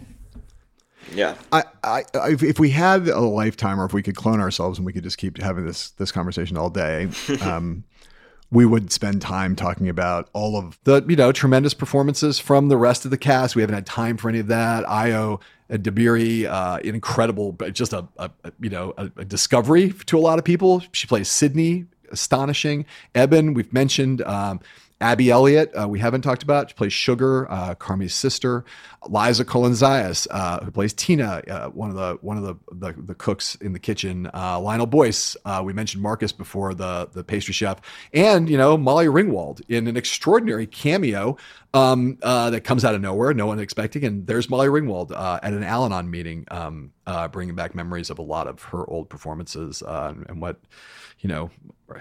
Yeah. 1.14 1.36
I, 1.52 1.64
I, 1.84 2.04
I- 2.16 2.30
if, 2.32 2.44
if 2.44 2.60
we 2.60 2.72
had 2.72 3.08
a 3.08 3.20
lifetime, 3.22 3.80
or 3.80 3.86
if 3.86 3.94
we 3.94 4.04
could 4.04 4.16
clone 4.16 4.40
ourselves 4.42 4.78
and 4.80 4.86
we 4.86 4.92
could 4.94 5.04
just 5.04 5.18
keep 5.18 5.38
having 5.42 5.66
this 5.66 5.92
this 5.92 6.12
conversation 6.12 6.58
all 6.58 6.70
day, 6.70 7.08
um, 7.42 7.84
we 8.52 8.66
would 8.66 8.92
spend 8.92 9.22
time 9.22 9.56
talking 9.56 9.88
about 9.90 10.30
all 10.34 10.58
of 10.58 10.78
the 10.84 11.04
you 11.08 11.16
know 11.16 11.32
tremendous 11.32 11.74
performances 11.74 12.40
from 12.40 12.68
the 12.68 12.78
rest 12.78 13.06
of 13.06 13.12
the 13.12 13.18
cast. 13.18 13.56
We 13.56 13.62
haven't 13.62 13.76
had 13.76 13.86
time 13.86 14.18
for 14.18 14.28
any 14.30 14.40
of 14.40 14.48
that. 14.48 14.86
Ayo 14.86 15.40
uh, 15.70 15.76
Dabiri, 15.78 16.46
uh, 16.46 16.80
an 16.84 16.96
incredible, 16.96 17.52
but 17.54 17.74
just 17.74 17.94
a, 17.94 18.06
a 18.18 18.30
a, 18.44 18.52
you 18.60 18.70
know 18.70 18.94
a, 18.98 19.10
a 19.18 19.26
discovery 19.26 19.92
to 20.08 20.18
a 20.18 20.20
lot 20.20 20.40
of 20.40 20.46
people. 20.46 20.82
She 20.92 21.08
plays 21.08 21.30
Sydney, 21.30 21.86
astonishing. 22.12 22.86
Ebon, 23.16 23.54
we've 23.54 23.72
mentioned. 23.72 24.22
Um, 24.24 24.60
Abby 25.00 25.30
Elliott, 25.30 25.72
uh, 25.80 25.88
we 25.88 26.00
haven't 26.00 26.22
talked 26.22 26.42
about. 26.42 26.70
She 26.70 26.76
plays 26.76 26.94
Sugar, 26.94 27.50
uh, 27.52 27.76
Carmy's 27.76 28.16
sister. 28.16 28.66
Liza 29.08 29.46
Colón-Zayas, 29.46 30.28
uh, 30.32 30.64
who 30.66 30.72
plays 30.72 30.94
Tina, 30.94 31.42
uh, 31.48 31.70
one 31.70 31.90
of 31.90 31.96
the 31.96 32.18
one 32.22 32.38
of 32.38 32.44
the 32.44 32.56
the, 32.74 33.02
the 33.02 33.16
cooks 33.16 33.56
in 33.56 33.74
the 33.74 33.80
kitchen. 33.80 34.30
Uh, 34.34 34.60
Lionel 34.60 34.88
Boyce, 34.88 35.38
uh, 35.46 35.62
we 35.64 35.72
mentioned 35.72 36.02
Marcus 36.02 36.32
before, 36.32 36.74
the 36.74 37.08
the 37.14 37.24
pastry 37.24 37.54
chef, 37.54 37.80
and 38.12 38.50
you 38.50 38.58
know 38.58 38.78
Molly 38.78 39.06
Ringwald 39.06 39.62
in 39.70 39.88
an 39.88 39.98
extraordinary 39.98 40.68
cameo 40.68 41.38
um, 41.74 42.18
that 42.22 42.64
comes 42.64 42.84
out 42.84 42.96
of 42.96 43.02
nowhere, 43.02 43.34
no 43.34 43.46
one 43.46 43.60
expecting. 43.60 44.04
And 44.04 44.26
there's 44.26 44.50
Molly 44.50 44.68
Ringwald 44.68 45.12
at 45.12 45.54
an 45.54 45.64
Al-Anon 45.64 46.10
meeting, 46.10 46.46
um, 46.50 46.92
bringing 47.32 47.56
back 47.56 47.76
memories 47.76 48.10
of 48.10 48.20
a 48.20 48.24
lot 48.24 48.48
of 48.48 48.62
her 48.64 48.90
old 48.90 49.10
performances 49.10 49.84
and, 49.86 50.26
and 50.28 50.42
what 50.42 50.60
you 51.20 51.30
know, 51.30 51.50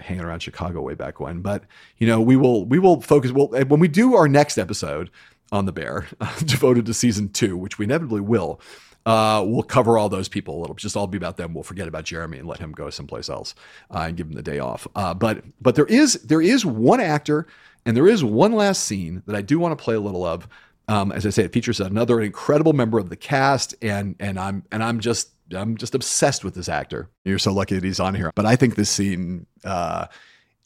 hanging 0.01 0.23
around 0.23 0.39
Chicago 0.39 0.81
way 0.81 0.93
back 0.93 1.19
when. 1.19 1.41
But 1.41 1.63
you 1.97 2.07
know, 2.07 2.21
we 2.21 2.35
will 2.35 2.65
we 2.65 2.79
will 2.79 3.01
focus. 3.01 3.31
Well, 3.31 3.47
when 3.47 3.79
we 3.79 3.87
do 3.87 4.15
our 4.15 4.27
next 4.27 4.57
episode 4.57 5.09
on 5.51 5.65
the 5.65 5.71
Bear, 5.71 6.07
devoted 6.45 6.85
to 6.85 6.93
season 6.93 7.29
two, 7.29 7.57
which 7.57 7.77
we 7.77 7.85
inevitably 7.85 8.21
will. 8.21 8.61
Uh, 9.05 9.41
we'll 9.47 9.63
cover 9.63 9.97
all 9.97 10.09
those 10.09 10.27
people. 10.27 10.61
It'll 10.63 10.75
just 10.75 10.97
all 10.97 11.07
be 11.07 11.17
about 11.17 11.37
them. 11.37 11.53
We'll 11.53 11.63
forget 11.63 11.87
about 11.87 12.03
Jeremy 12.03 12.39
and 12.39 12.47
let 12.47 12.59
him 12.59 12.73
go 12.73 12.89
someplace 12.89 13.29
else 13.29 13.55
uh, 13.89 13.99
and 13.99 14.17
give 14.17 14.27
him 14.27 14.33
the 14.33 14.43
day 14.43 14.59
off. 14.59 14.85
Uh, 14.95 15.13
but 15.13 15.45
but 15.61 15.75
there 15.75 15.85
is 15.85 16.15
there 16.23 16.41
is 16.41 16.65
one 16.65 16.99
actor 16.99 17.47
and 17.85 17.95
there 17.95 18.07
is 18.07 18.21
one 18.21 18.51
last 18.51 18.83
scene 18.83 19.23
that 19.25 19.35
I 19.35 19.41
do 19.41 19.59
want 19.59 19.77
to 19.77 19.81
play 19.81 19.95
a 19.95 19.99
little 20.01 20.25
of. 20.25 20.45
Um, 20.89 21.13
as 21.13 21.25
I 21.25 21.29
say, 21.29 21.45
it 21.45 21.53
features 21.53 21.79
another 21.79 22.19
incredible 22.19 22.73
member 22.73 22.99
of 22.99 23.09
the 23.09 23.15
cast, 23.15 23.75
and 23.81 24.15
and 24.19 24.37
I'm 24.37 24.63
and 24.73 24.83
I'm 24.83 24.99
just 24.99 25.29
I'm 25.55 25.77
just 25.77 25.95
obsessed 25.95 26.43
with 26.43 26.55
this 26.55 26.69
actor. 26.69 27.09
You're 27.23 27.39
so 27.39 27.53
lucky 27.53 27.75
that 27.75 27.83
he's 27.83 27.99
on 27.99 28.15
here. 28.15 28.31
But 28.35 28.45
I 28.45 28.55
think 28.55 28.75
this 28.75 28.89
scene, 28.89 29.45
uh, 29.63 30.07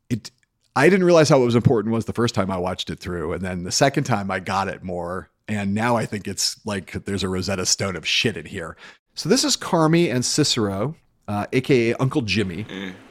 it, 0.10 0.32
I 0.76 0.90
didn't 0.90 1.06
realize 1.06 1.30
how 1.30 1.42
it 1.42 1.46
was 1.46 1.56
important 1.56 1.94
was 1.94 2.06
the 2.06 2.14
first 2.14 2.36
time 2.36 2.50
I 2.50 2.58
watched 2.58 2.90
it 2.90 3.00
through, 3.00 3.34
and 3.34 3.42
then 3.44 3.64
the 3.64 3.72
second 3.72 4.06
time 4.06 4.32
I 4.32 4.40
got 4.40 4.68
it 4.68 4.84
more, 4.84 5.30
and 5.48 5.74
now 5.74 5.98
I 5.98 6.06
think 6.06 6.28
it's 6.28 6.64
like 6.66 6.94
there's 7.06 7.24
a 7.24 7.30
Rosetta 7.30 7.66
Stone 7.66 7.96
of 7.96 8.08
shit 8.08 8.38
in 8.38 8.46
here. 8.46 8.78
So 9.16 9.28
this 9.28 9.44
is 9.44 9.58
Carmy 9.58 10.14
and 10.14 10.24
Cicero, 10.24 10.96
uh, 11.28 11.48
aka 11.52 11.94
Uncle 11.96 12.22
Jimmy, 12.22 12.66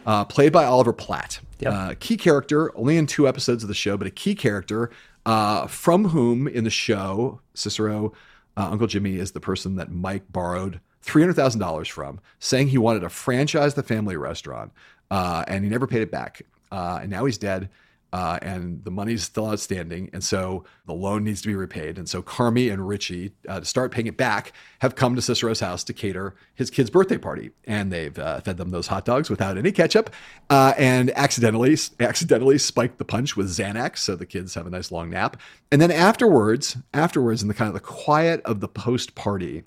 uh, 0.07 0.25
played 0.25 0.53
by 0.53 0.65
Oliver 0.65 0.93
Platt. 0.93 1.41
Uh, 1.65 1.95
key 2.01 2.17
character, 2.17 2.77
only 2.77 2.97
in 2.97 3.07
two 3.07 3.29
episodes 3.29 3.63
of 3.63 3.69
the 3.69 3.75
show, 3.75 3.99
but 3.99 4.07
a 4.07 4.11
key 4.11 4.35
character 4.35 4.91
uh, 5.27 5.67
from 5.67 6.09
whom 6.09 6.49
in 6.49 6.65
the 6.65 6.71
show 6.71 7.41
Cicero, 7.55 8.13
uh, 8.57 8.69
Uncle 8.71 8.87
Jimmy 8.87 9.17
is 9.17 9.33
the 9.33 9.41
person 9.41 9.77
that 9.77 9.91
Mike 9.91 10.25
borrowed 10.31 10.81
three 11.03 11.23
hundred 11.23 11.35
thousand 11.35 11.61
dollars 11.61 11.89
from, 11.89 12.21
saying 12.39 12.69
he 12.69 12.79
wanted 12.79 13.01
to 13.01 13.09
franchise 13.09 13.75
the 13.75 13.83
family 13.83 14.17
restaurant, 14.17 14.73
uh, 15.11 15.45
and 15.49 15.65
he 15.65 15.71
never 15.71 15.87
paid 15.87 16.03
it 16.03 16.11
back. 16.11 16.43
Uh, 16.73 17.01
and 17.03 17.11
now 17.11 17.25
he's 17.25 17.39
dead, 17.39 17.69
uh, 18.13 18.39
and 18.43 18.85
the 18.85 18.91
money's 18.91 19.25
still 19.25 19.49
outstanding, 19.49 20.11
and 20.13 20.23
so 20.23 20.65
the 20.87 20.93
loan 20.93 21.25
needs 21.25 21.43
to 21.43 21.49
be 21.49 21.55
repaid. 21.55 21.99
And 21.99 22.09
so 22.09 22.23
Carmy 22.23 22.73
and 22.73 22.87
Richie, 22.87 23.33
uh, 23.49 23.61
to 23.61 23.67
start 23.67 23.93
paying 23.93 24.07
it 24.07 24.17
back, 24.17 24.53
have 24.81 24.95
come 24.95 25.17
to 25.17 25.23
Cicero's 25.23 25.61
house 25.61 25.83
to 25.85 25.93
cater 25.93 26.35
his 26.55 26.71
kid's 26.71 26.91
birthday 26.91 27.19
party, 27.19 27.51
and 27.65 27.93
they've 27.93 28.17
uh, 28.19 28.41
fed 28.41 28.57
them 28.57 28.71
those 28.71 28.89
hot 28.89 29.05
dogs 29.05 29.31
without 29.31 29.59
any 29.59 29.73
ketchup, 29.73 30.11
uh, 30.49 30.75
and 30.77 31.11
accidentally 31.17 31.77
accidentally 31.99 32.59
spiked 32.59 32.99
the 32.99 33.05
punch 33.05 33.37
with 33.37 33.49
Xanax, 33.49 33.99
so 33.99 34.17
the 34.17 34.27
kids 34.27 34.55
have 34.55 34.67
a 34.67 34.71
nice 34.71 34.93
long 34.93 35.11
nap. 35.11 35.37
And 35.73 35.81
then 35.81 35.91
afterwards, 35.91 36.77
afterwards, 36.95 37.43
in 37.43 37.49
the 37.49 37.55
kind 37.55 37.69
of 37.69 37.75
the 37.75 37.81
quiet 37.81 38.43
of 38.45 38.61
the 38.61 38.69
post 38.69 39.15
party 39.15 39.65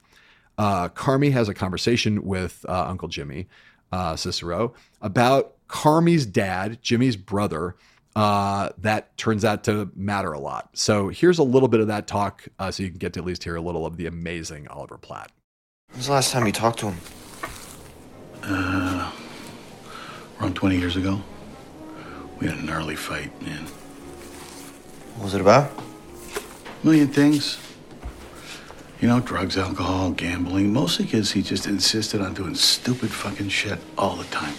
uh, 0.57 0.89
Carmy 0.89 1.31
has 1.31 1.49
a 1.49 1.53
conversation 1.53 2.23
with 2.23 2.65
uh, 2.67 2.85
Uncle 2.87 3.07
Jimmy, 3.07 3.47
uh, 3.91 4.15
Cicero, 4.15 4.73
about 5.01 5.55
Carmy's 5.67 6.25
dad, 6.25 6.81
Jimmy's 6.81 7.15
brother, 7.15 7.75
uh, 8.15 8.69
that 8.77 9.17
turns 9.17 9.43
out 9.43 9.63
to 9.63 9.91
matter 9.95 10.33
a 10.33 10.39
lot. 10.39 10.69
So 10.73 11.09
here's 11.09 11.39
a 11.39 11.43
little 11.43 11.67
bit 11.67 11.79
of 11.79 11.87
that 11.87 12.05
talk 12.05 12.47
uh, 12.59 12.69
so 12.69 12.83
you 12.83 12.89
can 12.89 12.99
get 12.99 13.13
to 13.13 13.19
at 13.19 13.25
least 13.25 13.43
hear 13.43 13.55
a 13.55 13.61
little 13.61 13.85
of 13.85 13.97
the 13.97 14.05
amazing 14.05 14.67
Oliver 14.67 14.97
Platt. 14.97 15.31
When's 15.91 16.07
the 16.07 16.13
last 16.13 16.31
time 16.31 16.45
you 16.45 16.51
talked 16.51 16.79
to 16.79 16.91
him? 16.91 16.97
Uh, 18.43 19.11
around 20.39 20.55
20 20.55 20.77
years 20.77 20.95
ago. 20.95 21.21
We 22.39 22.47
had 22.47 22.57
an 22.57 22.69
early 22.69 22.95
fight, 22.95 23.41
man. 23.41 23.63
What 25.15 25.25
was 25.25 25.33
it 25.33 25.41
about? 25.41 25.71
A 25.71 26.85
Million 26.85 27.07
things. 27.07 27.57
You 29.03 29.09
know, 29.09 29.19
drugs, 29.19 29.57
alcohol, 29.57 30.11
gambling. 30.11 30.71
Mostly 30.71 31.03
because 31.03 31.33
he 31.33 31.41
just 31.41 31.67
insisted 31.67 32.21
on 32.21 32.33
doing 32.33 32.55
stupid 32.55 33.11
fucking 33.11 33.49
shit 33.49 33.77
all 33.97 34.15
the 34.15 34.23
time. 34.23 34.53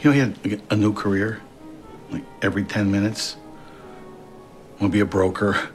You 0.00 0.04
know, 0.04 0.12
he 0.12 0.20
had 0.20 0.42
like, 0.42 0.60
a 0.70 0.74
new 0.74 0.94
career, 0.94 1.42
like 2.10 2.22
every 2.40 2.64
10 2.64 2.90
minutes. 2.90 3.36
Want 4.80 4.90
to 4.90 4.96
be 4.96 5.00
a 5.00 5.04
broker. 5.04 5.68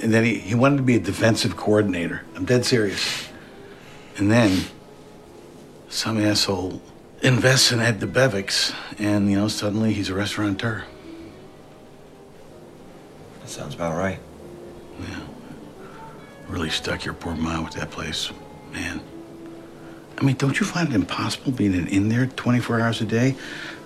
And 0.00 0.14
then 0.14 0.22
he, 0.22 0.36
he 0.36 0.54
wanted 0.54 0.76
to 0.76 0.84
be 0.84 0.94
a 0.94 1.00
defensive 1.00 1.56
coordinator. 1.56 2.22
I'm 2.36 2.44
dead 2.44 2.64
serious. 2.64 3.28
And 4.16 4.30
then 4.30 4.66
some 5.88 6.20
asshole 6.20 6.80
invests 7.20 7.72
in 7.72 7.80
Ed 7.80 7.98
Debevic's, 7.98 8.72
and, 9.00 9.28
you 9.28 9.36
know, 9.36 9.48
suddenly 9.48 9.92
he's 9.92 10.08
a 10.08 10.14
restaurateur. 10.14 10.84
That 13.40 13.48
sounds 13.48 13.74
about 13.74 13.96
right. 13.96 14.20
Really 16.48 16.70
stuck 16.70 17.04
your 17.04 17.14
poor 17.14 17.34
mom 17.34 17.64
with 17.64 17.74
that 17.74 17.90
place, 17.90 18.30
man. 18.72 19.00
I 20.16 20.24
mean, 20.24 20.36
don't 20.36 20.58
you 20.58 20.66
find 20.66 20.88
it 20.88 20.94
impossible 20.94 21.52
being 21.52 21.86
in 21.88 22.08
there 22.08 22.26
24 22.26 22.80
hours 22.80 23.00
a 23.00 23.04
day? 23.04 23.36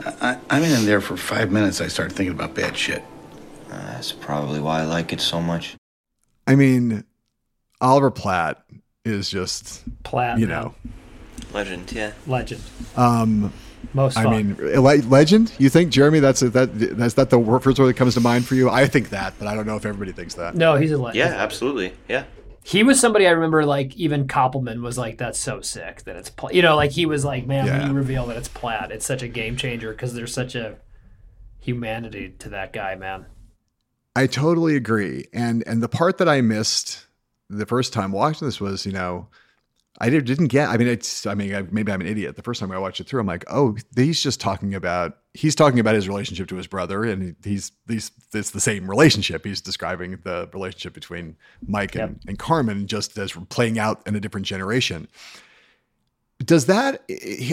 I, 0.07 0.15
I, 0.21 0.39
I'm 0.51 0.63
in 0.63 0.87
there 0.87 1.01
for 1.01 1.17
five 1.17 1.51
minutes, 1.51 1.81
I 1.81 1.89
start 1.89 2.13
thinking 2.13 2.35
about 2.35 2.55
bad 2.55 2.77
shit. 2.77 3.03
That's 3.69 4.13
probably 4.13 4.61
why 4.61 4.81
I 4.81 4.85
like 4.85 5.13
it 5.13 5.21
so 5.21 5.41
much. 5.41 5.77
I 6.47 6.55
mean, 6.55 7.05
Oliver 7.81 8.11
Platt 8.11 8.65
is 9.05 9.29
just 9.29 9.83
Platt, 10.05 10.39
you 10.39 10.47
know. 10.47 10.75
Legend, 11.53 11.93
yeah. 11.93 12.13
Legend. 12.27 12.63
Um, 12.97 13.53
Most 13.93 14.17
I 14.17 14.31
mean, 14.31 14.57
le- 14.59 15.03
legend. 15.09 15.53
You 15.59 15.69
think 15.69 15.91
Jeremy? 15.93 16.21
That's 16.21 16.43
a, 16.43 16.51
that. 16.51 16.79
That's 16.97 17.15
that 17.15 17.31
the 17.31 17.39
wor- 17.39 17.61
first 17.61 17.79
word 17.79 17.87
that 17.87 17.97
comes 17.97 18.15
to 18.15 18.21
mind 18.21 18.47
for 18.47 18.55
you. 18.55 18.71
I 18.71 18.87
think 18.87 19.11
that, 19.11 19.35
but 19.39 19.49
I 19.49 19.55
don't 19.55 19.67
know 19.67 19.77
if 19.77 19.85
everybody 19.85 20.13
thinks 20.13 20.35
that. 20.35 20.55
No, 20.55 20.77
he's 20.77 20.93
a 20.93 20.99
legend. 20.99 21.19
Yeah, 21.19 21.37
absolutely. 21.37 21.93
Yeah. 22.09 22.25
He 22.65 22.83
was 22.83 23.01
somebody 23.01 23.27
I 23.27 23.31
remember, 23.31 23.65
like 23.65 23.97
even 23.97 24.27
Koppelman 24.29 24.83
was 24.83 24.97
like, 24.97 25.19
"That's 25.19 25.39
so 25.39 25.61
sick 25.61 26.03
that 26.05 26.17
it's 26.17 26.31
Platt." 26.31 26.55
You 26.55 26.63
know, 26.63 26.77
like 26.77 26.93
he 26.93 27.07
was 27.07 27.25
like, 27.25 27.47
"Man, 27.47 27.67
when 27.67 27.89
you 27.89 27.93
reveal 27.93 28.27
that 28.27 28.37
it's 28.37 28.49
Platt, 28.49 28.93
it's 28.93 29.07
such 29.07 29.23
a 29.23 29.29
game 29.29 29.57
changer 29.57 29.91
because 29.91 30.15
there's 30.15 30.33
such 30.33 30.55
a 30.55 30.77
humanity 31.59 32.35
to 32.39 32.49
that 32.51 32.73
guy, 32.73 32.95
man." 32.95 33.27
I 34.15 34.27
totally 34.27 34.77
agree. 34.77 35.27
And 35.33 35.65
and 35.67 35.83
the 35.83 35.89
part 35.89 36.19
that 36.19 36.29
I 36.29 36.41
missed 36.41 37.07
the 37.49 37.67
first 37.67 37.93
time 37.93 38.13
watching 38.13 38.47
this 38.47 38.61
was, 38.61 38.87
you 38.87 38.93
know, 38.93 39.29
I 40.03 40.11
did, 40.11 40.25
didn't 40.25 40.49
get. 40.49 40.69
I 40.69 40.77
mean, 40.77 40.89
it's. 40.89 41.27
I 41.27 41.35
mean, 41.35 41.55
I, 41.55 41.63
maybe 41.71 41.93
I'm 41.93 42.01
an 42.01 42.09
idiot. 42.09 42.35
The 42.35 42.43
first 42.43 42.59
time 42.59 42.73
I 42.73 42.79
watched 42.79 42.99
it 42.99 43.07
through, 43.07 43.21
I'm 43.21 43.27
like, 43.27 43.45
oh, 43.49 43.77
he's 43.95 44.21
just 44.21 44.41
talking 44.41 44.75
about. 44.75 45.19
He's 45.33 45.55
talking 45.55 45.79
about 45.79 45.95
his 45.95 46.09
relationship 46.09 46.49
to 46.49 46.57
his 46.57 46.67
brother, 46.67 47.05
and 47.05 47.37
he's 47.45 47.71
he's 47.87 48.11
it's 48.35 48.51
the 48.51 48.61
same 48.61 48.91
relationship. 48.91 49.45
He's 49.45 49.61
describing 49.61 50.19
the 50.25 50.51
relationship 50.53 50.93
between 50.93 51.37
Mike 51.65 51.95
and, 51.95 52.21
and 52.27 52.37
Carmen, 52.37 52.89
just 52.89 53.17
as 53.17 53.31
playing 53.49 53.79
out 53.79 54.03
in 54.05 54.17
a 54.17 54.21
different 54.21 54.45
generation. 54.45 55.07
Does 56.45 56.67
that? 56.67 57.05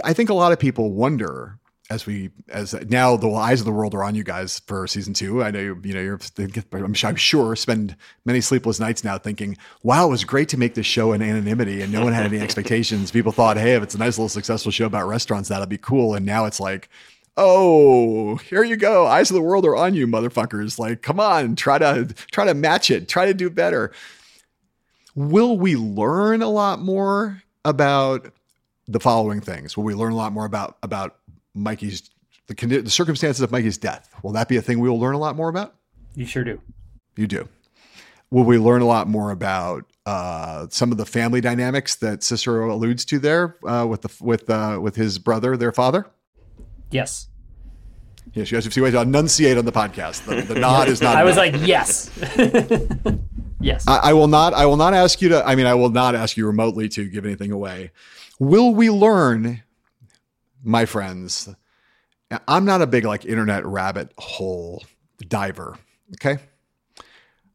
I 0.04 0.14
think 0.14 0.32
a 0.32 0.34
lot 0.34 0.52
of 0.52 0.58
people 0.58 0.92
wonder 0.92 1.60
as 1.90 2.06
we 2.06 2.30
as 2.50 2.74
now 2.88 3.18
the 3.18 3.30
eyes 3.32 3.62
of 3.62 3.66
the 3.66 3.72
world 3.72 3.96
are 3.96 4.04
on 4.04 4.14
you 4.14 4.24
guys 4.24 4.60
for 4.68 4.86
season 4.86 5.14
two. 5.14 5.44
I 5.44 5.50
know 5.50 5.60
you, 5.60 5.82
you 5.84 5.94
know 5.94 6.02
you're 6.02 6.20
I'm 6.74 6.94
sure, 6.94 7.10
I'm 7.10 7.16
sure 7.16 7.56
spend 7.56 7.96
many 8.26 8.42
sleepless 8.42 8.80
nights 8.80 9.04
now 9.04 9.18
thinking, 9.18 9.58
wow, 9.82 10.08
it 10.08 10.12
was 10.12 10.24
great 10.24 10.50
to 10.50 10.58
make 10.58 10.76
this 10.76 10.86
show 10.86 11.14
in 11.14 11.22
anonymity 11.22 11.82
and 11.82 11.92
no 11.92 12.04
one 12.04 12.14
had 12.14 12.26
any 12.28 12.40
expectations. 12.40 13.12
People 13.20 13.32
thought, 13.32 13.58
hey, 13.58 13.74
if 13.74 13.82
it's 13.82 13.96
a 13.96 14.00
nice 14.00 14.18
little 14.18 14.30
successful 14.30 14.72
show 14.72 14.86
about 14.86 15.08
restaurants, 15.08 15.50
that'll 15.50 15.66
be 15.66 15.80
cool. 15.80 16.14
And 16.14 16.26
now 16.26 16.46
it's 16.46 16.60
like, 16.60 16.90
oh, 17.38 18.36
here 18.36 18.64
you 18.64 18.76
go. 18.78 19.08
Eyes 19.08 19.32
of 19.32 19.36
the 19.36 19.42
world 19.42 19.66
are 19.66 19.76
on 19.76 19.96
you, 19.96 20.06
motherfuckers. 20.06 20.78
Like, 20.78 21.02
come 21.02 21.20
on, 21.20 21.56
try 21.56 21.80
to 21.80 22.14
try 22.32 22.46
to 22.46 22.54
match 22.54 22.92
it, 22.92 23.08
try 23.08 23.26
to 23.26 23.34
do 23.34 23.50
better. 23.50 23.92
will 25.16 25.58
we 25.58 25.76
learn 25.76 26.44
a 26.44 26.50
lot 26.50 26.80
more 26.80 27.42
about 27.66 28.32
the 28.88 29.00
following 29.00 29.42
things? 29.42 29.76
Will 29.76 29.84
we 29.86 29.96
learn 29.96 30.12
a 30.12 30.18
lot 30.18 30.34
more 30.34 30.46
about 30.46 30.78
about 30.84 31.19
Mikey's 31.54 32.10
the, 32.48 32.56
condi- 32.56 32.84
the 32.84 32.90
circumstances 32.90 33.42
of 33.42 33.52
Mikey's 33.52 33.78
death? 33.78 34.10
Will 34.24 34.32
that 34.32 34.48
be 34.48 34.58
a 34.58 34.62
thing 34.62 34.80
we 34.80 34.90
will 34.90 35.00
learn 35.00 35.16
a 35.16 35.20
lot 35.20 35.36
more 35.36 35.50
about? 35.50 35.76
You 36.16 36.26
sure 36.26 36.44
do. 36.44 36.62
You 37.16 37.28
do. 37.28 37.48
Will 38.32 38.44
we 38.44 38.58
learn 38.58 38.82
a 38.82 38.86
lot 38.86 39.08
more 39.08 39.32
about 39.32 39.86
uh, 40.06 40.68
some 40.70 40.92
of 40.92 40.98
the 40.98 41.06
family 41.06 41.42
dynamics 41.42 41.96
that 41.98 42.24
Cicero 42.24 42.74
alludes 42.74 43.06
to 43.06 43.20
there 43.20 43.58
uh, 43.66 43.86
with 43.88 44.02
the 44.02 44.16
with 44.22 44.50
uh, 44.50 44.80
with 44.82 44.96
his 44.96 45.18
brother, 45.18 45.58
their 45.58 45.72
father? 45.72 46.08
Yes. 46.92 47.28
Yes, 48.34 48.52
you 48.52 48.58
guys 48.58 48.64
have 48.66 48.74
seen 48.74 48.84
ways 48.84 48.94
to 48.94 49.02
enunciate 49.02 49.58
on 49.58 49.66
the 49.66 49.72
podcast. 49.72 50.26
The, 50.26 50.54
the 50.54 50.60
nod 50.60 50.88
is 50.88 51.02
not. 51.02 51.16
I 51.18 51.24
was 51.24 51.36
like, 51.36 51.56
yes. 51.66 52.12
yes. 53.60 53.88
I, 53.88 53.98
I 53.98 54.14
will 54.14 54.28
not. 54.28 54.54
I 54.54 54.66
will 54.68 54.78
not 54.78 54.94
ask 54.94 55.22
you 55.22 55.30
to. 55.30 55.46
I 55.46 55.56
mean, 55.56 55.66
I 55.66 55.74
will 55.74 55.90
not 55.90 56.14
ask 56.14 56.38
you 56.38 56.46
remotely 56.46 56.90
to 56.90 57.10
give 57.10 57.26
anything 57.26 57.52
away. 57.52 57.92
Will 58.40 58.74
we 58.74 58.90
learn, 58.90 59.64
my 60.64 60.86
friends? 60.86 61.50
I'm 62.48 62.66
not 62.66 62.82
a 62.82 62.88
big 62.88 63.06
like 63.06 63.26
internet 63.26 63.66
rabbit 63.66 64.12
hole 64.18 64.84
diver. 65.28 65.78
Okay, 66.16 66.38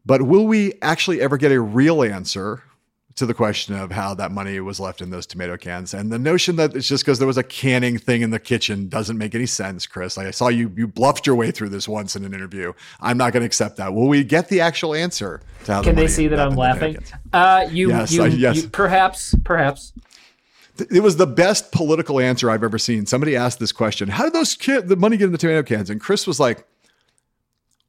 but 0.07 0.23
will 0.23 0.47
we 0.47 0.75
actually 0.83 1.21
ever 1.21 1.37
get 1.37 1.53
a 1.53 1.61
real 1.61 2.03
answer 2.03 2.63
to 3.17 3.27
the 3.27 3.35
question 3.35 3.77
of 3.77 3.93
how 3.93 4.13
that 4.15 4.33
money 4.33 4.59
was 4.59 4.81
left 4.81 5.01
in 5.01 5.11
those 5.11 5.27
tomato 5.27 5.57
cans? 5.57 5.95
And 5.95 6.11
the 6.11 6.19
notion 6.19 6.57
that 6.57 6.75
it's 6.75 6.89
just 6.89 7.05
because 7.05 7.19
there 7.21 7.29
was 7.29 7.37
a 7.39 7.45
canning 7.45 7.97
thing 7.99 8.23
in 8.23 8.31
the 8.31 8.41
kitchen 8.41 8.89
doesn't 8.89 9.17
make 9.17 9.35
any 9.37 9.47
sense, 9.47 9.87
Chris. 9.87 10.17
Like 10.17 10.27
I 10.27 10.31
saw 10.33 10.49
you 10.49 10.73
you 10.77 10.89
bluffed 10.89 11.25
your 11.27 11.37
way 11.37 11.53
through 11.53 11.69
this 11.69 11.87
once 11.89 12.17
in 12.17 12.25
an 12.25 12.35
interview. 12.35 12.73
I'm 13.01 13.17
not 13.17 13.33
going 13.33 13.43
to 13.43 13.47
accept 13.47 13.77
that. 13.77 13.95
Will 13.95 14.09
we 14.09 14.25
get 14.25 14.49
the 14.49 14.61
actual 14.61 14.95
answer 14.95 15.41
to 15.67 15.73
how 15.73 15.81
the 15.83 15.87
Can 15.89 15.97
they 15.97 16.03
money 16.03 16.13
see 16.13 16.27
that 16.29 16.41
I'm 16.41 16.59
up 16.59 16.77
in 16.77 16.81
the 16.81 16.89
tomato 16.89 17.01
laughing? 17.01 17.21
Uh, 17.33 17.69
you, 17.73 17.89
Yes, 17.91 18.13
you, 18.13 18.25
I- 18.25 18.27
yes. 18.27 18.63
you, 18.63 18.69
perhaps, 18.71 19.35
perhaps. 19.45 19.93
It 20.91 21.03
was 21.03 21.17
the 21.17 21.27
best 21.27 21.71
political 21.73 22.19
answer 22.21 22.51
I've 22.51 22.65
ever 22.65 22.79
seen. 22.79 23.07
Somebody 23.07 23.37
asked 23.37 23.59
this 23.61 23.71
question: 23.73 24.09
How 24.09 24.25
did 24.25 24.33
those 24.33 24.55
ki- 24.55 24.81
the 24.81 24.97
money 24.97 25.17
get 25.17 25.27
in 25.27 25.33
the 25.33 25.39
tomato 25.39 25.63
cans? 25.63 25.89
And 25.91 26.01
Chris 26.01 26.27
was 26.27 26.41
like, 26.41 26.67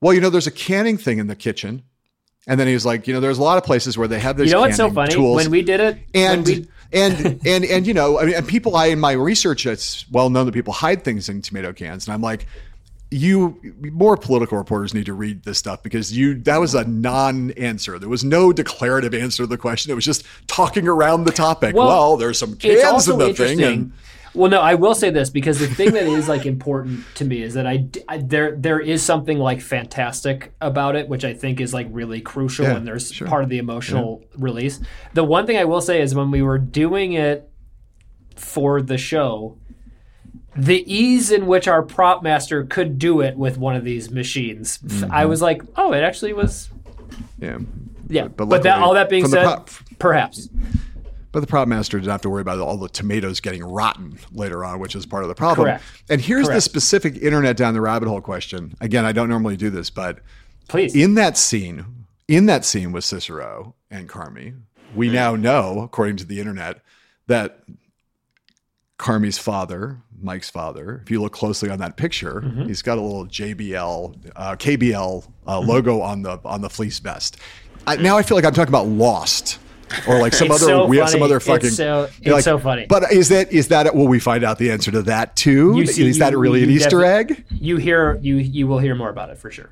"Well, 0.02 0.14
you 0.14 0.22
know, 0.22 0.30
there's 0.30 0.48
a 0.48 0.52
canning 0.52 0.98
thing 0.98 1.18
in 1.18 1.28
the 1.28 1.36
kitchen." 1.36 1.84
And 2.48 2.60
then 2.60 2.68
he 2.68 2.74
was 2.76 2.86
like, 2.86 3.08
"You 3.08 3.14
know, 3.16 3.20
there's 3.20 3.40
a 3.40 3.44
lot 3.44 3.58
of 3.58 3.64
places 3.64 3.98
where 3.98 4.08
they 4.08 4.20
have 4.20 4.38
these 4.38 4.48
You 4.48 4.54
know 4.54 4.60
what's 4.62 4.78
so 4.78 4.92
funny? 4.92 5.14
tools." 5.14 5.38
When 5.38 5.50
we 5.52 5.64
did 5.64 5.80
it, 5.80 5.98
and 6.14 6.46
we- 6.46 6.68
and 6.94 7.40
and 7.46 7.66
and 7.66 7.88
you 7.88 7.94
know, 7.96 8.20
I 8.20 8.26
mean, 8.26 8.36
and 8.36 8.48
people, 8.48 8.76
I 8.76 8.88
in 8.88 9.00
my 9.00 9.14
research, 9.14 9.66
it's 9.66 10.06
well 10.12 10.30
known 10.30 10.46
that 10.46 10.52
people 10.52 10.74
hide 10.74 11.04
things 11.04 11.28
in 11.28 11.42
tomato 11.42 11.74
cans, 11.74 12.08
and 12.08 12.14
I'm 12.14 12.22
like. 12.22 12.46
You 13.12 13.60
more 13.94 14.18
political 14.18 14.58
reporters 14.58 14.94
need 14.94 15.06
to 15.06 15.14
read 15.14 15.44
this 15.44 15.58
stuff 15.58 15.84
because 15.84 16.16
you 16.16 16.36
that 16.42 16.58
was 16.58 16.74
a 16.76 16.84
non-answer. 16.86 18.00
There 18.00 18.10
was 18.10 18.24
no 18.24 18.52
declarative 18.52 19.14
answer 19.14 19.44
to 19.44 19.48
the 19.48 19.58
question. 19.58 19.92
It 19.92 19.96
was 19.96 20.06
just 20.06 20.26
talking 20.48 20.88
around 20.88 21.24
the 21.26 21.32
topic. 21.32 21.76
Well, 21.76 22.18
there's 22.18 22.40
some 22.40 22.56
cans 22.58 23.08
in 23.08 23.18
the 23.20 23.34
thing, 23.34 23.62
and 23.64 23.94
well, 24.34 24.50
no, 24.52 24.60
I 24.60 24.76
will 24.76 24.96
say 24.96 25.12
this 25.12 25.30
because 25.30 25.60
the 25.60 25.68
thing 25.68 25.92
that 25.94 26.04
is 26.08 26.28
like 26.28 26.46
important 26.46 27.06
to 27.16 27.24
me 27.26 27.42
is 27.42 27.54
that 27.54 27.66
I, 27.68 27.88
I- 28.10 28.18
there 28.18 28.56
there 28.56 28.80
is 28.82 29.02
something 29.02 29.38
like 29.38 29.62
fantastic 29.62 30.54
about 30.60 30.96
it, 30.98 31.08
which 31.08 31.24
I 31.24 31.34
think 31.34 31.62
is 31.62 31.74
like 31.74 31.88
really 31.92 32.20
crucial, 32.22 32.66
Yeah, 32.66 32.76
and 32.76 32.86
there's 32.88 33.12
sure. 33.14 33.28
part 33.28 33.44
of 33.44 33.50
the 33.50 33.60
emotional 33.60 34.26
release. 34.36 34.82
The 35.14 35.24
one 35.24 35.46
thing 35.46 35.56
I 35.58 35.64
will 35.66 35.80
say 35.80 36.02
is 36.02 36.14
when 36.16 36.32
we 36.32 36.42
were 36.42 36.58
doing 36.58 37.14
it 37.14 37.50
for 38.36 38.82
the 38.82 38.98
show, 38.98 39.58
the 40.56 40.94
ease 40.94 41.32
in 41.32 41.48
which 41.48 41.68
our 41.68 41.82
prop 41.84 42.24
master 42.24 42.64
could 42.64 42.98
do 42.98 43.22
it 43.22 43.38
with 43.38 43.58
one 43.58 43.76
of 43.76 43.84
these 43.84 44.10
machines, 44.10 44.80
f- 44.86 45.04
I 45.04 45.22
mm-hmm. 45.22 45.30
was 45.30 45.42
like, 45.42 45.62
oh, 45.76 45.94
it 45.94 46.02
actually 46.02 46.34
was. 46.34 46.70
yeah, 47.40 47.60
Yeah, 48.08 48.28
But 48.28 48.46
but, 48.46 48.64
that 48.64 48.80
luckily, 48.80 48.86
all 48.86 48.94
that 48.94 49.10
being 49.10 49.28
said, 49.28 49.44
prop- 49.44 49.70
perhaps. 50.00 50.50
But 51.32 51.42
the 51.42 51.48
prop 51.48 51.68
master 51.68 52.00
didn't 52.00 52.12
have 52.12 52.22
to 52.22 52.30
worry 52.30 52.42
about 52.42 52.60
all 52.60 52.78
the 52.78 52.88
tomatoes 52.88 53.42
getting 53.42 53.62
rotten 53.62 54.18
later 54.32 54.64
on, 54.64 54.80
which 54.80 54.96
is 54.96 55.06
part 55.06 55.24
of 55.24 55.30
the 55.30 55.36
problem. 55.36 55.66
Correct. 55.66 55.84
And 56.10 56.22
here's 56.22 56.48
the 56.48 56.62
specific 56.62 57.18
internet 57.18 57.58
down 57.58 57.74
the 57.74 57.82
rabbit 57.82 58.08
hole 58.08 58.22
question. 58.22 58.74
Again, 58.80 59.04
I 59.04 59.12
don't 59.12 59.28
normally 59.28 59.58
do 59.58 59.70
this, 59.70 59.90
but 59.90 60.20
please. 60.70 60.96
In 60.96 61.16
that 61.16 61.38
scene, 61.38 61.86
in 62.30 62.46
that 62.46 62.64
scene 62.64 62.94
with 62.94 63.04
Cicero 63.04 63.76
and 63.92 64.08
Carmy, 64.08 64.58
we 64.96 65.10
now 65.10 65.36
know, 65.36 65.82
according 65.82 66.16
to 66.18 66.26
the 66.26 66.40
internet, 66.40 66.80
that 67.28 67.60
Carmy's 68.98 69.38
father, 69.38 69.98
Mike's 70.22 70.50
father, 70.50 71.02
if 71.04 71.12
you 71.12 71.22
look 71.22 71.34
closely 71.34 71.70
on 71.70 71.80
that 71.80 71.98
picture, 71.98 72.42
Mm-hmm. 72.42 72.68
he's 72.68 72.82
got 72.82 72.98
a 72.98 73.02
little 73.02 73.26
JBL, 73.26 74.32
uh, 74.36 74.56
KBL 74.56 75.28
uh, 75.48 75.60
logo 75.60 76.02
on 76.02 76.22
the 76.22 76.40
on 76.46 76.62
the 76.62 76.70
fleece 76.70 77.00
vest. 77.00 77.38
I, 77.88 77.98
now 77.98 78.18
I 78.18 78.24
feel 78.24 78.36
like 78.36 78.46
I'm 78.46 78.54
talking 78.54 78.70
about 78.70 78.88
Lost. 78.88 79.60
Or 80.08 80.20
like 80.20 80.34
some 80.34 80.48
It's 80.48 80.64
other, 80.64 80.72
so 80.72 80.86
we 80.88 80.98
have 80.98 81.10
some 81.12 81.22
other 81.22 81.38
It's 81.38 81.46
fucking. 81.46 81.70
so- 81.70 82.10
you're 82.20 82.38
it's 82.38 82.44
so 82.46 82.58
funny. 82.58 82.88
But 82.90 83.12
is 83.12 83.30
that 83.30 83.52
is 83.54 83.68
that 83.68 83.94
will 83.96 84.08
we 84.08 84.20
find 84.20 84.44
out 84.44 84.58
the 84.58 84.72
answer 84.72 84.90
to 84.92 85.04
that 85.04 85.36
too? 85.36 85.74
You 85.78 85.86
see- 85.86 86.08
is 86.08 86.18
that 86.18 86.32
you- 86.32 86.40
really 86.40 86.64
an 86.64 86.72
Easter 86.72 87.06
egg? 87.06 87.46
You 87.52 87.78
hear 87.78 88.18
you 88.22 88.38
you 88.38 88.66
will 88.68 88.80
hear 88.80 88.96
more 88.96 89.10
about 89.10 89.30
it 89.30 89.38
for 89.38 89.52
sure. 89.52 89.70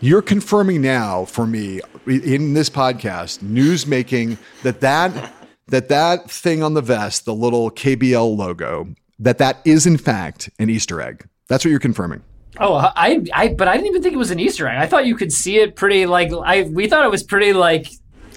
You're 0.00 0.20
confirming 0.22 0.82
now 0.82 1.24
for 1.24 1.46
me 1.46 1.80
in 2.06 2.52
this 2.52 2.68
podcast, 2.68 3.40
news 3.42 3.86
making 3.86 4.36
that 4.62 4.80
that 4.82 5.32
that 5.68 5.88
that 5.88 6.30
thing 6.30 6.62
on 6.62 6.74
the 6.74 6.82
vest, 6.82 7.24
the 7.24 7.34
little 7.34 7.70
KBL 7.70 8.36
logo, 8.36 8.88
that 9.18 9.38
that 9.38 9.58
is 9.64 9.86
in 9.86 9.96
fact 9.98 10.48
an 10.58 10.70
Easter 10.70 11.00
egg. 11.00 11.28
That's 11.48 11.64
what 11.64 11.70
you're 11.70 11.80
confirming. 11.80 12.22
Oh, 12.58 12.74
I, 12.74 13.22
I, 13.34 13.48
but 13.48 13.68
I 13.68 13.74
didn't 13.76 13.88
even 13.88 14.02
think 14.02 14.14
it 14.14 14.18
was 14.18 14.30
an 14.30 14.40
Easter 14.40 14.66
egg. 14.66 14.78
I 14.78 14.86
thought 14.86 15.06
you 15.06 15.14
could 15.16 15.32
see 15.32 15.58
it 15.58 15.76
pretty 15.76 16.06
like 16.06 16.30
I. 16.32 16.62
We 16.62 16.88
thought 16.88 17.04
it 17.04 17.10
was 17.10 17.22
pretty 17.22 17.52
like. 17.52 17.88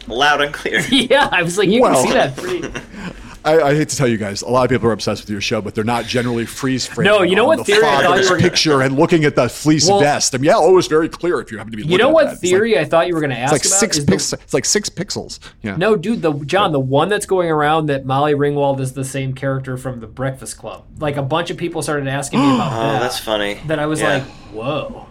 Loud 0.07 0.41
and 0.41 0.53
clear. 0.53 0.81
Yeah, 0.89 1.29
I 1.31 1.43
was 1.43 1.57
like, 1.57 1.69
you 1.69 1.81
Well- 1.81 1.93
can 2.03 2.07
see 2.07 2.13
that 2.13 2.35
pretty. 2.35 2.81
I, 3.45 3.61
I 3.61 3.73
hate 3.75 3.89
to 3.89 3.95
tell 3.95 4.07
you 4.07 4.17
guys, 4.17 4.41
a 4.41 4.49
lot 4.49 4.65
of 4.65 4.69
people 4.69 4.87
are 4.89 4.91
obsessed 4.91 5.21
with 5.23 5.29
your 5.29 5.39
show, 5.41 5.61
but 5.61 5.73
they're 5.73 5.83
not 5.83 6.05
generally 6.05 6.45
freeze 6.45 6.85
framing. 6.85 7.11
No, 7.13 7.21
you 7.21 7.35
know 7.35 7.45
what 7.45 7.59
the 7.59 7.63
theory 7.63 7.85
I 7.87 7.91
thought 7.91 8.03
father's 8.03 8.25
you 8.27 8.31
were 8.33 8.37
gonna- 8.39 8.49
picture 8.49 8.81
and 8.81 8.97
looking 8.97 9.23
at 9.25 9.35
the 9.35 9.47
fleece 9.47 9.87
Well- 9.87 9.99
vest. 10.01 10.35
I 10.35 10.37
mean, 10.39 10.45
yeah, 10.45 10.55
oh, 10.57 10.69
it 10.71 10.75
was 10.75 10.87
very 10.87 11.07
clear 11.07 11.39
if 11.39 11.51
you 11.51 11.57
happen 11.57 11.71
to 11.71 11.77
be. 11.77 11.83
You 11.83 11.89
looking 11.89 12.03
know 12.03 12.09
at 12.09 12.13
what 12.13 12.25
that. 12.25 12.33
It's 12.33 12.43
like- 12.43 12.49
theory 12.51 12.77
I 12.77 12.85
thought 12.85 13.07
you 13.07 13.13
were 13.13 13.21
going 13.21 13.29
to 13.31 13.37
ask 13.37 13.53
It's 13.55 13.63
like 13.65 13.69
about? 13.71 13.79
six 13.79 13.97
is 13.97 14.05
the- 14.05 14.11
pixels. 14.11 14.33
It's 14.43 14.53
like 14.53 14.65
six 14.65 14.89
pixels. 14.89 15.39
Yeah. 15.61 15.75
No, 15.77 15.95
dude, 15.95 16.21
the 16.21 16.33
John, 16.45 16.71
the 16.73 16.79
one 16.79 17.07
that's 17.09 17.25
going 17.25 17.49
around 17.49 17.85
that 17.87 18.05
Molly 18.05 18.33
Ringwald 18.33 18.79
is 18.79 18.93
the 18.93 19.05
same 19.05 19.33
character 19.33 19.77
from 19.77 19.99
the 20.01 20.07
Breakfast 20.07 20.57
Club. 20.57 20.83
Like 20.99 21.15
a 21.17 21.23
bunch 21.23 21.49
of 21.49 21.57
people 21.57 21.81
started 21.81 22.07
asking 22.07 22.39
me 22.41 22.45
about 22.55 22.73
Oh, 22.73 22.91
that. 22.93 22.99
that's 22.99 23.19
funny. 23.19 23.59
That 23.67 23.79
I 23.79 23.85
was 23.85 24.01
Yeah. 24.01 24.13
like, 24.15 24.23
whoa. 24.53 25.05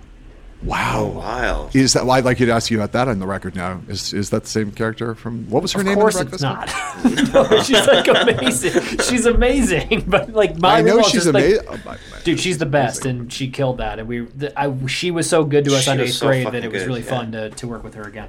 Wow. 0.65 1.05
Wild. 1.15 1.77
Is 1.77 1.93
that? 1.93 2.05
Well, 2.05 2.13
I'd 2.17 2.25
like 2.25 2.41
you 2.41 2.47
to 2.47 2.53
ask 2.53 2.71
you 2.71 2.79
about 2.79 2.91
that 2.93 3.07
on 3.07 3.21
the 3.21 3.27
record 3.27 3.55
now. 3.55 3.81
Is 3.87 4.13
is 4.13 4.31
that 4.31 4.43
the 4.43 4.49
same 4.49 4.73
character 4.73 5.15
from? 5.15 5.49
What 5.49 5.63
was 5.63 5.73
her 5.73 5.81
Of 5.81 5.87
name? 5.87 5.95
course 5.95 6.19
in 6.21 6.27
the 6.27 6.33
it's 6.35 6.43
not. 6.43 6.67
no, 7.33 7.63
she's 7.63 7.87
like 7.87 8.09
amazing. 8.09 8.99
She's 8.99 9.25
amazing, 9.25 10.05
but 10.09 10.31
like 10.33 10.59
my 10.59 10.79
I 10.79 10.83
know 10.83 11.01
she's 11.03 11.25
just, 11.25 11.27
like- 11.33 11.45
amazing. 11.45 11.81
Oh, 11.87 11.97
Dude, 12.25 12.41
she's 12.41 12.59
the 12.59 12.67
best, 12.67 13.07
and 13.07 13.33
she 13.33 13.49
killed 13.49 13.79
that. 13.79 14.01
And 14.01 14.09
we, 14.09 14.21
the, 14.21 14.59
I, 14.59 14.75
she 14.89 15.13
was 15.13 15.29
so 15.31 15.45
good 15.45 15.65
to 15.67 15.75
us 15.77 15.85
She 15.85 15.91
on 15.93 15.99
was 15.99 16.11
eighth 16.11 16.17
so 16.17 16.27
grade 16.27 16.47
that 16.49 16.65
it 16.65 16.73
was 16.73 16.83
good, 16.83 16.89
really 16.89 17.03
yeah. 17.03 17.09
fun 17.09 17.33
to, 17.33 17.51
to 17.51 17.69
work 17.69 17.85
with 17.85 17.95
her 17.95 18.03
again. 18.03 18.29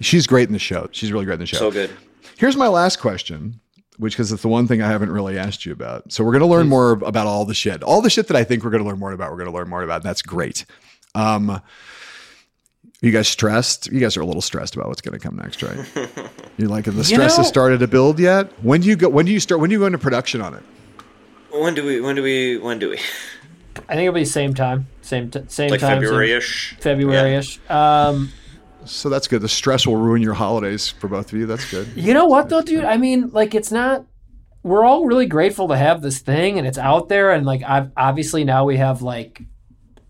She's 0.00 0.26
great 0.26 0.48
in 0.48 0.52
the 0.54 0.58
show. 0.58 0.88
She's 0.92 1.12
really 1.12 1.24
great 1.26 1.34
in 1.34 1.40
the 1.40 1.46
show. 1.46 1.58
So 1.58 1.70
good. 1.70 1.90
Here's 2.38 2.56
my 2.56 2.68
last 2.68 2.96
question, 2.98 3.60
which 3.98 4.14
because 4.14 4.32
it's 4.32 4.42
the 4.42 4.48
one 4.48 4.66
thing 4.66 4.82
I 4.82 4.88
haven't 4.88 5.10
really 5.10 5.38
asked 5.38 5.64
you 5.66 5.72
about. 5.72 6.10
So 6.12 6.24
we're 6.24 6.32
going 6.32 6.40
to 6.40 6.46
learn 6.48 6.68
more 6.68 6.92
about 6.92 7.26
all 7.26 7.44
the 7.44 7.54
shit, 7.54 7.82
all 7.82 8.00
the 8.02 8.10
shit 8.10 8.26
that 8.28 8.36
I 8.36 8.42
think 8.44 8.64
we're 8.64 8.70
going 8.70 8.82
to 8.82 8.88
learn 8.88 8.98
more 8.98 9.12
about. 9.12 9.30
We're 9.30 9.38
going 9.38 9.50
to 9.50 9.54
learn 9.56 9.68
more 9.68 9.82
about. 9.82 9.96
And 9.96 10.04
that's 10.04 10.22
great. 10.22 10.64
Um, 11.16 11.60
you 13.00 13.10
guys 13.12 13.28
stressed? 13.28 13.90
You 13.92 14.00
guys 14.00 14.16
are 14.16 14.20
a 14.22 14.26
little 14.26 14.42
stressed 14.42 14.74
about 14.74 14.88
what's 14.88 15.00
going 15.00 15.18
to 15.18 15.18
come 15.18 15.36
next, 15.36 15.62
right? 15.62 15.78
You're 16.56 16.68
like, 16.68 16.86
have 16.86 16.94
the 16.94 17.00
You 17.00 17.04
stress 17.04 17.32
know- 17.36 17.42
has 17.42 17.48
started 17.48 17.80
to 17.80 17.88
build 17.88 18.18
yet? 18.18 18.50
When 18.62 18.80
do 18.80 18.88
you 18.88 18.96
go? 18.96 19.08
When 19.08 19.26
do 19.26 19.32
you 19.32 19.40
start? 19.40 19.60
When 19.60 19.70
do 19.70 19.74
you 19.74 19.80
go 19.80 19.86
into 19.86 19.98
production 19.98 20.40
on 20.40 20.54
it? 20.54 20.62
When 21.50 21.74
do 21.74 21.84
we? 21.84 22.00
When 22.00 22.16
do 22.16 22.22
we? 22.22 22.58
When 22.58 22.78
do 22.78 22.90
we? 22.90 22.98
I 23.88 23.94
think 23.94 24.00
it'll 24.02 24.14
be 24.14 24.20
the 24.20 24.26
same 24.26 24.54
time, 24.54 24.86
same 25.02 25.30
t- 25.30 25.40
same 25.48 25.70
Like 25.70 25.80
time, 25.80 25.96
same- 25.96 26.02
February-ish? 26.02 26.76
February-ish. 26.80 27.60
Um, 27.70 28.30
So 28.86 29.08
that's 29.10 29.26
good. 29.28 29.42
The 29.42 29.48
stress 29.48 29.86
will 29.86 29.96
ruin 29.96 30.22
your 30.22 30.34
holidays 30.34 30.88
for 30.88 31.08
both 31.08 31.32
of 31.32 31.38
you. 31.38 31.44
That's 31.46 31.68
good. 31.70 31.88
You 31.94 32.14
know 32.14 32.26
what 32.26 32.48
though, 32.48 32.62
dude? 32.62 32.84
I 32.84 32.96
mean, 32.96 33.30
like 33.32 33.54
it's 33.54 33.70
not. 33.72 34.04
We're 34.62 34.84
all 34.84 35.04
really 35.06 35.26
grateful 35.26 35.68
to 35.68 35.76
have 35.76 36.02
this 36.02 36.18
thing, 36.20 36.58
and 36.58 36.66
it's 36.66 36.78
out 36.78 37.08
there, 37.08 37.30
and 37.32 37.44
like 37.46 37.62
I've, 37.62 37.90
obviously 37.96 38.44
now 38.44 38.64
we 38.64 38.76
have 38.78 39.02
like 39.02 39.42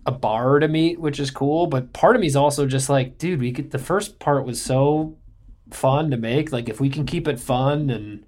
a 0.07 0.13
bar 0.13 0.61
to 0.61 0.69
meet, 0.69 1.01
which 1.01 1.21
is 1.21 1.31
cool. 1.31 1.67
But 1.67 1.93
part 1.93 2.17
of 2.17 2.21
me 2.21 2.27
is 2.27 2.37
also 2.37 2.67
just 2.67 2.89
like, 2.89 3.19
dude, 3.19 3.41
we 3.41 3.53
could. 3.53 3.71
The 3.71 3.79
first 3.79 4.19
part 4.19 4.47
was 4.47 4.61
so 4.61 5.17
fun 5.71 6.11
to 6.13 6.17
make. 6.17 6.53
Like 6.53 6.69
if 6.69 6.81
we 6.81 6.89
can 6.89 7.05
keep 7.05 7.29
it 7.29 7.39
fun, 7.39 7.91
and 7.91 8.25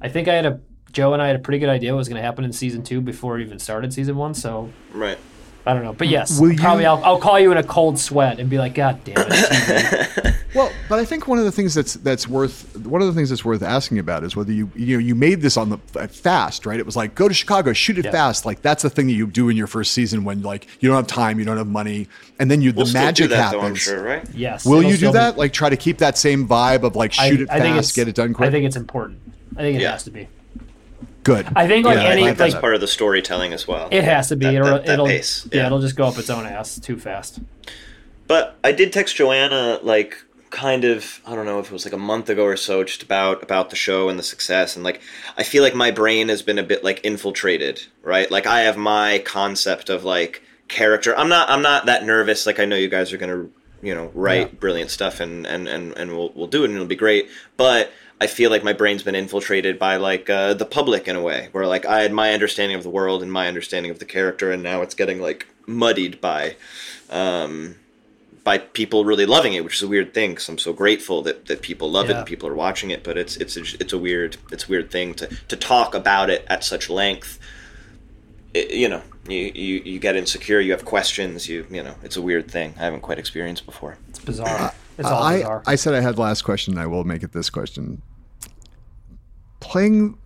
I 0.00 0.08
think 0.08 0.28
I 0.28 0.34
had 0.34 0.46
a 0.46 0.60
Joe 0.92 1.12
and 1.12 1.22
I 1.22 1.28
had 1.28 1.36
a 1.36 1.40
pretty 1.40 1.58
good 1.58 1.68
idea 1.68 1.92
what 1.92 1.98
was 1.98 2.08
going 2.08 2.20
to 2.20 2.26
happen 2.26 2.44
in 2.44 2.52
season 2.52 2.82
two 2.82 3.00
before 3.00 3.38
it 3.38 3.42
even 3.42 3.58
started 3.58 3.92
season 3.92 4.16
one. 4.16 4.34
So 4.34 4.72
Right. 4.92 5.18
I 5.66 5.74
don't 5.74 5.84
know, 5.84 5.92
but 5.92 6.08
yes, 6.08 6.40
Will 6.40 6.56
probably 6.56 6.84
you- 6.84 6.88
I'll, 6.88 7.04
I'll 7.04 7.18
call 7.18 7.38
you 7.38 7.52
in 7.52 7.58
a 7.58 7.62
cold 7.62 7.98
sweat 7.98 8.40
and 8.40 8.48
be 8.48 8.56
like, 8.58 8.74
God 8.74 9.02
damn 9.04 9.16
it. 9.18 10.34
Well, 10.52 10.72
but 10.88 10.98
I 10.98 11.04
think 11.04 11.28
one 11.28 11.38
of 11.38 11.44
the 11.44 11.52
things 11.52 11.74
that's 11.74 11.94
that's 11.94 12.26
worth 12.26 12.76
one 12.78 13.00
of 13.00 13.06
the 13.06 13.14
things 13.14 13.28
that's 13.28 13.44
worth 13.44 13.62
asking 13.62 14.00
about 14.00 14.24
is 14.24 14.34
whether 14.34 14.50
you 14.52 14.68
you 14.74 14.96
know 14.96 14.98
you 15.00 15.14
made 15.14 15.42
this 15.42 15.56
on 15.56 15.68
the 15.68 15.78
uh, 15.94 16.08
fast, 16.08 16.66
right? 16.66 16.80
It 16.80 16.84
was 16.84 16.96
like 16.96 17.14
go 17.14 17.28
to 17.28 17.34
Chicago, 17.34 17.72
shoot 17.72 17.98
it 17.98 18.06
Yeah. 18.06 18.10
fast. 18.10 18.44
Like 18.44 18.60
that's 18.60 18.82
the 18.82 18.90
thing 18.90 19.06
that 19.06 19.12
you 19.12 19.28
do 19.28 19.48
in 19.48 19.56
your 19.56 19.68
first 19.68 19.92
season 19.92 20.24
when 20.24 20.42
like 20.42 20.66
you 20.80 20.88
don't 20.88 20.96
have 20.96 21.06
time, 21.06 21.38
you 21.38 21.44
don't 21.44 21.56
have 21.56 21.68
money, 21.68 22.08
and 22.40 22.50
then 22.50 22.60
you 22.62 22.72
We'll 22.72 22.84
the 22.84 22.90
still 22.90 23.00
do 23.00 23.06
magic 23.06 23.30
that, 23.30 23.36
happens. 23.36 23.60
though, 23.62 23.66
I'm 23.68 23.74
sure, 23.76 24.02
right? 24.02 24.28
Yes. 24.34 24.66
Will 24.66 24.82
you 24.82 24.88
do 24.90 24.96
still 24.96 25.12
be- 25.12 25.18
that? 25.18 25.38
Like 25.38 25.52
try 25.52 25.68
to 25.68 25.76
keep 25.76 25.98
that 25.98 26.18
same 26.18 26.48
vibe 26.48 26.82
of 26.82 26.96
like 26.96 27.12
shoot 27.12 27.42
it 27.42 27.48
I 27.48 27.60
fast, 27.60 27.94
get 27.94 28.08
it 28.08 28.16
done 28.16 28.34
quick. 28.34 28.48
I 28.48 28.50
think 28.50 28.66
it's 28.66 28.74
important. 28.74 29.20
I 29.56 29.60
think 29.60 29.76
it 29.78 29.82
Yeah. 29.82 29.92
has 29.92 30.02
to 30.02 30.10
be. 30.10 30.26
Good. 31.22 31.46
I 31.54 31.66
think 31.68 31.84
like 31.86 31.96
Yeah, 31.96 32.04
any 32.04 32.24
think 32.24 32.38
that's 32.38 32.54
like 32.54 32.60
part 32.60 32.74
of 32.74 32.80
the 32.80 32.88
storytelling 32.88 33.52
as 33.52 33.68
well. 33.68 33.88
it 33.90 34.04
has 34.04 34.28
to 34.28 34.36
be. 34.36 34.46
That- 34.46 34.54
it'll 34.54 34.66
that- 34.68 34.86
that 34.86 34.92
it'll 34.94 35.06
pace, 35.06 35.46
yeah. 35.52 35.60
yeah. 35.60 35.66
it'll 35.66 35.80
just 35.80 35.96
go 35.96 36.06
up 36.06 36.18
its 36.18 36.30
own 36.30 36.46
ass 36.46 36.78
too 36.80 36.98
fast. 36.98 37.40
But 38.26 38.56
I 38.62 38.72
did 38.72 38.92
text 38.92 39.16
Joanna 39.16 39.80
like 39.82 40.16
kind 40.50 40.84
of 40.84 41.20
I 41.26 41.34
don't 41.36 41.46
know 41.46 41.60
if 41.60 41.66
it 41.66 41.72
was 41.72 41.84
like 41.84 41.94
a 41.94 41.98
month 41.98 42.28
ago 42.28 42.44
or 42.44 42.56
so 42.56 42.82
just 42.84 43.02
about 43.02 43.42
about 43.42 43.70
the 43.70 43.76
show 43.76 44.08
and 44.08 44.18
the 44.18 44.22
success 44.24 44.74
and 44.74 44.84
like 44.84 45.00
I 45.36 45.42
feel 45.44 45.62
like 45.62 45.74
my 45.76 45.90
brain 45.92 46.28
has 46.28 46.42
been 46.42 46.58
a 46.58 46.62
bit 46.64 46.82
like 46.82 47.00
infiltrated, 47.04 47.82
right? 48.02 48.30
Like 48.30 48.46
I 48.46 48.60
have 48.62 48.76
my 48.76 49.18
concept 49.24 49.90
of 49.90 50.04
like 50.04 50.42
character. 50.68 51.16
I'm 51.16 51.28
not 51.28 51.48
I'm 51.50 51.62
not 51.62 51.86
that 51.86 52.04
nervous 52.04 52.46
like 52.46 52.58
I 52.58 52.64
know 52.64 52.76
you 52.76 52.88
guys 52.88 53.12
are 53.12 53.16
going 53.18 53.30
to, 53.30 53.52
you 53.86 53.94
know, 53.94 54.10
write 54.14 54.58
brilliant 54.60 54.90
stuff 54.90 55.20
and 55.20 55.46
and 55.46 55.68
and 55.68 55.96
and 55.96 56.10
we'll 56.16 56.32
we'll 56.34 56.46
do 56.48 56.62
it 56.62 56.66
and 56.66 56.74
it'll 56.74 56.86
be 56.86 56.96
great. 56.96 57.28
But 57.56 57.92
I 58.20 58.26
feel 58.26 58.50
like 58.50 58.62
my 58.62 58.74
brain's 58.74 59.02
been 59.02 59.14
infiltrated 59.14 59.78
by 59.78 59.96
like 59.96 60.28
uh, 60.28 60.52
the 60.54 60.66
public 60.66 61.08
in 61.08 61.16
a 61.16 61.22
way, 61.22 61.48
where 61.52 61.66
like 61.66 61.86
I 61.86 62.02
had 62.02 62.12
my 62.12 62.32
understanding 62.34 62.76
of 62.76 62.82
the 62.82 62.90
world 62.90 63.22
and 63.22 63.32
my 63.32 63.48
understanding 63.48 63.90
of 63.90 63.98
the 63.98 64.04
character, 64.04 64.52
and 64.52 64.62
now 64.62 64.82
it's 64.82 64.94
getting 64.94 65.20
like 65.20 65.46
muddied 65.66 66.20
by 66.20 66.56
um, 67.08 67.76
by 68.44 68.58
people 68.58 69.04
really 69.06 69.24
loving 69.26 69.54
it, 69.54 69.64
which 69.64 69.76
is 69.76 69.82
a 69.82 69.88
weird 69.88 70.12
thing. 70.12 70.32
Because 70.32 70.48
I'm 70.50 70.58
so 70.58 70.72
grateful 70.74 71.22
that, 71.22 71.46
that 71.46 71.62
people 71.62 71.90
love 71.90 72.10
it 72.10 72.16
and 72.16 72.26
people 72.26 72.48
are 72.48 72.54
watching 72.54 72.90
it. 72.90 73.02
But 73.02 73.16
it's 73.16 73.36
it's 73.36 73.56
a, 73.56 73.62
it's 73.80 73.92
a 73.94 73.98
weird 73.98 74.36
it's 74.52 74.64
a 74.66 74.68
weird 74.68 74.90
thing 74.90 75.14
to, 75.14 75.26
to 75.48 75.56
talk 75.56 75.94
about 75.94 76.28
it 76.28 76.44
at 76.48 76.62
such 76.62 76.90
length. 76.90 77.38
It- 78.52 78.72
you 78.72 78.88
know, 78.88 79.02
you, 79.28 79.50
you 79.54 79.82
you 79.84 79.98
get 79.98 80.14
insecure, 80.16 80.60
you 80.60 80.72
have 80.72 80.84
questions, 80.84 81.48
you 81.48 81.66
you 81.70 81.82
know, 81.82 81.94
it's 82.02 82.16
a 82.16 82.22
weird 82.22 82.50
thing. 82.50 82.74
I 82.78 82.82
haven't 82.84 83.00
quite 83.00 83.18
experienced 83.18 83.64
before. 83.64 83.96
It's 84.10 84.18
bizarre. 84.18 84.74
It's 84.98 85.08
all 85.08 85.22
I, 85.22 85.36
bizarre. 85.38 85.62
I 85.66 85.76
said 85.76 85.94
I 85.94 86.00
had 86.00 86.18
last 86.18 86.42
question. 86.42 86.76
I 86.76 86.86
will 86.86 87.04
make 87.04 87.22
it 87.22 87.32
this 87.32 87.48
question. 87.48 88.02
Playing 89.60 90.16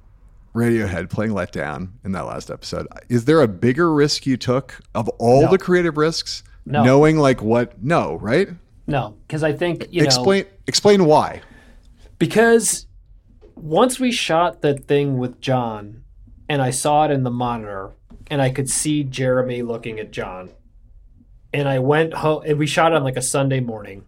Radiohead, 0.54 1.10
playing 1.10 1.32
Let 1.34 1.52
Down 1.52 1.92
in 2.04 2.12
that 2.12 2.26
last 2.26 2.50
episode, 2.50 2.86
is 3.08 3.24
there 3.24 3.40
a 3.42 3.48
bigger 3.48 3.92
risk 3.92 4.24
you 4.26 4.36
took 4.36 4.80
of 4.94 5.08
all 5.18 5.42
No. 5.42 5.50
the 5.50 5.58
creative 5.58 5.96
risks? 5.96 6.42
No. 6.64 6.82
Knowing 6.84 7.18
like 7.18 7.42
what? 7.42 7.82
No, 7.82 8.16
right? 8.16 8.48
no, 8.86 9.16
because 9.26 9.42
I 9.42 9.52
think 9.52 9.86
you 9.90 10.00
know 10.02 10.06
explain 10.06 10.44
explain 10.66 11.04
why. 11.06 11.40
because 12.18 12.86
once 13.56 13.98
we 13.98 14.12
shot 14.12 14.62
that 14.62 14.84
thing 14.86 15.16
with 15.18 15.40
John 15.40 16.02
and 16.48 16.60
I 16.62 16.70
saw 16.70 17.04
it 17.06 17.10
in 17.10 17.22
the 17.22 17.30
monitor 17.30 17.92
and 18.30 18.40
I 18.42 18.50
could 18.50 18.68
see 18.68 19.02
Jeremy 19.04 19.62
looking 19.62 19.98
at 20.00 20.10
John 20.10 20.50
and 21.52 21.68
I 21.68 21.78
went 21.78 22.14
home 22.14 22.42
and 22.46 22.58
we 22.58 22.66
shot 22.66 22.92
on 22.92 23.04
like 23.04 23.16
a 23.16 23.22
Sunday 23.22 23.60
morning 23.60 24.04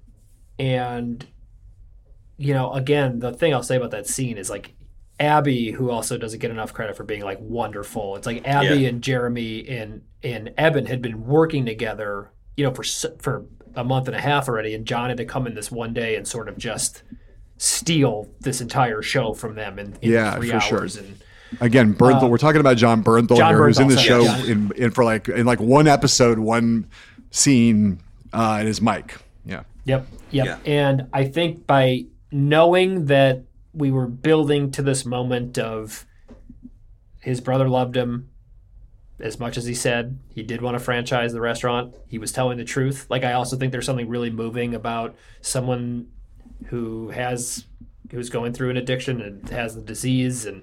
and 0.58 1.24
you 2.38 2.52
know 2.52 2.72
again 2.72 3.18
the 3.20 3.32
thing 3.32 3.54
I'll 3.54 3.62
say 3.62 3.76
about 3.76 3.92
that 3.92 4.06
scene 4.06 4.36
is 4.36 4.50
like 4.50 4.72
Abby 5.18 5.70
who 5.70 5.90
also 5.90 6.18
doesn't 6.18 6.40
get 6.40 6.50
enough 6.50 6.72
credit 6.74 6.96
for 6.96 7.04
being 7.04 7.22
like 7.22 7.38
wonderful 7.40 8.16
it's 8.16 8.26
like 8.26 8.46
Abby 8.46 8.80
Yeah. 8.80 8.88
and 8.88 9.02
Jeremy 9.02 9.66
and 9.68 10.02
and 10.22 10.50
Ebon 10.58 10.86
had 10.86 11.00
been 11.00 11.24
working 11.24 11.64
together 11.66 12.30
you 12.56 12.64
know 12.64 12.72
for 12.74 12.84
for 13.18 13.46
a 13.74 13.84
month 13.84 14.08
and 14.08 14.16
a 14.16 14.20
half 14.20 14.48
already 14.48 14.74
and 14.74 14.86
John 14.86 15.08
had 15.08 15.16
to 15.18 15.24
come 15.24 15.46
in 15.46 15.54
this 15.54 15.70
one 15.70 15.92
day 15.94 16.16
and 16.16 16.26
sort 16.26 16.48
of 16.48 16.58
just 16.58 17.02
steal 17.58 18.28
this 18.40 18.60
entire 18.60 19.00
show 19.02 19.32
from 19.32 19.54
them 19.54 19.78
in, 19.78 19.96
in 20.02 20.12
Yeah, 20.12 20.36
three 20.36 20.50
for 20.50 20.60
sure. 20.60 20.78
hours 20.80 20.96
and 20.96 21.18
Again, 21.60 21.94
Bernthal. 21.94 22.24
Um, 22.24 22.30
we're 22.30 22.38
talking 22.38 22.60
about 22.60 22.76
Jon 22.76 23.04
Bernthal 23.04 23.36
John 23.36 23.54
here, 23.54 23.64
who's 23.66 23.78
in 23.78 23.86
the 23.86 23.96
show 23.96 24.22
yeah. 24.22 24.44
in, 24.46 24.72
in 24.72 24.90
for 24.90 25.04
like 25.04 25.28
in 25.28 25.46
like 25.46 25.60
one 25.60 25.86
episode, 25.86 26.40
one 26.40 26.90
scene, 27.30 28.00
uh, 28.32 28.56
and 28.58 28.66
his 28.66 28.82
mic. 28.82 29.16
Yeah. 29.44 29.62
Yep. 29.84 30.06
Yep. 30.32 30.60
And 30.66 31.06
I 31.12 31.24
think 31.24 31.64
by 31.66 32.06
knowing 32.32 33.06
that 33.06 33.44
we 33.76 33.90
were 33.90 34.06
building 34.06 34.70
to 34.72 34.82
this 34.82 35.04
moment 35.04 35.58
of 35.58 36.06
his 37.20 37.40
brother 37.40 37.68
loved 37.68 37.96
him 37.96 38.30
as 39.20 39.38
much 39.38 39.56
as 39.56 39.66
he 39.66 39.74
said 39.74 40.18
he 40.28 40.42
did 40.42 40.60
want 40.60 40.76
to 40.76 40.82
franchise 40.82 41.32
the 41.32 41.40
restaurant, 41.40 41.94
he 42.08 42.18
was 42.18 42.32
telling 42.32 42.58
the 42.58 42.64
truth. 42.64 43.06
Like 43.08 43.24
I 43.24 43.32
also 43.32 43.56
think 43.56 43.72
there's 43.72 43.86
something 43.86 44.08
really 44.08 44.30
moving 44.30 44.74
about 44.74 45.14
someone 45.40 46.08
who 46.66 47.10
has 47.10 47.64
who's 48.10 48.30
going 48.30 48.52
through 48.52 48.70
an 48.70 48.76
addiction 48.76 49.20
and 49.20 49.48
has 49.50 49.74
the 49.74 49.80
disease 49.80 50.46
and 50.46 50.62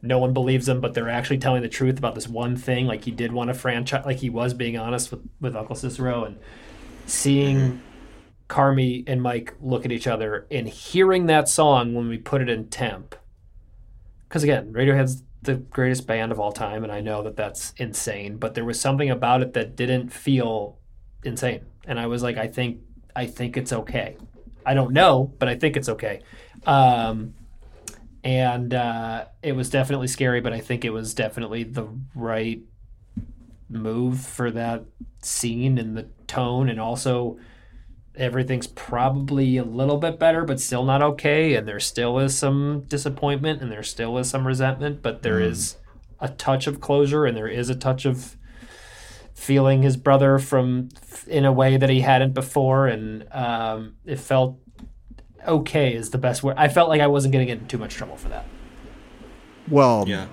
no 0.00 0.18
one 0.18 0.32
believes 0.32 0.68
him, 0.68 0.80
but 0.80 0.94
they're 0.94 1.08
actually 1.08 1.38
telling 1.38 1.62
the 1.62 1.68
truth 1.68 1.96
about 1.96 2.14
this 2.16 2.26
one 2.26 2.56
thing. 2.56 2.86
Like 2.86 3.04
he 3.04 3.12
did 3.12 3.32
want 3.32 3.48
to 3.48 3.54
franchise, 3.54 4.04
like 4.04 4.16
he 4.16 4.30
was 4.30 4.52
being 4.52 4.76
honest 4.76 5.12
with, 5.12 5.20
with 5.40 5.54
Uncle 5.54 5.76
Cicero 5.76 6.24
and 6.24 6.38
seeing 7.06 7.80
Carmy 8.52 9.02
and 9.06 9.22
Mike 9.22 9.54
look 9.62 9.86
at 9.86 9.92
each 9.92 10.06
other 10.06 10.46
and 10.50 10.68
hearing 10.68 11.24
that 11.24 11.48
song 11.48 11.94
when 11.94 12.08
we 12.10 12.18
put 12.18 12.42
it 12.42 12.50
in 12.50 12.68
temp. 12.68 13.14
Because 14.28 14.42
again, 14.42 14.74
Radiohead's 14.74 15.22
the 15.40 15.54
greatest 15.54 16.06
band 16.06 16.32
of 16.32 16.38
all 16.38 16.52
time, 16.52 16.84
and 16.84 16.92
I 16.92 17.00
know 17.00 17.22
that 17.22 17.34
that's 17.34 17.72
insane, 17.78 18.36
but 18.36 18.54
there 18.54 18.66
was 18.66 18.78
something 18.78 19.08
about 19.08 19.40
it 19.40 19.54
that 19.54 19.74
didn't 19.74 20.10
feel 20.12 20.76
insane. 21.24 21.64
And 21.86 21.98
I 21.98 22.06
was 22.08 22.22
like, 22.22 22.36
I 22.36 22.46
think, 22.46 22.80
I 23.16 23.24
think 23.24 23.56
it's 23.56 23.72
okay. 23.72 24.18
I 24.66 24.74
don't 24.74 24.92
know, 24.92 25.32
but 25.38 25.48
I 25.48 25.56
think 25.56 25.78
it's 25.78 25.88
okay. 25.88 26.20
Um, 26.66 27.32
and 28.22 28.74
uh, 28.74 29.24
it 29.42 29.52
was 29.52 29.70
definitely 29.70 30.08
scary, 30.08 30.42
but 30.42 30.52
I 30.52 30.60
think 30.60 30.84
it 30.84 30.90
was 30.90 31.14
definitely 31.14 31.64
the 31.64 31.88
right 32.14 32.60
move 33.70 34.20
for 34.20 34.50
that 34.50 34.84
scene 35.22 35.78
and 35.78 35.96
the 35.96 36.06
tone, 36.26 36.68
and 36.68 36.78
also 36.78 37.38
everything's 38.14 38.66
probably 38.66 39.56
a 39.56 39.64
little 39.64 39.96
bit 39.96 40.18
better, 40.18 40.44
but 40.44 40.60
still 40.60 40.84
not 40.84 41.02
okay. 41.02 41.54
And 41.54 41.66
there 41.66 41.80
still 41.80 42.18
is 42.18 42.36
some 42.36 42.84
disappointment, 42.88 43.62
and 43.62 43.70
there 43.70 43.82
still 43.82 44.18
is 44.18 44.28
some 44.28 44.46
resentment, 44.46 45.02
but 45.02 45.22
there 45.22 45.40
is 45.40 45.76
a 46.20 46.28
touch 46.28 46.66
of 46.66 46.80
closure, 46.80 47.24
and 47.26 47.36
there 47.36 47.48
is 47.48 47.68
a 47.68 47.74
touch 47.74 48.04
of 48.04 48.36
feeling 49.34 49.82
his 49.82 49.96
brother 49.96 50.38
from 50.38 50.88
in 51.26 51.44
a 51.44 51.52
way 51.52 51.76
that 51.76 51.90
he 51.90 52.00
hadn't 52.00 52.32
before, 52.32 52.86
and 52.86 53.26
um, 53.32 53.96
it 54.04 54.20
felt 54.20 54.58
okay 55.46 55.94
is 55.94 56.10
the 56.10 56.18
best 56.18 56.42
word. 56.42 56.54
I 56.56 56.68
felt 56.68 56.88
like 56.88 57.00
I 57.00 57.08
wasn't 57.08 57.32
going 57.32 57.46
to 57.46 57.52
get 57.52 57.60
in 57.60 57.66
too 57.66 57.78
much 57.78 57.94
trouble 57.94 58.16
for 58.16 58.28
that. 58.28 58.46
Well, 59.68 60.04
Yeah. 60.06 60.26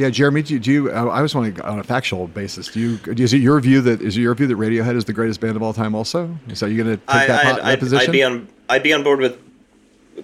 Yeah, 0.00 0.08
Jeremy, 0.08 0.40
do 0.40 0.54
you, 0.54 0.60
do 0.60 0.72
you 0.72 0.90
I 0.90 1.20
was 1.20 1.34
wondering 1.34 1.60
on 1.60 1.78
a 1.78 1.84
factual 1.84 2.26
basis, 2.26 2.68
do 2.68 2.80
you 2.80 2.98
is 3.22 3.34
it 3.34 3.42
your 3.42 3.60
view 3.60 3.82
that 3.82 4.00
is 4.00 4.16
it 4.16 4.22
your 4.22 4.34
view 4.34 4.46
that 4.46 4.56
Radiohead 4.56 4.96
is 4.96 5.04
the 5.04 5.12
greatest 5.12 5.42
band 5.42 5.56
of 5.56 5.62
all 5.62 5.74
time? 5.74 5.94
Also, 5.94 6.34
so 6.54 6.64
you 6.64 6.82
going 6.82 6.96
to 6.98 7.04
take 7.04 7.14
I, 7.14 7.26
that, 7.26 7.44
I'd, 7.44 7.56
that 7.56 7.64
I'd, 7.66 7.78
position? 7.78 8.08
I'd 8.08 8.12
be 8.12 8.22
on 8.22 8.48
I'd 8.70 8.82
be 8.82 8.94
on 8.94 9.02
board 9.02 9.20
with 9.20 9.38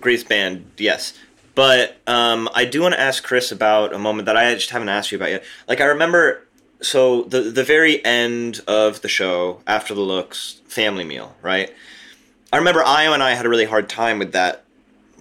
Grace 0.00 0.24
Band, 0.24 0.70
yes. 0.78 1.12
But 1.54 1.98
um, 2.06 2.48
I 2.54 2.64
do 2.64 2.80
want 2.80 2.94
to 2.94 3.00
ask 3.00 3.22
Chris 3.22 3.52
about 3.52 3.92
a 3.92 3.98
moment 3.98 4.24
that 4.24 4.36
I 4.38 4.54
just 4.54 4.70
haven't 4.70 4.88
asked 4.88 5.12
you 5.12 5.18
about 5.18 5.28
yet. 5.28 5.44
Like 5.68 5.82
I 5.82 5.84
remember, 5.84 6.42
so 6.80 7.24
the 7.24 7.42
the 7.42 7.62
very 7.62 8.02
end 8.02 8.62
of 8.66 9.02
the 9.02 9.08
show 9.08 9.60
after 9.66 9.92
the 9.92 10.00
looks 10.00 10.62
family 10.68 11.04
meal, 11.04 11.36
right? 11.42 11.70
I 12.50 12.56
remember 12.56 12.82
Ayo 12.82 13.12
and 13.12 13.22
I 13.22 13.34
had 13.34 13.44
a 13.44 13.50
really 13.50 13.66
hard 13.66 13.90
time 13.90 14.18
with 14.18 14.32
that. 14.32 14.64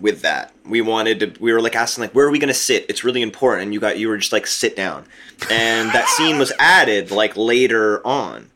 With 0.01 0.23
that, 0.23 0.53
we 0.65 0.81
wanted 0.81 1.19
to. 1.21 1.41
We 1.41 1.53
were 1.53 1.61
like 1.61 1.75
asking, 1.75 2.01
like, 2.01 2.13
where 2.13 2.27
are 2.27 2.31
we 2.31 2.39
gonna 2.39 2.53
sit? 2.53 2.85
It's 2.89 3.03
really 3.03 3.21
important. 3.21 3.63
And 3.63 3.73
you 3.73 3.79
got, 3.79 3.97
you 3.97 4.09
were 4.09 4.17
just 4.17 4.33
like, 4.33 4.45
sit 4.45 4.75
down. 4.75 5.05
And 5.49 5.89
that 5.91 6.09
scene 6.09 6.37
was 6.37 6.51
added 6.59 7.11
like 7.11 7.37
later 7.37 8.05
on. 8.05 8.51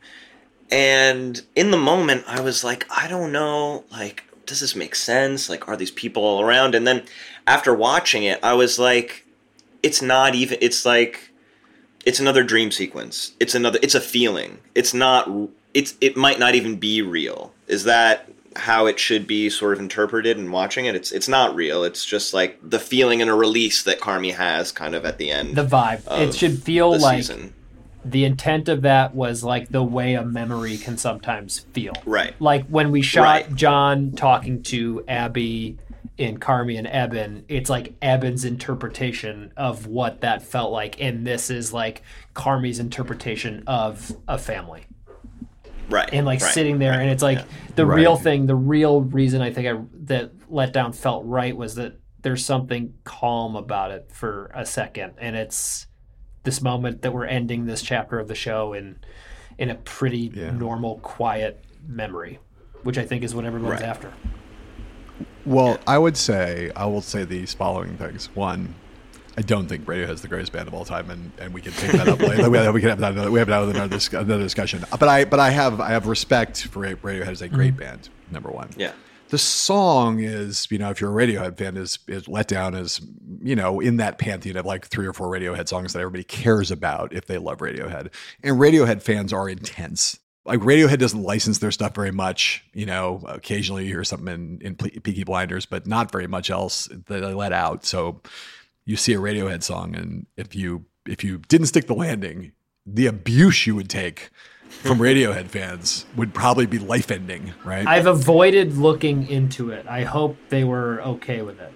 And 0.70 1.40
in 1.56 1.70
the 1.70 1.76
moment, 1.76 2.24
I 2.28 2.40
was 2.40 2.62
like, 2.62 2.86
I 2.94 3.08
don't 3.08 3.32
know, 3.32 3.84
like, 3.90 4.24
does 4.46 4.60
this 4.60 4.76
make 4.76 4.94
sense? 4.94 5.48
Like, 5.48 5.66
are 5.68 5.76
these 5.76 5.90
people 5.90 6.22
all 6.22 6.42
around? 6.42 6.74
And 6.74 6.86
then 6.86 7.04
after 7.46 7.74
watching 7.74 8.24
it, 8.24 8.38
I 8.42 8.52
was 8.52 8.78
like, 8.78 9.26
it's 9.82 10.02
not 10.02 10.34
even, 10.34 10.58
it's 10.60 10.84
like, 10.84 11.32
it's 12.04 12.20
another 12.20 12.44
dream 12.44 12.70
sequence. 12.70 13.32
It's 13.40 13.54
another, 13.54 13.78
it's 13.82 13.94
a 13.94 14.00
feeling. 14.00 14.58
It's 14.74 14.94
not, 14.94 15.30
it's, 15.74 15.96
it 16.00 16.16
might 16.16 16.38
not 16.38 16.54
even 16.54 16.76
be 16.76 17.02
real. 17.02 17.52
Is 17.66 17.84
that 17.84 18.28
how 18.56 18.86
it 18.86 18.98
should 18.98 19.26
be 19.26 19.48
sort 19.50 19.72
of 19.72 19.78
interpreted 19.78 20.36
and 20.36 20.52
watching 20.52 20.86
it? 20.86 20.94
It's, 20.94 21.12
it's 21.12 21.28
not 21.28 21.54
real. 21.54 21.84
It's 21.84 22.04
just 22.04 22.34
like 22.34 22.58
the 22.62 22.78
feeling 22.80 23.20
and 23.22 23.30
a 23.30 23.34
release 23.34 23.82
that 23.84 24.00
Carmy 24.00 24.34
has 24.34 24.72
kind 24.72 24.94
of 24.94 25.04
at 25.04 25.18
the 25.18 25.30
end. 25.30 25.56
The 25.56 25.64
vibe. 25.66 26.02
It 26.20 26.34
should 26.34 26.62
feel 26.62 26.92
the 26.92 26.98
like 26.98 27.18
season. 27.18 27.54
the 28.04 28.24
intent 28.24 28.68
of 28.68 28.82
that 28.82 29.14
was 29.14 29.44
like 29.44 29.68
the 29.68 29.82
way 29.82 30.14
a 30.14 30.24
memory 30.24 30.76
can 30.78 30.96
sometimes 30.98 31.60
feel. 31.72 31.92
Right. 32.04 32.34
Like 32.40 32.66
when 32.66 32.90
we 32.90 33.02
shot 33.02 33.22
Right. 33.22 33.54
John 33.54 34.12
talking 34.12 34.62
to 34.64 35.04
Abby 35.06 35.78
in 36.18 36.38
Carmy 36.38 36.76
and 36.76 36.86
Ebon, 36.86 37.44
it's 37.48 37.70
like 37.70 37.94
Ebon's 38.02 38.44
interpretation 38.44 39.52
of 39.56 39.86
what 39.86 40.20
that 40.20 40.42
felt 40.42 40.70
like, 40.72 41.00
and 41.00 41.26
this 41.26 41.48
is 41.50 41.72
like 41.72 42.02
Carmy's 42.34 42.78
interpretation 42.78 43.62
of 43.66 44.12
a 44.28 44.36
family. 44.36 44.84
Right, 45.90 46.08
and 46.12 46.24
like 46.24 46.40
right, 46.40 46.52
sitting 46.54 46.78
there, 46.78 46.92
and 46.92 47.10
it's 47.10 47.22
like 47.22 47.40
the 47.74 47.84
Right. 47.86 47.96
real 47.96 48.16
thing. 48.16 48.46
The 48.46 48.54
real 48.54 49.02
reason 49.02 49.42
I 49.42 49.52
think 49.52 49.66
I 49.68 49.80
that 50.04 50.32
let 50.48 50.72
down 50.72 50.92
felt 50.92 51.24
right 51.26 51.56
was 51.56 51.74
that 51.76 51.98
there's 52.22 52.44
something 52.44 52.94
calm 53.04 53.56
about 53.56 53.90
it 53.90 54.10
for 54.12 54.50
a 54.54 54.64
second, 54.66 55.14
and 55.18 55.36
it's 55.36 55.86
this 56.44 56.62
moment 56.62 57.02
that 57.02 57.12
we're 57.12 57.26
ending 57.26 57.66
this 57.66 57.82
chapter 57.82 58.18
of 58.18 58.28
the 58.28 58.34
show 58.34 58.72
in 58.72 58.96
in 59.58 59.68
a 59.70 59.74
pretty 59.74 60.30
normal, 60.30 60.98
quiet 61.00 61.62
memory, 61.86 62.38
which 62.82 62.96
I 62.96 63.04
think 63.04 63.22
is 63.24 63.34
what 63.34 63.44
everyone's 63.44 63.80
Right. 63.80 63.88
after. 63.88 64.10
Well, 65.44 65.78
I 65.86 65.98
would 65.98 66.16
say 66.16 66.70
I 66.76 66.86
will 66.86 67.00
say 67.02 67.24
these 67.24 67.52
following 67.54 67.96
things. 67.96 68.28
One, 68.34 68.74
I 69.36 69.42
don't 69.42 69.66
think 69.68 69.84
Radiohead's 69.84 70.22
the 70.22 70.28
greatest 70.28 70.52
band 70.52 70.68
of 70.68 70.74
all 70.74 70.84
time, 70.84 71.10
and, 71.10 71.30
and 71.38 71.54
we 71.54 71.60
can 71.60 71.72
take 71.72 71.92
that 71.92 72.08
up 72.08 72.20
later. 72.20 72.50
We, 72.50 72.70
we 72.70 72.80
can 72.80 72.90
have 72.90 72.98
that. 73.00 73.12
Another, 73.12 73.30
we 73.30 73.38
have 73.38 73.48
that 73.48 73.62
another, 73.62 73.88
dis- 73.88 74.12
another 74.12 74.38
discussion. 74.38 74.84
But 74.90 75.08
I 75.08 75.24
but 75.24 75.40
I 75.40 75.50
have 75.50 75.80
I 75.80 75.90
have 75.90 76.06
respect 76.06 76.66
for 76.66 76.80
Radiohead 76.80 77.28
as 77.28 77.42
a 77.42 77.48
great 77.48 77.74
mm-hmm. 77.74 77.80
band. 77.80 78.08
Number 78.30 78.50
one. 78.50 78.70
Yeah. 78.76 78.92
The 79.28 79.38
song 79.38 80.18
is, 80.18 80.66
you 80.72 80.78
know, 80.78 80.90
if 80.90 81.00
you're 81.00 81.18
a 81.18 81.26
Radiohead 81.26 81.56
fan, 81.56 81.76
is 81.76 82.00
is 82.08 82.26
Let 82.26 82.48
Down 82.48 82.74
is, 82.74 83.00
you 83.40 83.54
know, 83.54 83.78
in 83.78 83.98
that 83.98 84.18
pantheon 84.18 84.56
of 84.56 84.66
like 84.66 84.88
three 84.88 85.06
or 85.06 85.12
four 85.12 85.28
Radiohead 85.28 85.68
songs 85.68 85.92
that 85.92 86.00
everybody 86.00 86.24
cares 86.24 86.72
about 86.72 87.12
if 87.12 87.26
they 87.26 87.38
love 87.38 87.58
Radiohead. 87.58 88.12
And 88.42 88.56
Radiohead 88.58 89.02
fans 89.02 89.32
are 89.32 89.48
intense. 89.48 90.18
Like 90.44 90.58
Radiohead 90.60 90.98
doesn't 90.98 91.22
license 91.22 91.58
their 91.58 91.70
stuff 91.70 91.94
very 91.94 92.10
much. 92.10 92.64
You 92.72 92.86
know, 92.86 93.22
occasionally 93.28 93.84
you 93.84 93.90
hear 93.90 94.02
something 94.02 94.58
in, 94.60 94.60
in 94.62 94.74
Peaky 94.74 95.22
Blinders, 95.22 95.64
but 95.64 95.86
not 95.86 96.10
very 96.10 96.26
much 96.26 96.50
else 96.50 96.86
that 96.86 97.06
they 97.06 97.34
let 97.34 97.52
out. 97.52 97.84
So 97.84 98.22
you 98.90 98.96
see 98.96 99.12
a 99.14 99.18
Radiohead 99.18 99.62
song, 99.62 99.94
and 99.94 100.26
if 100.36 100.56
you 100.56 100.84
if 101.06 101.22
you 101.22 101.38
didn't 101.48 101.68
stick 101.68 101.86
the 101.86 101.94
landing, 101.94 102.50
the 102.84 103.06
abuse 103.06 103.64
you 103.66 103.76
would 103.76 103.88
take 103.88 104.30
from 104.68 104.98
Radiohead 104.98 105.46
fans 105.46 106.06
would 106.16 106.34
probably 106.34 106.66
be 106.66 106.78
life 106.78 107.10
ending, 107.10 107.52
right? 107.64 107.86
I've 107.86 108.06
avoided 108.06 108.76
looking 108.76 109.28
into 109.28 109.70
it. 109.70 109.86
I 109.88 110.02
hope 110.02 110.36
they 110.48 110.64
were 110.64 111.00
okay 111.02 111.42
with 111.42 111.60
it. 111.60 111.72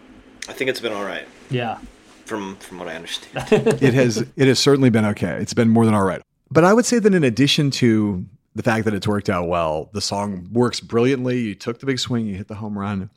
I 0.48 0.52
think 0.52 0.70
it's 0.70 0.80
been 0.80 0.92
all 0.92 1.04
right 1.04 1.26
Yeah. 1.50 1.78
from 2.24 2.56
from 2.56 2.78
what 2.80 2.88
I 2.88 2.96
understand. 2.96 3.46
it 3.82 3.94
has 3.94 4.18
it 4.36 4.48
has 4.48 4.58
certainly 4.58 4.90
been 4.90 5.04
okay. 5.06 5.36
It's 5.40 5.54
been 5.54 5.68
more 5.70 5.84
than 5.84 5.94
all 5.94 6.04
right. 6.04 6.20
But 6.50 6.64
I 6.64 6.72
would 6.74 6.84
say 6.84 6.98
that 6.98 7.14
in 7.14 7.22
addition 7.22 7.70
to 7.82 8.26
the 8.56 8.62
fact 8.64 8.84
that 8.86 8.94
it's 8.94 9.06
worked 9.06 9.30
out 9.30 9.46
well, 9.48 9.88
the 9.92 10.00
song 10.00 10.48
works 10.52 10.80
brilliantly. 10.80 11.38
You 11.40 11.54
took 11.54 11.78
the 11.78 11.86
big 11.86 11.98
swing, 12.00 12.26
you 12.26 12.34
hit 12.36 12.48
the 12.48 12.56
home 12.56 12.76
run. 12.76 13.10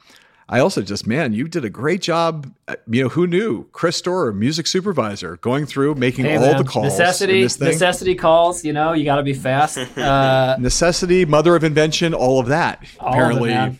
I 0.50 0.60
also 0.60 0.82
just, 0.82 1.06
man, 1.06 1.34
you 1.34 1.48
did 1.48 1.66
a 1.66 1.70
great 1.70 2.02
job. 2.02 2.50
Uh, 2.70 2.76
You 2.90 3.04
know, 3.04 3.10
who 3.10 3.28
knew? 3.28 3.66
Chris 3.74 3.98
Storer, 3.98 4.32
music 4.32 4.66
supervisor, 4.68 5.38
going 5.38 5.66
through, 5.66 5.96
making 5.96 6.24
Hey, 6.26 6.38
all 6.38 6.42
man, 6.54 6.58
the 6.58 6.64
calls. 6.64 6.86
in 6.86 6.90
Necessity, 7.00 7.42
this 7.44 7.58
thing. 7.58 7.68
necessity 7.68 8.16
calls. 8.16 8.64
You 8.64 8.72
know, 8.74 8.94
you 8.94 9.04
got 9.04 9.18
to 9.18 9.24
be 9.24 9.34
fast. 9.34 9.78
Uh, 9.98 10.56
Necessity, 10.60 11.26
mother 11.26 11.56
of 11.56 11.64
invention, 11.66 12.14
all 12.14 12.40
of 12.40 12.48
that. 12.48 12.84
all 13.00 13.08
of 13.10 13.14
it, 13.14 13.18
Apparently, 13.18 13.50
man. 13.50 13.80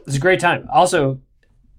it 0.00 0.06
was 0.06 0.16
a 0.16 0.18
great 0.20 0.40
time. 0.40 0.66
Also, 0.72 1.20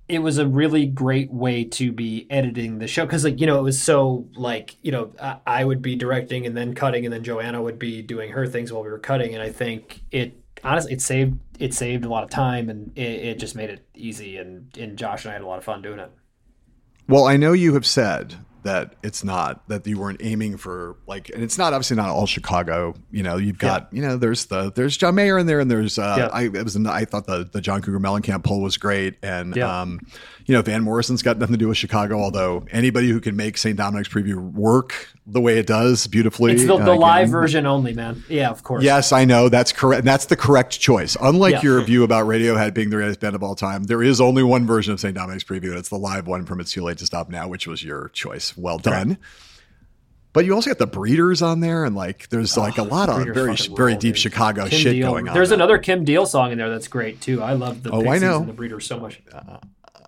it 0.07 0.19
was 0.19 0.37
a 0.37 0.47
really 0.47 0.85
great 0.85 1.31
way 1.31 1.63
to 1.65 1.91
be 1.91 2.27
editing 2.29 2.77
the 2.79 2.87
show 2.87 3.05
because, 3.05 3.23
like, 3.25 3.39
you 3.41 3.47
know, 3.47 3.57
it 3.59 3.63
was 3.63 3.81
so 3.81 4.27
like, 4.35 4.75
you 4.83 4.91
know, 4.91 5.11
I, 5.21 5.37
I 5.45 5.63
would 5.65 5.81
be 5.81 5.95
directing 5.95 6.45
and 6.45 6.55
then 6.55 6.75
cutting, 6.75 7.05
and 7.05 7.13
then 7.13 7.23
Joanna 7.23 7.61
would 7.61 7.79
be 7.79 8.01
doing 8.01 8.31
her 8.31 8.45
things 8.47 8.71
while 8.71 8.83
we 8.83 8.89
were 8.89 8.99
cutting, 8.99 9.33
and 9.33 9.41
I 9.43 9.51
think 9.51 10.01
it 10.11 10.39
honestly 10.63 10.93
it 10.93 11.01
saved 11.01 11.37
it 11.59 11.73
saved 11.73 12.05
a 12.05 12.09
lot 12.09 12.23
of 12.23 12.29
time 12.29 12.69
and 12.69 12.91
it, 12.97 13.01
it 13.01 13.39
just 13.39 13.55
made 13.55 13.69
it 13.69 13.85
easy 13.95 14.37
and 14.37 14.75
and 14.77 14.97
Josh 14.97 15.23
and 15.25 15.31
I 15.31 15.33
had 15.33 15.41
a 15.41 15.47
lot 15.47 15.57
of 15.57 15.63
fun 15.63 15.81
doing 15.81 15.99
it. 15.99 16.11
Well, 17.07 17.25
I 17.25 17.35
know 17.37 17.51
you 17.53 17.73
have 17.73 17.85
said 17.85 18.35
that 18.63 18.95
it's 19.03 19.25
not 19.25 19.67
that 19.67 19.85
you 19.85 19.99
weren't 19.99 20.21
aiming 20.23 20.55
for 20.55 20.95
like, 21.05 21.29
and 21.29 21.43
it's 21.43 21.57
not 21.57 21.73
obviously 21.73 21.97
not 21.97 22.07
all 22.07 22.25
Chicago. 22.25 22.95
You 23.11 23.21
know, 23.21 23.35
you've 23.35 23.57
got 23.57 23.89
you 23.91 24.01
know 24.01 24.15
there's 24.15 24.45
the 24.45 24.71
there's 24.71 24.95
John 24.95 25.15
Mayer 25.15 25.37
in 25.37 25.45
there, 25.45 25.59
and 25.59 25.69
there's 25.69 25.99
uh, 25.99 26.15
Yeah. 26.17 26.27
I 26.27 26.43
it 26.43 26.63
was 26.63 26.77
I 26.77 27.03
thought 27.03 27.27
the 27.27 27.43
the 27.51 27.59
John 27.59 27.81
Cougar 27.81 27.99
Mellencamp 27.99 28.45
poll 28.45 28.61
was 28.61 28.77
great, 28.77 29.15
and 29.21 29.53
Yeah. 29.53 29.81
um, 29.81 29.99
you 30.45 30.53
know 30.53 30.61
Van 30.61 30.83
Morrison's 30.83 31.21
got 31.21 31.37
nothing 31.37 31.53
to 31.53 31.57
do 31.57 31.67
with 31.67 31.77
Chicago. 31.77 32.19
Although 32.19 32.65
anybody 32.71 33.09
who 33.09 33.19
can 33.19 33.35
make 33.35 33.57
St. 33.57 33.77
Dominic's 33.77 34.09
preview 34.09 34.35
work 34.51 35.09
the 35.25 35.39
way 35.39 35.57
it 35.57 35.65
does 35.67 36.05
beautifully, 36.07 36.51
It's 36.53 36.65
the, 36.65 36.77
the 36.77 36.91
uh, 36.91 36.95
live 36.97 37.29
version 37.29 37.65
only, 37.65 37.93
man. 37.93 38.23
Yeah, 38.27 38.49
of 38.49 38.63
course. 38.63 38.83
Yes, 38.83 39.11
I 39.11 39.25
know 39.25 39.47
that's 39.49 39.71
correct. 39.71 40.03
That's 40.05 40.25
the 40.25 40.35
correct 40.35 40.79
choice. 40.79 41.15
Unlike 41.21 41.53
Yeah. 41.53 41.61
your 41.61 41.81
view 41.85 42.03
about 42.03 42.25
Radiohead 42.27 42.73
being 42.73 42.89
the 42.89 42.97
greatest 42.97 43.19
band 43.19 43.35
of 43.35 43.43
all 43.43 43.55
time, 43.55 43.83
there 43.85 44.03
is 44.03 44.19
only 44.19 44.43
one 44.43 44.65
version 44.67 44.93
of 44.93 44.99
St. 44.99 45.15
Dominic's 45.15 45.43
Preview, 45.45 45.69
and 45.69 45.77
it's 45.77 45.89
the 45.89 45.97
live 45.97 46.27
one 46.27 46.45
from 46.45 46.59
It's 46.59 46.71
Too 46.71 46.83
Late 46.83 46.97
to 46.97 47.05
Stop 47.05 47.29
Now, 47.29 47.47
which 47.47 47.67
was 47.67 47.83
your 47.83 48.09
choice. 48.09 48.57
Well 48.57 48.79
done. 48.79 49.17
But 50.33 50.45
you 50.45 50.55
also 50.55 50.71
got 50.71 50.79
the 50.79 50.87
Breeders 50.87 51.43
on 51.43 51.59
there, 51.59 51.85
and 51.85 51.95
like 51.95 52.27
there's 52.29 52.57
like 52.57 52.79
a 52.79 52.83
lot 52.83 53.07
of 53.07 53.23
very 53.35 53.55
very 53.75 53.93
deep 53.93 54.15
dude. 54.15 54.17
Chicago 54.17 54.67
Kim 54.67 54.79
shit 54.79 54.93
Deal. 54.93 55.11
going 55.11 55.27
on. 55.29 55.33
There's 55.35 55.49
there. 55.49 55.57
another 55.57 55.77
Kim 55.77 56.03
Deal 56.03 56.25
song 56.25 56.51
in 56.51 56.57
there 56.57 56.71
that's 56.71 56.87
great 56.87 57.21
too. 57.21 57.41
I 57.43 57.53
love 57.53 57.83
the 57.83 57.91
Oh, 57.91 57.99
I 58.01 58.03
Pixies 58.03 58.21
know. 58.23 58.39
and 58.39 58.49
the 58.49 58.53
Breeders 58.53 58.87
so 58.87 58.99
much. 58.99 59.21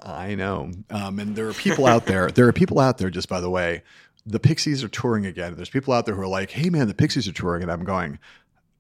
I 0.06 0.36
know. 0.36 0.72
Um, 0.90 1.20
and 1.20 1.36
there 1.36 1.48
are 1.48 1.54
people 1.54 1.86
out 1.88 2.06
there. 2.06 2.30
There 2.30 2.48
are 2.48 2.54
people 2.54 2.80
out 2.80 2.98
there. 3.00 3.10
Just 3.10 3.28
by 3.28 3.42
the 3.42 3.50
way, 3.50 3.82
the 4.26 4.40
Pixies 4.40 4.84
are 4.84 4.88
touring 4.88 5.26
again. 5.26 5.56
There's 5.56 5.70
people 5.70 5.94
out 5.94 6.06
there 6.06 6.16
who 6.16 6.22
are 6.22 6.28
like, 6.28 6.52
"Hey, 6.52 6.70
man, 6.70 6.88
the 6.88 6.94
Pixies 6.94 7.28
are 7.28 7.34
touring," 7.34 7.64
and 7.64 7.72
I'm 7.72 7.84
going, 7.84 8.20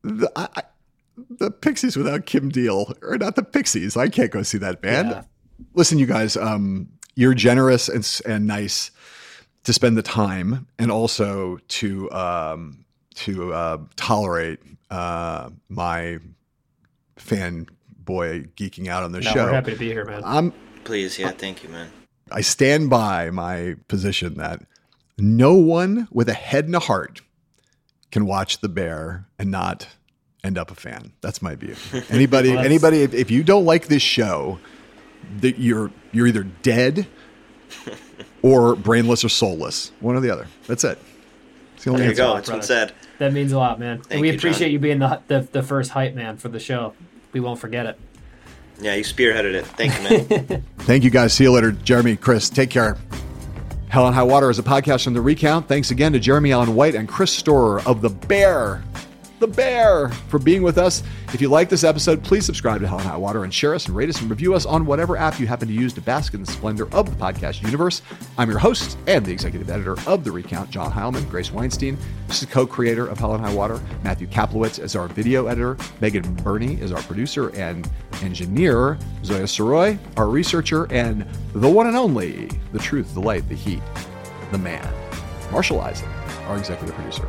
the, 0.04 0.32
I, 0.36 0.48
I, 0.56 0.64
"The 1.30 1.50
Pixies 1.52 1.98
without 1.98 2.26
Kim 2.26 2.50
Deal 2.50 2.94
are 3.02 3.18
not 3.18 3.36
the 3.36 3.44
Pixies. 3.44 3.98
I 3.98 4.08
can't 4.10 4.32
go 4.32 4.44
see 4.44 4.60
that 4.60 4.82
band." 4.82 5.10
Yeah. 5.10 5.24
Listen, 5.74 5.98
you 6.00 6.06
guys, 6.06 6.38
um, 6.38 6.90
you're 7.16 7.34
generous 7.34 7.90
and 7.90 8.22
and 8.26 8.46
nice 8.46 8.92
to 9.64 9.74
spend 9.74 9.98
the 9.98 10.04
time, 10.04 10.68
and 10.78 10.92
also 10.92 11.58
to 11.70 12.12
um, 12.12 12.86
to 13.16 13.54
uh, 13.54 13.78
tolerate 13.96 14.60
uh, 14.92 15.50
my 15.70 16.20
fan 17.18 17.66
boy 17.98 18.42
geeking 18.56 18.88
out 18.88 19.04
on 19.04 19.12
the 19.12 19.22
No, 19.22 19.32
show. 19.32 19.46
we're 19.46 19.54
happy 19.54 19.72
to 19.74 19.80
be 19.80 19.88
here, 19.88 20.06
man. 20.06 20.22
I'm 20.24 20.54
Please, 20.86 21.20
yeah, 21.20 21.32
oh. 21.32 21.36
thank 21.38 21.64
you, 21.64 21.70
man. 21.70 21.92
I 22.32 22.42
stand 22.42 22.90
by 22.90 23.30
my 23.30 23.76
position 23.88 24.36
that 24.36 24.62
no 25.18 25.54
one 25.56 26.08
with 26.12 26.30
a 26.30 26.34
head 26.34 26.66
and 26.66 26.76
a 26.76 26.80
heart 26.80 27.22
can 28.12 28.26
watch 28.26 28.60
The 28.62 28.70
Bear 28.70 29.28
and 29.38 29.52
not 29.52 29.90
end 30.44 30.58
up 30.58 30.72
a 30.72 30.76
fan. 30.76 31.12
That's 31.22 31.42
my 31.42 31.56
view. 31.56 31.76
Anybody, 32.10 32.52
Well, 32.52 32.64
anybody, 32.64 33.02
if, 33.02 33.14
if 33.14 33.30
you 33.30 33.44
don't 33.44 33.66
like 33.66 33.88
this 33.88 34.02
show, 34.02 34.60
that 35.40 35.60
you're 35.60 35.92
you're 36.12 36.28
either 36.28 36.44
dead 36.44 37.08
or 38.42 38.76
brainless 38.76 39.26
or 39.26 39.30
soulless. 39.30 39.92
One 40.00 40.16
or 40.16 40.20
the 40.20 40.30
other. 40.30 40.48
That's 40.68 40.84
it. 40.84 41.00
It's 41.76 41.84
the 41.84 41.90
only 41.90 42.04
There 42.04 42.12
you 42.12 42.16
go. 42.16 42.38
It's 42.38 42.50
been 42.50 42.62
said. 42.62 42.94
That 43.18 43.34
means 43.34 43.52
a 43.52 43.58
lot, 43.58 43.80
man. 43.80 43.98
Thank 43.98 44.12
and 44.12 44.22
we 44.22 44.30
you, 44.30 44.38
appreciate 44.38 44.68
John. 44.68 44.74
you 44.74 44.80
being 44.80 45.00
the, 45.00 45.22
the 45.28 45.48
the 45.52 45.64
first 45.64 45.92
hype 45.92 46.14
man 46.14 46.38
for 46.38 46.50
the 46.50 46.60
show. 46.60 46.94
We 47.34 47.40
won't 47.40 47.60
forget 47.60 47.86
it. 47.86 48.00
Yeah, 48.82 48.96
you 48.96 49.04
spearheaded 49.04 49.54
it. 49.54 49.66
Thank 49.66 49.96
you, 49.98 50.50
man. 50.50 50.64
Thank 50.80 51.04
you 51.04 51.10
guys. 51.10 51.34
See 51.34 51.44
you 51.46 51.52
later. 51.52 51.72
Jeremy, 51.72 52.16
Chris, 52.18 52.50
take 52.50 52.70
care. 52.70 52.98
Hell 53.88 54.08
and 54.08 54.16
High 54.16 54.24
Water 54.24 54.50
is 54.50 54.60
a 54.60 54.64
podcast 54.64 55.06
from 55.06 55.14
The 55.14 55.22
Recount. 55.22 55.68
Thanks 55.68 55.92
again 55.92 56.12
to 56.14 56.20
Jeremy 56.20 56.52
Allen 56.52 56.76
White 56.76 56.96
and 56.96 57.08
Chris 57.08 57.32
Storer 57.32 57.82
of 57.88 58.02
The 58.02 58.10
Bear. 58.10 58.84
The 59.40 59.48
Bear 59.48 60.10
for 60.30 60.40
being 60.40 60.62
with 60.62 60.78
us. 60.78 61.04
If 61.34 61.42
you 61.42 61.50
like 61.50 61.68
this 61.68 61.84
episode, 61.84 62.24
please 62.24 62.46
subscribe 62.46 62.80
to 62.80 62.88
Hell 62.88 63.00
and 63.00 63.08
High 63.08 63.18
Water 63.18 63.44
and 63.44 63.54
share 63.54 63.76
us 63.76 63.86
and 63.86 63.96
rate 63.96 64.08
us 64.08 64.22
and 64.22 64.30
review 64.30 64.54
us 64.54 64.66
on 64.66 64.86
whatever 64.86 65.18
app 65.18 65.42
you 65.42 65.46
happen 65.46 65.68
to 65.68 65.74
use 65.74 65.92
to 65.94 66.02
bask 66.02 66.34
in 66.34 66.42
the 66.42 66.50
splendor 66.50 66.88
of 66.94 67.10
the 67.10 67.16
podcast 67.22 67.62
universe. 67.62 68.02
I'm 68.38 68.50
your 68.50 68.60
host 68.60 68.98
and 69.08 69.26
the 69.26 69.34
executive 69.34 69.70
editor 69.70 69.98
of 70.08 70.24
The 70.24 70.32
Recount, 70.32 70.70
John 70.70 70.90
Heilemann. 70.90 71.30
Grace 71.30 71.52
Weinstein 71.52 71.98
is 72.30 72.40
the 72.40 72.46
co-creator 72.46 73.08
of 73.08 73.20
Hell 73.20 73.34
and 73.34 73.44
High 73.44 73.54
Water. 73.54 73.82
Matthew 74.04 74.28
Kaplowitz 74.28 74.80
is 74.80 74.96
our 74.96 75.10
video 75.10 75.48
editor. 75.48 75.76
Megan 76.00 76.34
Burney 76.36 76.80
is 76.80 76.94
our 76.94 77.02
producer 77.04 77.50
and 77.56 77.90
engineer. 78.22 78.98
Zoya 79.26 79.44
Soroy, 79.44 80.00
our 80.16 80.30
researcher, 80.30 80.90
and 80.94 81.26
the 81.54 81.70
one 81.70 81.88
and 81.88 81.98
only, 81.98 82.50
the 82.72 82.80
truth, 82.80 83.14
the 83.14 83.20
light, 83.20 83.48
the 83.50 83.56
heat, 83.56 83.82
the 84.52 84.58
man, 84.58 84.94
Marshall 85.52 85.82
Isaac, 85.82 86.08
our 86.48 86.58
executive 86.58 86.96
producer. 86.96 87.28